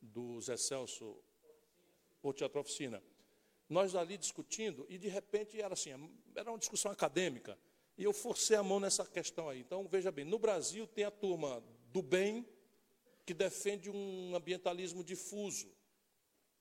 [0.00, 1.14] do Zé Celso,
[2.22, 3.02] o Teatro Oficina.
[3.68, 5.90] Nós ali discutindo, e de repente era assim,
[6.34, 7.58] era uma discussão acadêmica,
[7.98, 9.60] e eu forcei a mão nessa questão aí.
[9.60, 12.48] Então, veja bem, no Brasil tem a turma do bem,
[13.24, 15.72] que defende um ambientalismo difuso,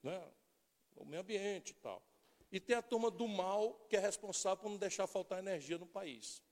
[0.03, 0.31] né?
[0.95, 2.03] o meio ambiente e tal.
[2.51, 5.85] E tem a turma do mal, que é responsável por não deixar faltar energia no
[5.85, 6.43] país.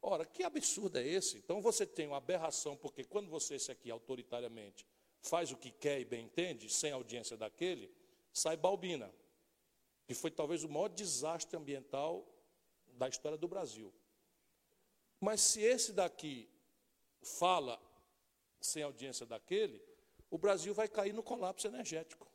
[0.00, 1.38] Ora, que absurdo é esse?
[1.38, 4.86] Então você tem uma aberração, porque quando você, esse aqui, autoritariamente,
[5.20, 7.92] faz o que quer e bem entende, sem audiência daquele,
[8.32, 9.12] sai Balbina,
[10.06, 12.24] que foi talvez o maior desastre ambiental
[12.86, 13.92] da história do Brasil.
[15.20, 16.48] Mas se esse daqui
[17.20, 17.80] fala
[18.66, 19.82] sem audiência daquele,
[20.30, 22.30] o Brasil vai cair no colapso energético.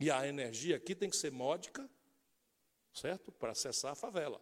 [0.00, 1.88] E a energia aqui tem que ser módica,
[2.92, 3.30] certo?
[3.30, 4.40] Para acessar a favela.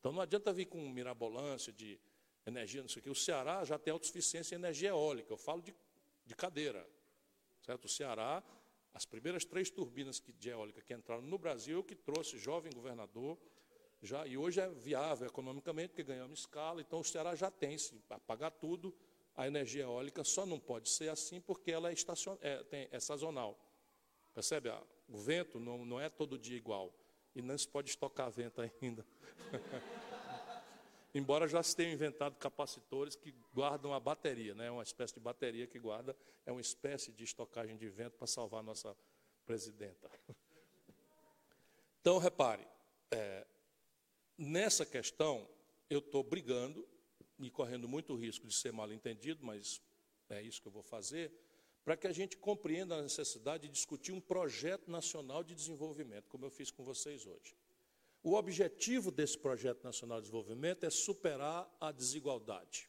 [0.00, 2.00] Então não adianta vir com mirabolância de
[2.46, 3.10] energia, não sei o quê.
[3.10, 5.32] O Ceará já tem autossuficiência em energia eólica.
[5.32, 5.74] Eu falo de,
[6.24, 6.88] de cadeira.
[7.60, 7.84] Certo?
[7.84, 8.42] O Ceará,
[8.92, 12.72] as primeiras três turbinas que, de eólica que entraram no Brasil, eu que trouxe, jovem
[12.72, 13.38] governador,
[14.02, 18.02] já, e hoje é viável economicamente, porque ganhamos escala, então o Ceará já tem, se
[18.10, 18.92] apagar tudo,
[19.36, 22.36] a energia eólica só não pode ser assim porque ela é, estacion...
[22.40, 23.58] é, tem, é sazonal.
[24.34, 24.70] Percebe?
[25.08, 26.92] O vento não, não é todo dia igual.
[27.34, 29.06] E não se pode estocar vento ainda.
[31.14, 34.70] Embora já se tenham inventado capacitores que guardam a bateria, né?
[34.70, 38.60] uma espécie de bateria que guarda, é uma espécie de estocagem de vento para salvar
[38.60, 38.96] a nossa
[39.44, 40.10] presidenta.
[42.00, 42.66] Então, repare,
[43.12, 43.46] é,
[44.36, 45.48] nessa questão,
[45.88, 46.84] eu estou brigando
[47.46, 49.80] e correndo muito risco de ser mal entendido, mas
[50.30, 51.32] é isso que eu vou fazer,
[51.84, 56.46] para que a gente compreenda a necessidade de discutir um projeto nacional de desenvolvimento, como
[56.46, 57.56] eu fiz com vocês hoje.
[58.22, 62.88] O objetivo desse projeto nacional de desenvolvimento é superar a desigualdade.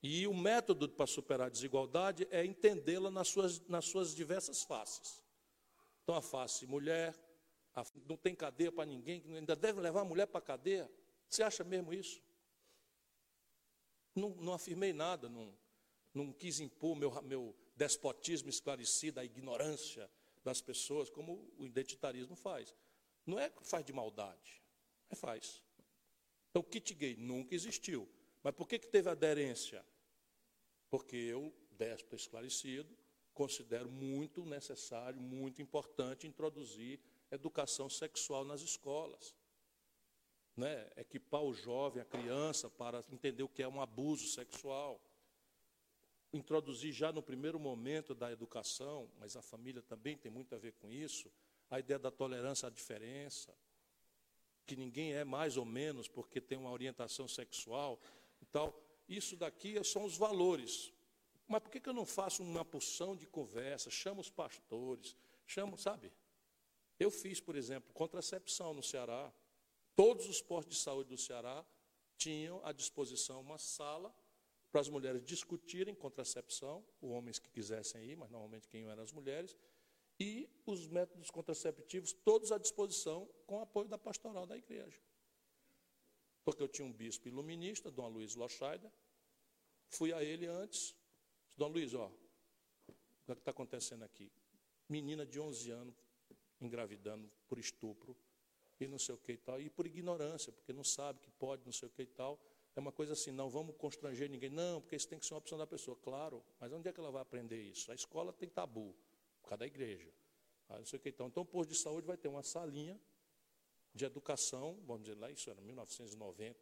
[0.00, 5.24] E o método para superar a desigualdade é entendê-la nas suas, nas suas diversas faces.
[6.02, 7.18] Então, a face mulher,
[7.74, 10.88] a, não tem cadeia para ninguém, ainda deve levar a mulher para a cadeia.
[11.28, 12.22] Você acha mesmo isso?
[14.14, 15.52] Não, não afirmei nada, não,
[16.12, 20.10] não quis impor meu, meu despotismo esclarecido, a ignorância
[20.44, 22.74] das pessoas, como o identitarismo faz.
[23.26, 24.62] Não é que faz de maldade,
[25.10, 25.62] é faz.
[26.50, 28.08] Então, o kit gay nunca existiu.
[28.42, 29.84] Mas por que, que teve aderência?
[30.90, 32.96] Porque eu, déspota esclarecido,
[33.32, 39.34] considero muito necessário, muito importante introduzir educação sexual nas escolas.
[40.56, 40.90] Né?
[40.96, 45.00] Equipar o jovem, a criança, para entender o que é um abuso sexual.
[46.32, 50.72] Introduzir já no primeiro momento da educação, mas a família também tem muito a ver
[50.74, 51.30] com isso,
[51.70, 53.54] a ideia da tolerância à diferença,
[54.66, 58.00] que ninguém é mais ou menos porque tem uma orientação sexual
[58.40, 58.80] e tal.
[59.08, 60.92] Isso daqui são os valores.
[61.46, 65.14] Mas por que, que eu não faço uma porção de conversa, chamo os pastores,
[65.46, 66.10] chamo, sabe?
[66.98, 69.32] Eu fiz, por exemplo, contracepção no Ceará.
[69.96, 71.64] Todos os postos de saúde do Ceará
[72.16, 74.14] tinham à disposição uma sala
[74.70, 79.12] para as mulheres discutirem contracepção, os homens que quisessem ir, mas normalmente quem eram as
[79.12, 79.56] mulheres,
[80.18, 85.00] e os métodos contraceptivos todos à disposição com apoio da pastoral da igreja.
[86.44, 88.90] Porque eu tinha um bispo iluminista, Dom Luiz Lochaider,
[89.88, 90.94] fui a ele antes,
[91.56, 94.30] Dom Luiz, ó, o que é está acontecendo aqui?
[94.88, 95.96] Menina de 11 anos
[96.60, 98.16] engravidando por estupro
[98.80, 101.64] e não sei o que e tal, e por ignorância, porque não sabe que pode,
[101.64, 102.40] não sei o que e tal.
[102.76, 104.50] É uma coisa assim, não vamos constranger ninguém.
[104.50, 105.96] Não, porque isso tem que ser uma opção da pessoa.
[106.02, 107.90] Claro, mas onde é que ela vai aprender isso?
[107.92, 108.94] A escola tem tabu
[109.40, 110.12] por causa da igreja.
[110.68, 111.28] Ah, não sei o que então.
[111.28, 113.00] Então, o posto de saúde vai ter uma salinha
[113.94, 116.58] de educação, vamos dizer lá, isso era 1990,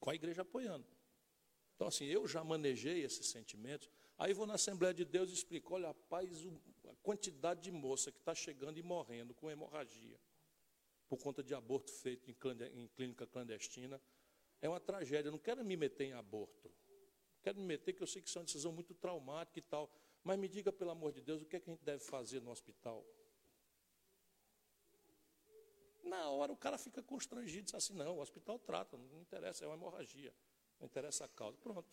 [0.00, 0.86] com a igreja apoiando.
[1.74, 3.90] Então, assim, eu já manejei esses sentimentos.
[4.16, 6.46] Aí vou na Assembleia de Deus e explico: olha, rapaz,
[6.88, 10.18] a quantidade de moça que está chegando e morrendo com hemorragia
[11.08, 14.00] por conta de aborto feito em, clínica clandestina
[14.60, 15.28] é uma tragédia.
[15.28, 16.70] Eu não quero me meter em aborto.
[17.42, 19.90] Quero me meter, que eu sei que isso é uma decisão muito traumática e tal.
[20.22, 22.40] Mas me diga, pelo amor de Deus, o que, é que a gente deve fazer
[22.40, 23.04] no hospital?
[26.02, 29.68] Na hora o cara fica constrangido, diz assim, não, o hospital trata, não interessa, é
[29.68, 30.34] uma hemorragia,
[30.78, 31.58] não interessa a causa.
[31.58, 31.88] Pronto.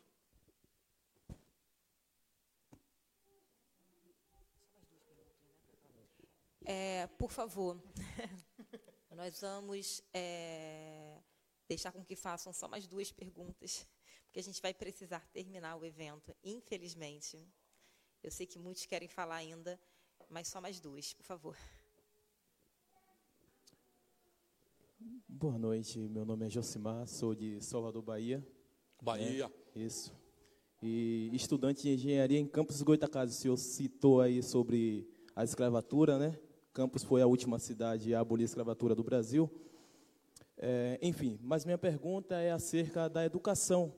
[6.63, 7.81] É, por favor,
[9.15, 11.19] nós vamos é,
[11.67, 13.87] deixar com que façam só mais duas perguntas,
[14.25, 17.37] porque a gente vai precisar terminar o evento, infelizmente.
[18.23, 19.79] Eu sei que muitos querem falar ainda,
[20.29, 21.57] mas só mais duas, por favor.
[25.27, 28.45] Boa noite, meu nome é Josimar, sou de Salvador, Bahia.
[29.01, 29.47] Bahia.
[29.47, 29.53] Né?
[29.83, 30.13] Isso.
[30.81, 33.37] E estudante de engenharia em Campos Goitacazes.
[33.37, 36.39] O senhor citou aí sobre a escravatura, né?
[36.73, 39.49] Campos foi a última cidade a abolir a escravatura do Brasil.
[40.57, 43.93] É, enfim, mas minha pergunta é acerca da educação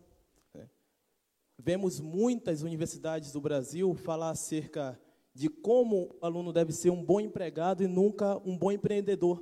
[1.58, 5.00] Vemos muitas universidades do Brasil falar acerca
[5.34, 9.42] de como o aluno deve ser um bom empregado e nunca um bom empreendedor.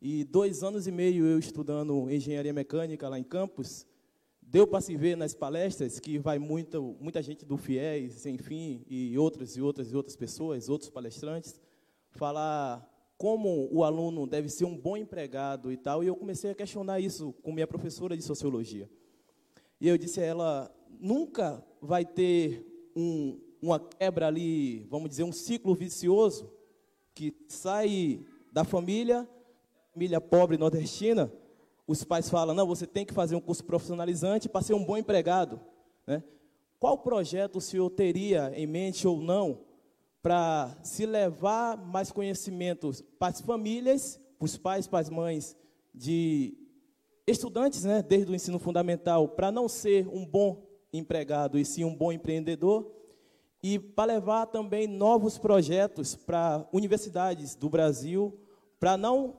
[0.00, 3.86] E dois anos e meio eu estudando engenharia mecânica lá em Campos,
[4.40, 9.18] deu para se ver nas palestras que vai muita, muita gente do FIES, enfim, e
[9.18, 11.60] outras e outras e outras pessoas, outros palestrantes,
[12.16, 16.54] falar como o aluno deve ser um bom empregado e tal, e eu comecei a
[16.54, 18.90] questionar isso com minha professora de sociologia.
[19.80, 25.32] E eu disse a ela, nunca vai ter um, uma quebra ali, vamos dizer, um
[25.32, 26.52] ciclo vicioso
[27.14, 28.20] que sai
[28.52, 29.28] da família,
[29.92, 31.32] família pobre nordestina,
[31.86, 34.96] os pais falam, não, você tem que fazer um curso profissionalizante para ser um bom
[34.96, 35.60] empregado.
[36.06, 36.22] Né?
[36.78, 39.65] Qual projeto o senhor teria em mente ou não
[40.26, 45.56] para se levar mais conhecimentos para as famílias, para os pais, para as mães,
[45.94, 46.52] de
[47.24, 51.94] estudantes, né, desde o ensino fundamental, para não ser um bom empregado e sim um
[51.94, 52.92] bom empreendedor,
[53.62, 58.36] e para levar também novos projetos para universidades do Brasil,
[58.80, 59.38] para não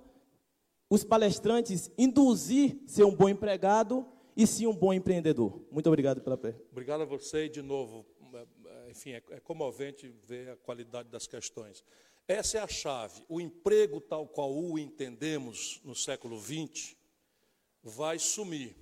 [0.89, 4.05] os palestrantes induzir ser um bom empregado
[4.37, 5.61] e sim um bom empreendedor.
[5.69, 6.63] Muito obrigado pela pergunta.
[6.71, 8.05] Obrigado a você de novo,
[8.87, 11.83] enfim, é, é comovente ver a qualidade das questões.
[12.27, 13.23] Essa é a chave.
[13.29, 16.95] O emprego tal qual o entendemos no século XX
[17.81, 18.75] vai sumir.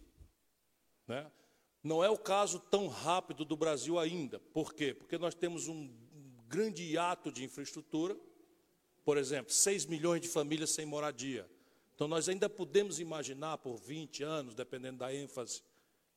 [1.07, 1.31] Né?
[1.83, 4.39] Não é o caso tão rápido do Brasil ainda.
[4.39, 4.93] Por quê?
[4.93, 5.93] Porque nós temos um
[6.47, 8.17] grande hiato de infraestrutura.
[9.03, 11.47] Por exemplo, 6 milhões de famílias sem moradia.
[11.93, 15.61] Então, nós ainda podemos imaginar por 20 anos, dependendo da ênfase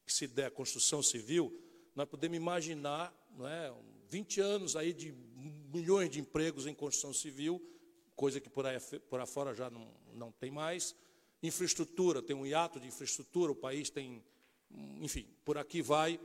[0.04, 1.56] que se der à construção civil,
[1.94, 3.72] nós podemos imaginar não é,
[4.08, 5.12] 20 anos aí de
[5.72, 7.62] milhões de empregos em construção civil,
[8.14, 10.94] coisa que por aí, por aí fora já não, não tem mais.
[11.42, 14.22] Infraestrutura, tem um hiato de infraestrutura, o país tem
[15.00, 16.20] enfim, por aqui vai.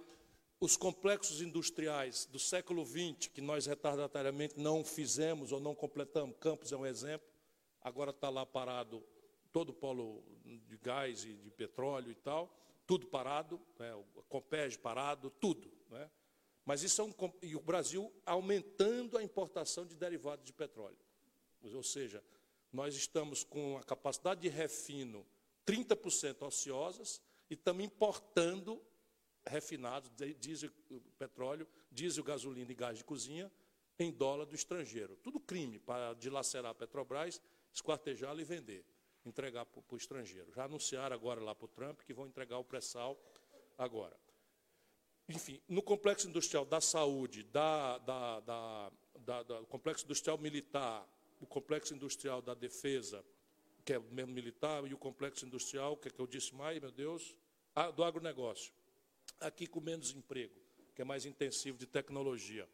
[0.60, 6.72] Os complexos industriais do século XX, que nós retardatoriamente não fizemos ou não completamos, Campos
[6.72, 7.28] é um exemplo,
[7.82, 9.04] agora está lá parado
[9.52, 10.24] todo o polo
[10.68, 12.52] de gás e de petróleo e tal,
[12.88, 15.72] tudo parado, né, o Compeg parado, tudo.
[15.90, 16.10] Né?
[16.66, 20.98] Mas isso é um, e o Brasil aumentando a importação de derivados de petróleo.
[21.62, 22.24] Ou seja,
[22.72, 25.26] nós estamos com a capacidade de refino
[25.66, 28.82] 30% ociosas e estamos importando
[29.46, 30.10] refinados,
[30.40, 30.72] diesel,
[31.18, 33.52] petróleo, diesel, gasolina e gás de cozinha
[34.00, 35.16] em dólar do estrangeiro.
[35.18, 38.86] Tudo crime para dilacerar a Petrobras, esquartejá-la e vender,
[39.26, 40.52] entregar para o estrangeiro.
[40.54, 43.20] Já anunciaram agora lá para o Trump que vão entregar o pré-sal
[43.78, 44.18] agora.
[45.30, 51.08] Enfim, no complexo industrial da saúde, da, da, da, da, complexo industrial militar,
[51.40, 53.24] o complexo industrial da defesa,
[53.86, 56.92] que é mesmo militar, e o complexo industrial, que é que eu disse mais, meu
[56.92, 57.36] Deus,
[57.96, 58.74] do agronegócio.
[59.40, 60.54] Aqui com menos emprego,
[60.94, 62.68] que é mais intensivo de tecnologia.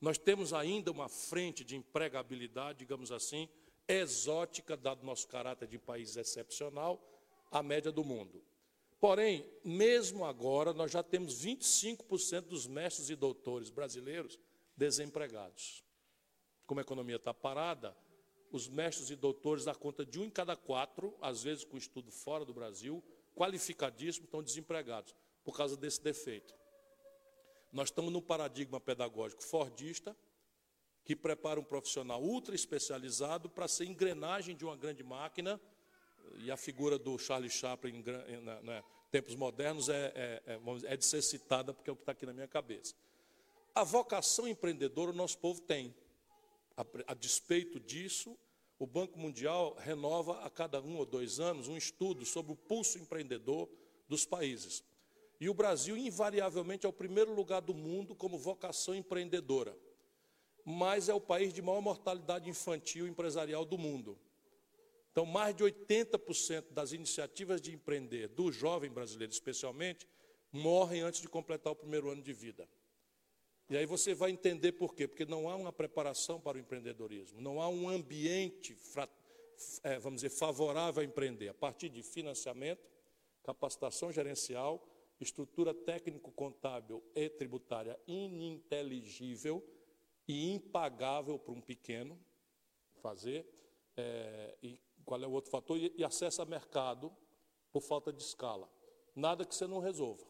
[0.00, 3.48] Nós temos ainda uma frente de empregabilidade, digamos assim,
[3.86, 6.98] exótica, dado nosso caráter de país excepcional,
[7.50, 8.42] à média do mundo.
[9.00, 14.38] Porém, mesmo agora, nós já temos 25% dos mestres e doutores brasileiros
[14.76, 15.82] desempregados.
[16.66, 17.96] Como a economia está parada,
[18.52, 22.10] os mestres e doutores dá conta de um em cada quatro, às vezes com estudo
[22.10, 23.02] fora do Brasil,
[23.34, 26.54] qualificadíssimos, estão desempregados por causa desse defeito.
[27.72, 30.14] Nós estamos num paradigma pedagógico fordista,
[31.04, 35.58] que prepara um profissional ultra especializado para ser engrenagem de uma grande máquina
[36.38, 41.04] e a figura do Charlie Chaplin em, na, tempos modernos é, é, é, é, de
[41.04, 42.94] ser citada porque é o que está aqui na minha cabeça.
[43.74, 45.94] A vocação empreendedora o nosso povo tem.
[46.76, 48.36] A, a despeito disso,
[48.78, 52.98] o Banco Mundial renova a cada um ou dois anos um estudo sobre o pulso
[52.98, 53.68] empreendedor
[54.08, 54.82] dos países.
[55.40, 59.76] E o Brasil, invariavelmente, é o primeiro lugar do mundo como vocação empreendedora.
[60.64, 64.18] Mas é o país de maior mortalidade infantil empresarial do mundo.
[65.10, 70.06] Então, mais de 80% das iniciativas de empreender do jovem brasileiro, especialmente,
[70.52, 72.68] morrem antes de completar o primeiro ano de vida.
[73.68, 75.06] E aí você vai entender por quê?
[75.06, 78.76] Porque não há uma preparação para o empreendedorismo, não há um ambiente,
[79.84, 82.88] é, vamos dizer, favorável a empreender, a partir de financiamento,
[83.44, 84.84] capacitação gerencial,
[85.20, 89.64] estrutura técnico-contábil e tributária ininteligível
[90.26, 92.18] e impagável para um pequeno
[93.00, 93.46] fazer,
[93.96, 94.80] é, e
[95.10, 95.76] qual é o outro fator?
[95.76, 97.12] E, e acesso a mercado
[97.72, 98.70] por falta de escala.
[99.12, 100.24] Nada que você não resolva.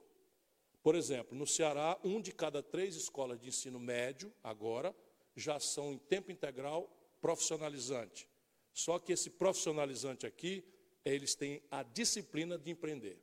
[0.83, 4.97] Por exemplo, no Ceará, um de cada três escolas de ensino médio, agora,
[5.37, 8.27] já são em tempo integral profissionalizante.
[8.73, 10.65] Só que esse profissionalizante aqui,
[11.05, 13.21] eles têm a disciplina de empreender.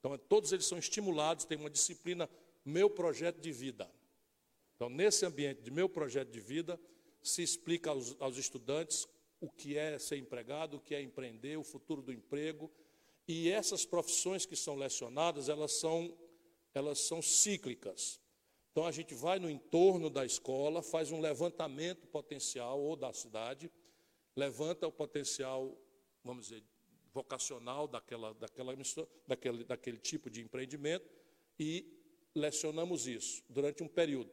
[0.00, 2.28] Então, todos eles são estimulados, têm uma disciplina,
[2.62, 3.90] meu projeto de vida.
[4.76, 6.78] Então, nesse ambiente de meu projeto de vida,
[7.22, 9.08] se explica aos, aos estudantes
[9.44, 12.70] o que é ser empregado, o que é empreender, o futuro do emprego.
[13.28, 16.16] E essas profissões que são lecionadas, elas são,
[16.72, 18.20] elas são cíclicas.
[18.72, 23.70] Então a gente vai no entorno da escola, faz um levantamento potencial ou da cidade,
[24.34, 25.78] levanta o potencial,
[26.24, 26.64] vamos dizer,
[27.12, 28.74] vocacional daquela, daquela,
[29.26, 31.08] daquele, daquele tipo de empreendimento
[31.58, 31.86] e
[32.34, 34.32] lecionamos isso durante um período.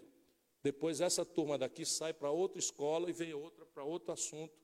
[0.63, 4.60] Depois essa turma daqui sai para outra escola e vem outra para outro assunto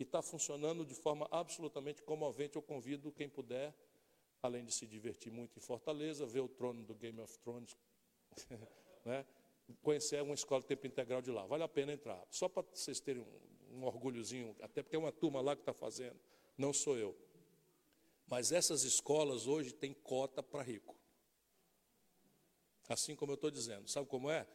[0.00, 2.56] e está funcionando de forma absolutamente comovente.
[2.56, 3.74] Eu convido quem puder,
[4.42, 7.76] além de se divertir muito em Fortaleza, ver o trono do Game of Thrones,
[9.04, 9.26] né?
[9.82, 11.46] conhecer uma escola de tempo integral de lá.
[11.46, 12.26] Vale a pena entrar.
[12.30, 15.74] Só para vocês terem um, um orgulhozinho, até porque é uma turma lá que está
[15.74, 16.18] fazendo,
[16.56, 17.14] não sou eu.
[18.26, 20.96] Mas essas escolas hoje têm cota para rico.
[22.88, 23.86] Assim como eu estou dizendo.
[23.86, 24.48] Sabe como é?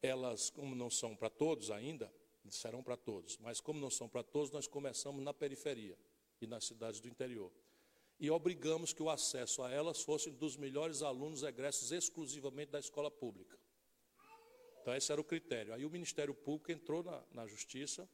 [0.00, 2.12] Elas, como não são para todos ainda,
[2.54, 3.38] serão para todos.
[3.38, 5.98] Mas como não são para todos, nós começamos na periferia
[6.40, 7.52] e nas cidades do interior.
[8.18, 13.10] E obrigamos que o acesso a elas fosse dos melhores alunos egressos exclusivamente da escola
[13.10, 13.58] pública.
[14.80, 15.74] Então esse era o critério.
[15.74, 18.08] Aí o Ministério Público entrou na, na Justiça,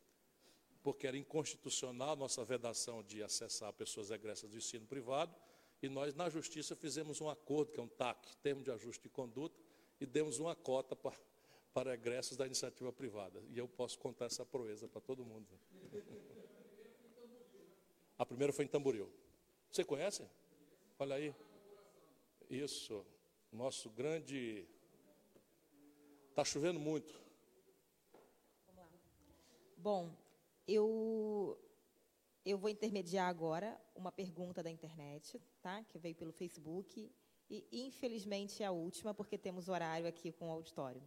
[0.83, 5.37] porque era inconstitucional a nossa vedação de acessar pessoas egressas do ensino privado,
[5.81, 9.09] e nós na Justiça fizemos um acordo, que é um TAC, Termo de Ajuste de
[9.09, 9.61] Conduta,
[10.01, 11.17] e demos uma cota para
[11.73, 13.43] para egressos da iniciativa privada.
[13.49, 15.49] E eu posso contar essa proeza para todo mundo.
[18.19, 19.11] A primeira foi em Tamboril.
[19.71, 20.29] Você conhece?
[20.99, 21.35] Olha aí.
[22.49, 23.05] Isso.
[23.51, 24.67] Nosso grande.
[26.31, 27.21] Está chovendo muito.
[29.77, 30.15] Bom,
[30.69, 31.59] eu,
[32.45, 35.83] eu vou intermediar agora uma pergunta da internet, tá?
[35.85, 37.11] que veio pelo Facebook
[37.51, 41.03] e infelizmente é a última, porque temos horário aqui com o auditório.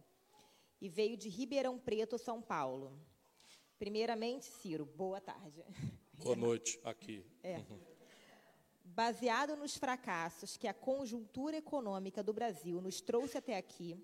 [0.80, 2.98] E veio de Ribeirão Preto, São Paulo.
[3.78, 5.64] Primeiramente, Ciro, boa tarde.
[6.12, 7.24] Boa noite, aqui.
[7.42, 7.62] É.
[8.84, 14.02] Baseado nos fracassos que a conjuntura econômica do Brasil nos trouxe até aqui,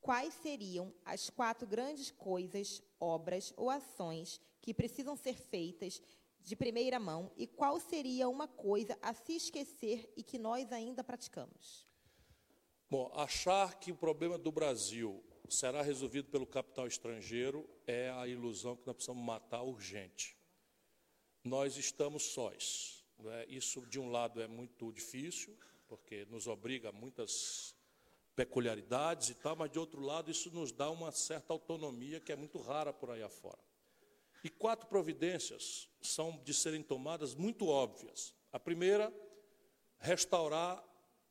[0.00, 6.02] quais seriam as quatro grandes coisas, obras ou ações que precisam ser feitas
[6.44, 11.02] de primeira mão e qual seria uma coisa a se esquecer e que nós ainda
[11.02, 11.86] praticamos?
[12.90, 18.76] Bom, achar que o problema do Brasil será resolvido pelo capital estrangeiro é a ilusão
[18.76, 20.36] que nós precisamos matar urgente.
[21.42, 23.04] Nós estamos sós.
[23.26, 23.46] É?
[23.48, 25.56] Isso, de um lado, é muito difícil,
[25.86, 27.74] porque nos obriga a muitas
[28.34, 32.36] peculiaridades e tal, mas, de outro lado, isso nos dá uma certa autonomia que é
[32.36, 33.62] muito rara por aí afora.
[34.42, 38.34] E quatro providências são de serem tomadas muito óbvias.
[38.52, 39.12] A primeira,
[39.98, 40.84] restaurar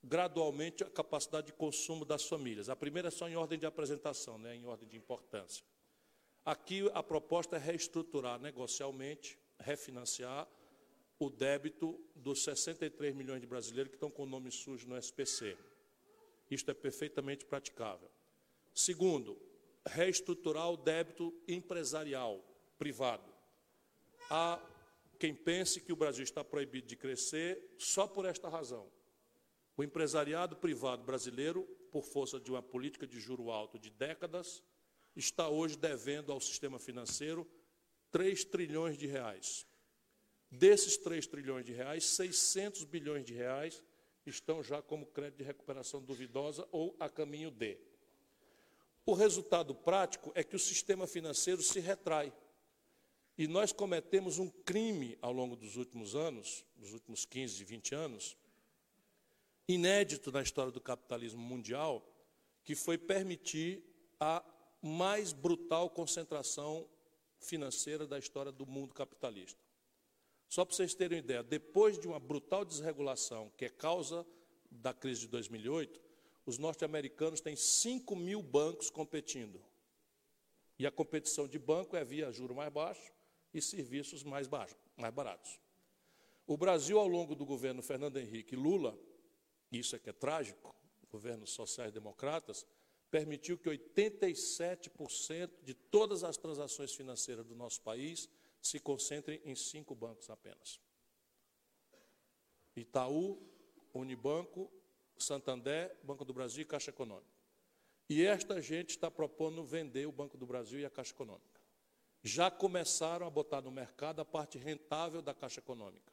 [0.03, 2.69] gradualmente a capacidade de consumo das famílias.
[2.69, 5.63] A primeira é só em ordem de apresentação, né, em ordem de importância.
[6.45, 10.47] Aqui a proposta é reestruturar negocialmente, refinanciar
[11.17, 15.57] o débito dos 63 milhões de brasileiros que estão com o nome sujo no SPC.
[16.51, 18.11] Isto é perfeitamente praticável.
[18.73, 19.39] Segundo,
[19.85, 22.43] reestruturar o débito empresarial,
[22.77, 23.31] privado.
[24.29, 24.59] Há
[25.17, 28.91] quem pense que o Brasil está proibido de crescer só por esta razão.
[29.75, 34.63] O empresariado privado brasileiro, por força de uma política de juro alto de décadas,
[35.15, 37.47] está hoje devendo ao sistema financeiro
[38.11, 39.65] 3 trilhões de reais.
[40.51, 43.83] Desses 3 trilhões de reais, 600 bilhões de reais
[44.25, 47.77] estão já como crédito de recuperação duvidosa ou a caminho de.
[49.05, 52.31] O resultado prático é que o sistema financeiro se retrai.
[53.35, 58.37] E nós cometemos um crime ao longo dos últimos anos, dos últimos 15, 20 anos,
[59.67, 62.05] inédito na história do capitalismo mundial,
[62.63, 63.83] que foi permitir
[64.19, 64.43] a
[64.81, 66.87] mais brutal concentração
[67.39, 69.59] financeira da história do mundo capitalista.
[70.47, 74.25] Só para vocês terem uma ideia, depois de uma brutal desregulação, que é causa
[74.69, 75.99] da crise de 2008,
[76.45, 79.61] os norte-americanos têm 5 mil bancos competindo.
[80.77, 83.11] E a competição de banco é via juro mais baixo
[83.53, 85.59] e serviços mais, baixos, mais baratos.
[86.45, 88.97] O Brasil, ao longo do governo Fernando Henrique Lula,
[89.79, 90.75] isso é que é trágico,
[91.09, 92.65] governos sociais-democratas,
[93.09, 98.27] permitiu que 87% de todas as transações financeiras do nosso país
[98.61, 100.79] se concentrem em cinco bancos apenas.
[102.75, 103.39] Itaú,
[103.93, 104.71] Unibanco,
[105.17, 107.31] Santander, Banco do Brasil e Caixa Econômica.
[108.09, 111.61] E esta gente está propondo vender o Banco do Brasil e a Caixa Econômica.
[112.23, 116.11] Já começaram a botar no mercado a parte rentável da Caixa Econômica,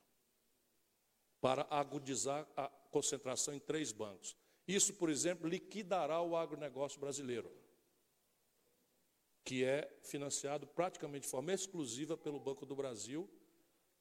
[1.41, 4.37] para agudizar a concentração em três bancos.
[4.67, 7.51] Isso, por exemplo, liquidará o agronegócio brasileiro
[9.45, 13.29] que é financiado praticamente de forma exclusiva pelo Banco do Brasil,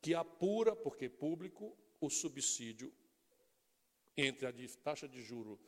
[0.01, 2.93] que apura, porque é público, o subsídio
[4.15, 4.53] entre a
[4.83, 5.59] taxa de juro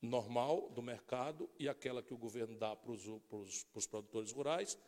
[0.00, 3.86] normal do mercado e aquela que o governo dá para os, para os, para os
[3.86, 4.78] produtores rurais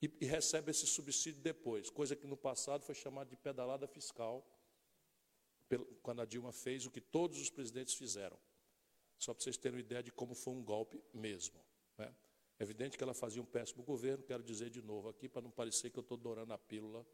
[0.00, 4.46] e, e, recebe esse subsídio depois, coisa que no passado foi chamada de pedalada fiscal,
[6.02, 8.38] quando a Dilma fez o que todos os presidentes fizeram.
[9.18, 11.60] Só para vocês terem uma ideia de como foi um golpe mesmo.
[11.96, 12.14] Né?
[12.58, 15.50] É evidente que ela fazia um péssimo governo, quero dizer de novo aqui, para não
[15.50, 17.06] parecer que eu estou dourando a pílula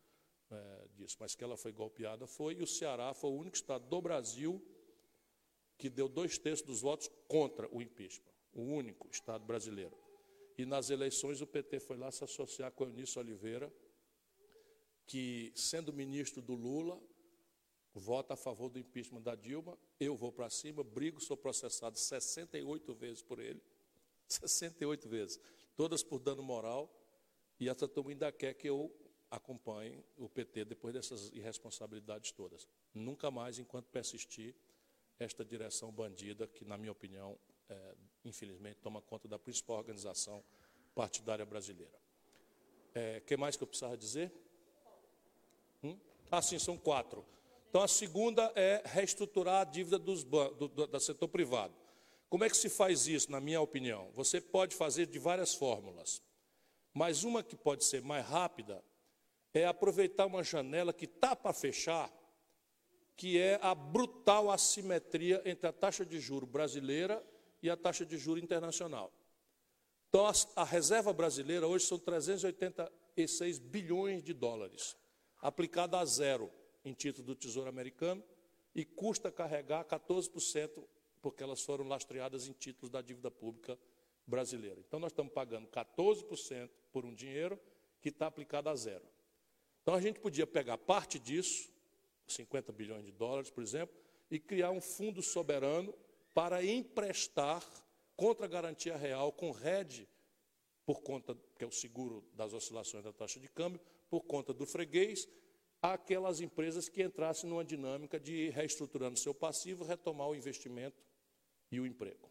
[0.50, 3.86] é, disso, mas que ela foi golpeada foi, e o Ceará foi o único estado
[3.86, 4.62] do Brasil
[5.76, 9.96] que deu dois terços dos votos contra o impeachment, o único estado brasileiro.
[10.56, 13.72] E nas eleições o PT foi lá se associar com Eunício Oliveira,
[15.06, 17.00] que, sendo ministro do Lula,
[17.94, 22.94] vota a favor do impeachment da Dilma, eu vou para cima, brigo, sou processado 68
[22.94, 23.62] vezes por ele,
[24.28, 25.40] 68 vezes,
[25.74, 26.94] todas por dano moral,
[27.58, 28.94] e essa turma ainda quer que eu
[29.30, 32.68] acompanhe o PT depois dessas irresponsabilidades todas.
[32.94, 34.54] Nunca mais, enquanto persistir
[35.18, 37.94] esta direção bandida, que, na minha opinião, é,
[38.24, 40.44] infelizmente, toma conta da principal organização
[40.94, 41.98] partidária brasileira.
[42.94, 44.32] O é, que mais que eu precisava dizer?
[45.82, 45.98] Hum?
[46.30, 47.24] Ah, sim, são quatro.
[47.68, 51.74] Então, a segunda é reestruturar a dívida dos do, do, do setor privado.
[52.28, 54.10] Como é que se faz isso, na minha opinião?
[54.14, 56.22] Você pode fazer de várias fórmulas,
[56.94, 58.82] mas uma que pode ser mais rápida
[59.52, 62.12] é aproveitar uma janela que está para fechar,
[63.16, 67.24] que é a brutal assimetria entre a taxa de juro brasileira
[67.62, 69.12] e a taxa de juro internacional.
[70.08, 74.96] Então, a, a reserva brasileira hoje são 386 bilhões de dólares,
[75.42, 76.50] aplicada a zero
[76.88, 78.22] em título do Tesouro Americano,
[78.74, 80.84] e custa carregar 14%
[81.20, 83.78] porque elas foram lastreadas em títulos da dívida pública
[84.26, 84.80] brasileira.
[84.86, 87.58] Então, nós estamos pagando 14% por um dinheiro
[88.00, 89.04] que está aplicado a zero.
[89.82, 91.70] Então, a gente podia pegar parte disso,
[92.26, 93.96] 50 bilhões de dólares, por exemplo,
[94.30, 95.94] e criar um fundo soberano
[96.34, 97.64] para emprestar
[98.14, 100.06] contra garantia real com RED,
[100.84, 104.66] por conta, que é o seguro das oscilações da taxa de câmbio, por conta do
[104.66, 105.28] freguês,
[105.80, 111.02] aquelas empresas que entrassem numa dinâmica de reestruturando seu passivo, retomar o investimento
[111.70, 112.30] e o emprego.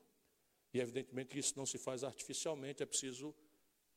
[0.74, 3.34] E evidentemente isso não se faz artificialmente, é preciso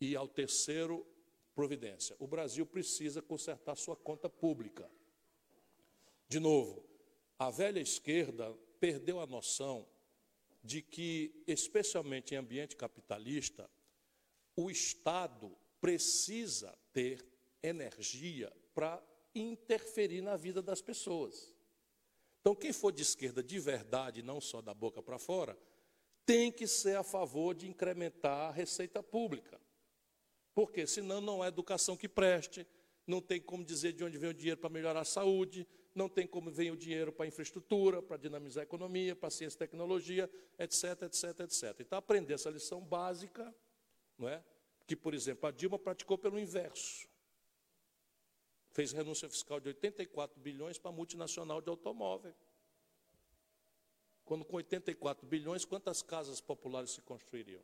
[0.01, 1.07] ir ao terceiro
[1.55, 2.17] providência.
[2.19, 4.91] O Brasil precisa consertar sua conta pública.
[6.29, 6.89] De novo,
[7.39, 9.87] a velha esquerda perdeu a noção
[10.63, 13.69] de que, especialmente em ambiente capitalista,
[14.55, 17.27] o Estado precisa ter
[17.63, 19.03] energia para
[19.35, 21.55] interferir na vida das pessoas.
[22.41, 25.59] Então, quem for de esquerda de verdade, não só da boca para fora,
[26.25, 29.61] tem que ser a favor de incrementar a receita pública.
[30.55, 32.67] Porque senão não é educação que preste,
[33.07, 36.27] não tem como dizer de onde vem o dinheiro para melhorar a saúde, não tem
[36.27, 41.03] como vem o dinheiro para infraestrutura, para dinamizar a economia, para ciência e tecnologia, etc,
[41.03, 41.81] etc, etc.
[41.81, 43.55] Então, aprender essa lição básica,
[44.17, 44.43] não é?
[44.87, 47.10] que, por exemplo, a Dilma praticou pelo inverso.
[48.73, 52.35] Fez renúncia fiscal de 84 bilhões para a multinacional de automóvel.
[54.25, 57.63] Quando com 84 bilhões, quantas casas populares se construiriam?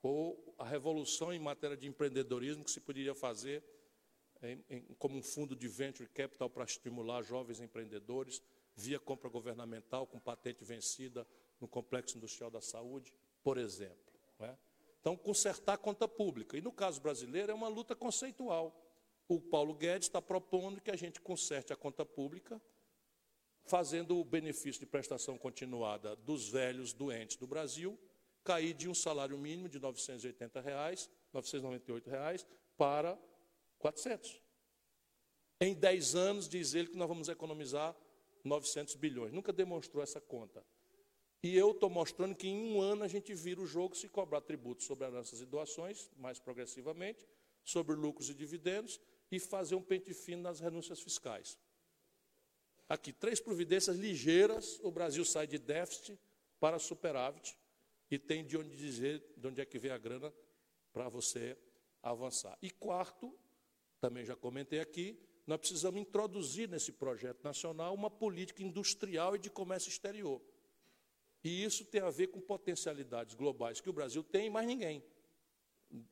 [0.00, 3.64] Ou a revolução em matéria de empreendedorismo que se poderia fazer
[4.42, 8.42] em, em, como um fundo de venture capital para estimular jovens empreendedores,
[8.76, 11.26] via compra governamental com patente vencida
[11.60, 13.12] no complexo industrial da saúde,
[13.42, 14.14] por exemplo.
[14.40, 14.56] É?
[15.00, 16.56] Então, consertar a conta pública.
[16.56, 18.87] E no caso brasileiro é uma luta conceitual.
[19.28, 22.60] O Paulo Guedes está propondo que a gente conserte a conta pública,
[23.64, 27.98] fazendo o benefício de prestação continuada dos velhos doentes do Brasil
[28.48, 32.46] cair de um salário mínimo de 980 reais, 998 reais,
[32.78, 33.18] para
[33.78, 34.40] 400.
[35.60, 37.94] Em 10 anos, diz ele que nós vamos economizar
[38.42, 39.34] 900 bilhões.
[39.34, 40.64] Nunca demonstrou essa conta.
[41.42, 44.40] E eu estou mostrando que em um ano a gente vira o jogo se cobrar
[44.40, 47.28] tributos sobre heranças e doações, mais progressivamente,
[47.62, 48.98] sobre lucros e dividendos,
[49.30, 51.58] e fazer um pente fino nas renúncias fiscais.
[52.88, 56.18] Aqui, três providências ligeiras, o Brasil sai de déficit
[56.58, 57.56] para superávit
[58.10, 60.32] e tem de onde dizer de onde é que vem a grana
[60.92, 61.56] para você
[62.02, 62.56] avançar.
[62.62, 63.36] E quarto,
[64.00, 69.50] também já comentei aqui, nós precisamos introduzir nesse projeto nacional uma política industrial e de
[69.50, 70.42] comércio exterior.
[71.42, 75.02] E isso tem a ver com potencialidades globais que o Brasil tem mais ninguém,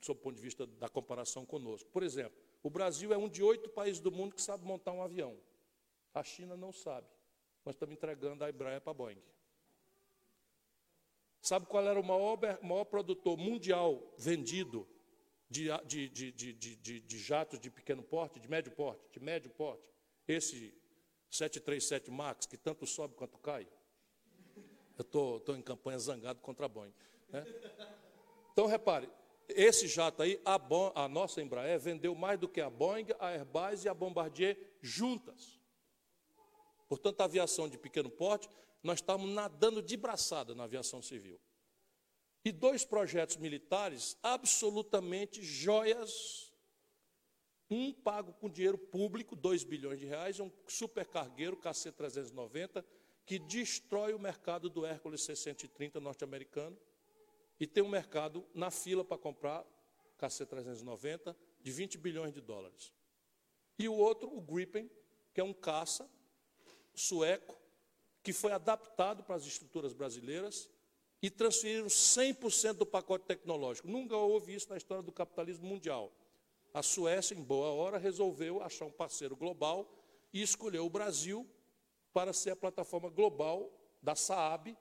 [0.01, 1.91] sob o ponto de vista da comparação conosco.
[1.91, 5.01] Por exemplo, o Brasil é um de oito países do mundo que sabe montar um
[5.01, 5.39] avião.
[6.13, 7.07] A China não sabe.
[7.65, 9.23] Nós estamos entregando a Embraer para a Boeing.
[11.41, 14.85] Sabe qual era o maior, maior produtor mundial vendido
[15.49, 19.89] de, de, de, de, de jatos de pequeno porte, de médio porte, de médio porte?
[20.27, 20.75] Esse
[21.31, 23.65] 737 MAX, que tanto sobe quanto cai.
[24.99, 26.93] Eu estou em campanha zangado contra a Boeing.
[27.29, 27.47] Né?
[28.51, 29.09] Então, repare,
[29.49, 33.29] esse jato aí, a, Bo a nossa Embraer vendeu mais do que a Boeing, a
[33.29, 35.61] Airbus e a Bombardier juntas.
[36.89, 38.49] Portanto, a aviação de pequeno porte,
[38.83, 41.41] nós estamos nadando de braçada na aviação civil.
[42.45, 46.53] E dois projetos militares absolutamente joias.
[47.69, 52.85] Um pago com dinheiro público, 2 bilhões de reais, um supercargueiro KC-390,
[53.25, 56.79] que destrói o mercado do Hércules 630 norte-americano
[57.59, 59.65] e tem um mercado na fila para comprar
[60.19, 62.93] KC-390 de 20 bilhões de dólares.
[63.79, 64.91] E o outro, o Gripen,
[65.35, 66.09] que é um caça
[66.95, 67.57] sueco,
[68.23, 70.71] que foi adaptado para as estruturas brasileiras
[71.23, 73.89] e transferiram 100% do pacote tecnológico.
[73.89, 76.13] Nunca houve isso na história do capitalismo mundial.
[76.73, 79.91] A Suécia, em boa hora, resolveu achar um parceiro global
[80.33, 81.49] e escolheu o Brasil
[82.13, 83.71] para ser a plataforma global
[84.03, 84.77] da Saab,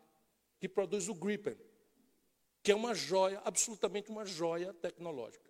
[0.60, 1.58] que produz o Gripen,
[2.66, 5.48] que é uma joia, absolutamente uma joia tecnológica,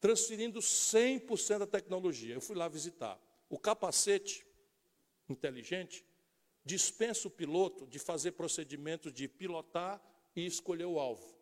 [0.00, 2.34] transferindo 100% da tecnologia.
[2.34, 3.20] Eu fui lá visitar.
[3.50, 4.46] O capacete
[5.28, 6.02] inteligente
[6.64, 10.02] dispensa o piloto de fazer procedimentos de pilotar
[10.34, 11.36] e escolher o alvo.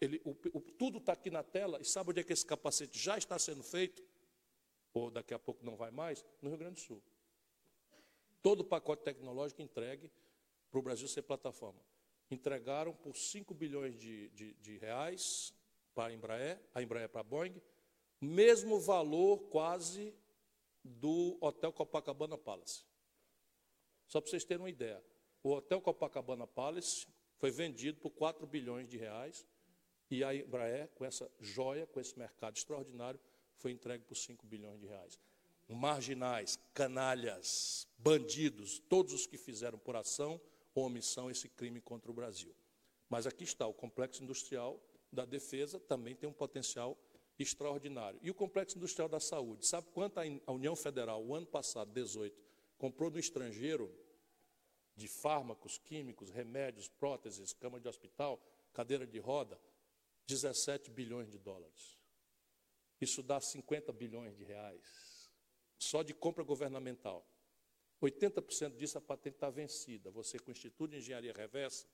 [0.00, 2.96] Ele, o, o, tudo está aqui na tela, e sabe onde é que esse capacete
[2.96, 4.02] já está sendo feito?
[4.94, 6.24] Ou daqui a pouco não vai mais?
[6.40, 7.02] No Rio Grande do Sul
[8.42, 10.10] todo o pacote tecnológico entregue
[10.70, 11.80] para o Brasil ser plataforma.
[12.32, 15.52] Entregaram por 5 bilhões de, de, de reais
[15.94, 17.60] para a Embraer, a Embraer para a Boeing,
[18.18, 20.14] mesmo valor quase
[20.82, 22.86] do Hotel Copacabana Palace.
[24.08, 25.04] Só para vocês terem uma ideia.
[25.42, 29.46] O Hotel Copacabana Palace foi vendido por 4 bilhões de reais
[30.10, 33.20] e a Embraer, com essa joia, com esse mercado extraordinário,
[33.58, 35.20] foi entregue por 5 bilhões de reais.
[35.68, 40.40] Marginais, canalhas, bandidos, todos os que fizeram por ação
[40.74, 42.54] omissão esse crime contra o Brasil.
[43.08, 46.98] Mas aqui está, o complexo industrial da defesa também tem um potencial
[47.38, 48.18] extraordinário.
[48.22, 52.34] E o complexo industrial da saúde, sabe quanto a União Federal, o ano passado, 18,
[52.78, 53.94] comprou no estrangeiro
[54.94, 58.40] de fármacos, químicos, remédios, próteses, cama de hospital,
[58.72, 59.60] cadeira de roda,
[60.26, 61.98] 17 bilhões de dólares.
[63.00, 65.30] Isso dá 50 bilhões de reais,
[65.78, 67.26] só de compra governamental.
[68.02, 70.10] 80% disso a patente está vencida.
[70.10, 71.86] Você, com o Instituto de Engenharia Reversa,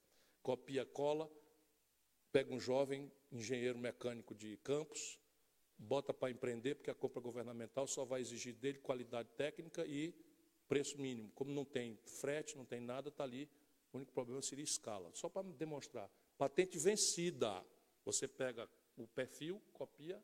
[0.43, 1.31] copia, cola,
[2.33, 5.21] pega um jovem engenheiro mecânico de campos,
[5.77, 10.15] bota para empreender, porque a compra governamental só vai exigir dele qualidade técnica e
[10.67, 11.31] preço mínimo.
[11.35, 13.49] Como não tem frete, não tem nada, está ali.
[13.93, 15.11] O único problema seria escala.
[15.15, 16.11] Só para demonstrar.
[16.37, 17.65] Patente vencida.
[18.05, 20.23] Você pega o perfil, copia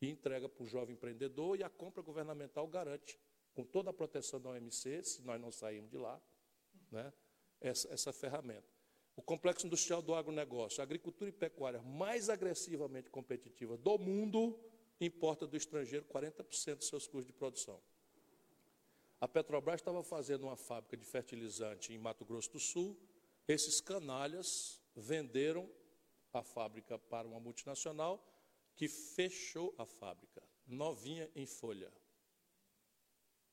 [0.00, 3.18] e entrega para o jovem empreendedor e a compra governamental garante,
[3.54, 6.20] com toda a proteção da OMC, se nós não sairmos de lá,
[6.90, 7.12] né,
[7.60, 8.68] essa, essa ferramenta.
[9.16, 14.58] O complexo industrial do agronegócio, agricultura e pecuária mais agressivamente competitiva do mundo,
[15.00, 17.80] importa do estrangeiro 40% dos seus custos de produção.
[19.20, 22.96] A Petrobras estava fazendo uma fábrica de fertilizante em Mato Grosso do Sul.
[23.48, 25.68] Esses canalhas venderam
[26.32, 28.24] a fábrica para uma multinacional
[28.76, 31.92] que fechou a fábrica, novinha em folha,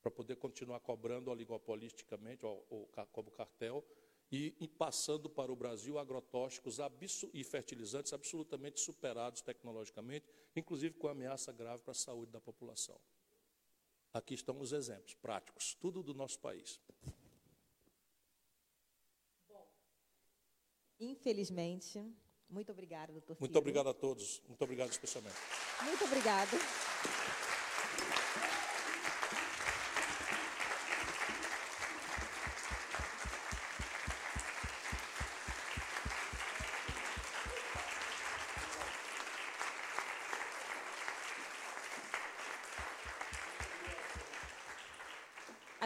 [0.05, 2.43] para poder continuar cobrando oligopolisticamente,
[3.11, 3.83] como cartel,
[4.31, 6.77] e, e, passando para o Brasil agrotóxicos
[7.33, 12.99] e fertilizantes absolutamente superados tecnologicamente, inclusive com ameaça grave para a saúde da população.
[14.13, 16.79] Aqui estão os exemplos práticos, tudo do nosso país.
[19.49, 19.67] Bom,
[20.99, 21.99] infelizmente,
[22.47, 25.35] muito obrigada, doutor Muito obrigado a todos, muito obrigado especialmente.
[25.83, 27.14] Muito obrigado.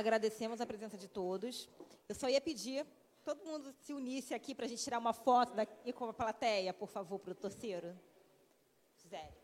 [0.09, 1.69] Agradecemos a presença de todos.
[2.07, 2.83] Eu só ia pedir
[3.23, 6.73] todo mundo se unisse aqui para a gente tirar uma foto daqui com a plateia,
[6.73, 7.95] por favor, para o torceiro.
[8.97, 9.38] Gisele.